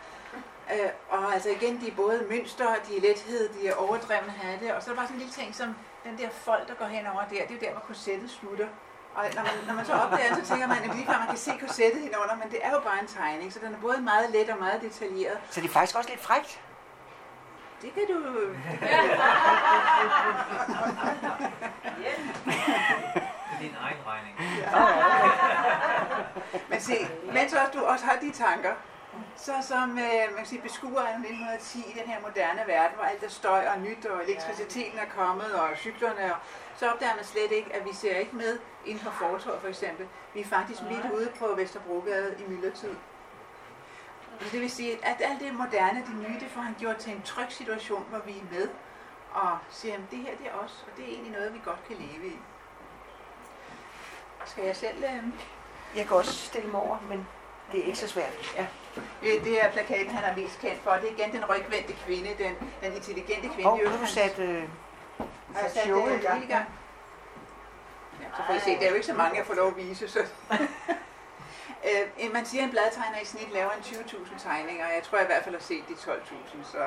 Øh, 0.75 0.91
og 1.09 1.35
altså 1.35 1.51
igen, 1.51 1.81
de 1.81 1.89
er 1.89 1.95
både 1.97 2.27
mønster, 2.31 2.67
de 2.89 2.97
er 2.97 3.01
lethed, 3.01 3.49
de 3.49 3.69
er 3.69 3.75
overdrevne 3.75 4.31
hatte, 4.31 4.77
og 4.77 4.83
så 4.83 4.91
er 4.91 4.95
der 4.95 5.01
bare 5.01 5.07
sådan 5.07 5.17
en 5.17 5.19
lille 5.19 5.33
ting 5.33 5.55
som 5.55 5.75
den 6.05 6.19
der 6.19 6.31
folk, 6.31 6.69
der 6.69 6.75
går 6.75 6.85
hen 6.85 7.07
over 7.07 7.21
der, 7.21 7.29
det 7.29 7.51
er 7.51 7.55
jo 7.55 7.61
der, 7.61 7.71
hvor 7.73 7.81
korsettet 7.81 8.31
slutter. 8.31 8.69
Og 9.15 9.25
når 9.35 9.43
man, 9.43 9.53
når 9.67 9.75
man 9.75 9.85
så 9.85 9.93
opdager, 9.93 10.35
så 10.35 10.45
tænker 10.45 10.67
man, 10.67 10.77
at 10.77 10.95
lige 10.97 11.07
før 11.07 11.19
man 11.19 11.29
kan 11.29 11.37
se 11.37 11.51
korsettet 11.61 12.03
henover, 12.03 12.37
men 12.43 12.51
det 12.51 12.59
er 12.63 12.71
jo 12.71 12.81
bare 12.81 13.01
en 13.01 13.07
tegning, 13.07 13.53
så 13.53 13.59
den 13.59 13.75
er 13.75 13.79
både 13.79 14.01
meget 14.01 14.31
let 14.31 14.51
og 14.51 14.59
meget 14.59 14.83
detaljeret. 14.83 15.39
Så 15.51 15.61
det 15.61 15.69
er 15.69 15.73
faktisk 15.73 15.97
også 15.97 16.11
lidt 16.11 16.23
frækt. 16.23 16.61
Det 17.83 17.95
kan 17.95 18.03
du... 18.09 18.19
Det 18.21 18.89
er 23.53 23.59
din 23.61 23.75
egen 23.81 23.99
regning. 24.07 24.37
Men 26.69 26.81
se, 26.81 27.09
mens 27.33 27.53
også 27.53 27.73
du 27.75 27.85
også 27.85 28.05
har 28.05 28.17
de 28.21 28.31
tanker, 28.31 28.73
så 29.37 29.53
som 29.61 29.91
øh, 29.91 30.27
man 30.29 30.37
kan 30.37 30.47
sige, 30.47 30.63
beskuer 30.63 31.01
af 31.01 31.15
1910 31.15 31.79
i 31.79 31.99
den 31.99 32.09
her 32.11 32.21
moderne 32.21 32.63
verden, 32.67 32.97
hvor 32.97 33.05
alt 33.05 33.23
er 33.23 33.29
støj 33.29 33.67
og 33.67 33.81
nyt, 33.81 34.07
og 34.07 34.25
elektriciteten 34.25 34.99
er 34.99 35.05
kommet, 35.17 35.53
og 35.55 35.69
cyklerne, 35.77 36.35
og 36.35 36.41
så 36.77 36.91
opdager 36.91 37.15
man 37.15 37.25
slet 37.25 37.53
ikke, 37.53 37.75
at 37.77 37.85
vi 37.85 37.95
ser 37.95 38.17
ikke 38.17 38.37
med 38.37 38.59
inden 38.87 39.05
for 39.05 39.11
fortorvet 39.11 39.61
for 39.61 39.69
eksempel. 39.69 40.07
Vi 40.35 40.41
er 40.41 40.45
faktisk 40.45 40.83
midt 40.83 41.07
ude 41.15 41.33
på 41.39 41.47
Vesterbrogade 41.57 42.35
i 42.39 42.51
myldretid. 42.51 42.95
Det 44.53 44.61
vil 44.61 44.71
sige, 44.71 45.05
at 45.05 45.17
alt 45.21 45.41
det 45.41 45.55
moderne, 45.55 46.05
det 46.07 46.29
nye, 46.29 46.41
det 46.41 46.49
får 46.51 46.61
han 46.61 46.75
gjort 46.79 46.97
til 46.97 47.13
en 47.13 47.23
tryg 47.23 47.53
situation, 47.53 48.07
hvor 48.11 48.19
vi 48.19 48.33
er 48.33 48.55
med, 48.59 48.69
og 49.33 49.59
siger, 49.71 49.95
at 49.95 50.01
det 50.11 50.19
her 50.19 50.37
det 50.37 50.47
er 50.47 50.65
os, 50.65 50.87
og 50.91 50.97
det 50.97 51.05
er 51.05 51.09
egentlig 51.09 51.33
noget, 51.33 51.55
vi 51.55 51.61
godt 51.65 51.85
kan 51.89 51.97
leve 51.97 52.27
i. 52.27 52.39
Skal 54.45 54.65
jeg 54.65 54.77
selv... 54.77 55.05
Øh... 55.05 55.25
Jeg 55.97 56.07
kan 56.07 56.17
også 56.17 56.33
stille 56.33 56.71
mig 56.71 56.81
over, 56.81 56.99
men 57.09 57.27
det 57.73 57.81
er 57.81 57.85
ikke 57.85 57.99
så 57.99 58.09
svært. 58.09 58.55
Ja. 58.57 58.67
Øh, 59.23 59.45
Det 59.45 59.65
er 59.65 59.71
plakaten, 59.73 60.11
han 60.11 60.25
er 60.33 60.37
mest 60.43 60.61
kendt 60.61 60.83
for. 60.83 60.91
Det 60.91 61.09
er 61.09 61.13
igen 61.13 61.33
den 61.33 61.45
rygvendte 61.45 61.93
kvinde, 62.07 62.31
den, 62.39 62.55
den 62.83 62.93
intelligente 62.93 63.49
kvinde. 63.49 63.71
Og 63.71 63.79
er 63.79 63.85
nu 63.85 63.91
har 63.91 63.99
du 63.99 64.07
sat, 64.07 64.39
øh, 64.39 64.63
sat 65.55 65.73
sat 65.73 65.83
showet 65.85 66.13
det 66.13 66.23
i 66.23 66.27
gang. 66.27 66.49
gang? 66.49 66.65
Ja, 68.21 68.27
så 68.37 68.43
får 68.47 68.55
I 68.55 68.59
se, 68.59 68.71
det 68.71 68.85
er 68.85 68.89
jo 68.89 68.95
ikke 68.95 69.07
så 69.07 69.15
mange, 69.15 69.39
jeg 69.39 69.47
får 69.47 69.55
lov 69.55 69.69
at 69.69 69.77
vise. 69.77 70.09
Så. 70.09 70.19
øh, 72.23 72.33
man 72.33 72.47
siger, 72.47 72.63
at 72.63 72.65
en 72.65 72.71
bladtegner 72.71 73.21
i 73.23 73.25
snit 73.25 73.53
laver 73.53 73.71
en 73.71 73.81
20.000 73.83 74.43
tegninger, 74.43 74.87
og 74.87 74.93
jeg 74.95 75.03
tror 75.03 75.19
jeg 75.19 75.25
i 75.27 75.31
hvert 75.33 75.45
fald 75.45 75.55
har 75.55 75.63
set 75.63 75.85
de 75.89 75.93
12.000, 75.95 76.73
så 76.73 76.79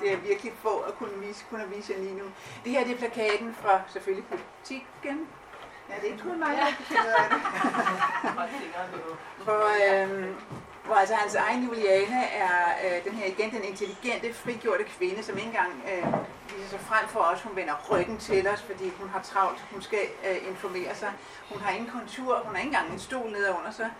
det 0.00 0.12
er 0.12 0.16
virkelig 0.16 0.52
få 0.62 0.78
at 0.78 0.94
kunne 0.94 1.18
vise, 1.26 1.44
kunne 1.50 1.68
vise 1.68 1.92
jer 1.92 1.98
lige 1.98 2.14
nu. 2.14 2.24
Det 2.64 2.72
her 2.72 2.84
det 2.84 2.92
er 2.94 2.98
plakaten 2.98 3.54
fra 3.62 3.80
selvfølgelig 3.88 4.28
politikken. 4.28 5.28
Ja, 5.88 5.94
det 5.94 6.04
er 6.08 6.12
ikke 6.12 6.22
kun 6.22 6.38
mig, 6.38 6.56
der 6.56 6.66
finde 6.84 7.02
ud 7.02 7.14
af 7.22 7.28
det. 7.30 7.40
Hvor, 9.44 9.64
øhm, 9.84 10.34
hvor 10.84 10.94
altså 10.94 11.14
hans 11.14 11.34
egen 11.34 11.64
Juliane 11.64 12.24
er 12.24 12.58
øh, 12.84 13.04
den 13.04 13.12
her 13.12 13.26
igen 13.26 13.50
den 13.50 13.64
intelligente, 13.64 14.34
frigjorte 14.34 14.84
kvinde, 14.84 15.22
som 15.22 15.36
ikke 15.36 15.48
engang 15.48 15.82
øh, 15.92 16.12
viser 16.56 16.68
sig 16.68 16.80
frem 16.80 17.08
for 17.08 17.20
os. 17.20 17.42
Hun 17.42 17.56
vender 17.56 17.74
ryggen 17.90 18.18
til 18.18 18.48
os, 18.48 18.62
fordi 18.62 18.92
hun 19.00 19.08
har 19.08 19.20
travlt. 19.22 19.64
Hun 19.72 19.82
skal 19.82 19.98
øh, 20.30 20.48
informere 20.48 20.94
sig. 20.94 21.12
Hun 21.52 21.60
har 21.60 21.70
ingen 21.72 21.90
kontur. 21.90 22.42
Hun 22.44 22.54
har 22.54 22.62
ikke 22.62 22.68
engang 22.68 22.92
en 22.92 22.98
stol 22.98 23.30
nede 23.30 23.54
under 23.58 23.70
sig. 23.70 23.90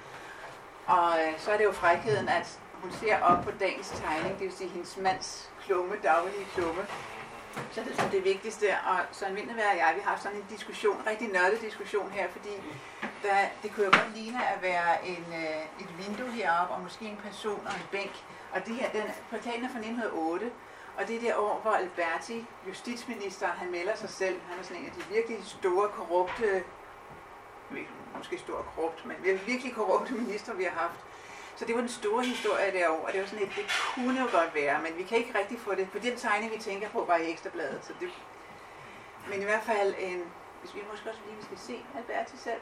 Og 0.86 1.10
øh, 1.10 1.32
så 1.38 1.52
er 1.52 1.56
det 1.56 1.64
jo 1.64 1.72
frækheden, 1.72 2.28
at 2.28 2.58
hun 2.82 2.92
ser 2.92 3.20
op 3.20 3.44
på 3.44 3.50
dagens 3.60 3.88
tegning, 3.88 4.38
det 4.38 4.46
vil 4.46 4.52
sige 4.52 4.70
hendes 4.70 4.96
mands 4.96 5.50
klumme, 5.66 5.94
daglige 6.02 6.44
klumme. 6.54 6.82
Så 7.72 7.80
det 7.84 7.98
er 7.98 8.10
det 8.10 8.24
vigtigste, 8.24 8.66
og 8.86 8.98
Søren 9.12 9.36
Vinterberg 9.36 9.70
og 9.72 9.76
jeg, 9.76 9.92
vi 9.94 10.00
har 10.00 10.10
haft 10.10 10.22
sådan 10.22 10.38
en 10.38 10.46
diskussion, 10.50 11.02
rigtig 11.06 11.28
nørdet 11.28 11.60
diskussion 11.60 12.10
her, 12.10 12.28
fordi 12.28 12.54
der, 13.22 13.36
det 13.62 13.72
kunne 13.72 13.86
jo 13.86 13.92
godt 14.00 14.16
ligne 14.16 14.48
at 14.48 14.62
være 14.62 15.06
en, 15.06 15.24
øh, 15.42 15.82
et 15.82 15.90
vindue 15.98 16.30
heroppe, 16.30 16.74
og 16.74 16.80
måske 16.82 17.04
en 17.04 17.16
person 17.16 17.60
og 17.66 17.72
en 17.72 17.86
bænk. 17.90 18.24
Og 18.52 18.66
det 18.66 18.74
her, 18.74 18.90
den 18.90 19.02
plakaten 19.28 19.64
er 19.64 19.68
fra 19.68 19.78
1908, 19.78 20.50
og 20.96 21.08
det 21.08 21.16
er 21.16 21.20
det 21.20 21.36
år, 21.36 21.60
hvor 21.62 21.70
Alberti, 21.70 22.46
justitsminister, 22.68 23.46
han 23.46 23.70
melder 23.70 23.96
sig 23.96 24.10
selv. 24.10 24.40
Han 24.48 24.58
er 24.58 24.62
sådan 24.62 24.82
en 24.82 24.86
af 24.88 24.92
de 24.92 25.14
virkelig 25.14 25.38
store, 25.44 25.88
korrupte, 25.88 26.64
måske 28.16 28.38
stor 28.38 28.66
korrupt, 28.74 29.06
men 29.06 29.16
virkelig 29.46 29.74
korrupte 29.74 30.12
minister, 30.12 30.54
vi 30.54 30.64
har 30.64 30.70
haft. 30.70 31.00
Så 31.56 31.64
det 31.64 31.74
var 31.74 31.80
den 31.80 31.90
store 31.90 32.24
historie 32.24 32.72
derovre, 32.72 33.04
og 33.06 33.12
det 33.12 33.20
var 33.20 33.26
sådan 33.26 33.46
et, 33.46 33.52
det 33.56 33.64
kunne 33.94 34.20
jo 34.20 34.28
godt 34.38 34.54
være, 34.54 34.82
men 34.82 34.96
vi 34.96 35.02
kan 35.02 35.18
ikke 35.18 35.38
rigtig 35.38 35.60
få 35.60 35.74
det. 35.74 35.90
På 35.90 35.98
den 35.98 36.16
tegning, 36.16 36.52
vi 36.52 36.58
tænker 36.58 36.88
på, 36.88 37.04
var 37.04 37.16
i 37.16 37.30
ekstrabladet. 37.30 37.84
Så 37.84 37.92
det, 38.00 38.08
men 39.28 39.40
i 39.40 39.44
hvert 39.44 39.62
fald 39.62 39.94
en, 39.98 40.24
hvis 40.60 40.74
vi 40.74 40.80
måske 40.90 41.10
også 41.10 41.20
lige 41.26 41.36
vi 41.36 41.44
skal 41.44 41.58
se 41.58 41.84
Alberti 41.96 42.36
selv. 42.36 42.60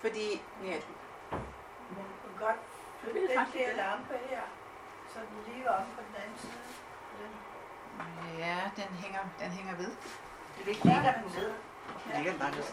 Fordi, 0.00 0.42
ja, 0.64 0.76
Man 1.96 2.06
kan 2.22 2.46
godt 2.46 2.60
flytte 3.00 3.20
den 3.20 3.38
faktisk 3.38 3.66
der 3.66 3.76
lampe 3.76 4.14
her, 4.30 4.42
så 5.12 5.18
den 5.18 5.54
ligger 5.54 5.70
om 5.70 5.84
på 5.96 6.02
den 6.08 6.22
anden 6.22 6.38
side. 6.38 6.52
Den 7.18 7.30
ja, 8.38 8.70
den 8.76 8.94
hænger, 9.02 9.20
den 9.40 9.50
hænger 9.50 9.76
ved. 9.76 9.90
Det 10.58 10.66
ligger 10.66 11.12
den 11.12 11.24
ned. 11.36 11.52
Det 12.06 12.16
ligger 12.16 12.30
den 12.30 12.40
bare 12.40 12.50
ned. 12.50 12.64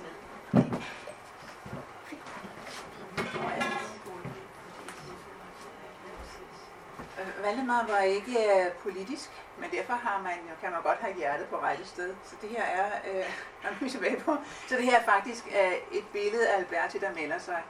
Valdemar 7.44 7.86
var 7.88 8.00
ikke 8.00 8.32
øh, 8.56 8.72
politisk, 8.72 9.30
men 9.58 9.72
derfor 9.72 9.94
har 9.94 10.20
man, 10.24 10.34
jo- 10.50 10.56
kan 10.62 10.72
man 10.72 10.82
godt 10.82 10.98
have 11.00 11.14
hjertet 11.16 11.48
på 11.48 11.56
rette 11.56 11.88
sted. 11.88 12.16
Så 12.26 12.36
det 12.42 12.50
her 12.50 12.64
er, 12.64 12.86
øh, 13.12 13.26
når 13.64 13.70
vi 13.80 13.86
er 13.86 13.90
tilbage 13.90 14.20
på, 14.20 14.38
så 14.68 14.76
det 14.76 14.84
her 14.84 15.00
er 15.00 15.04
faktisk 15.04 15.44
øh, 15.48 15.98
et 16.00 16.08
billede 16.14 16.50
af 16.50 16.58
Alberti, 16.58 16.98
der 17.00 17.12
melder 17.14 17.40
sig. 17.40 17.64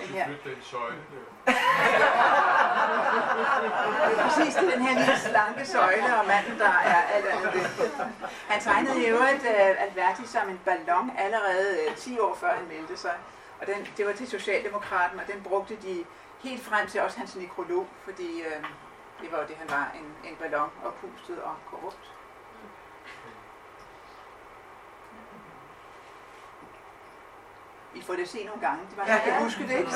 Den 0.00 0.08
her. 0.08 0.24
flytte 0.26 0.50
den 0.54 0.62
søjle 0.62 0.96
Det 4.08 4.18
er 4.18 4.22
præcis 4.28 4.54
det, 4.54 4.72
den 4.72 4.82
her 4.82 4.98
lille 4.98 5.18
slanke 5.18 5.66
søjle 5.66 6.18
og 6.20 6.26
manden, 6.26 6.58
der 6.58 6.68
er 6.84 7.02
alt 7.14 7.26
andet 7.26 7.52
det. 7.52 7.90
Han 8.48 8.60
tegnede 8.60 9.02
i 9.02 9.06
øvrigt 9.06 9.42
uh, 9.42 9.82
Alberti 9.82 10.26
som 10.26 10.48
en 10.48 10.60
ballon 10.64 11.10
allerede 11.18 11.78
uh, 11.90 11.96
10 11.96 12.18
år 12.18 12.34
før 12.40 12.52
han 12.54 12.68
meldte 12.68 12.96
sig. 12.96 13.14
Og 13.60 13.66
den, 13.66 13.86
det 13.96 14.06
var 14.06 14.12
til 14.12 14.28
Socialdemokraten, 14.30 15.20
og 15.20 15.26
den 15.32 15.42
brugte 15.42 15.76
de 15.82 16.04
helt 16.40 16.64
frem 16.64 16.86
til 16.88 17.00
også 17.00 17.18
hans 17.18 17.36
nekrolog, 17.36 17.86
fordi 18.04 18.42
uh, 18.46 18.64
det 19.20 19.32
var 19.32 19.38
jo 19.38 19.46
det, 19.48 19.56
han 19.56 19.70
var, 19.70 19.90
en, 19.94 20.30
en 20.30 20.36
ballon 20.36 20.70
oppustet 20.84 21.42
og 21.42 21.54
korrupt. 21.70 22.12
I 27.94 28.02
får 28.02 28.14
det 28.14 28.28
se 28.28 28.44
nogle 28.44 28.60
gange. 28.60 28.86
Det 28.90 28.96
var, 28.96 29.06
jeg 29.06 29.22
kan 29.24 29.42
huske 29.42 29.68
det. 29.68 29.86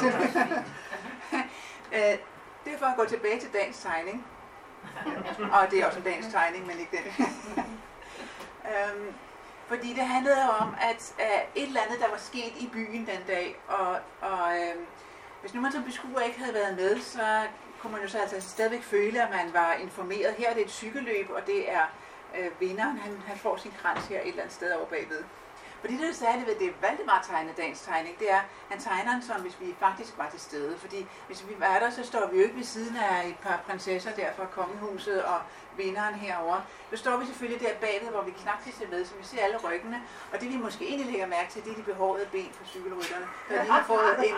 Øh, 1.92 2.18
det 2.64 2.72
er 2.74 2.78
for 2.78 2.86
at 2.86 2.97
gå 2.97 3.05
tilbage 3.05 3.40
til 3.40 3.52
dagens 3.52 3.78
tegning. 3.78 4.26
Og 5.52 5.70
det 5.70 5.78
er 5.78 5.86
også 5.86 5.98
en 5.98 6.05
dagens 6.05 6.26
tegning, 6.26 6.66
men 6.66 6.78
ikke 6.78 6.97
den. 6.97 7.26
øhm, 8.72 9.14
fordi 9.66 9.88
det 9.88 10.06
handlede 10.06 10.51
om, 10.60 10.74
at 10.80 11.14
uh, 11.18 11.62
et 11.62 11.66
eller 11.66 11.80
andet, 11.80 12.01
der 12.01 12.09
var 12.10 12.16
sket 12.16 12.52
i 12.60 12.70
byen 12.72 13.06
den 13.06 13.20
dag, 13.26 13.56
og, 13.68 13.98
og 14.20 14.56
øhm, 14.56 14.86
hvis 15.40 15.55
nu 15.55 15.60
man 15.60 15.72
som 15.72 15.84
beskuer 15.84 16.20
ikke 16.20 16.38
havde 16.38 16.55
været 16.55 16.76
med, 16.76 17.01
så 17.01 17.42
kunne 17.82 17.93
man 17.93 18.02
jo 18.02 18.09
så 18.09 18.19
altså 18.19 18.40
stadigvæk 18.40 18.82
føle, 18.82 19.23
at 19.23 19.31
man 19.31 19.52
var 19.52 19.73
informeret. 19.73 20.35
Her 20.35 20.51
er 20.51 20.55
det 20.55 20.65
et 20.65 20.70
cykelløb, 20.70 21.31
og 21.31 21.47
det 21.47 21.73
er 21.73 21.85
øh, 22.39 22.61
vinderen, 22.61 22.98
han, 22.98 23.23
han 23.27 23.39
får 23.39 23.57
sin 23.57 23.73
krans 23.82 24.07
her 24.07 24.20
et 24.20 24.28
eller 24.28 24.43
andet 24.43 24.55
sted 24.55 24.73
over 24.73 24.86
bagved. 24.86 25.24
Fordi 25.81 25.93
det, 25.94 26.02
der 26.02 26.09
er 26.09 26.12
særligt 26.12 26.47
ved 26.47 26.55
det, 26.55 26.82
Valdemar 26.82 27.27
tegner 27.31 27.52
dagens 27.52 27.81
tegning, 27.81 28.19
det 28.19 28.31
er, 28.31 28.36
at 28.36 28.44
han 28.69 28.81
tegner 28.81 29.12
den 29.12 29.23
som, 29.23 29.40
hvis 29.40 29.61
vi 29.61 29.74
faktisk 29.81 30.19
var 30.19 30.31
til 30.31 30.40
stede. 30.40 30.78
Fordi 30.78 31.07
hvis 31.27 31.48
vi 31.48 31.55
var 31.59 31.78
der, 31.78 31.90
så 31.90 32.05
står 32.05 32.27
vi 32.31 32.36
jo 32.36 32.43
ikke 32.43 32.57
ved 32.57 32.65
siden 32.65 32.97
af 32.97 33.28
et 33.28 33.39
par 33.43 33.61
prinsesser 33.66 34.11
der 34.12 34.32
fra 34.36 34.47
kongehuset 34.47 35.24
og 35.24 35.39
vinderen 35.85 36.15
herover. 36.15 36.57
Nu 36.90 36.97
står 36.97 37.16
vi 37.16 37.27
selvfølgelig 37.27 37.61
der 37.66 37.74
bagved, 37.81 38.09
hvor 38.09 38.23
vi 38.23 38.31
knap 38.31 38.59
kan 38.65 38.90
med, 38.90 39.05
så 39.05 39.15
vi 39.20 39.24
ser 39.24 39.43
alle 39.44 39.57
ryggene. 39.57 40.02
Og 40.32 40.40
det 40.40 40.48
vi 40.52 40.57
måske 40.57 40.85
egentlig 40.89 41.07
lægger 41.12 41.27
mærke 41.27 41.51
til, 41.51 41.65
det 41.65 41.70
er 41.73 41.77
de 41.77 41.82
behårede 41.82 42.27
ben 42.32 42.51
på 42.59 42.65
cykelrytterne, 42.66 43.27
der 43.48 43.62
lige 43.62 43.73
har 43.73 43.85
fået 43.85 44.16
en, 44.28 44.36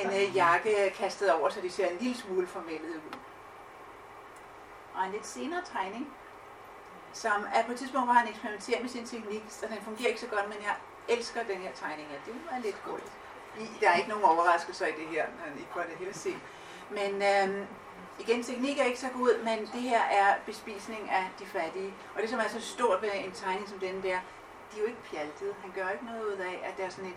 en 0.00 0.06
øh, 0.20 0.36
jakke 0.36 0.92
kastet 0.98 1.32
over, 1.32 1.48
så 1.48 1.60
de 1.60 1.70
ser 1.70 1.86
en 1.88 1.96
lille 2.00 2.16
smule 2.16 2.46
formeldet 2.46 2.94
ud. 2.96 3.16
Og 4.94 5.04
en 5.06 5.12
lidt 5.12 5.26
senere 5.26 5.62
tegning, 5.72 6.12
som 7.12 7.46
er 7.54 7.62
på 7.64 7.72
et 7.72 7.78
tidspunkt, 7.78 8.06
hvor 8.06 8.14
han 8.14 8.28
eksperimenterer 8.28 8.80
med 8.80 8.88
sin 8.88 9.06
teknik, 9.06 9.42
så 9.48 9.66
den 9.66 9.78
fungerer 9.84 10.08
ikke 10.08 10.20
så 10.20 10.26
godt, 10.26 10.48
men 10.48 10.58
jeg 10.62 10.74
elsker 11.08 11.42
den 11.42 11.56
her 11.56 11.72
tegning 11.74 12.08
her. 12.08 12.18
Det 12.26 12.34
var 12.50 12.58
lidt 12.58 12.76
godt. 12.86 13.02
I- 13.60 13.70
Der 13.80 13.90
er 13.90 13.96
ikke 13.96 14.08
nogen 14.08 14.24
overraskelser 14.24 14.86
i 14.86 14.92
det 14.92 15.06
her, 15.10 15.26
men 15.46 15.58
I 15.62 15.66
kunne 15.72 15.84
det 15.90 15.96
hele 15.98 16.14
se. 16.14 16.36
Men 16.90 17.12
øhm, 17.22 17.66
igen, 18.18 18.42
teknik 18.42 18.78
er 18.78 18.84
ikke 18.84 19.00
så 19.00 19.08
god, 19.08 19.42
men 19.44 19.58
det 19.58 19.82
her 19.82 20.02
er 20.02 20.34
bespisning 20.46 21.10
af 21.10 21.24
de 21.38 21.46
fattige. 21.46 21.94
Og 22.14 22.22
det, 22.22 22.30
som 22.30 22.38
er 22.38 22.48
så 22.48 22.60
stort 22.60 23.02
ved 23.02 23.10
en 23.14 23.32
tegning 23.32 23.68
som 23.68 23.78
den 23.78 24.02
der, 24.02 24.18
de 24.70 24.76
er 24.76 24.80
jo 24.80 24.86
ikke 24.86 25.02
pjaltet. 25.10 25.54
Han 25.62 25.70
gør 25.74 25.88
ikke 25.88 26.04
noget 26.04 26.24
ud 26.24 26.38
af, 26.38 26.60
at 26.64 26.76
der 26.76 26.84
er 26.84 26.88
sådan 26.88 27.10
et, 27.10 27.16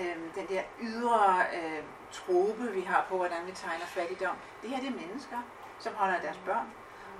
øh, 0.00 0.16
den 0.34 0.46
der 0.48 0.62
ydre 0.80 1.44
øh, 1.56 1.82
trope, 2.12 2.72
vi 2.72 2.80
har 2.80 3.06
på, 3.08 3.16
hvordan 3.16 3.46
vi 3.46 3.52
tegner 3.52 3.86
fattigdom. 3.86 4.36
Det 4.62 4.70
her 4.70 4.80
det 4.80 4.88
er 4.88 5.06
mennesker, 5.06 5.38
som 5.78 5.92
holder 5.94 6.20
deres 6.20 6.38
børn. 6.46 6.66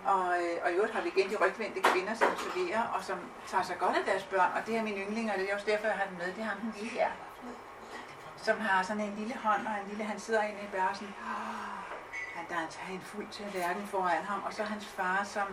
Og, 0.05 0.27
øh, 0.43 0.57
og 0.65 0.73
i 0.73 0.75
øvrigt 0.75 0.95
har 0.95 1.03
vi 1.03 1.09
igen 1.17 1.31
de 1.31 1.37
rygvendte 1.37 1.81
kvinder, 1.81 2.15
som 2.15 2.29
studerer, 2.37 2.83
og 2.83 3.05
som 3.05 3.19
tager 3.47 3.65
sig 3.65 3.79
godt 3.79 3.97
af 3.97 4.05
deres 4.05 4.25
børn. 4.25 4.51
Og 4.57 4.67
det 4.67 4.77
er 4.77 4.83
min 4.83 4.95
yndling, 4.95 5.33
og 5.33 5.39
det 5.39 5.51
er 5.51 5.55
også 5.55 5.67
derfor, 5.67 5.87
jeg 5.87 5.97
har 5.97 6.07
den 6.07 6.19
med. 6.19 6.27
Det 6.27 6.39
er 6.39 6.45
ham 6.45 6.61
den 6.61 6.75
lille 6.77 6.91
her, 6.91 7.11
som 8.37 8.61
har 8.61 8.83
sådan 8.83 9.03
en 9.03 9.15
lille 9.19 9.35
hånd, 9.35 9.67
og 9.67 9.73
en 9.83 9.89
lille, 9.89 10.05
han 10.05 10.21
sidder 10.21 10.43
inde 10.43 10.61
i 10.63 10.71
bærsen. 10.73 11.07
Oh, 11.07 11.84
der 12.49 12.57
er 12.57 12.93
en 12.93 13.01
fuld 13.01 13.27
tallerken 13.31 13.87
foran 13.87 14.25
ham, 14.25 14.43
og 14.47 14.55
så 14.55 14.63
hans 14.63 14.87
far, 14.87 15.25
som, 15.25 15.47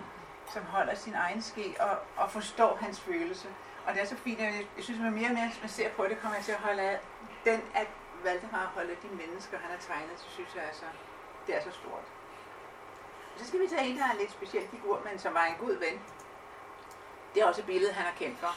som 0.54 0.64
holder 0.64 0.96
sin 0.96 1.14
egen 1.14 1.42
ske 1.42 1.76
og, 1.80 1.98
og 2.18 2.32
forstår 2.32 2.78
hans 2.82 3.00
følelse. 3.00 3.48
Og 3.86 3.94
det 3.94 4.02
er 4.02 4.06
så 4.06 4.16
fint, 4.16 4.40
at 4.40 4.46
jeg, 4.46 4.68
jeg 4.76 4.84
synes, 4.84 5.00
at 5.00 5.14
mere 5.14 5.28
og 5.28 5.34
mere 5.34 5.52
man 5.62 5.70
ser 5.70 5.90
på 5.90 6.06
det, 6.06 6.22
kommer 6.22 6.36
jeg 6.38 6.46
til 6.46 6.52
at 6.52 6.58
holde 6.58 6.82
af 6.82 7.00
den, 7.46 7.62
at 7.74 7.88
Valdemar 8.24 8.72
holder 8.76 8.96
de 9.04 9.08
mennesker, 9.08 9.58
han 9.58 9.72
har 9.72 9.78
tegnet, 9.78 10.20
så 10.20 10.26
synes 10.30 10.56
jeg 10.56 10.64
altså, 10.64 10.86
det 11.48 11.56
er 11.58 11.62
så 11.62 11.72
stort. 11.72 12.06
Så 13.38 13.48
skal 13.48 13.60
vi 13.60 13.68
tage 13.68 13.88
en, 13.88 13.98
der 13.98 14.06
er 14.06 14.12
en 14.12 14.18
lidt 14.18 14.32
speciel 14.32 14.68
figur, 14.68 15.02
men 15.10 15.20
som 15.20 15.34
var 15.34 15.46
en 15.46 15.56
god 15.60 15.76
ven. 15.76 16.02
Det 17.34 17.42
er 17.42 17.46
også 17.46 17.62
et 17.62 17.68
billede, 17.68 17.94
han 17.94 18.06
har 18.06 18.14
kendt 18.18 18.40
for. 18.40 18.56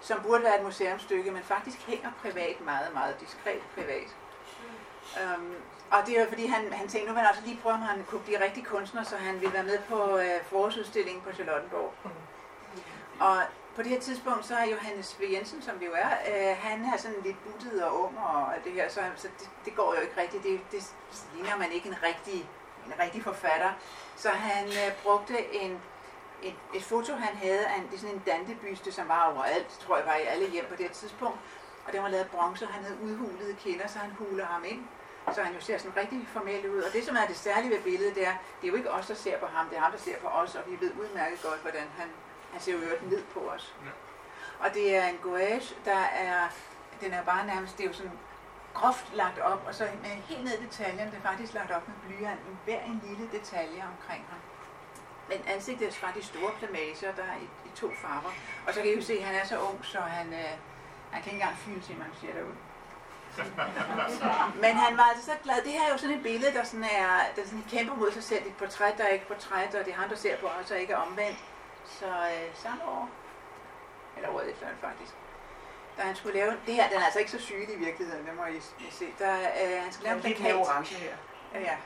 Som 0.00 0.22
burde 0.22 0.44
være 0.44 0.58
et 0.58 0.64
museumsstykke, 0.64 1.30
men 1.30 1.42
faktisk 1.42 1.86
hænger 1.86 2.10
privat 2.22 2.60
meget, 2.60 2.94
meget 2.94 3.20
diskret 3.20 3.62
privat. 3.74 4.16
Um, 5.36 5.54
og 5.90 5.98
det 6.06 6.16
er 6.16 6.20
jo 6.20 6.28
fordi, 6.28 6.46
han, 6.46 6.72
han 6.72 6.88
tænkte, 6.88 7.08
nu 7.08 7.12
vil 7.12 7.20
han 7.20 7.26
altså 7.26 7.42
lige 7.44 7.58
prøve, 7.62 7.74
om 7.74 7.82
han 7.82 8.04
kunne 8.08 8.20
blive 8.20 8.40
rigtig 8.44 8.64
kunstner, 8.66 9.02
så 9.02 9.16
han 9.16 9.40
ville 9.40 9.54
være 9.54 9.62
med 9.62 9.78
på 9.88 10.18
øh, 10.18 10.44
forårsudstillingen 10.44 11.22
på 11.22 11.32
Charlottenborg. 11.32 11.92
Og 13.20 13.36
på 13.76 13.82
det 13.82 13.90
her 13.90 14.00
tidspunkt, 14.00 14.46
så 14.46 14.54
er 14.56 14.64
Johannes 14.64 15.16
V. 15.20 15.22
Jensen, 15.32 15.62
som 15.62 15.78
det 15.78 15.86
jo 15.86 15.92
er, 15.94 16.10
øh, 16.30 16.56
han 16.56 16.84
er 16.84 16.96
sådan 16.96 17.16
lidt 17.24 17.36
buttet 17.44 17.84
og 17.84 18.02
ung 18.02 18.18
og 18.18 18.46
det 18.64 18.72
her, 18.72 18.88
så, 18.88 19.00
så 19.16 19.28
det, 19.38 19.50
det 19.64 19.76
går 19.76 19.94
jo 19.94 20.00
ikke 20.00 20.20
rigtigt. 20.20 20.42
Det, 20.42 20.60
det 20.72 20.92
ligner 21.34 21.56
man 21.56 21.72
ikke 21.72 21.88
en 21.88 21.96
rigtig, 22.02 22.48
en 22.86 22.92
rigtig 23.00 23.22
forfatter. 23.22 23.72
Så 24.16 24.28
han 24.28 24.66
øh, 24.66 25.02
brugte 25.02 25.54
en, 25.54 25.80
et, 26.42 26.54
et 26.74 26.82
foto, 26.82 27.12
han 27.14 27.36
havde 27.36 27.66
af 27.66 27.78
en, 27.78 27.86
det 27.86 27.94
er 27.94 27.98
sådan 27.98 28.14
en 28.14 28.22
dantebyste, 28.26 28.92
som 28.92 29.08
var 29.08 29.32
overalt, 29.34 29.68
tror 29.68 29.96
jeg 29.96 30.06
var 30.06 30.14
i 30.14 30.22
alle 30.22 30.50
hjem 30.50 30.64
på 30.68 30.76
det 30.76 30.86
her 30.86 30.92
tidspunkt. 30.92 31.38
Og 31.86 31.92
den 31.92 32.02
var 32.02 32.08
lavet 32.08 32.24
af 32.24 32.30
bronze, 32.30 32.64
og 32.66 32.72
han 32.72 32.84
havde 32.84 32.98
udhulede 33.02 33.54
kinder, 33.54 33.86
så 33.86 33.98
han 33.98 34.10
huler 34.10 34.46
ham 34.46 34.64
ind. 34.64 34.86
Så 35.34 35.42
han 35.42 35.54
jo 35.54 35.60
ser 35.60 35.78
sådan 35.78 35.96
rigtig 35.96 36.28
formel 36.32 36.70
ud. 36.70 36.82
Og 36.82 36.92
det, 36.92 37.04
som 37.04 37.16
er 37.16 37.26
det 37.26 37.36
særlige 37.36 37.70
ved 37.70 37.82
billedet, 37.82 38.14
det 38.14 38.26
er, 38.26 38.32
det 38.60 38.66
er 38.66 38.68
jo 38.72 38.76
ikke 38.76 38.90
os, 38.90 39.06
der 39.06 39.14
ser 39.14 39.38
på 39.38 39.46
ham, 39.46 39.68
det 39.68 39.78
er 39.78 39.82
ham, 39.82 39.92
der 39.92 39.98
ser 39.98 40.18
på 40.18 40.28
os, 40.28 40.54
og 40.54 40.62
vi 40.66 40.80
ved 40.80 40.92
udmærket 41.00 41.42
godt, 41.42 41.60
hvordan 41.60 41.86
han, 41.98 42.08
han 42.52 42.60
ser 42.60 42.72
jo 42.72 42.78
øvrigt 42.78 43.10
ned 43.10 43.22
på 43.34 43.40
os. 43.40 43.74
Og 44.60 44.74
det 44.74 44.96
er 44.96 45.04
en 45.06 45.18
gouache, 45.22 45.76
der 45.84 46.02
er, 46.26 46.48
den 47.00 47.12
er 47.12 47.22
bare 47.22 47.46
nærmest, 47.46 47.78
det 47.78 47.84
er 47.84 47.88
jo 47.88 47.94
sådan 47.94 48.12
groft 48.74 49.14
lagt 49.14 49.38
op, 49.38 49.62
og 49.66 49.74
så 49.74 49.84
med 50.02 50.10
helt 50.10 50.44
ned 50.44 50.52
i 50.52 50.64
detaljen, 50.64 51.06
det 51.10 51.16
er 51.16 51.28
faktisk 51.30 51.54
lagt 51.54 51.70
op 51.70 51.88
med 51.88 51.96
blyanten, 52.06 52.58
hver 52.64 52.80
en 52.80 53.02
lille 53.04 53.28
detalje 53.32 53.84
omkring 53.92 54.24
ham. 54.30 54.38
Men 55.28 55.38
ansigtet 55.54 55.88
er 55.88 55.92
faktisk 55.92 56.28
store 56.28 56.52
plamager, 56.58 57.12
der 57.12 57.22
er 57.22 57.36
i, 57.36 57.48
i 57.68 57.70
to 57.74 57.90
farver. 58.02 58.32
Og 58.66 58.74
så 58.74 58.80
kan 58.80 58.90
I 58.90 58.94
jo 58.94 59.02
se, 59.02 59.12
at 59.12 59.24
han 59.24 59.34
er 59.34 59.46
så 59.46 59.60
ung, 59.60 59.84
så 59.84 60.00
han, 60.00 60.32
øh, 60.32 60.54
han 61.10 61.22
kan 61.22 61.32
ikke 61.32 61.42
engang 61.42 61.56
fylde 61.56 61.80
til, 61.80 61.96
man 61.98 62.06
ser 62.20 62.32
derud. 62.32 62.54
Men 64.64 64.72
han 64.84 64.96
var 64.96 65.02
altså 65.02 65.24
så 65.24 65.32
glad. 65.42 65.56
Det 65.64 65.72
her 65.72 65.82
er 65.86 65.92
jo 65.92 65.98
sådan 65.98 66.16
et 66.16 66.22
billede, 66.22 66.52
der 66.52 66.64
sådan 66.64 66.84
er, 66.84 67.08
der 67.36 67.44
sådan 67.44 67.64
kæmper 67.70 67.94
mod 67.94 68.12
sig 68.12 68.22
selv. 68.22 68.46
Et 68.46 68.56
portræt, 68.56 68.94
der 68.98 69.04
er 69.04 69.08
ikke 69.08 69.26
portræt, 69.26 69.74
og 69.74 69.84
det 69.84 69.92
er 69.92 69.96
ham, 69.96 70.08
der 70.08 70.16
ser 70.16 70.36
på 70.36 70.46
os, 70.46 70.70
og 70.70 70.78
ikke 70.78 70.92
er 70.92 70.96
omvendt. 70.96 71.38
Så 71.86 72.06
øh, 72.06 72.54
samme 72.54 72.84
år, 72.84 73.08
eller 74.16 74.28
året 74.30 74.50
efter 74.50 74.66
faktisk, 74.80 75.12
da 75.96 76.02
han 76.02 76.16
skulle 76.16 76.38
lave, 76.38 76.52
det 76.66 76.74
her, 76.74 76.88
den 76.88 76.98
er 76.98 77.04
altså 77.04 77.18
ikke 77.18 77.30
så 77.30 77.40
syg 77.40 77.68
i 77.76 77.78
virkeligheden, 77.78 78.26
det 78.26 78.34
må 78.36 78.44
I, 78.44 78.56
I 78.56 78.90
se. 78.90 79.06
Der, 79.18 79.34
øh, 79.34 79.82
han 79.82 79.92
skulle 79.92 80.08
lave 80.08 80.26
en 80.26 80.32
er 80.32 80.36
plakat. 80.36 80.54
orange 80.54 80.94
her. 80.94 81.14
Ja. 81.54 81.76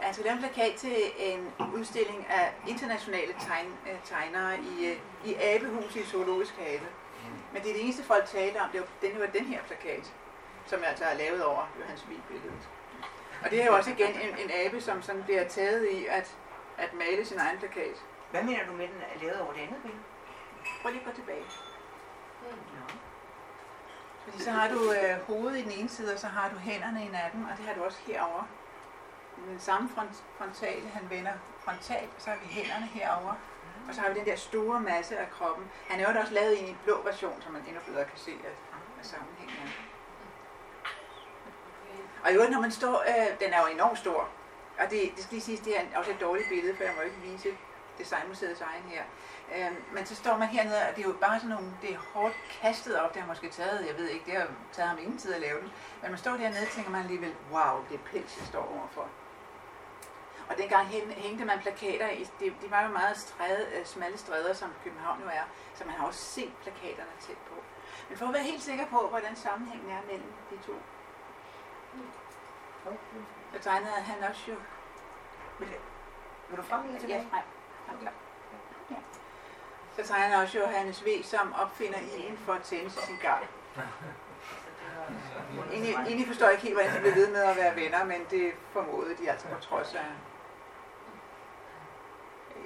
Han 0.00 0.14
skulle 0.14 0.28
lave 0.28 0.36
en 0.36 0.42
plakat 0.42 0.74
til 0.74 0.96
en 1.18 1.52
udstilling 1.74 2.26
af 2.30 2.52
internationale 2.68 3.32
tegn, 3.40 3.66
øh, 3.90 3.96
tegnere 4.04 4.58
i, 4.60 4.86
øh, 4.86 4.96
i 5.24 5.34
Abehus 5.34 5.96
i 5.96 6.04
Zoologisk 6.04 6.54
Have. 6.58 6.80
Men 7.52 7.62
det 7.62 7.70
er 7.70 7.74
det 7.74 7.84
eneste 7.84 8.02
folk 8.04 8.26
talte 8.26 8.58
om, 8.58 8.68
det 8.72 8.80
var, 8.80 8.86
den 9.08 9.20
var 9.20 9.26
den 9.26 9.44
her 9.44 9.60
plakat, 9.66 10.12
som 10.66 10.80
jeg 10.80 10.88
altså 10.88 11.04
har 11.04 11.14
lavet 11.14 11.44
over 11.44 11.62
Johannes 11.78 12.08
Vig-billedet. 12.08 12.68
Og 13.44 13.50
det 13.50 13.62
er 13.62 13.66
jo 13.66 13.74
også 13.76 13.90
igen 13.90 14.14
en, 14.20 14.38
en 14.38 14.50
abe, 14.50 14.80
som 14.80 15.02
sådan 15.02 15.22
bliver 15.22 15.48
taget 15.48 15.88
i 15.90 16.06
at, 16.06 16.36
at 16.78 16.94
male 16.94 17.24
sin 17.24 17.38
egen 17.38 17.58
plakat. 17.58 18.04
Hvad 18.30 18.42
mener 18.42 18.66
du 18.66 18.72
med, 18.72 18.88
den 18.88 19.02
er 19.14 19.22
lavet 19.22 19.40
over 19.40 19.52
det 19.52 19.60
andet 19.60 19.82
billede? 19.82 20.02
Prøv 20.82 20.92
lige 20.92 21.00
at 21.00 21.06
gå 21.06 21.14
tilbage. 21.14 21.44
Fordi 24.24 24.42
så 24.42 24.50
har 24.50 24.68
du 24.68 24.92
øh, 24.92 25.20
hovedet 25.26 25.58
i 25.58 25.62
den 25.62 25.72
ene 25.72 25.88
side, 25.88 26.12
og 26.12 26.18
så 26.18 26.26
har 26.26 26.48
du 26.48 26.56
hænderne 26.56 27.04
i 27.04 27.08
natten, 27.08 27.46
og 27.50 27.56
det 27.56 27.66
har 27.66 27.74
du 27.74 27.84
også 27.84 27.98
herover. 28.06 28.48
Den 29.48 29.60
samme 29.60 29.88
front, 29.94 30.24
frontale, 30.38 30.88
han 30.88 31.10
vender 31.10 31.32
frontalt, 31.64 32.10
og 32.16 32.22
så 32.22 32.30
har 32.30 32.36
vi 32.36 32.46
hænderne 32.46 32.86
herover. 32.86 33.34
Og 33.88 33.94
så 33.94 34.00
har 34.00 34.08
vi 34.08 34.18
den 34.18 34.26
der 34.26 34.36
store 34.36 34.80
masse 34.80 35.18
af 35.18 35.30
kroppen. 35.30 35.70
Han 35.88 36.00
er 36.00 36.12
jo 36.12 36.20
også 36.20 36.34
lavet 36.34 36.58
i 36.58 36.68
en 36.68 36.78
blå 36.84 37.02
version, 37.04 37.42
så 37.42 37.50
man 37.50 37.62
endnu 37.66 37.80
bedre 37.86 38.04
kan 38.04 38.18
se, 38.18 38.30
at 38.30 38.72
at 39.02 39.06
sammenhængen 39.06 39.56
er. 39.64 39.91
Og 42.24 42.30
i 42.30 42.34
øvrigt, 42.34 42.52
når 42.52 42.60
man 42.60 42.70
står, 42.70 43.04
øh, 43.08 43.40
den 43.40 43.52
er 43.52 43.60
jo 43.60 43.66
enormt 43.74 43.98
stor. 43.98 44.28
Og 44.78 44.90
det, 44.90 45.00
det 45.16 45.24
skal 45.24 45.34
lige 45.34 45.44
siges, 45.44 45.60
det 45.60 45.78
er 45.78 45.82
også 45.94 46.10
et 46.10 46.20
dårligt 46.20 46.48
billede, 46.48 46.76
for 46.76 46.84
jeg 46.84 46.92
må 46.96 47.02
ikke 47.02 47.20
vise 47.22 47.48
Designmuseets 47.98 48.60
egen 48.60 48.84
her. 48.92 49.02
Øh, 49.56 49.94
men 49.94 50.06
så 50.06 50.14
står 50.14 50.36
man 50.36 50.48
hernede, 50.48 50.78
og 50.88 50.96
det 50.96 51.04
er 51.04 51.08
jo 51.08 51.16
bare 51.20 51.40
sådan 51.40 51.54
nogle, 51.56 51.70
det 51.82 51.90
er 51.94 51.98
hårdt 52.14 52.34
kastet 52.62 53.00
op, 53.00 53.14
det 53.14 53.22
har 53.22 53.28
måske 53.28 53.50
taget, 53.50 53.86
jeg 53.86 53.98
ved 53.98 54.08
ikke, 54.08 54.24
det 54.26 54.34
har 54.34 54.48
taget 54.72 54.88
ham 54.88 54.98
ingen 54.98 55.18
tid 55.18 55.34
at 55.34 55.40
lave 55.40 55.60
den. 55.60 55.70
Men 56.02 56.10
man 56.10 56.18
står 56.18 56.30
dernede, 56.30 56.66
tænker 56.66 56.90
man 56.90 57.02
alligevel, 57.02 57.34
wow, 57.52 57.74
det 57.88 57.94
er 57.94 58.04
pels, 58.10 58.36
jeg 58.38 58.46
står 58.46 58.72
overfor. 58.78 59.08
Og 60.48 60.58
dengang 60.58 60.86
hængte 61.26 61.44
man 61.44 61.58
plakater 61.58 62.08
i, 62.08 62.24
de, 62.40 62.44
de 62.62 62.70
var 62.70 62.82
jo 62.82 62.88
meget 62.88 63.16
stræde, 63.18 63.66
øh, 63.74 63.86
smalle 63.86 64.18
stræder, 64.18 64.52
som 64.52 64.70
København 64.84 65.20
jo 65.20 65.28
er, 65.28 65.46
så 65.74 65.84
man 65.84 65.94
har 65.94 66.06
også 66.06 66.24
set 66.24 66.52
plakaterne 66.62 67.10
tæt 67.20 67.36
på. 67.48 67.54
Men 68.08 68.18
for 68.18 68.26
at 68.26 68.34
være 68.34 68.42
helt 68.42 68.62
sikker 68.62 68.86
på, 68.86 69.08
hvordan 69.08 69.36
sammenhængen 69.36 69.90
er 69.90 70.02
mellem 70.10 70.32
de 70.50 70.56
to, 70.66 70.72
så 73.52 73.58
tegnede 73.70 73.92
han 73.92 74.24
også 74.30 74.42
jo... 74.50 74.54
Vil 76.48 76.56
du 76.56 76.62
frem 76.62 76.80
Ja, 76.94 76.98
tilbage? 76.98 77.28
nej. 77.32 77.42
Han 77.86 77.96
er 77.96 78.00
klar. 78.00 78.12
Ja. 78.90 78.96
Så 79.96 80.08
tegner 80.08 80.26
han 80.26 80.42
også 80.42 80.58
Johannes 80.58 81.04
V. 81.04 81.08
som 81.22 81.54
opfinder 81.62 81.98
ilden 81.98 82.38
for 82.38 82.52
at 82.52 82.62
tænde 82.62 82.90
sin 82.90 83.02
cigar. 83.16 83.42
Egentlig, 85.72 85.94
egentlig 85.94 86.26
forstår 86.26 86.46
jeg 86.46 86.52
ikke 86.52 86.62
helt, 86.62 86.74
hvordan 86.76 86.94
de 86.94 87.00
blev 87.00 87.14
ved 87.14 87.28
med 87.32 87.42
at 87.42 87.56
være 87.56 87.76
venner, 87.76 88.04
men 88.04 88.26
det 88.30 88.52
formodede 88.72 89.16
de 89.16 89.30
altså 89.30 89.46
på 89.48 89.60
trods 89.60 89.94
af... 89.94 90.04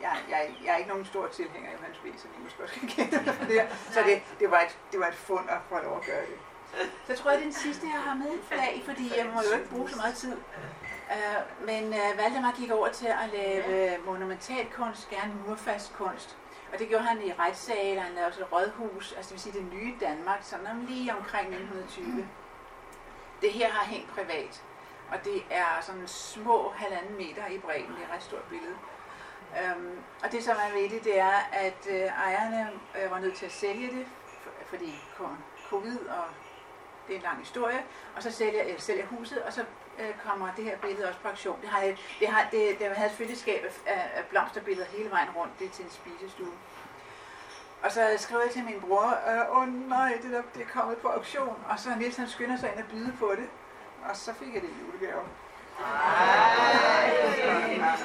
Jeg, 0.03 0.17
jeg, 0.29 0.57
jeg 0.65 0.73
er 0.73 0.77
ikke 0.77 0.89
nogen 0.91 1.05
stor 1.05 1.27
tilhænger 1.27 1.71
af 1.71 1.75
Johannes 1.75 1.99
V., 2.05 2.19
som 2.19 2.31
I 2.39 2.43
måske 2.43 2.63
også 2.63 2.75
kan 2.81 2.89
kende 2.89 3.19
det. 3.49 3.69
Så 3.95 4.03
det, 4.03 4.23
det, 4.41 4.51
var 4.51 4.61
et, 4.61 4.79
det 4.93 5.01
var 5.01 5.07
et 5.07 5.15
fund 5.15 5.51
at 5.51 5.59
få 5.69 5.79
lov 5.79 5.97
at 5.99 6.05
gøre 6.07 6.21
det. 6.21 6.39
Så 6.77 7.13
jeg 7.13 7.19
tror 7.19 7.31
jeg, 7.31 7.39
det 7.39 7.47
er 7.47 7.51
den 7.51 7.61
sidste, 7.61 7.87
jeg 7.87 8.03
har 8.03 8.15
med 8.15 8.27
i 8.27 8.43
flag, 8.49 8.83
fordi 8.85 9.13
jeg 9.17 9.27
må 9.27 9.41
jo 9.51 9.59
ikke 9.59 9.71
bruge 9.71 9.91
så 9.91 9.97
meget 9.97 10.15
tid. 10.15 10.37
Uh, 11.11 11.67
men 11.67 11.85
uh, 11.89 12.19
Valdemar 12.19 12.55
gik 12.59 12.71
over 12.71 12.89
til 12.89 13.07
at 13.07 13.31
lave 13.33 13.99
monumentalkunst, 13.99 15.11
gerne 15.11 15.35
murfast 15.47 15.93
kunst. 15.93 16.37
Og 16.73 16.79
det 16.79 16.89
gjorde 16.89 17.05
han 17.05 17.23
i 17.23 17.33
retssale, 17.33 18.01
han 18.01 18.15
lavede 18.15 18.27
også 18.27 18.41
et 18.41 18.53
rådhus, 18.53 19.13
altså 19.13 19.29
det 19.29 19.33
vil 19.33 19.41
sige 19.41 19.63
det 19.63 19.73
nye 19.73 19.95
Danmark, 20.01 20.39
sådan 20.43 20.67
om 20.67 20.87
lige 20.87 21.17
omkring 21.17 21.47
1920. 21.47 22.29
Det 23.43 23.53
her 23.53 23.71
har 23.71 23.87
hængt 23.87 24.11
privat, 24.11 24.63
og 25.13 25.25
det 25.25 25.43
er 25.51 25.81
sådan 25.81 26.09
små 26.09 26.73
halvanden 26.77 27.17
meter 27.17 27.47
i 27.47 27.59
bredden, 27.59 27.89
det 27.89 28.03
er 28.03 28.07
et 28.09 28.15
ret 28.15 28.23
stort 28.23 28.43
billede. 28.51 28.75
Um, 29.77 29.91
og 30.25 30.33
det, 30.33 30.45
som 30.45 30.57
er 30.57 30.75
ved 30.81 30.91
det, 30.91 31.05
det 31.05 31.19
er, 31.19 31.39
at 31.53 31.87
uh, 31.87 31.95
ejerne 31.95 32.71
uh, 33.05 33.11
var 33.11 33.19
nødt 33.19 33.37
til 33.37 33.47
at 33.47 33.53
sælge 33.53 33.87
det, 33.87 34.07
for, 34.43 34.51
fordi 34.67 35.01
co- 35.19 35.69
covid, 35.71 35.99
og 35.99 36.25
det 37.07 37.13
er 37.13 37.17
en 37.17 37.23
lang 37.23 37.39
historie, 37.39 37.85
og 38.17 38.23
så 38.23 38.31
sælger, 38.31 38.65
jeg 38.65 38.75
sælger 38.79 39.07
huset, 39.07 39.43
og 39.43 39.53
så 39.53 39.65
øh, 39.99 40.15
kommer 40.25 40.49
det 40.57 40.65
her 40.65 40.77
billede 40.77 41.09
også 41.09 41.21
på 41.21 41.29
auktion. 41.29 41.59
Det 41.61 41.69
har, 41.69 41.81
det 42.21 42.29
har, 42.29 42.49
det, 42.51 42.79
det 42.79 42.87
havde 42.87 43.11
et 43.11 43.17
følgeskab 43.17 43.65
af, 43.87 44.11
af, 44.15 44.25
blomsterbilleder 44.25 44.87
hele 44.87 45.11
vejen 45.11 45.29
rundt, 45.37 45.59
det 45.59 45.67
er 45.67 45.71
til 45.71 45.85
en 45.85 45.91
spisestue. 45.91 46.53
Og 47.83 47.93
så 47.93 48.15
skrev 48.17 48.41
jeg 48.45 48.51
til 48.51 48.65
min 48.65 48.81
bror, 48.81 49.19
øh, 49.29 49.51
åh 49.51 49.57
oh, 49.57 49.89
nej, 49.89 50.19
det, 50.23 50.33
der, 50.33 50.43
det 50.55 50.63
er 50.63 50.81
kommet 50.81 50.97
på 50.99 51.09
auktion. 51.09 51.57
Og 51.69 51.79
så 51.79 51.89
Niels 51.99 52.17
han 52.17 52.29
skynder 52.29 52.57
sig 52.57 52.71
ind 52.73 52.79
og 52.79 52.91
byde 52.91 53.13
på 53.19 53.33
det. 53.37 53.49
Og 54.09 54.17
så 54.17 54.35
fik 54.35 54.55
jeg 54.55 54.63
det 54.63 54.69
i 54.69 54.87
julegave. 54.87 55.23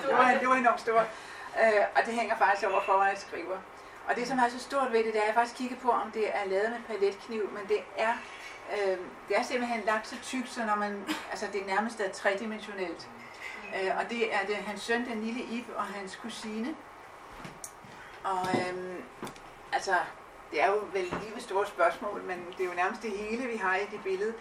Det 0.08 0.18
var, 0.18 0.34
det 0.40 0.50
var 0.50 0.56
enormt 0.56 0.80
stort. 0.80 1.06
Øh, 1.64 1.84
og 1.96 2.02
det 2.06 2.14
hænger 2.14 2.36
faktisk 2.38 2.68
over 2.68 2.82
for, 2.86 2.98
hvad 2.98 3.08
jeg 3.08 3.18
skriver. 3.18 3.58
Og 4.08 4.16
det, 4.16 4.28
som 4.28 4.40
er 4.40 4.50
så 4.50 4.60
stort 4.60 4.92
ved 4.92 5.04
det, 5.04 5.14
det 5.14 5.18
er, 5.18 5.22
at 5.22 5.28
jeg 5.28 5.36
faktisk 5.36 5.58
kigger 5.58 5.78
på, 5.78 5.92
om 5.92 6.12
det 6.12 6.36
er 6.36 6.46
lavet 6.46 6.70
med 6.72 6.80
paletkniv, 6.88 7.50
men 7.52 7.68
det 7.68 7.80
er, 7.98 8.14
øh, 8.72 8.98
det 9.28 9.38
er 9.38 9.44
simpelthen 9.44 9.82
lagt 9.86 10.08
så 10.08 10.16
tykt, 10.24 10.50
så 10.50 10.66
når 10.66 10.76
man, 10.76 11.04
altså 11.32 11.46
det 11.54 11.66
nærmest 11.68 12.00
er 12.00 12.12
tredimensionelt. 12.12 13.10
Øh, 13.76 13.92
og 13.98 14.10
det 14.10 14.36
er 14.36 14.46
det, 14.48 14.56
hans 14.56 14.82
søn, 14.82 15.06
den 15.06 15.24
lille 15.24 15.44
Ib, 15.44 15.66
og 15.76 15.84
hans 15.84 16.16
kusine. 16.16 16.76
Og 18.24 18.48
øh, 18.56 18.96
altså, 19.72 19.96
det 20.52 20.62
er 20.62 20.68
jo 20.68 20.80
vel 20.94 21.14
livets 21.24 21.44
store 21.44 21.68
spørgsmål, 21.68 22.24
men 22.24 22.46
det 22.58 22.64
er 22.64 22.70
jo 22.70 22.76
nærmest 22.76 23.02
det 23.02 23.12
hele, 23.12 23.48
vi 23.48 23.58
har 23.58 23.76
i 23.76 23.86
det 23.92 24.04
billede. 24.04 24.34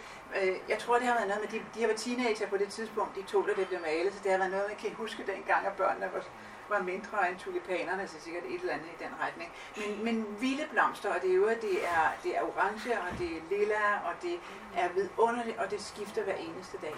Øh, 0.43 0.57
jeg 0.69 0.79
tror, 0.79 0.99
det 0.99 1.07
har 1.07 1.15
været 1.15 1.29
noget 1.29 1.43
med, 1.43 1.61
de, 1.61 1.65
de 1.75 1.81
har 1.81 1.87
været 1.87 2.01
teenager 2.01 2.47
på 2.47 2.57
det 2.57 2.69
tidspunkt, 2.69 3.17
de 3.17 3.23
to, 3.23 3.47
der 3.47 3.55
det 3.55 3.69
blev 3.69 3.81
malet, 3.81 4.13
så 4.13 4.21
det 4.23 4.31
har 4.31 4.39
været 4.39 4.51
noget, 4.51 4.67
man 4.69 4.77
kan 4.77 4.93
huske 4.95 5.27
dengang, 5.27 5.67
at 5.67 5.73
børnene 5.73 6.11
var, 6.15 6.25
var 6.71 6.83
mindre 6.83 7.31
end 7.31 7.39
tulipanerne, 7.39 8.09
så 8.09 8.21
sikkert 8.21 8.45
et 8.45 8.61
eller 8.61 8.73
andet 8.73 8.87
i 8.87 9.05
den 9.05 9.13
retning. 9.25 9.53
Men, 9.77 10.05
men 10.05 10.41
vilde 10.41 10.67
blomster, 10.71 11.15
og 11.15 11.23
det 11.23 11.31
er 11.31 11.35
jo, 11.35 11.49
det 11.49 11.77
er, 11.97 12.05
det 12.23 12.37
er 12.37 12.43
orange, 12.43 13.01
og 13.01 13.19
det 13.19 13.37
er 13.37 13.41
lilla, 13.51 13.85
og 14.09 14.15
det 14.23 14.41
er 14.77 14.89
vidunderligt, 14.89 15.59
og 15.59 15.71
det 15.71 15.81
skifter 15.81 16.23
hver 16.25 16.35
eneste 16.35 16.79
dag. 16.79 16.97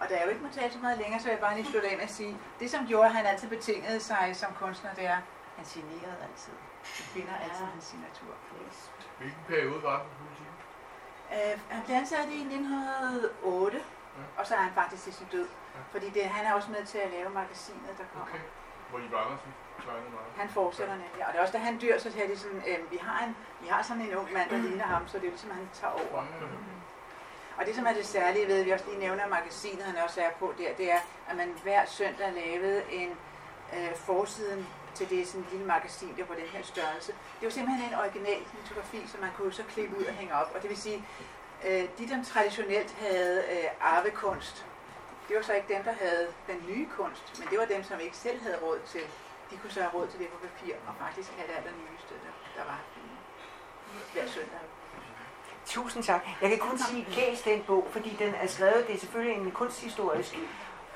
Og 0.00 0.08
da 0.08 0.14
jeg 0.14 0.24
jo 0.24 0.30
ikke 0.30 0.42
må 0.42 0.48
tale 0.52 0.72
så 0.72 0.78
meget 0.78 0.98
længere, 0.98 1.20
så 1.20 1.24
vil 1.24 1.32
jeg 1.32 1.40
bare 1.40 1.56
lige 1.56 1.70
slutte 1.70 1.88
af 1.88 1.96
med 1.96 2.04
at 2.04 2.10
sige, 2.10 2.36
det 2.60 2.70
som 2.70 2.86
gjorde, 2.86 3.06
at 3.06 3.14
han 3.14 3.26
altid 3.26 3.48
betingede 3.48 4.00
sig 4.00 4.30
som 4.34 4.50
kunstner, 4.58 4.94
det 4.94 5.06
er, 5.06 5.18
han 5.56 5.64
signerede 5.64 6.18
altid. 6.28 6.52
Han 6.98 7.04
finder 7.14 7.36
altid 7.44 7.64
hans 7.64 7.84
signatur. 7.84 8.34
Hvilken 9.18 9.40
periode 9.48 9.82
var 9.82 9.98
det, 10.02 10.08
kan 10.16 10.26
du 10.30 10.34
sige? 10.36 10.52
Øh, 11.52 11.60
han 11.68 11.82
blev 11.84 11.96
ansat 11.96 12.28
i 12.28 12.40
1908, 12.40 13.82
og 14.38 14.46
så 14.46 14.54
er 14.54 14.58
han 14.58 14.72
faktisk 14.74 15.02
til 15.04 15.14
sin 15.14 15.26
død. 15.32 15.48
Fordi 15.90 16.10
det, 16.10 16.24
han 16.24 16.46
er 16.46 16.52
også 16.54 16.70
med 16.70 16.84
til 16.86 16.98
at 16.98 17.10
lave 17.10 17.30
magasinet, 17.30 17.94
der 17.98 18.04
kommer. 18.12 18.26
Okay. 18.28 18.42
Hvor 18.90 18.98
I 18.98 19.02
Andersen 19.02 19.50
tegnede 19.84 20.10
meget. 20.10 20.30
Han 20.36 20.48
fortsætter 20.48 20.94
nemlig. 20.94 21.26
Og 21.26 21.32
det 21.32 21.38
er 21.38 21.42
også, 21.42 21.52
da 21.52 21.58
han 21.58 21.78
dør, 21.78 21.98
så 21.98 22.10
siger 22.12 22.26
de 22.26 22.36
sådan, 22.38 22.62
øh, 22.68 22.90
vi, 22.92 22.96
har 22.96 23.24
en, 23.24 23.36
vi 23.62 23.66
har 23.68 23.82
sådan 23.82 24.02
en 24.02 24.14
ung 24.14 24.32
mand, 24.32 24.50
der 24.50 24.56
ligner 24.56 24.84
ham, 24.84 25.08
så 25.08 25.18
det 25.18 25.26
er 25.26 25.30
ligesom, 25.30 25.50
han 25.50 25.68
tager 25.72 25.92
over. 25.92 26.24
Og 27.58 27.66
det, 27.66 27.74
som 27.74 27.86
er 27.86 27.92
det 27.92 28.06
særlige 28.06 28.46
ved, 28.46 28.60
at 28.60 28.66
vi 28.66 28.70
også 28.70 28.84
lige 28.88 28.98
nævner 28.98 29.26
magasinet, 29.28 29.84
han 29.84 30.04
også 30.04 30.20
er 30.20 30.30
på 30.38 30.54
der, 30.58 30.74
det 30.74 30.92
er, 30.92 30.98
at 31.28 31.36
man 31.36 31.48
hver 31.62 31.86
søndag 31.86 32.32
lavede 32.32 32.82
en 32.92 33.10
øh, 33.76 33.94
forsiden 33.96 34.66
til 34.94 35.10
det 35.10 35.28
sådan 35.28 35.46
lille 35.50 35.66
magasin, 35.66 36.14
der 36.16 36.24
på 36.24 36.34
den 36.34 36.48
her 36.52 36.62
størrelse. 36.62 37.12
Det 37.12 37.46
var 37.46 37.50
simpelthen 37.50 37.88
en 37.88 37.98
original 37.98 38.42
litografi, 38.62 39.06
som 39.06 39.20
man 39.20 39.30
kunne 39.36 39.52
så 39.52 39.62
klippe 39.62 39.98
ud 39.98 40.04
og 40.04 40.14
hænge 40.14 40.34
op. 40.34 40.52
Og 40.54 40.62
det 40.62 40.70
vil 40.70 40.76
sige, 40.76 41.04
øh, 41.64 41.84
de, 41.98 42.08
der 42.08 42.24
traditionelt 42.24 42.94
havde 43.00 43.42
øh, 43.52 43.64
arvekunst, 43.80 44.66
det 45.28 45.36
var 45.36 45.42
så 45.42 45.52
ikke 45.52 45.74
dem, 45.74 45.82
der 45.84 45.94
havde 46.04 46.26
den 46.46 46.58
nye 46.68 46.86
kunst, 46.98 47.24
men 47.38 47.48
det 47.50 47.58
var 47.58 47.64
dem, 47.64 47.82
som 47.84 48.00
ikke 48.00 48.16
selv 48.16 48.42
havde 48.42 48.58
råd 48.62 48.78
til. 48.92 49.04
De 49.50 49.56
kunne 49.56 49.70
så 49.70 49.80
have 49.80 49.92
råd 49.94 50.06
til 50.08 50.18
det 50.20 50.28
på 50.28 50.38
papir, 50.46 50.74
og 50.88 50.94
faktisk 51.04 51.30
have 51.36 51.48
det 51.48 51.56
allernyeste, 51.60 52.14
der, 52.24 52.32
der 52.56 52.64
var 52.70 52.80
hver 54.12 54.26
søndag. 54.26 54.58
Tusind 55.66 56.02
tak. 56.04 56.22
Jeg 56.42 56.50
kan 56.50 56.58
kun 56.58 56.78
sige, 56.78 57.06
læs 57.16 57.42
den 57.42 57.62
bog, 57.62 57.88
fordi 57.90 58.16
den 58.18 58.34
er 58.34 58.46
skrevet, 58.46 58.86
det 58.86 58.94
er 58.94 58.98
selvfølgelig 58.98 59.36
en 59.36 59.50
kunsthistorisk 59.50 60.38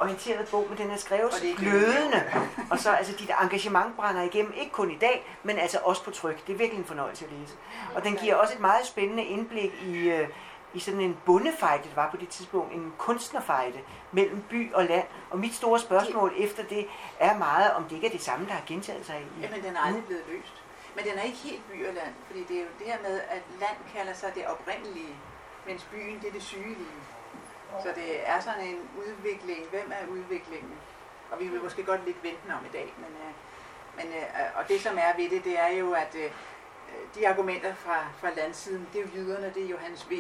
orienteret 0.01 0.49
bog, 0.49 0.67
men 0.69 0.79
den 0.79 0.91
er 0.91 0.97
skrevet 0.97 1.33
Og 1.33 1.49
er 1.51 1.57
glødende. 1.57 2.25
Og 2.71 2.79
så 2.79 2.91
altså 2.91 3.13
dit 3.19 3.31
engagement 3.43 3.97
brænder 3.97 4.23
igennem, 4.23 4.53
ikke 4.57 4.73
kun 4.73 4.91
i 4.91 4.99
dag, 4.99 5.39
men 5.43 5.59
altså 5.59 5.79
også 5.83 6.05
på 6.05 6.11
tryk. 6.11 6.47
Det 6.47 6.53
er 6.53 6.57
virkelig 6.57 6.79
en 6.79 6.85
fornøjelse 6.85 7.25
at 7.25 7.31
læse. 7.33 7.55
Og 7.95 8.05
den 8.05 8.17
giver 8.17 8.35
også 8.35 8.55
et 8.55 8.61
meget 8.61 8.87
spændende 8.87 9.25
indblik 9.25 9.73
i, 9.83 9.97
øh, 9.97 10.29
i 10.75 10.79
sådan 10.79 11.01
en 11.01 11.19
bondefejde, 11.27 11.83
det 11.83 11.97
var 11.97 12.11
på 12.11 12.17
det 12.17 12.29
tidspunkt, 12.29 12.75
en 12.75 12.93
kunstnerfejde 12.99 13.81
mellem 14.13 14.43
by 14.51 14.73
og 14.73 14.85
land. 14.85 15.07
Og 15.31 15.39
mit 15.39 15.55
store 15.55 15.81
spørgsmål 15.81 16.35
efter 16.37 16.63
det 16.63 16.87
er 17.19 17.39
meget, 17.39 17.73
om 17.73 17.85
det 17.85 17.93
ikke 17.93 18.07
er 18.07 18.11
det 18.11 18.23
samme, 18.23 18.47
der 18.47 18.53
har 18.53 18.63
gentaget 18.67 19.07
sig 19.07 19.21
i. 19.21 19.41
Jamen, 19.41 19.63
den 19.63 19.77
er 19.77 19.81
aldrig 19.81 20.05
blevet 20.05 20.25
løst. 20.29 20.63
Men 20.97 21.05
den 21.05 21.19
er 21.19 21.23
ikke 21.23 21.39
helt 21.39 21.63
by 21.73 21.87
og 21.89 21.95
land, 21.95 22.15
fordi 22.27 22.45
det 22.45 22.57
er 22.57 22.61
jo 22.61 22.69
det 22.79 22.87
her 22.87 22.99
med, 23.03 23.21
at 23.21 23.43
land 23.61 23.77
kalder 23.97 24.15
sig 24.15 24.35
det 24.35 24.47
oprindelige, 24.47 25.15
mens 25.67 25.85
byen 25.85 26.21
det 26.21 26.29
er 26.29 26.33
det 26.33 26.43
sygelige. 26.43 26.99
Så 27.83 27.89
det 27.95 28.29
er 28.29 28.41
sådan 28.41 28.67
en 28.67 28.89
udvikling. 28.99 29.67
Hvem 29.71 29.93
er 29.93 30.07
udviklingen? 30.11 30.73
Og 31.31 31.41
vi 31.41 31.49
vil 31.49 31.63
måske 31.63 31.85
godt 31.85 32.05
lidt 32.05 32.23
vente 32.23 32.55
om 32.59 32.65
i 32.65 32.73
dag, 32.73 32.95
men, 32.99 33.13
øh, 33.25 33.33
men 33.97 34.07
øh, 34.07 34.59
og 34.59 34.69
det 34.69 34.81
som 34.81 34.99
er 34.99 35.17
ved 35.17 35.31
det, 35.31 35.45
det 35.45 35.59
er 35.61 35.69
jo, 35.69 35.93
at 35.93 36.15
øh, 36.15 36.31
de 37.15 37.29
argumenter 37.29 37.75
fra, 37.75 38.07
fra 38.21 38.31
landsiden, 38.37 38.89
det 38.93 38.99
er 38.99 39.03
jo 39.03 39.11
jyderne, 39.15 39.53
det 39.55 39.65
er 39.65 39.69
Johannes 39.69 40.11
V. 40.11 40.13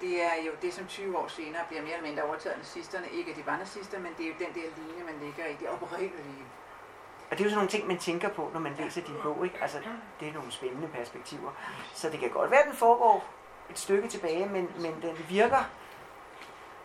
Det 0.00 0.22
er 0.22 0.34
jo 0.46 0.52
det, 0.62 0.74
som 0.74 0.86
20 0.86 1.18
år 1.18 1.28
senere 1.28 1.62
bliver 1.68 1.82
mere 1.82 1.92
eller 1.92 2.08
mindre 2.08 2.22
overtaget 2.22 2.52
af 2.52 2.58
nazisterne. 2.58 3.08
Ikke 3.10 3.30
at 3.30 3.36
de 3.36 3.46
var 3.46 3.56
nazister, 3.58 3.98
men 3.98 4.14
det 4.18 4.24
er 4.26 4.28
jo 4.28 4.34
den 4.38 4.54
der 4.54 4.68
linje, 4.76 5.04
man 5.04 5.18
ligger 5.22 5.46
i. 5.46 5.52
Det 5.60 5.68
oprindelige. 5.68 6.44
Og 7.30 7.38
det 7.38 7.40
er 7.40 7.44
jo 7.44 7.50
sådan 7.50 7.56
nogle 7.56 7.70
ting, 7.70 7.86
man 7.86 7.98
tænker 7.98 8.28
på, 8.28 8.50
når 8.52 8.60
man 8.60 8.74
læser 8.78 9.02
din 9.02 9.14
bog. 9.22 9.44
Ikke? 9.44 9.58
Altså, 9.62 9.78
det 10.20 10.28
er 10.28 10.32
nogle 10.32 10.52
spændende 10.52 10.88
perspektiver. 10.88 11.50
Så 11.94 12.10
det 12.10 12.20
kan 12.20 12.30
godt 12.30 12.50
være, 12.50 12.60
at 12.60 12.66
den 12.66 12.76
foregår 12.76 13.24
et 13.70 13.78
stykke 13.78 14.08
tilbage, 14.08 14.46
men, 14.46 14.70
men 14.78 15.02
den 15.02 15.16
virker. 15.28 15.64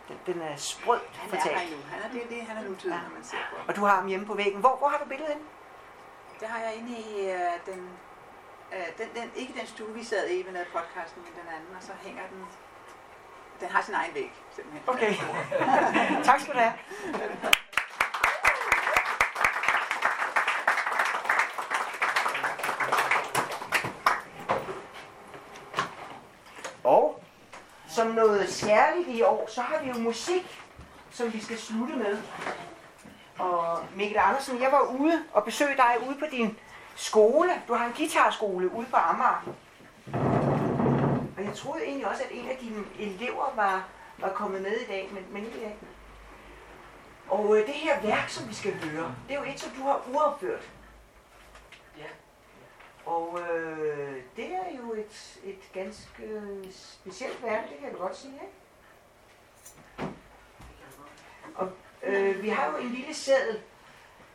Den, 0.08 0.18
den 0.26 0.42
er 0.42 0.56
sprødt 0.56 1.02
Han 1.12 1.30
er 1.30 1.36
fortalt. 1.36 1.58
her 1.58 1.76
nu. 1.76 1.82
Han 1.90 2.02
er, 2.04 2.08
det, 2.12 2.22
er 2.24 2.28
det, 2.28 2.42
han 2.42 2.56
er 2.64 2.68
nutiden, 2.68 2.94
ja. 2.96 3.02
når 3.02 3.14
man 3.14 3.24
ser 3.24 3.36
på 3.50 3.56
ham. 3.56 3.68
Og 3.68 3.76
du 3.76 3.84
har 3.84 3.94
ham 3.96 4.06
hjemme 4.06 4.26
på 4.26 4.34
væggen. 4.34 4.60
Hvor, 4.60 4.76
hvor 4.76 4.88
har 4.88 4.98
du 4.98 5.04
billedet 5.08 5.32
henne? 5.32 5.46
Det 6.40 6.48
har 6.48 6.58
jeg 6.58 6.74
inde 6.76 6.92
i 6.98 7.30
øh, 7.30 7.54
den, 7.66 7.80
øh, 8.72 8.88
den, 8.98 9.08
den, 9.14 9.30
ikke 9.36 9.52
den 9.60 9.66
stue, 9.66 9.94
vi 9.94 10.04
sad 10.04 10.30
i, 10.30 10.42
lavede 10.42 10.70
podcasten, 10.72 11.22
men 11.22 11.32
den 11.40 11.48
anden, 11.56 11.76
og 11.76 11.82
så 11.82 11.92
hænger 12.02 12.22
den, 12.32 12.46
den 13.64 13.72
har 13.72 13.82
sin 13.82 13.94
egen 13.94 14.14
væg, 14.14 14.32
simpelthen. 14.54 14.82
Okay. 14.86 15.14
tak 16.28 16.40
skal 16.40 16.54
du 16.54 16.58
have. 16.58 16.72
Og 26.84 27.20
som 27.88 28.06
noget 28.06 28.48
særligt 28.48 29.08
i 29.08 29.22
år, 29.22 29.48
så 29.48 29.60
har 29.60 29.82
vi 29.82 29.88
jo 29.88 29.98
musik, 29.98 30.60
som 31.10 31.32
vi 31.32 31.40
skal 31.40 31.58
slutte 31.58 31.96
med. 31.96 32.18
Og 33.38 33.78
Mikkel 33.94 34.18
Andersen, 34.18 34.62
jeg 34.62 34.72
var 34.72 34.80
ude 34.80 35.22
og 35.32 35.44
besøgte 35.44 35.76
dig 35.76 36.08
ude 36.08 36.16
på 36.18 36.24
din 36.30 36.58
skole. 36.96 37.50
Du 37.68 37.74
har 37.74 37.86
en 37.86 37.92
guitarskole 37.92 38.74
ude 38.74 38.86
på 38.86 38.96
Amager. 38.96 39.54
Og 41.44 41.50
jeg 41.50 41.56
troede 41.56 41.84
egentlig 41.84 42.08
også, 42.08 42.22
at 42.22 42.30
en 42.32 42.48
af 42.48 42.56
dine 42.56 42.84
elever 42.98 43.54
var, 43.54 43.88
var 44.18 44.32
kommet 44.32 44.62
med 44.62 44.80
i 44.80 44.86
dag, 44.86 45.10
men, 45.12 45.26
men 45.30 45.44
ikke 45.44 45.58
i 45.58 45.60
dag. 45.60 45.76
Og 47.28 47.56
øh, 47.56 47.66
det 47.66 47.74
her 47.74 48.02
værk, 48.02 48.28
som 48.28 48.48
vi 48.48 48.54
skal 48.54 48.74
høre, 48.74 49.14
det 49.28 49.36
er 49.36 49.40
jo 49.40 49.52
et, 49.52 49.60
som 49.60 49.70
du 49.70 49.82
har 49.82 50.02
uopført. 50.12 50.70
Ja. 51.98 52.06
Og 53.06 53.40
øh, 53.40 54.22
det 54.36 54.54
er 54.54 54.78
jo 54.78 54.92
et, 54.92 55.40
et 55.44 55.72
ganske 55.72 56.42
specielt 56.68 57.42
værk, 57.42 57.68
det 57.70 57.78
kan 57.78 57.92
du 57.92 57.98
godt 57.98 58.16
sige, 58.16 58.34
ikke? 58.34 60.12
Og 61.54 61.70
øh, 62.02 62.42
vi 62.42 62.48
har 62.48 62.70
jo 62.70 62.76
en 62.76 62.88
lille 62.88 63.14
seddel, 63.14 63.60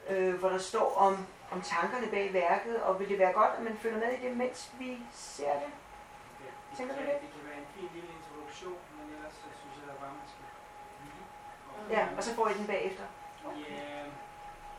øh, 0.10 0.34
hvor 0.36 0.50
der 0.50 0.58
står 0.58 0.96
om, 0.98 1.26
om 1.52 1.62
tankerne 1.62 2.08
bag 2.08 2.34
værket, 2.34 2.82
og 2.82 3.00
vil 3.00 3.10
det 3.10 3.20
være 3.20 3.34
godt, 3.34 3.52
at 3.58 3.64
man 3.64 3.78
følger 3.78 4.00
med 4.00 4.14
i 4.14 4.28
det, 4.28 4.38
mens 4.38 4.72
vi 4.80 4.98
ser 5.14 5.54
det? 5.54 5.70
Tænker 6.78 6.94
du 6.98 7.02
det? 7.10 7.16
det 7.24 7.30
kan 7.36 7.44
være 7.50 7.60
en 7.64 7.70
fin 7.76 7.90
lille 7.96 8.10
introduktion, 8.18 8.80
men 8.98 9.06
ellers 9.16 9.36
så 9.42 9.48
synes 9.60 9.74
jeg 9.80 9.86
da 9.90 9.94
bare, 10.04 10.14
man 10.20 10.28
skal 10.34 10.46
lytte. 11.04 11.24
Ja, 11.96 12.04
og 12.18 12.22
så 12.24 12.32
får 12.38 12.48
I 12.50 12.54
den 12.60 12.68
bagefter. 12.74 13.06
Ja, 13.44 14.00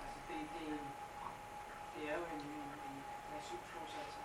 altså 0.02 0.18
det, 0.28 0.38
det, 0.54 0.66
det 1.94 2.02
er 2.10 2.14
jo 2.20 2.24
en, 2.34 2.42
en, 2.58 2.68
en 2.86 2.96
nationalsatser. 3.34 4.22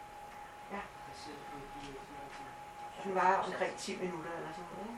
Ja. 0.73 0.81
Baseret 1.07 1.41
på 1.49 1.55
de 1.73 1.79
her 1.85 3.03
Den 3.03 3.15
var 3.15 3.31
omkring 3.47 3.73
10 3.77 3.97
minutter 4.03 4.31
eller 4.37 4.51
sådan 4.57 4.69
noget. 4.75 4.91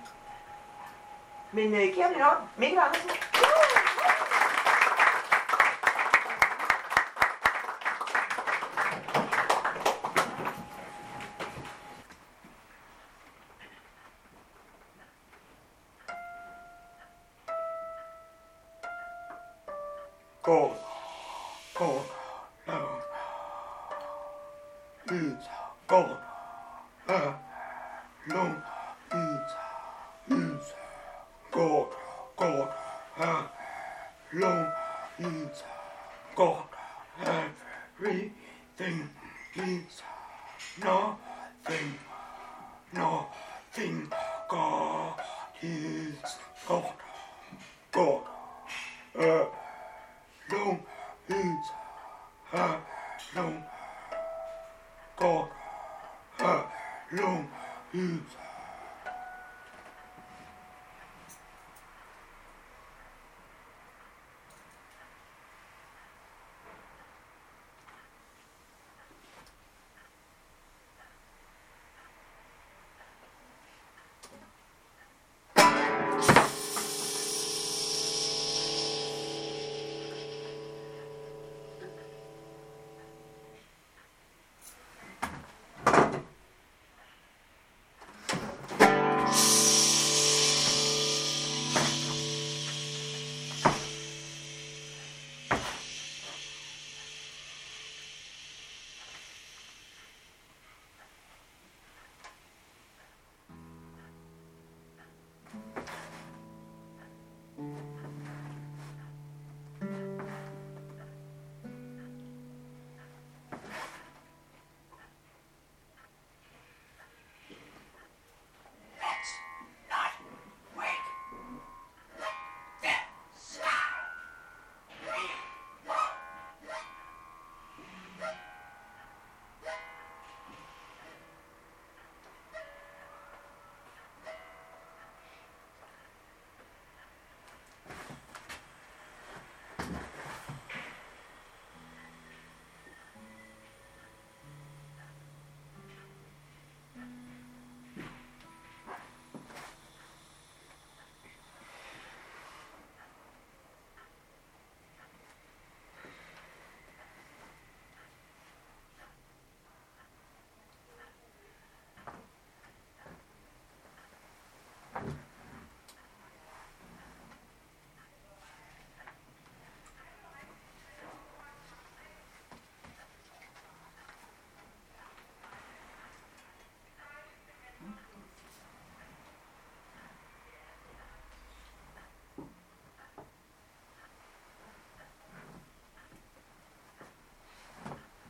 Men 1.51 1.67
øh, 1.73 1.93
giv 1.93 2.03
ham 2.03 2.13
en 2.13 2.21
hånd. 2.21 2.41
Mikkel 2.57 2.79
Andersen. 2.79 3.09
Gå. 20.47 20.73
Gå. 21.73 22.01
Ud. 25.11 25.37
Gå. 25.87 26.03
Ud. 27.07 27.33
Lung. 28.27 28.61
Ud. 29.13 29.39
Ud. 30.29 30.59
Gå. 31.51 31.93
Gå. 32.35 32.67
Lung. 34.31 34.67
Ud. 35.19 35.49
Gå. 36.35 36.57
Everything 37.99 39.09
is 39.55 40.03
nothing. 40.77 41.99
Nothing. 42.93 44.11
God 44.49 45.13
is 45.61 45.96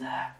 With 0.00 0.39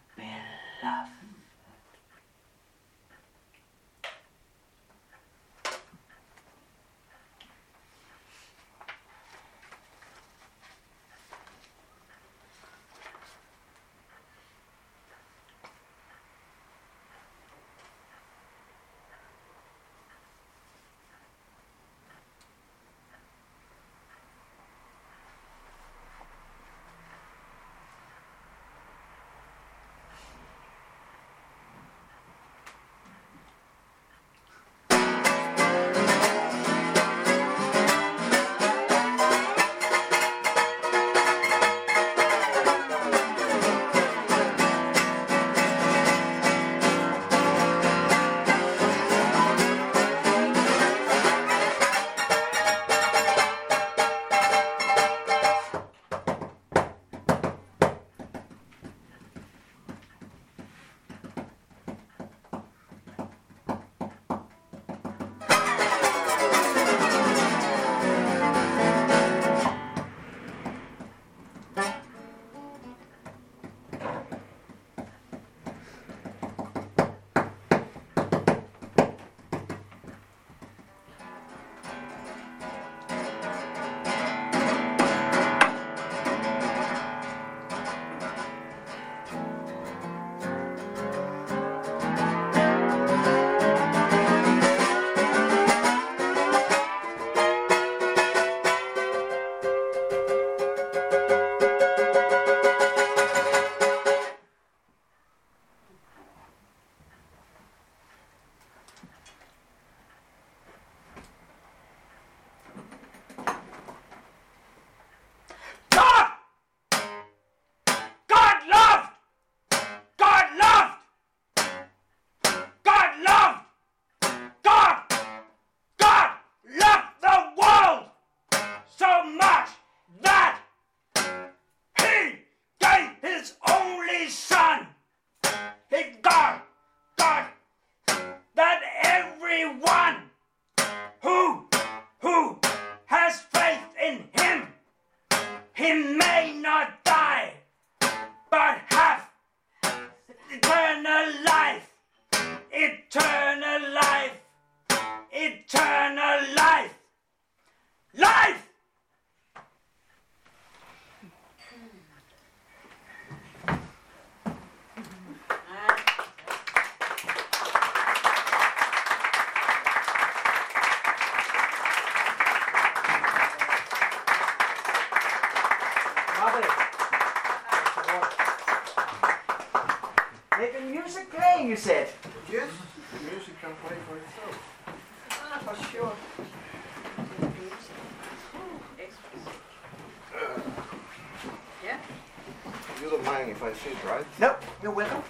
don't 193.71 193.87
mind 193.87 193.87
if 193.87 193.87
I 193.87 193.91
sit, 193.91 194.05
right? 194.05 194.27
No, 194.39 194.57
you're 194.83 194.93
welcome. 194.93 195.23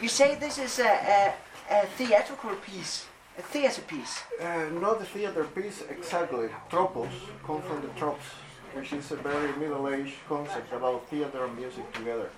You 0.00 0.08
say 0.08 0.36
this 0.36 0.58
is 0.58 0.78
a, 0.78 0.84
a, 0.84 1.34
a 1.70 1.86
theatrical 1.96 2.54
piece, 2.56 3.06
a 3.38 3.42
theater 3.42 3.82
piece. 3.82 4.22
Uh, 4.40 4.68
not 4.80 5.00
a 5.00 5.04
theater 5.04 5.44
piece 5.44 5.82
exactly. 5.90 6.48
Tropos 6.70 7.08
come 7.44 7.62
from 7.62 7.82
the 7.82 7.88
tropes, 7.88 8.26
which 8.74 8.92
is 8.92 9.10
a 9.10 9.16
very 9.16 9.52
middle-aged 9.56 10.14
concept 10.28 10.72
about 10.72 11.08
theater 11.08 11.44
and 11.44 11.56
music 11.56 11.92
together. 11.92 12.30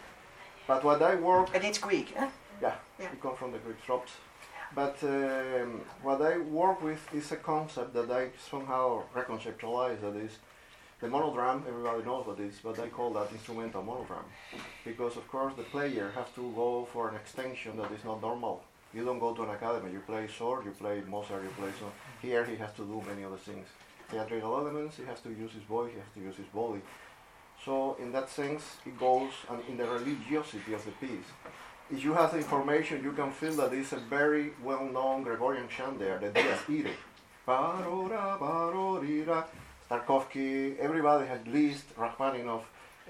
But 0.66 0.84
what 0.84 1.02
I 1.02 1.16
work 1.16 1.50
and 1.54 1.64
it's 1.64 1.78
Greek, 1.78 2.14
huh? 2.16 2.28
Yeah, 2.62 2.74
it 2.98 3.20
comes 3.20 3.38
from 3.38 3.52
the 3.52 3.58
Greek 3.58 3.82
tropes. 3.84 4.12
But 4.74 4.96
um, 5.02 5.80
what 6.02 6.22
I 6.22 6.38
work 6.38 6.80
with 6.82 7.00
is 7.12 7.32
a 7.32 7.36
concept 7.36 7.92
that 7.94 8.10
I 8.10 8.28
somehow 8.50 9.02
reconceptualize. 9.14 10.00
That 10.00 10.16
is 10.16 10.38
the 11.00 11.08
monodrum, 11.08 11.66
Everybody 11.66 12.04
knows 12.04 12.26
what 12.26 12.38
it 12.38 12.46
is, 12.46 12.58
but 12.62 12.78
I 12.78 12.88
call 12.88 13.10
that 13.14 13.32
instrumental 13.32 13.82
monodrum. 13.82 14.24
because, 14.84 15.16
of 15.16 15.26
course, 15.28 15.54
the 15.56 15.62
player 15.62 16.10
has 16.14 16.26
to 16.34 16.52
go 16.54 16.86
for 16.92 17.08
an 17.08 17.16
extension 17.16 17.76
that 17.78 17.90
is 17.92 18.04
not 18.04 18.20
normal. 18.20 18.62
You 18.92 19.04
don't 19.04 19.18
go 19.18 19.32
to 19.34 19.42
an 19.44 19.50
academy. 19.50 19.92
You 19.92 20.00
play 20.00 20.26
sword, 20.28 20.64
you 20.64 20.72
play 20.72 21.00
Mozart, 21.08 21.42
you 21.42 21.50
play 21.50 21.70
so. 21.78 21.90
Here 22.20 22.44
he 22.44 22.56
has 22.56 22.72
to 22.74 22.82
do 22.82 23.02
many 23.06 23.24
other 23.24 23.36
things. 23.36 23.66
Theatrical 24.10 24.56
elements. 24.56 24.96
He 24.96 25.04
has 25.04 25.20
to 25.20 25.30
use 25.30 25.52
his 25.52 25.62
voice. 25.62 25.92
He 25.92 25.98
has 26.00 26.08
to 26.14 26.20
use 26.20 26.36
his 26.36 26.46
body. 26.46 26.80
So 27.64 27.96
in 28.00 28.10
that 28.12 28.28
sense, 28.28 28.62
it 28.84 28.98
goes 28.98 29.30
and 29.48 29.60
in 29.68 29.76
the 29.76 29.84
religiosity 29.86 30.72
of 30.74 30.84
the 30.84 30.90
piece. 30.92 31.28
If 31.90 32.04
you 32.04 32.14
have 32.14 32.32
the 32.32 32.38
information, 32.38 33.02
you 33.04 33.12
can 33.12 33.30
feel 33.32 33.52
that 33.56 33.72
it's 33.72 33.92
a 33.92 33.96
very 33.98 34.50
well-known 34.62 35.22
Gregorian 35.22 35.68
chant 35.68 35.98
there, 35.98 36.18
the 36.18 36.30
Dies 36.30 36.58
Irae. 36.68 36.94
Tarkovsky, 39.90 40.78
everybody 40.78 41.26
has 41.26 41.40
Liszt, 41.48 41.84
Rachmaninoff, 41.96 42.62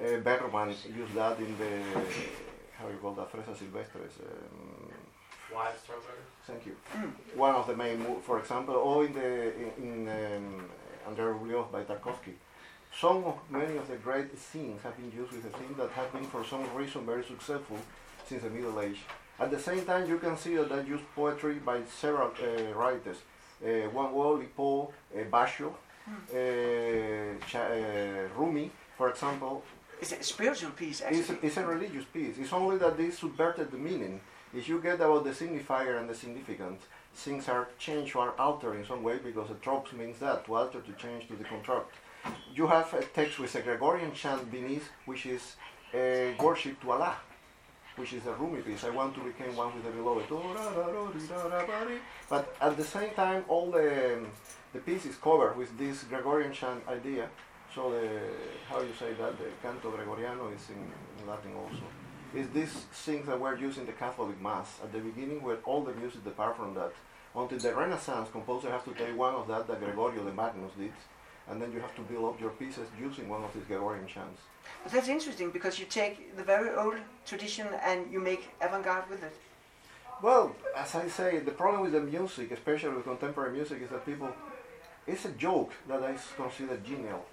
uh, 0.02 0.16
Bergman 0.24 0.70
used 0.97 1.15
that 1.15 1.39
in 1.39 1.59
the, 1.59 1.82
how 2.78 2.89
you 2.89 2.97
call 3.02 3.12
that, 3.12 3.31
Fresa 3.31 3.55
Silvestres. 3.55 4.19
Um, 4.20 4.90
Wild. 5.55 5.74
Thank 6.47 6.65
you. 6.65 6.77
One 7.35 7.55
of 7.55 7.66
the 7.66 7.77
main, 7.77 8.02
for 8.23 8.39
example, 8.39 8.77
or 8.77 9.05
in 9.05 9.12
the 9.12 9.52
in, 9.59 9.73
in 9.82 10.09
um, 10.09 10.65
Andrei 11.07 11.32
Rublev 11.35 11.70
by 11.70 11.82
Tarkovsky. 11.82 12.35
Some 12.98 13.24
of 13.24 13.39
many 13.51 13.77
of 13.77 13.86
the 13.86 13.97
great 13.97 14.39
scenes 14.39 14.81
have 14.82 14.97
been 14.97 15.12
used 15.12 15.32
with 15.32 15.44
a 15.44 15.59
theme 15.59 15.74
that 15.77 15.90
has 15.90 16.11
been 16.12 16.24
for 16.24 16.44
some 16.44 16.65
reason 16.74 17.05
very 17.05 17.24
successful 17.24 17.77
since 18.27 18.43
the 18.43 18.51
Middle 18.51 18.81
Age. 18.81 19.01
At 19.39 19.51
the 19.51 19.59
same 19.59 19.85
time, 19.85 20.09
you 20.09 20.19
can 20.19 20.36
see 20.36 20.57
that 20.57 20.70
they 20.70 20.89
use 20.89 21.01
poetry 21.15 21.55
by 21.55 21.82
several 22.01 22.31
uh, 22.31 22.73
writers. 22.73 23.19
Uh, 23.62 23.89
one 23.90 24.12
Wall, 24.12 24.40
Poe, 24.57 24.93
uh, 25.15 25.24
Basho, 25.24 25.74
uh, 27.55 28.39
Rumi, 28.39 28.70
for 28.97 29.11
example. 29.11 29.62
It's 30.01 30.12
a 30.12 30.23
spiritual 30.23 30.70
piece, 30.70 31.03
It's 31.07 31.28
a, 31.28 31.45
it's 31.45 31.57
a 31.59 31.66
religious 31.66 32.05
piece. 32.05 32.39
It's 32.39 32.53
only 32.53 32.78
that 32.78 32.97
they 32.97 33.11
subverted 33.11 33.70
the 33.70 33.77
meaning. 33.77 34.20
If 34.55 34.69
you 34.69 34.81
get 34.81 34.95
about 34.95 35.24
the 35.24 35.31
signifier 35.31 35.99
and 36.01 36.09
the 36.09 36.15
significant, 36.15 36.81
things 37.15 37.49
are 37.49 37.69
changed 37.78 38.16
or 38.16 38.32
altered 38.41 38.77
in 38.77 38.87
some 38.87 39.03
way 39.03 39.19
because 39.19 39.49
the 39.49 39.55
tropes 39.55 39.93
means 39.93 40.19
that, 40.20 40.47
to 40.47 40.55
alter, 40.55 40.81
to 40.81 40.93
change, 40.95 41.28
to 41.28 41.35
deconstruct. 41.35 41.93
You 42.55 42.66
have 42.66 42.93
a 42.95 43.03
text 43.03 43.39
with 43.39 43.55
a 43.55 43.61
Gregorian 43.61 44.12
chant 44.12 44.51
beneath, 44.51 44.89
which 45.07 45.27
is 45.27 45.57
a 45.95 46.35
worship 46.41 46.81
to 46.82 46.93
Allah, 46.93 47.16
which 47.97 48.12
is 48.12 48.27
a 48.27 48.32
Rumi 48.32 48.62
piece. 48.62 48.85
I 48.85 48.91
want 48.91 49.15
to 49.15 49.20
become 49.20 49.55
one 49.57 49.74
with 49.74 49.85
the 49.85 49.91
beloved. 49.91 50.28
But 52.28 52.57
at 52.61 52.77
the 52.77 52.85
same 52.85 53.11
time, 53.11 53.45
all 53.49 53.70
the 53.70 54.20
the 54.72 54.78
piece 54.80 55.06
is 55.06 55.16
covered 55.16 55.56
with 55.56 55.76
this 55.78 56.05
Gregorian 56.05 56.52
chant 56.52 56.82
idea. 56.88 57.28
So 57.74 57.90
the 57.90 58.09
how 58.68 58.80
you 58.80 58.92
say 58.98 59.12
that 59.14 59.38
the 59.38 59.44
canto 59.62 59.90
gregoriano 59.90 60.52
is 60.55 60.68
in, 60.70 60.82
in 61.20 61.26
Latin 61.28 61.52
also. 61.55 61.84
Is 62.34 62.48
these 62.51 62.72
things 62.92 63.26
that 63.26 63.38
were 63.38 63.56
used 63.56 63.78
in 63.78 63.86
the 63.86 63.92
Catholic 63.92 64.40
Mass 64.40 64.78
at 64.82 64.92
the 64.92 64.98
beginning, 64.98 65.42
where 65.42 65.56
all 65.64 65.82
the 65.82 65.92
music 65.94 66.22
depart 66.24 66.56
from 66.56 66.74
that. 66.74 66.92
Until 67.34 67.59
the 67.59 67.74
Renaissance, 67.74 68.28
composer 68.30 68.70
has 68.70 68.82
to 68.84 68.92
take 68.92 69.16
one 69.16 69.34
of 69.34 69.47
that 69.47 69.68
that 69.68 69.80
Gregorio 69.80 70.24
the 70.24 70.32
Magnus 70.32 70.72
did, 70.76 70.92
and 71.48 71.62
then 71.62 71.72
you 71.72 71.80
have 71.80 71.94
to 71.94 72.02
build 72.02 72.24
up 72.24 72.40
your 72.40 72.51
pieces 72.51 72.88
using 73.01 73.28
one 73.28 73.44
of 73.44 73.52
these 73.55 73.62
Gregorian 73.64 74.06
chants. 74.06 74.40
But 74.82 74.92
that's 74.92 75.09
interesting 75.09 75.51
because 75.51 75.78
you 75.78 75.86
take 75.86 76.36
the 76.36 76.42
very 76.42 76.70
old 76.74 76.97
tradition 77.24 77.68
and 77.84 78.10
you 78.12 78.18
make 78.20 78.48
avant-garde 78.60 79.09
with 79.09 79.22
it. 79.22 79.36
Well, 80.22 80.55
as 80.76 80.94
I 80.94 81.09
say, 81.09 81.38
the 81.38 81.52
problem 81.52 81.82
with 81.82 81.92
the 81.92 82.01
music, 82.01 82.51
especially 82.51 82.94
with 82.94 83.05
contemporary 83.05 83.52
music, 83.52 83.80
is 83.82 83.90
that 83.90 84.05
people, 84.05 84.30
it's 85.11 85.24
a 85.24 85.35
joke 85.47 85.73
that 85.89 86.03
I 86.03 86.15
consider 86.37 86.77
genial, 86.78 87.24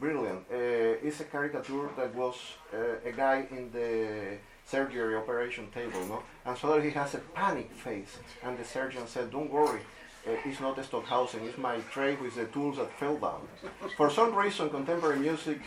brilliant. 0.00 0.42
Uh, 0.50 1.06
it's 1.06 1.20
a 1.20 1.24
caricature 1.24 1.88
that 1.96 2.14
was 2.14 2.36
uh, 2.72 3.10
a 3.10 3.12
guy 3.12 3.46
in 3.50 3.70
the 3.72 4.38
surgery 4.64 5.14
operation 5.16 5.66
table, 5.78 6.00
no? 6.08 6.22
And 6.46 6.56
suddenly 6.56 6.88
he 6.88 6.94
has 6.94 7.14
a 7.14 7.22
panic 7.40 7.70
face, 7.72 8.18
and 8.42 8.58
the 8.58 8.64
surgeon 8.64 9.06
said, 9.06 9.30
"Don't 9.30 9.50
worry, 9.50 9.80
uh, 10.26 10.48
it's 10.48 10.60
not 10.60 10.78
a 10.78 10.84
Stockhausen, 10.84 11.40
it's 11.48 11.58
my 11.58 11.76
tray 11.94 12.14
with 12.22 12.34
the 12.36 12.46
tools 12.46 12.76
that 12.76 12.90
fell 13.00 13.16
down." 13.16 13.42
For 13.96 14.08
some 14.10 14.34
reason, 14.34 14.70
contemporary 14.70 15.18
music 15.18 15.60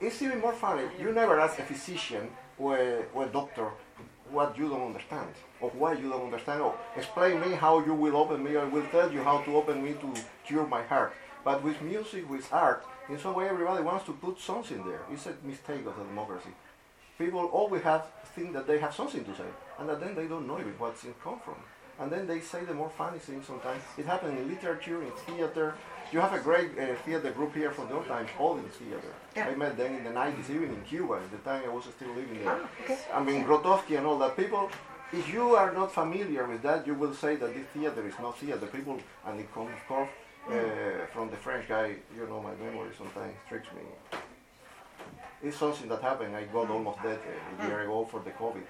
it's 0.00 0.20
even 0.22 0.40
more 0.40 0.52
funny. 0.52 0.84
You 1.00 1.12
never 1.12 1.40
ask 1.40 1.58
a 1.58 1.62
physician 1.62 2.28
or 2.58 2.76
a, 2.76 3.04
or 3.14 3.24
a 3.24 3.28
doctor 3.28 3.70
what 4.30 4.56
you 4.58 4.68
don't 4.68 4.86
understand 4.86 5.28
or 5.60 5.70
why 5.70 5.94
you 5.94 6.08
don't 6.10 6.24
understand. 6.24 6.60
Or 6.60 6.74
explain 6.96 7.40
me 7.40 7.52
how 7.52 7.84
you 7.84 7.94
will 7.94 8.16
open 8.16 8.42
me. 8.42 8.56
I 8.56 8.64
will 8.64 8.86
tell 8.86 9.10
you 9.12 9.22
how 9.22 9.42
to 9.42 9.56
open 9.56 9.82
me 9.82 9.92
to 9.94 10.14
cure 10.44 10.66
my 10.66 10.82
heart. 10.82 11.12
But 11.44 11.62
with 11.62 11.80
music, 11.80 12.28
with 12.28 12.52
art, 12.52 12.84
in 13.08 13.18
some 13.18 13.34
way, 13.34 13.48
everybody 13.48 13.82
wants 13.82 14.04
to 14.06 14.12
put 14.12 14.40
something 14.40 14.84
there. 14.84 15.02
It's 15.12 15.26
a 15.26 15.34
mistake 15.44 15.86
of 15.86 15.96
the 15.96 16.04
democracy. 16.04 16.50
People 17.18 17.46
always 17.46 17.82
have 17.82 18.06
think 18.34 18.52
that 18.52 18.66
they 18.66 18.78
have 18.78 18.94
something 18.94 19.24
to 19.24 19.34
say, 19.34 19.48
and 19.78 19.88
that 19.88 20.00
then 20.00 20.14
they 20.14 20.26
don't 20.26 20.46
know 20.46 20.58
even 20.58 20.74
what's 20.78 21.04
it 21.04 21.14
come 21.22 21.38
from. 21.44 21.54
And 21.98 22.10
then 22.10 22.26
they 22.26 22.40
say 22.40 22.64
the 22.64 22.74
more 22.74 22.90
funny 22.90 23.18
things 23.18 23.46
sometimes. 23.46 23.82
It 23.96 24.04
happens 24.04 24.38
in 24.38 24.48
literature, 24.48 25.02
in 25.02 25.12
theater. 25.12 25.74
You 26.12 26.20
have 26.20 26.32
a 26.32 26.38
great 26.38 26.70
uh, 26.78 26.94
theater 27.04 27.30
group 27.32 27.54
here 27.54 27.72
from 27.72 27.88
those 27.88 28.06
times, 28.06 28.30
all 28.38 28.56
in 28.56 28.68
theater. 28.68 29.12
Yeah. 29.34 29.48
I 29.48 29.54
met 29.56 29.76
them 29.76 29.96
in 29.96 30.04
the 30.04 30.10
90s, 30.10 30.48
even 30.50 30.70
in 30.70 30.82
Cuba, 30.82 31.14
at 31.14 31.30
the 31.30 31.38
time 31.38 31.62
I 31.66 31.68
was 31.68 31.84
still 31.84 32.08
living 32.10 32.44
there. 32.44 32.60
Ah, 32.62 32.84
okay. 32.84 32.98
I 33.12 33.22
mean, 33.22 33.44
Grotowski 33.44 33.98
and 33.98 34.06
all 34.06 34.18
that. 34.18 34.36
People, 34.36 34.70
if 35.12 35.32
you 35.32 35.56
are 35.56 35.72
not 35.72 35.92
familiar 35.92 36.46
with 36.46 36.62
that, 36.62 36.86
you 36.86 36.94
will 36.94 37.14
say 37.14 37.36
that 37.36 37.52
this 37.54 37.66
theater 37.74 38.06
is 38.06 38.14
not 38.20 38.38
theater. 38.38 38.66
People, 38.66 38.98
and 39.26 39.40
it 39.40 39.52
comes, 39.52 39.70
of 39.72 39.86
course, 39.88 40.10
uh, 40.48 40.52
from 41.12 41.28
the 41.30 41.36
French 41.36 41.68
guy, 41.68 41.96
you 42.16 42.26
know, 42.28 42.40
my 42.40 42.54
memory 42.64 42.92
sometimes 42.96 43.34
tricks 43.48 43.68
me. 43.74 43.82
It's 45.42 45.56
something 45.56 45.88
that 45.88 46.02
happened. 46.02 46.36
I 46.36 46.44
got 46.44 46.70
almost 46.70 47.02
dead 47.02 47.18
uh, 47.18 47.64
a 47.64 47.68
year 47.68 47.80
ago 47.80 48.04
for 48.04 48.20
the 48.20 48.30
COVID. 48.30 48.62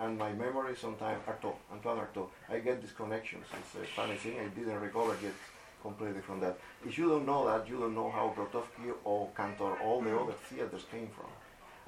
And 0.00 0.18
my 0.18 0.32
memory 0.32 0.74
sometimes, 0.76 1.22
Artaud, 1.28 1.54
Antoine 1.72 1.98
Artaud, 1.98 2.28
I 2.50 2.58
get 2.58 2.82
these 2.82 2.92
connections. 2.92 3.46
It's 3.60 3.74
a 3.76 3.86
funny 3.94 4.16
thing. 4.16 4.34
I 4.40 4.48
didn't 4.48 4.80
recover 4.80 5.16
yet 5.22 5.32
completely 5.82 6.22
from 6.22 6.40
that. 6.40 6.58
If 6.86 6.96
you 6.96 7.08
don't 7.08 7.26
know 7.26 7.46
that, 7.46 7.68
you 7.68 7.78
don't 7.78 7.94
know 7.94 8.10
how 8.10 8.34
Grotowski 8.36 8.92
or 9.04 9.28
Cantor, 9.36 9.78
all 9.82 10.00
the 10.00 10.16
other 10.18 10.32
theaters 10.48 10.84
came 10.90 11.08
from. 11.08 11.30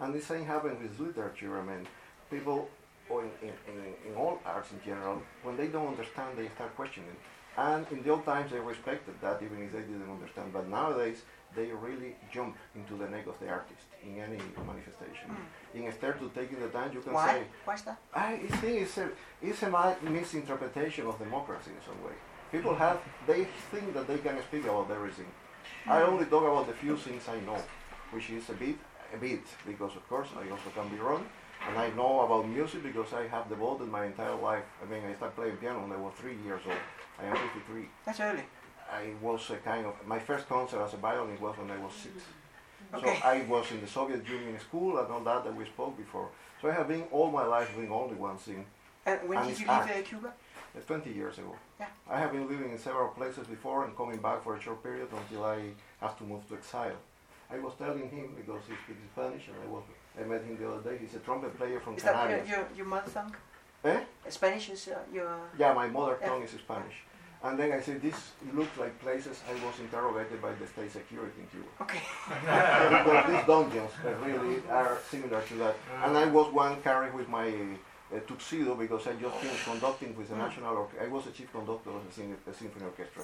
And 0.00 0.14
the 0.14 0.20
same 0.20 0.44
happens 0.44 0.82
with 0.82 0.98
literature. 0.98 1.58
I 1.58 1.64
mean, 1.64 1.86
people, 2.30 2.68
or 3.08 3.22
in, 3.22 3.30
in, 3.42 3.78
in, 4.08 4.14
all 4.16 4.40
arts 4.44 4.70
in 4.72 4.80
general, 4.84 5.22
when 5.42 5.56
they 5.56 5.68
don't 5.68 5.88
understand, 5.88 6.36
they 6.36 6.48
start 6.48 6.74
questioning. 6.74 7.16
And 7.56 7.86
in 7.92 8.02
the 8.02 8.10
old 8.10 8.24
times, 8.24 8.50
they 8.50 8.58
respected 8.58 9.14
that, 9.20 9.40
even 9.40 9.62
if 9.62 9.72
they 9.72 9.80
didn't 9.80 10.10
understand. 10.10 10.52
But 10.52 10.68
nowadays, 10.68 11.22
they 11.54 11.66
really 11.70 12.16
jump 12.32 12.56
into 12.74 12.94
the 12.96 13.08
neck 13.08 13.28
of 13.28 13.38
the 13.38 13.48
artist 13.48 13.86
in 14.02 14.18
any 14.18 14.38
manifestation. 14.66 15.28
Hmm. 15.28 15.78
Instead 15.78 16.20
of 16.20 16.34
taking 16.34 16.58
the 16.58 16.68
time, 16.68 16.90
you 16.92 17.00
can 17.00 17.12
Why? 17.12 17.34
say, 17.34 17.42
Why's 17.64 17.82
that? 17.82 17.98
I 18.12 18.38
think 18.38 18.82
it's 18.82 18.98
a, 18.98 19.08
it's 19.40 19.62
a 19.62 19.96
misinterpretation 20.02 21.06
of 21.06 21.16
democracy 21.18 21.70
in 21.70 21.82
some 21.86 22.02
way. 22.04 22.16
People 22.54 22.76
have, 22.76 23.00
they 23.26 23.48
think 23.72 23.92
that 23.94 24.06
they 24.06 24.18
can 24.18 24.40
speak 24.42 24.62
about 24.64 24.88
everything. 24.88 25.26
I 25.88 26.02
only 26.02 26.24
talk 26.26 26.44
about 26.44 26.68
the 26.68 26.72
few 26.74 26.96
things 26.96 27.22
I 27.28 27.40
know, 27.40 27.58
which 28.12 28.30
is 28.30 28.48
a 28.48 28.52
bit, 28.52 28.76
a 29.12 29.16
bit, 29.16 29.42
because 29.66 29.96
of 29.96 30.08
course 30.08 30.28
I 30.36 30.48
also 30.48 30.70
can 30.72 30.88
be 30.88 30.96
wrong. 31.02 31.26
And 31.68 31.76
I 31.76 31.90
know 31.96 32.20
about 32.20 32.48
music 32.48 32.84
because 32.84 33.12
I 33.12 33.26
have 33.26 33.48
devoted 33.48 33.88
my 33.88 34.04
entire 34.06 34.36
life. 34.36 34.62
I 34.80 34.88
mean, 34.88 35.02
I 35.04 35.14
started 35.14 35.34
playing 35.34 35.56
piano 35.56 35.80
when 35.82 35.90
I 35.90 35.96
was 35.96 36.12
three 36.14 36.36
years 36.46 36.60
old. 36.64 36.82
I 37.20 37.24
am 37.24 37.36
53. 37.36 37.88
That's 38.06 38.20
early. 38.20 38.44
I 38.88 39.04
was 39.20 39.50
a 39.50 39.56
kind 39.56 39.86
of, 39.86 39.94
my 40.06 40.20
first 40.20 40.48
concert 40.48 40.80
as 40.80 40.92
a 40.94 40.96
violinist 40.98 41.42
was 41.42 41.58
when 41.58 41.72
I 41.72 41.78
was 41.78 41.92
six. 41.92 42.14
Okay. 42.94 43.18
So 43.20 43.26
I 43.26 43.42
was 43.48 43.68
in 43.72 43.80
the 43.80 43.88
Soviet 43.88 44.28
Union 44.28 44.60
school 44.60 44.98
and 44.98 45.10
all 45.10 45.24
that 45.24 45.42
that 45.42 45.56
we 45.56 45.64
spoke 45.64 45.96
before. 45.96 46.28
So 46.62 46.68
I 46.68 46.72
have 46.72 46.86
been 46.86 47.02
all 47.10 47.32
my 47.32 47.44
life 47.44 47.74
doing 47.74 47.90
only 47.90 48.14
one 48.14 48.36
thing. 48.36 48.64
And 49.06 49.28
when 49.28 49.38
and 49.38 49.48
did 49.48 49.58
you 49.58 49.66
leave 49.66 49.70
art. 49.70 49.90
uh, 49.90 50.02
Cuba? 50.02 50.32
Uh, 50.76 50.80
20 50.80 51.12
years 51.12 51.38
ago. 51.38 51.54
Yeah. 51.78 51.86
I 52.10 52.18
have 52.18 52.32
been 52.32 52.48
living 52.48 52.70
in 52.72 52.78
several 52.78 53.08
places 53.08 53.46
before 53.46 53.84
and 53.84 53.96
coming 53.96 54.18
back 54.18 54.42
for 54.42 54.56
a 54.56 54.60
short 54.60 54.82
period 54.82 55.08
until 55.12 55.44
I 55.44 55.58
have 56.00 56.18
to 56.18 56.24
move 56.24 56.46
to 56.48 56.54
exile. 56.54 56.96
I 57.50 57.58
was 57.58 57.74
telling 57.78 58.08
him 58.10 58.34
because 58.36 58.62
he 58.66 58.74
speaks 58.82 59.00
Spanish 59.14 59.46
and 59.48 59.56
I 59.64 59.70
was 59.70 59.84
I 60.18 60.24
met 60.24 60.42
him 60.44 60.56
the 60.56 60.68
other 60.68 60.90
day. 60.90 60.98
He's 61.00 61.14
a 61.14 61.18
trumpet 61.20 61.56
player 61.56 61.80
from 61.80 61.96
Is 61.96 62.02
that 62.04 62.30
your, 62.30 62.44
your, 62.44 62.68
your 62.76 62.86
mother 62.86 63.10
tongue? 63.10 63.34
Eh? 63.84 64.00
Spanish 64.28 64.70
is 64.70 64.88
uh, 64.88 64.98
your... 65.12 65.28
Yeah, 65.58 65.72
my 65.74 65.88
mother 65.88 66.18
Yeah. 66.20 66.28
tongue 66.28 66.42
is 66.42 66.50
Spanish. 66.50 67.02
And 67.42 67.58
then 67.58 67.72
I 67.72 67.80
said, 67.80 68.00
this 68.00 68.32
looks 68.54 68.76
like 68.78 68.98
places 69.00 69.42
I 69.48 69.52
was 69.66 69.78
interrogated 69.78 70.40
by 70.40 70.52
the 70.54 70.66
state 70.66 70.90
security 70.90 71.40
in 71.40 71.46
Cuba. 71.48 71.68
Okay. 71.82 72.00
because 72.90 73.26
these 73.30 73.46
dungeons 73.46 73.90
uh, 74.04 74.14
really 74.26 74.62
are 74.70 74.98
similar 75.10 75.42
to 75.42 75.54
that. 75.56 75.76
And 76.04 76.16
I 76.16 76.26
was 76.26 76.52
one 76.52 76.80
carried 76.82 77.12
with 77.12 77.28
my 77.28 77.52
uh, 78.12 78.18
tuxedo 78.26 78.74
because 78.74 79.06
I 79.06 79.14
just 79.14 79.36
finished 79.36 79.64
conducting 79.64 80.16
with 80.16 80.28
the 80.28 80.36
National 80.36 80.76
Orchestra. 80.76 81.06
I 81.06 81.08
was 81.08 81.26
a 81.26 81.30
chief 81.30 81.50
conductor 81.52 81.90
of 81.90 82.06
the, 82.06 82.12
sym- 82.12 82.36
the 82.44 82.52
symphony 82.52 82.84
orchestra. 82.84 83.22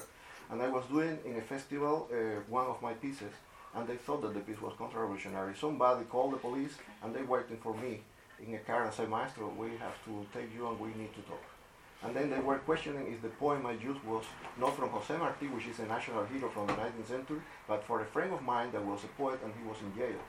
And 0.49 0.61
I 0.61 0.67
was 0.69 0.83
doing 0.85 1.17
in 1.25 1.37
a 1.37 1.41
festival 1.41 2.09
uh, 2.11 2.41
one 2.49 2.65
of 2.67 2.81
my 2.81 2.93
pieces, 2.93 3.33
and 3.75 3.87
they 3.87 3.95
thought 3.95 4.21
that 4.23 4.33
the 4.33 4.41
piece 4.41 4.61
was 4.61 4.73
counter-revolutionary. 4.77 5.55
Somebody 5.55 6.05
called 6.05 6.33
the 6.33 6.37
police, 6.37 6.73
and 7.03 7.15
they 7.15 7.21
waiting 7.23 7.57
for 7.57 7.73
me 7.75 8.01
in 8.45 8.55
a 8.55 8.59
car 8.59 8.83
and 8.83 8.93
said, 8.93 9.09
Maestro, 9.09 9.53
we 9.57 9.69
have 9.77 9.97
to 10.05 10.25
take 10.33 10.53
you 10.55 10.67
and 10.67 10.79
we 10.79 10.89
need 10.89 11.13
to 11.13 11.21
talk. 11.21 11.43
And 12.03 12.15
then 12.15 12.31
they 12.31 12.39
were 12.39 12.57
questioning 12.57 13.13
if 13.13 13.21
the 13.21 13.29
poem 13.29 13.65
I 13.65 13.73
used 13.73 14.03
was 14.03 14.25
not 14.59 14.75
from 14.75 14.89
Jose 14.89 15.15
Marti, 15.15 15.47
which 15.47 15.67
is 15.67 15.79
a 15.79 15.85
national 15.85 16.25
hero 16.25 16.49
from 16.49 16.65
the 16.67 16.73
19th 16.73 17.07
century, 17.07 17.41
but 17.67 17.83
for 17.85 18.01
a 18.01 18.05
friend 18.05 18.33
of 18.33 18.41
mine 18.41 18.71
that 18.71 18.83
was 18.83 19.03
a 19.03 19.07
poet 19.09 19.39
and 19.43 19.53
he 19.53 19.67
was 19.67 19.77
in 19.81 19.95
jail. 19.95 20.19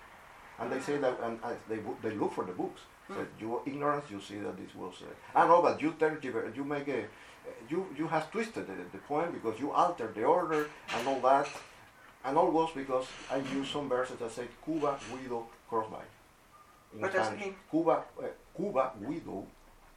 And 0.59 0.71
they 0.71 0.81
say 0.81 0.99
that, 0.99 1.19
and 1.23 1.39
uh, 1.43 1.55
they, 1.69 1.79
they 2.03 2.15
look 2.15 2.33
for 2.35 2.45
the 2.45 2.53
books. 2.53 2.83
Said, 3.17 3.27
you 3.41 3.57
are 3.57 3.63
ignorance, 3.67 4.05
you 4.11 4.21
see 4.21 4.39
that 4.39 4.57
this 4.57 4.75
was. 4.75 4.95
Uh, 5.03 5.39
I 5.39 5.47
know, 5.47 5.63
but 5.63 5.81
you 5.83 5.93
tergiver, 5.93 6.55
you 6.57 6.65
make 6.65 6.89
a, 6.89 7.05
you 7.69 7.87
you 7.97 8.07
have 8.09 8.31
twisted 8.31 8.67
the, 8.67 8.75
the 8.93 8.99
poem 9.09 9.33
because 9.33 9.59
you 9.61 9.71
altered 9.73 10.15
the 10.15 10.25
order 10.25 10.69
and 10.97 11.09
all 11.09 11.21
that, 11.21 11.49
and 12.25 12.37
all 12.39 12.51
was 12.51 12.71
because 12.75 13.07
I 13.31 13.37
used 13.59 13.71
some 13.73 13.89
verses 13.89 14.19
that 14.19 14.31
said 14.33 14.49
Cuba 14.65 14.99
widow 15.13 15.47
cross 15.69 15.91
by. 15.91 16.05
In 16.95 17.01
What 17.01 17.13
does 17.13 17.33
it 17.33 17.39
mean? 17.41 17.55
Cuba, 17.71 18.05
uh, 18.23 18.27
Cuba 18.57 18.93
widow 19.01 19.47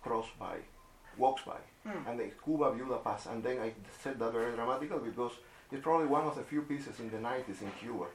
cross 0.02 0.28
by, 0.40 0.58
walks 1.18 1.44
by, 1.44 1.58
Hmm. 1.86 2.08
and 2.08 2.20
the 2.20 2.32
Cuba 2.44 2.72
viuda 2.72 3.04
paz. 3.04 3.28
And 3.28 3.44
then 3.44 3.60
I 3.60 3.74
said 4.02 4.18
that 4.20 4.32
very 4.34 4.56
dramatically 4.56 5.00
because 5.10 5.34
it's 5.72 5.84
probably 5.84 6.08
one 6.08 6.26
of 6.26 6.36
the 6.36 6.44
few 6.44 6.62
pieces 6.64 7.00
in 7.00 7.10
the 7.12 7.18
90s 7.18 7.62
in 7.62 7.72
Cuba 7.80 8.06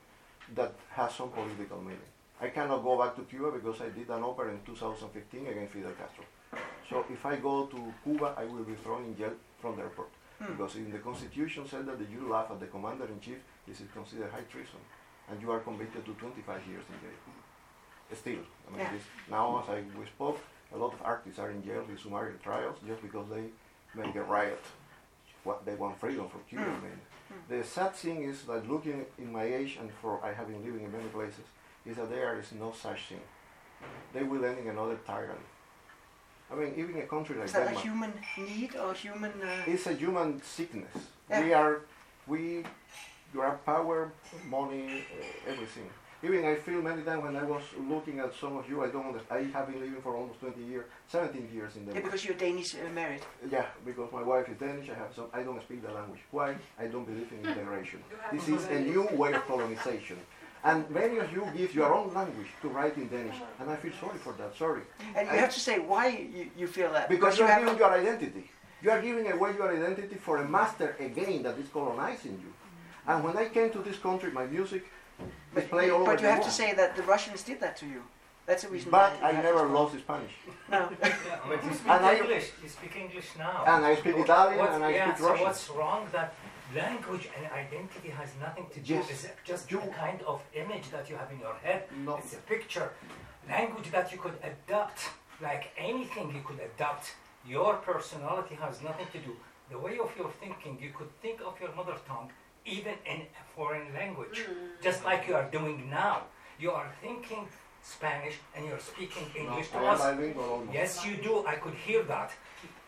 that 0.55 0.73
has 0.91 1.15
some 1.15 1.31
political 1.31 1.79
meaning. 1.81 2.11
I 2.41 2.49
cannot 2.49 2.83
go 2.83 2.99
back 2.99 3.15
to 3.17 3.23
Cuba 3.23 3.53
because 3.53 3.81
I 3.81 3.89
did 3.91 4.09
an 4.09 4.23
opera 4.23 4.51
in 4.51 4.61
2015 4.65 5.47
against 5.47 5.73
Fidel 5.75 5.93
Castro. 5.93 6.25
So 6.89 7.05
if 7.11 7.25
I 7.27 7.37
go 7.37 7.67
to 7.67 7.93
Cuba, 8.03 8.35
I 8.37 8.45
will 8.45 8.65
be 8.65 8.75
thrown 8.83 9.05
in 9.05 9.17
jail 9.17 9.33
from 9.61 9.77
the 9.77 9.83
airport. 9.83 10.09
Hmm. 10.39 10.53
Because 10.53 10.77
in 10.77 10.91
the 10.91 10.99
Constitution 10.99 11.67
said 11.69 11.85
that 11.87 12.01
if 12.01 12.11
you 12.11 12.29
laugh 12.29 12.51
at 12.51 12.59
the 12.61 12.67
commander-in-chief, 12.67 13.39
this 13.69 13.81
is 13.81 13.89
considered 13.93 14.31
high 14.31 14.47
treason. 14.51 14.81
And 15.31 15.41
you 15.43 15.51
are 15.53 15.61
convicted 15.61 16.05
to 16.07 16.13
25 16.15 16.67
years 16.67 16.85
in 16.89 16.99
jail. 17.05 17.19
Still, 18.13 18.43
I 18.67 18.71
mean, 18.71 18.81
Yeah. 18.81 18.93
this, 18.93 19.03
now 19.31 19.63
as 19.63 19.69
I 19.69 19.83
we 19.97 20.07
spoke, 20.07 20.41
a 20.75 20.77
lot 20.77 20.93
of 20.95 21.01
artists 21.05 21.39
are 21.39 21.51
in 21.51 21.63
jail 21.63 21.85
with 21.89 22.01
summary 22.01 22.35
trials 22.43 22.77
just 22.87 23.03
because 23.03 23.29
they 23.29 23.45
make 23.95 24.15
a 24.17 24.23
riot. 24.25 24.65
What 25.45 25.65
they 25.65 25.75
want 25.75 25.99
freedom 26.01 26.29
for 26.29 26.39
Cuba. 26.49 26.65
I 26.65 26.81
mean, 26.87 27.01
the 27.49 27.63
sad 27.65 27.95
thing 27.95 28.25
is 28.25 28.43
that 28.45 28.69
looking 28.69 29.07
in 29.19 29.31
my 29.33 29.45
age 29.45 29.79
and 29.81 29.91
for 30.03 30.23
I 30.25 30.33
have 30.33 30.49
been 30.49 30.65
living 30.65 30.83
in 30.85 30.91
many 30.93 31.09
places, 31.09 31.45
is 31.87 31.97
that 31.97 32.11
there 32.11 32.39
is 32.39 32.53
no 32.53 32.73
such 32.73 33.01
thing. 33.09 33.21
They 34.13 34.23
will 34.23 34.45
end 34.45 34.59
in 34.59 34.69
another 34.69 34.99
tyrant. 35.07 35.41
I 36.51 36.55
mean, 36.57 36.75
even 36.77 36.97
a 37.01 37.07
country 37.07 37.37
like 37.37 37.47
Is 37.47 37.53
that 37.53 37.73
a 37.73 37.79
human 37.79 38.13
need 38.37 38.75
or 38.77 38.93
human... 38.93 39.31
Uh, 39.41 39.63
it's 39.67 39.87
a 39.87 39.93
human 39.93 40.43
sickness. 40.43 40.93
Yeah. 41.29 41.45
We 41.45 41.53
are, 41.53 41.81
we, 42.27 42.65
you 43.33 43.41
have 43.41 43.65
power, 43.65 44.13
money, 44.49 45.05
uh, 45.17 45.51
everything. 45.51 45.89
Even 46.23 46.45
I 46.45 46.57
feel 46.57 46.83
many 46.83 47.03
times 47.03 47.23
when 47.23 47.37
I 47.37 47.45
was 47.45 47.63
looking 47.89 48.19
at 48.19 48.35
some 48.35 48.57
of 48.59 48.69
you, 48.69 48.83
I 48.83 48.89
don't 48.89 49.07
understand. 49.07 49.41
I 49.55 49.59
have 49.59 49.69
been 49.69 49.81
living 49.81 50.03
for 50.03 50.17
almost 50.17 50.41
20 50.41 50.63
years, 50.63 50.85
17 51.09 51.49
years 51.55 51.77
in 51.77 51.87
Denmark. 51.87 51.97
Yeah, 51.97 52.03
because 52.03 52.25
you're 52.27 52.35
Danish 52.35 52.75
uh, 52.75 52.93
married. 52.93 53.23
Yeah, 53.51 53.67
because 53.87 54.13
my 54.13 54.23
wife 54.23 54.47
is 54.51 54.59
Danish, 54.59 54.91
I 54.91 54.95
have 54.95 55.15
some, 55.15 55.27
I 55.33 55.43
don't 55.43 55.63
speak 55.63 55.83
the 55.87 55.93
language. 55.93 56.21
Why? 56.31 56.57
I 56.79 56.87
don't 56.89 57.07
believe 57.07 57.31
in 57.33 57.49
integration. 57.51 58.03
This 58.33 58.49
is 58.49 58.67
a 58.67 58.81
new 58.81 59.09
way 59.13 59.33
of 59.33 59.47
colonization. 59.47 60.19
And 60.63 60.89
many 60.91 61.17
of 61.19 61.33
you 61.33 61.49
give 61.57 61.75
your 61.75 61.93
own 61.95 62.13
language 62.13 62.49
to 62.63 62.69
write 62.69 62.97
in 62.99 63.09
Danish, 63.09 63.37
and 63.59 63.71
I 63.71 63.77
feel 63.77 63.93
sorry 63.99 64.19
for 64.19 64.35
that, 64.35 64.55
sorry. 64.57 64.83
And 65.17 65.27
you 65.27 65.33
I- 65.33 65.37
have 65.45 65.53
to 65.55 65.61
say 65.61 65.79
why 65.79 66.09
you, 66.09 66.51
you 66.57 66.67
feel 66.67 66.93
that. 66.93 67.09
because 67.09 67.39
you 67.39 67.45
you 67.45 67.51
are 67.51 67.53
have 67.55 67.63
giving 67.65 67.79
your 67.79 67.93
identity. 67.93 68.51
You 68.83 68.91
are 68.91 69.01
giving 69.01 69.31
away 69.33 69.55
your 69.55 69.71
identity 69.75 70.17
for 70.17 70.35
a 70.39 70.47
master 70.49 70.97
again 70.99 71.43
that 71.45 71.57
is 71.59 71.69
colonizing 71.69 72.33
you. 72.45 72.53
And 73.07 73.25
when 73.25 73.37
I 73.37 73.47
came 73.57 73.71
to 73.71 73.79
this 73.79 73.99
country, 73.99 74.31
my 74.33 74.47
music 74.47 74.85
is 75.57 75.65
played 75.65 75.91
all 75.91 76.03
over 76.03 76.11
the 76.11 76.17
But 76.17 76.21
you 76.23 76.27
the 76.29 76.35
have 76.35 76.45
to 76.45 76.51
say 76.51 76.75
that 76.75 76.95
the 76.97 77.03
Russians 77.03 77.43
did 77.43 77.59
that 77.61 77.77
to 77.79 77.87
you. 77.87 78.03
That's 78.47 78.63
the 78.65 78.69
reason 78.69 78.91
But 78.91 79.13
why. 79.21 79.29
I 79.31 79.33
never 79.33 79.61
to- 79.67 79.75
lost 79.79 79.95
Spanish. 79.99 80.35
No. 80.71 80.89
But 81.49 81.65
you 81.65 81.73
speak 81.75 81.91
And 81.95 82.05
I- 82.05 82.17
English. 82.17 82.47
You 82.63 82.69
speak 82.69 82.97
English 82.97 83.29
now. 83.39 83.65
And 83.67 83.85
I 83.91 83.95
speak 83.97 84.17
Italian 84.17 84.59
What's- 84.59 84.75
and 84.75 84.85
I 84.85 84.91
yeah, 84.91 85.05
speak 85.09 85.19
so 85.19 85.29
Russian. 85.31 85.47
what's 85.47 85.71
wrong 85.71 86.07
that 86.13 86.35
language 86.75 87.29
and 87.37 87.51
identity 87.53 88.09
has 88.09 88.31
nothing 88.41 88.67
to 88.75 88.81
do? 88.81 88.95
Yes. 88.95 89.11
It's 89.11 89.27
just 89.45 89.73
a 89.73 89.77
kind 89.77 90.21
of 90.27 90.43
image 90.55 90.91
that 90.91 91.09
you 91.09 91.17
have 91.17 91.31
in 91.31 91.41
your 91.41 91.55
head. 91.63 91.85
No. 92.05 92.17
It's 92.17 92.35
a 92.35 92.43
picture. 92.55 92.91
Language 93.49 93.91
that 93.91 94.13
you 94.13 94.19
could 94.19 94.35
adapt, 94.43 95.01
like 95.43 95.73
anything 95.77 96.35
you 96.35 96.43
could 96.47 96.61
adapt. 96.61 97.15
Your 97.47 97.75
personality 97.77 98.55
has 98.57 98.83
nothing 98.83 99.07
to 99.13 99.19
do. 99.19 99.37
The 99.71 99.79
way 99.79 99.99
of 99.99 100.11
your 100.17 100.31
thinking, 100.41 100.79
you 100.81 100.91
could 100.97 101.11
think 101.23 101.41
of 101.41 101.59
your 101.61 101.73
mother 101.75 101.97
tongue 102.07 102.31
even 102.67 102.95
in 103.07 103.21
a 103.23 103.45
foreign 103.57 103.93
language, 103.95 104.39
mm. 104.41 104.83
just 104.83 105.05
like 105.05 105.27
you 105.27 105.35
are 105.35 105.49
doing 105.51 105.89
now. 105.89 106.25
You 106.59 106.71
are 106.73 106.93
thinking 107.01 107.49
Spanish 107.83 108.35
and 108.55 108.67
you're 108.67 108.79
speaking 108.79 109.25
English 109.35 109.69
No, 109.73 109.81
to 109.81 109.87
us. 109.87 110.19
Yes, 110.73 111.05
you 111.07 111.17
do. 111.17 111.47
I 111.47 111.55
could 111.55 111.75
hear 111.75 112.03
that. 112.05 112.33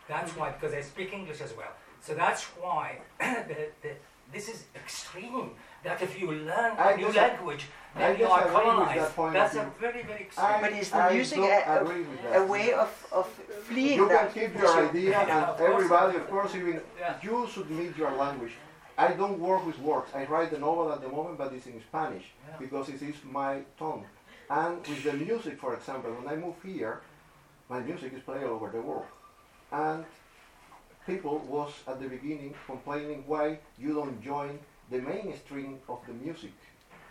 That's 0.07 0.31
why, 0.37 0.51
because 0.51 0.73
I 0.73 0.81
speak 0.81 1.13
English 1.13 1.41
as 1.41 1.53
well. 1.57 1.71
So 2.05 2.13
that's 2.13 2.43
why 2.61 2.85
the, 3.19 3.59
the, 3.81 3.91
this 4.33 4.49
is 4.49 4.59
extreme. 4.75 5.51
That 5.85 6.01
if 6.01 6.19
you 6.19 6.31
learn 6.31 6.71
I 6.77 6.91
a 6.91 6.97
new 6.97 7.11
language, 7.11 7.63
I 7.95 7.99
then 7.99 8.19
you 8.19 8.27
are 8.27 8.45
colonized. 8.55 9.01
that 9.01 9.15
point 9.17 9.33
That's 9.33 9.55
a 9.55 9.65
very, 9.79 10.01
very 10.03 10.21
extreme. 10.27 10.47
I- 10.47 10.61
But 10.61 10.71
is 10.81 10.89
the 10.91 10.97
I 10.97 11.13
music 11.13 11.39
a, 11.39 11.59
a, 12.33 12.41
a 12.41 12.45
way 12.53 12.71
of, 12.71 12.91
of 13.11 13.27
fleeing 13.67 13.97
You 14.01 14.07
can 14.07 14.27
keep 14.37 14.51
your 14.57 14.73
idea, 14.89 15.09
Yeah, 15.11 15.21
and 15.23 15.45
of 15.51 15.57
course. 15.57 15.73
everybody, 15.73 16.17
of 16.21 16.29
course, 16.29 16.55
even 16.55 16.81
Yeah. 16.99 17.15
you 17.21 17.35
submit 17.57 17.97
your 17.97 18.11
language. 18.23 18.53
I 18.97 19.09
don't 19.19 19.37
work 19.39 19.65
with 19.65 19.77
words. 19.79 20.09
I 20.15 20.23
write 20.31 20.51
the 20.51 20.59
novel 20.67 20.87
at 20.95 21.01
the 21.01 21.09
moment, 21.17 21.37
but 21.37 21.51
it's 21.53 21.67
in 21.67 21.81
Spanish 21.89 22.25
Yeah. 22.47 22.55
because 22.63 22.87
it 22.95 23.01
is 23.01 23.15
my 23.41 23.53
tongue. 23.77 24.05
And 24.49 24.75
with 24.87 25.03
the 25.03 25.13
music, 25.13 25.55
for 25.59 25.73
example, 25.73 26.11
when 26.17 26.27
I 26.33 26.35
move 26.45 26.55
here, 26.63 26.95
my 27.69 27.79
music 27.81 28.13
is 28.13 28.21
played 28.21 28.43
all 28.43 28.55
over 28.57 28.69
the 28.69 28.81
world. 28.89 29.09
And 29.71 30.05
people 31.05 31.39
was 31.47 31.71
at 31.87 31.99
the 32.01 32.07
beginning 32.07 32.53
complaining 32.65 33.23
why 33.27 33.59
you 33.77 33.93
don't 33.93 34.21
join 34.21 34.59
the 34.91 34.99
mainstream 34.99 35.79
of 35.89 35.99
the 36.07 36.13
music 36.13 36.51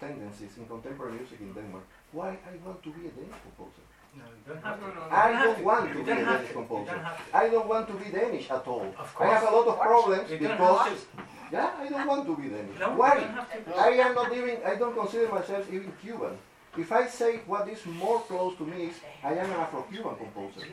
tendencies 0.00 0.56
in 0.58 0.66
contemporary 0.66 1.12
music 1.12 1.40
in 1.40 1.52
Denmark. 1.52 1.84
Why 2.12 2.28
I 2.30 2.52
want 2.66 2.82
to 2.82 2.90
be 2.90 3.06
a 3.08 3.10
Danish 3.10 3.40
composer. 3.46 3.84
No, 4.14 4.24
you 4.36 4.44
don't 4.46 4.62
have 4.62 4.78
to. 4.80 5.14
I 5.14 5.32
don't 5.42 5.64
want 5.64 5.92
to 5.92 6.04
be 6.04 6.10
a 6.10 6.14
have 6.14 6.26
Danish 6.26 6.52
composer. 6.52 6.90
don't 6.90 7.04
have 7.04 7.30
to. 7.30 7.36
I 7.36 7.48
don't 7.48 7.68
want 7.68 7.86
to 7.88 7.94
be 7.94 8.10
Danish 8.10 8.50
at 8.50 8.66
all. 8.66 8.88
Of 8.98 9.16
I 9.20 9.26
have 9.34 9.44
a 9.50 9.56
lot 9.56 9.66
of 9.72 9.80
problems 9.80 10.30
You 10.30 10.38
because 10.38 11.06
yeah, 11.52 11.70
I 11.82 11.88
don't 11.88 12.06
want 12.06 12.26
to 12.26 12.36
be 12.36 12.48
Danish. 12.48 12.78
No, 12.78 12.90
Why? 12.90 13.14
don't 13.20 13.30
have 13.30 13.64
to. 13.64 13.76
I 13.88 13.90
am 14.06 14.14
not 14.14 14.32
even. 14.38 14.56
I 14.72 14.74
don't 14.80 14.96
consider 15.02 15.28
myself 15.38 15.64
even 15.72 15.92
Cuban. 16.02 16.34
If 16.76 16.90
I 16.90 17.06
say 17.06 17.40
what 17.46 17.68
is 17.68 17.84
more 17.86 18.20
close 18.20 18.56
to 18.56 18.64
me 18.64 18.78
is 18.90 18.96
I 19.22 19.34
am 19.34 19.50
an 19.50 19.58
Afro-Cuban 19.64 20.16
composer 20.16 20.66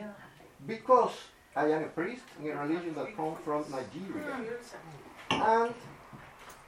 because 0.65 1.11
I 1.55 1.65
am 1.65 1.84
a 1.84 1.88
priest 1.88 2.23
in 2.41 2.51
a 2.51 2.55
religion 2.55 2.93
that 2.95 3.15
comes 3.15 3.38
from 3.43 3.65
Nigeria. 3.71 4.35
And 5.31 5.73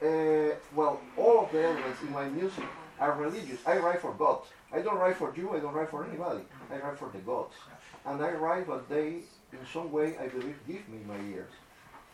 uh, 0.02 0.56
well, 0.74 1.00
all 1.16 1.44
of 1.44 1.52
the 1.52 1.64
elements 1.64 2.02
in 2.02 2.12
my 2.12 2.28
music 2.28 2.64
are 2.98 3.12
religious. 3.12 3.58
I 3.66 3.78
write 3.78 4.00
for 4.00 4.12
God. 4.14 4.40
I 4.72 4.80
don't 4.80 4.96
write 4.96 5.16
for 5.16 5.32
you. 5.36 5.54
I 5.54 5.60
don't 5.60 5.74
write 5.74 5.90
for 5.90 6.04
anybody. 6.04 6.42
I 6.70 6.78
write 6.78 6.98
for 6.98 7.10
the 7.12 7.18
gods, 7.18 7.54
and 8.06 8.22
I 8.22 8.32
write 8.32 8.66
what 8.66 8.88
they, 8.88 9.22
in 9.52 9.64
some 9.72 9.92
way, 9.92 10.16
I 10.18 10.28
believe, 10.28 10.56
give 10.66 10.88
me 10.88 10.98
my 11.06 11.18
ears. 11.32 11.52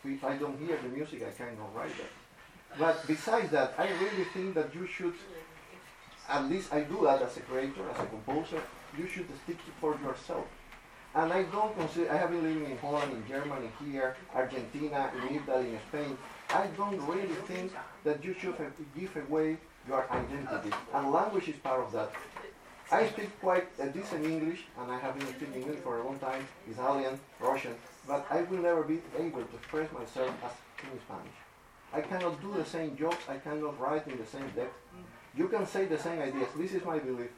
If 0.03 0.23
I 0.23 0.35
don't 0.37 0.57
hear 0.59 0.77
the 0.81 0.89
music, 0.89 1.23
I 1.23 1.31
cannot 1.31 1.75
write 1.75 1.95
that. 1.97 2.77
But 2.77 3.07
besides 3.07 3.49
that, 3.51 3.73
I 3.77 3.87
really 3.87 4.25
think 4.33 4.53
that 4.55 4.73
you 4.75 4.85
should, 4.85 5.15
at 6.27 6.45
least 6.49 6.71
I 6.73 6.81
do 6.81 7.01
that 7.03 7.21
as 7.21 7.35
a 7.37 7.41
creator, 7.41 7.81
as 7.93 7.99
a 7.99 8.05
composer, 8.05 8.61
you 8.97 9.07
should 9.07 9.27
stick 9.43 9.57
to 9.65 9.71
for 9.81 9.97
yourself. 10.03 10.45
And 11.15 11.33
I 11.33 11.43
don't 11.43 11.75
consider, 11.75 12.11
I 12.11 12.17
have 12.17 12.29
been 12.29 12.43
living 12.43 12.69
in 12.69 12.77
Holland, 12.77 13.11
in 13.11 13.27
Germany, 13.27 13.69
here, 13.83 14.15
Argentina, 14.35 15.11
in 15.17 15.35
Italy, 15.37 15.69
in 15.69 15.79
Spain. 15.89 16.17
I 16.51 16.67
don't 16.77 17.01
really 17.07 17.35
think 17.47 17.71
that 18.03 18.23
you 18.23 18.35
should 18.39 18.55
give 18.97 19.15
away 19.17 19.57
your 19.87 20.05
identity. 20.11 20.71
And 20.93 21.11
language 21.11 21.49
is 21.49 21.55
part 21.57 21.81
of 21.81 21.91
that. 21.93 22.11
I 22.91 23.07
speak 23.07 23.39
quite 23.39 23.67
a 23.79 23.87
decent 23.87 24.25
English, 24.25 24.65
and 24.79 24.91
I 24.91 24.99
have 24.99 25.17
been 25.17 25.27
speaking 25.27 25.61
English 25.61 25.79
for 25.79 25.99
a 25.99 26.03
long 26.03 26.19
time, 26.19 26.47
Italian, 26.69 27.19
Russian, 27.39 27.75
but 28.07 28.25
I 28.29 28.41
will 28.43 28.59
never 28.59 28.83
be 28.83 28.99
able 29.17 29.43
to 29.43 29.55
express 29.55 29.91
myself 29.91 30.31
as 30.43 30.51
in 30.91 30.99
Spanish. 30.99 31.39
I 31.93 32.01
cannot 32.01 32.41
do 32.41 32.53
the 32.53 32.65
same 32.65 32.95
jokes, 32.97 33.23
I 33.27 33.37
cannot 33.37 33.79
write 33.79 34.07
in 34.07 34.17
the 34.17 34.25
same 34.25 34.49
depth. 34.55 34.75
You 35.35 35.47
can 35.47 35.65
say 35.67 35.85
the 35.85 35.97
same 35.97 36.19
ideas. 36.19 36.49
This 36.57 36.73
is 36.73 36.83
my 36.83 36.99
belief. 36.99 37.29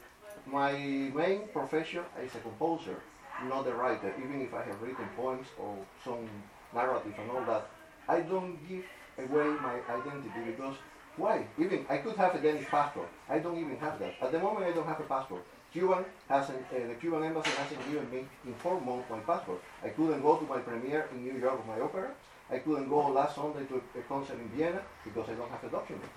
My 0.45 0.71
main 0.71 1.47
profession 1.53 2.03
is 2.23 2.33
a 2.35 2.39
composer, 2.39 2.97
not 3.45 3.67
a 3.67 3.73
writer, 3.73 4.13
even 4.17 4.41
if 4.41 4.53
I 4.53 4.63
have 4.63 4.81
written 4.81 5.05
poems 5.15 5.47
or 5.57 5.77
some 6.03 6.29
narrative 6.73 7.13
and 7.19 7.31
all 7.31 7.43
that. 7.45 7.69
I 8.07 8.21
don't 8.21 8.57
give 8.67 8.83
away 9.17 9.47
my 9.61 9.75
identity 9.89 10.29
because 10.45 10.75
why? 11.17 11.45
Even 11.57 11.85
I 11.89 11.97
could 11.97 12.15
have 12.15 12.35
a 12.35 12.39
Danish 12.39 12.67
passport. 12.67 13.09
I 13.29 13.39
don't 13.39 13.57
even 13.57 13.77
have 13.77 13.99
that. 13.99 14.13
At 14.21 14.31
the 14.31 14.39
moment, 14.39 14.65
I 14.65 14.71
don't 14.71 14.87
have 14.87 14.99
a 14.99 15.03
passport. 15.03 15.43
Cuban 15.71 16.03
hasn't, 16.27 16.65
uh, 16.71 16.87
the 16.87 16.95
Cuban 16.95 17.23
embassy 17.23 17.51
hasn't 17.51 17.79
given 17.89 18.09
me 18.11 18.25
in 18.45 18.53
four 18.55 18.79
months 18.81 19.09
my 19.09 19.19
passport. 19.19 19.61
I 19.83 19.89
couldn't 19.89 20.21
go 20.21 20.37
to 20.37 20.45
my 20.45 20.59
premiere 20.59 21.07
in 21.13 21.23
New 21.23 21.37
York 21.39 21.59
of 21.59 21.65
my 21.65 21.79
opera. 21.79 22.11
I 22.49 22.59
couldn't 22.59 22.89
go 22.89 23.07
last 23.07 23.35
Sunday 23.35 23.65
to 23.65 23.81
a 23.97 24.01
concert 24.09 24.37
in 24.39 24.49
Vienna 24.49 24.81
because 25.05 25.29
I 25.29 25.33
don't 25.33 25.49
have 25.49 25.63
a 25.63 25.69
document. 25.69 26.11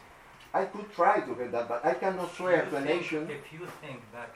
I 0.53 0.65
could 0.67 0.93
try 0.93 1.21
to 1.21 1.35
get 1.35 1.53
that, 1.53 1.69
but 1.69 1.85
I 1.85 1.95
cannot 1.95 2.35
swear 2.35 2.65
to 2.67 2.77
a 2.77 2.81
nation. 2.81 3.29
If 3.31 3.53
you 3.53 3.67
think 3.83 4.01
that 4.13 4.31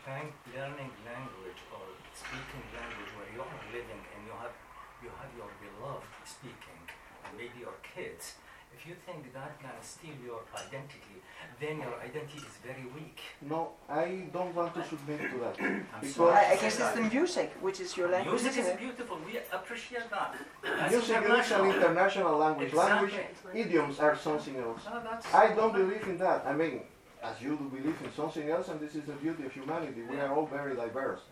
learning 0.54 0.90
language 1.06 1.60
or 1.72 1.86
speaking 2.18 2.64
language 2.74 3.10
where 3.14 3.30
you 3.34 3.40
are 3.46 3.62
living 3.70 4.02
and 4.12 4.20
you 4.26 4.34
have 4.42 4.54
you 5.02 5.10
have 5.20 5.30
your 5.38 5.50
beloved 5.62 6.10
speaking 6.26 6.82
and 7.24 7.30
maybe 7.38 7.62
your 7.62 7.78
kids, 7.94 8.34
if 8.74 8.86
you 8.86 8.94
think 9.06 9.32
that 9.32 9.58
can 9.60 9.78
steal 9.82 10.18
your 10.24 10.42
identity, 10.54 11.16
then 11.60 11.78
your 11.78 11.94
identity 12.02 12.42
is 12.50 12.56
very 12.66 12.86
weak. 12.94 13.18
No, 13.42 13.60
I 13.88 14.26
don't 14.32 14.54
want 14.54 14.74
to 14.74 14.82
submit 14.84 15.20
to 15.30 15.36
that. 15.44 15.54
I'm 15.60 16.00
because 16.00 16.34
I, 16.34 16.52
I 16.52 16.56
guess 16.56 16.78
it's 16.78 16.92
the 16.98 17.06
music, 17.16 17.48
which 17.60 17.80
is 17.80 17.96
your 17.96 18.08
language. 18.10 18.42
Music 18.42 18.52
isn't 18.52 18.62
is 18.62 18.68
it? 18.68 18.78
beautiful. 18.78 19.18
We 19.24 19.38
appreciate 19.52 20.10
that. 20.10 20.34
That's 20.62 20.92
music 20.92 21.10
is 21.10 21.10
an 21.10 21.24
international. 21.24 21.72
international 21.72 22.34
language. 22.38 22.72
Language, 22.72 23.14
idioms 23.54 23.98
are 24.00 24.16
something 24.16 24.56
else. 24.56 24.82
No, 24.86 25.18
I 25.34 25.54
don't 25.54 25.74
believe 25.74 26.02
in 26.12 26.18
that. 26.18 26.46
I 26.46 26.52
mean, 26.52 26.82
as 27.22 27.40
you 27.42 27.56
do 27.56 27.66
believe 27.76 27.96
in 28.04 28.12
something 28.14 28.48
else, 28.48 28.68
and 28.68 28.78
this 28.80 28.94
is 28.94 29.04
the 29.04 29.14
beauty 29.14 29.44
of 29.46 29.52
humanity. 29.52 30.02
We 30.08 30.18
are 30.20 30.32
all 30.34 30.46
very 30.46 30.74
diverse. 30.76 31.22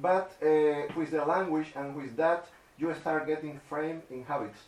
But 0.00 0.32
uh, 0.42 0.92
with 0.96 1.10
the 1.10 1.24
language 1.24 1.72
and 1.76 1.94
with 1.94 2.16
that, 2.16 2.46
you 2.78 2.92
start 2.94 3.26
getting 3.26 3.60
framed 3.68 4.02
in 4.10 4.24
habits. 4.24 4.58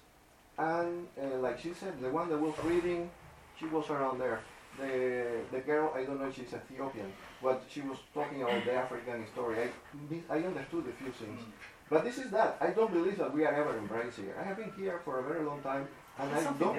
And 0.58 1.06
uh, 1.20 1.38
like 1.38 1.58
she 1.60 1.74
said, 1.74 2.00
the 2.00 2.10
one 2.10 2.28
that 2.30 2.38
was 2.38 2.54
reading, 2.64 3.10
she 3.58 3.66
was 3.66 3.90
around 3.90 4.18
there. 4.18 4.40
The, 4.78 5.40
the 5.52 5.60
girl, 5.60 5.92
I 5.94 6.04
don't 6.04 6.20
know 6.20 6.28
if 6.28 6.36
she's 6.36 6.52
Ethiopian, 6.52 7.10
but 7.42 7.62
she 7.70 7.80
was 7.80 7.98
talking 8.12 8.42
about 8.42 8.64
the 8.64 8.74
African 8.74 9.26
story. 9.32 9.56
I, 9.58 10.34
I 10.34 10.38
understood 10.42 10.84
a 10.86 10.92
few 11.02 11.12
things. 11.12 11.40
But 11.88 12.04
this 12.04 12.18
is 12.18 12.30
that. 12.30 12.58
I 12.60 12.70
don't 12.70 12.92
believe 12.92 13.16
that 13.18 13.32
we 13.32 13.44
are 13.44 13.54
ever 13.54 13.78
embraced 13.78 14.18
here. 14.18 14.36
I 14.38 14.42
have 14.42 14.56
been 14.56 14.72
here 14.76 15.00
for 15.04 15.20
a 15.20 15.22
very 15.22 15.44
long 15.44 15.62
time, 15.62 15.88
and 16.18 16.30
I 16.32 16.42
don't. 16.58 16.78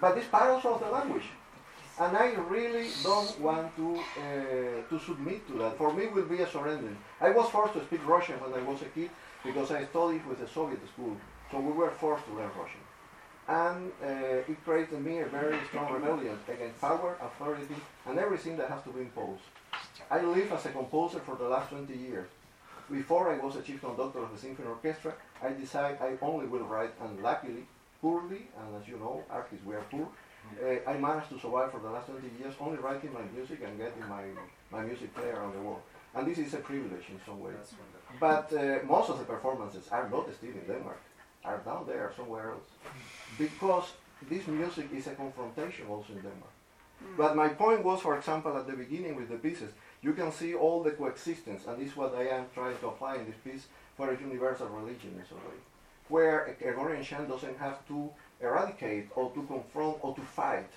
But 0.00 0.18
it's 0.18 0.26
part 0.28 0.50
also 0.50 0.74
of 0.74 0.80
the 0.80 0.90
language. 0.90 1.24
And 2.00 2.16
I 2.16 2.32
really 2.48 2.86
don't 3.02 3.40
want 3.40 3.74
to 3.76 3.96
uh, 3.96 4.88
to 4.88 5.04
submit 5.04 5.46
to 5.48 5.54
that. 5.58 5.76
For 5.76 5.92
me, 5.92 6.04
it 6.04 6.14
will 6.14 6.30
be 6.36 6.40
a 6.40 6.48
surrender. 6.48 6.96
I 7.20 7.30
was 7.30 7.50
forced 7.50 7.74
to 7.74 7.84
speak 7.86 8.06
Russian 8.06 8.36
when 8.40 8.54
I 8.54 8.62
was 8.70 8.82
a 8.82 8.90
kid 8.96 9.10
because 9.44 9.72
I 9.72 9.84
studied 9.86 10.24
with 10.26 10.40
a 10.40 10.48
Soviet 10.48 10.80
school, 10.92 11.16
so 11.50 11.58
we 11.58 11.72
were 11.72 11.90
forced 11.90 12.24
to 12.26 12.34
learn 12.34 12.50
Russian. 12.62 12.84
And 13.48 13.90
uh, 14.04 14.52
it 14.52 14.64
created 14.64 14.94
in 14.94 15.04
me 15.04 15.18
a 15.18 15.26
very 15.26 15.58
strong 15.68 15.92
rebellion 15.92 16.38
against 16.46 16.80
power, 16.80 17.16
authority, 17.20 17.78
and 18.06 18.18
everything 18.18 18.56
that 18.58 18.68
has 18.68 18.82
to 18.84 18.90
be 18.90 19.00
imposed. 19.00 19.42
I 20.10 20.20
live 20.22 20.52
as 20.52 20.66
a 20.66 20.70
composer 20.70 21.18
for 21.20 21.34
the 21.34 21.48
last 21.48 21.70
20 21.70 21.96
years. 21.96 22.28
Before 22.90 23.32
I 23.34 23.38
was 23.44 23.56
a 23.56 23.62
chief 23.62 23.80
conductor 23.80 24.20
of 24.20 24.30
the 24.32 24.38
symphony 24.38 24.68
orchestra, 24.68 25.14
I 25.42 25.50
decided 25.50 25.98
I 26.00 26.16
only 26.22 26.46
will 26.46 26.66
write, 26.72 26.92
and 27.02 27.22
luckily, 27.22 27.66
poorly, 28.00 28.42
and 28.58 28.80
as 28.80 28.86
you 28.86 28.98
know, 28.98 29.24
artists 29.30 29.66
we 29.66 29.74
are 29.74 29.86
poor, 29.90 30.08
uh, 30.62 30.90
I 30.90 30.96
managed 30.98 31.30
to 31.30 31.38
survive 31.38 31.70
for 31.72 31.80
the 31.80 31.90
last 31.90 32.06
20 32.08 32.28
years 32.38 32.54
only 32.60 32.78
writing 32.78 33.12
my 33.12 33.22
music 33.34 33.60
and 33.64 33.76
getting 33.78 34.06
my, 34.08 34.24
my 34.70 34.82
music 34.82 35.14
played 35.14 35.34
around 35.34 35.54
the 35.54 35.60
world. 35.60 35.82
And 36.14 36.26
this 36.26 36.38
is 36.38 36.54
a 36.54 36.58
privilege 36.58 37.04
in 37.10 37.20
some 37.26 37.40
way. 37.40 37.52
But 38.18 38.52
uh, 38.52 38.78
most 38.86 39.10
of 39.10 39.18
the 39.18 39.24
performances 39.24 39.88
are 39.90 40.08
not 40.08 40.26
still 40.34 40.50
in 40.50 40.66
Denmark, 40.66 41.00
are 41.44 41.58
down 41.58 41.84
there 41.86 42.12
somewhere 42.16 42.52
else. 42.52 42.68
Because 43.38 43.92
this 44.28 44.46
music 44.46 44.88
is 44.94 45.06
a 45.06 45.14
confrontation 45.14 45.86
also 45.88 46.12
in 46.12 46.20
Denmark. 46.20 46.54
But 47.16 47.36
my 47.36 47.48
point 47.48 47.84
was, 47.84 48.00
for 48.00 48.16
example, 48.16 48.56
at 48.56 48.66
the 48.66 48.72
beginning 48.72 49.14
with 49.14 49.28
the 49.28 49.36
pieces, 49.36 49.70
you 50.02 50.12
can 50.12 50.32
see 50.32 50.54
all 50.54 50.82
the 50.82 50.90
coexistence, 50.90 51.66
and 51.66 51.78
this 51.78 51.90
is 51.90 51.96
what 51.96 52.14
I 52.14 52.28
am 52.28 52.46
trying 52.54 52.76
to 52.78 52.88
apply 52.88 53.16
in 53.16 53.26
this 53.26 53.36
piece 53.44 53.66
for 53.96 54.10
a 54.10 54.18
universal 54.20 54.68
religion 54.68 55.14
in 55.18 55.24
some 55.28 55.38
way, 55.38 55.58
where 56.08 56.46
a 56.46 56.52
Gregorian 56.54 57.04
chant 57.04 57.28
doesn't 57.28 57.58
have 57.58 57.86
to 57.88 58.10
eradicate 58.40 59.08
or 59.14 59.30
to 59.30 59.42
confront 59.42 59.98
or 60.02 60.14
to 60.14 60.20
fight 60.20 60.70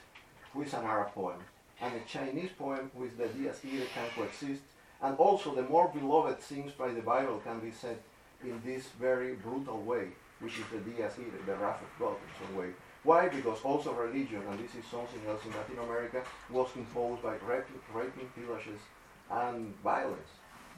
with 0.54 0.74
an 0.74 0.84
Arab 0.86 1.14
poem. 1.14 1.40
And 1.82 1.94
a 1.96 2.08
Chinese 2.08 2.52
poem 2.58 2.92
with 2.94 3.18
the 3.18 3.28
Dies 3.28 3.60
Irae 3.66 3.88
can 3.94 4.08
coexist, 4.16 4.62
and 5.02 5.18
also 5.18 5.56
the 5.56 5.64
more 5.64 5.90
beloved 5.90 6.40
things 6.40 6.72
by 6.74 6.90
the 6.90 7.02
Bible 7.02 7.42
can 7.44 7.60
be 7.60 7.72
said 7.72 7.98
in 8.44 8.62
this 8.64 8.88
very 9.00 9.34
brutal 9.36 9.82
way, 9.82 10.10
which 10.40 10.58
is 10.60 10.66
the 10.72 10.78
Dies 10.78 11.18
Irae, 11.18 11.46
the 11.46 11.56
wrath 11.56 11.82
of 11.82 12.00
God 12.00 12.16
in 12.16 12.46
some 12.46 12.56
way. 12.56 12.70
Why? 13.04 13.30
Because 13.30 13.60
also 13.64 13.94
religion, 13.94 14.44
and 14.48 14.60
this 14.60 14.76
is 14.76 14.86
something 14.92 15.22
else 15.28 15.44
in 15.44 15.52
Latin 15.52 15.80
America, 15.80 16.22
was 16.52 16.70
imposed 16.76 17.24
by 17.24 17.36
raping, 17.48 17.82
raping 17.94 18.30
pillages, 18.38 18.80
and 19.32 19.74
violence. 19.84 20.30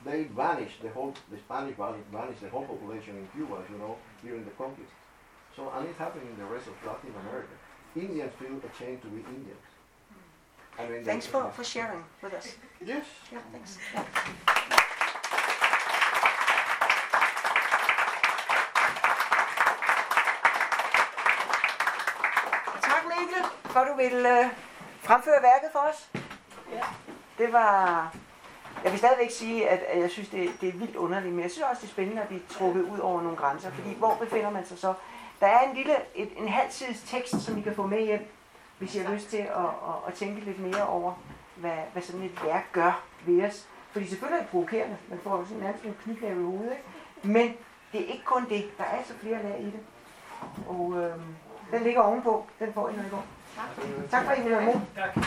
They 0.05 0.23
vanished, 0.25 0.81
the 0.81 0.89
whole, 0.89 1.13
the 1.31 1.37
Spanish 1.37 1.75
vanished 1.75 2.41
the 2.41 2.49
whole 2.49 2.65
population 2.65 3.17
in 3.17 3.27
Cuba, 3.35 3.61
you 3.69 3.77
know, 3.77 3.97
during 4.23 4.45
the 4.45 4.51
conquest. 4.51 4.91
So, 5.55 5.71
and 5.77 5.87
it 5.87 5.95
happened 5.97 6.27
in 6.29 6.37
the 6.37 6.45
rest 6.45 6.67
of 6.67 6.73
Latin 6.85 7.13
America. 7.21 7.53
Indians 7.95 8.33
feel 8.39 8.59
ashamed 8.71 9.01
to 9.03 9.07
be 9.07 9.19
Indians. 9.35 9.67
I 10.79 10.87
mean, 10.89 11.05
Thanks 11.05 11.27
for, 11.27 11.51
for 11.53 11.63
sharing 11.63 12.03
with 12.23 12.33
us. 12.33 12.55
Yes. 12.81 13.05
Yeah, 13.31 13.39
thanks. 13.51 13.77
Yeah. 13.93 14.03
Tak 22.81 23.03
Mikkel, 23.07 23.43
for 23.65 23.79
at 23.79 23.87
du 23.87 23.95
vil 23.95 24.25
øh, 24.25 24.45
fremføre 25.01 25.41
værket 25.41 25.69
for 25.71 25.79
os. 25.79 26.09
Ja. 26.71 26.83
Det 27.37 27.53
var... 27.53 28.15
Jeg 28.83 28.91
vil 28.91 28.99
stadigvæk 28.99 29.31
sige, 29.31 29.69
at 29.69 29.79
at 29.79 29.99
jeg 30.01 30.09
synes, 30.09 30.29
det, 30.29 30.51
det 30.61 30.69
er 30.69 30.73
vildt 30.73 30.95
underligt, 30.95 31.33
men 31.33 31.43
jeg 31.43 31.51
synes 31.51 31.65
også, 31.69 31.81
det 31.81 31.87
er 31.87 31.91
spændende 31.91 32.21
at 32.21 32.27
blive 32.27 32.41
trukket 32.49 32.81
ud 32.83 32.99
over 32.99 33.21
nogle 33.21 33.37
grænser, 33.37 33.71
fordi 33.71 33.93
hvor 33.93 34.17
befinder 34.21 34.49
man 34.49 34.65
sig 34.65 34.79
så? 34.79 34.93
Der 35.43 35.49
er 35.49 35.69
en 35.69 35.75
lille, 35.75 35.95
et, 36.15 36.29
en 36.37 36.47
halv 36.47 36.71
sides 36.71 37.03
tekst, 37.05 37.41
som 37.41 37.57
I 37.57 37.61
kan 37.61 37.75
få 37.75 37.87
med 37.87 38.05
hjem, 38.05 38.27
hvis 38.77 38.95
I 38.95 38.99
har 38.99 39.13
lyst 39.13 39.29
til 39.29 39.37
at, 39.37 39.69
at, 39.87 39.95
at 40.07 40.13
tænke 40.13 40.41
lidt 40.41 40.59
mere 40.59 40.87
over, 40.87 41.13
hvad, 41.55 41.77
hvad 41.93 42.01
sådan 42.01 42.21
et 42.21 42.43
værk 42.43 42.71
gør 42.71 43.03
ved 43.25 43.45
os. 43.45 43.67
Fordi 43.91 44.07
selvfølgelig 44.07 44.37
er 44.37 44.41
det 44.41 44.49
provokerende, 44.49 44.97
man 45.09 45.19
får 45.23 45.37
jo 45.37 45.45
sådan 45.45 45.63
nærmest 45.63 45.83
en 45.83 45.95
knytnæve 46.03 46.41
i 46.41 46.43
hovedet, 46.43 46.71
ikke? 46.71 47.27
men 47.27 47.53
det 47.91 48.01
er 48.01 48.13
ikke 48.13 48.23
kun 48.25 48.49
det, 48.49 48.77
der 48.77 48.83
er 48.83 48.97
altså 48.97 49.13
flere 49.21 49.43
lag 49.43 49.61
i 49.61 49.65
det. 49.65 49.79
Og 50.67 50.93
øhm, 50.97 51.35
den 51.71 51.83
ligger 51.83 52.01
ovenpå, 52.01 52.45
den 52.59 52.73
får 52.73 52.89
I, 52.89 52.93
når 52.95 53.03
I 53.03 53.09
går. 53.09 53.25
Tak 54.11 54.23
for, 54.25 54.31
at 54.31 54.39
I 54.39 54.41
vil 54.41 54.51
være 54.51 54.65
med. 54.65 54.73
Tak. 54.95 55.17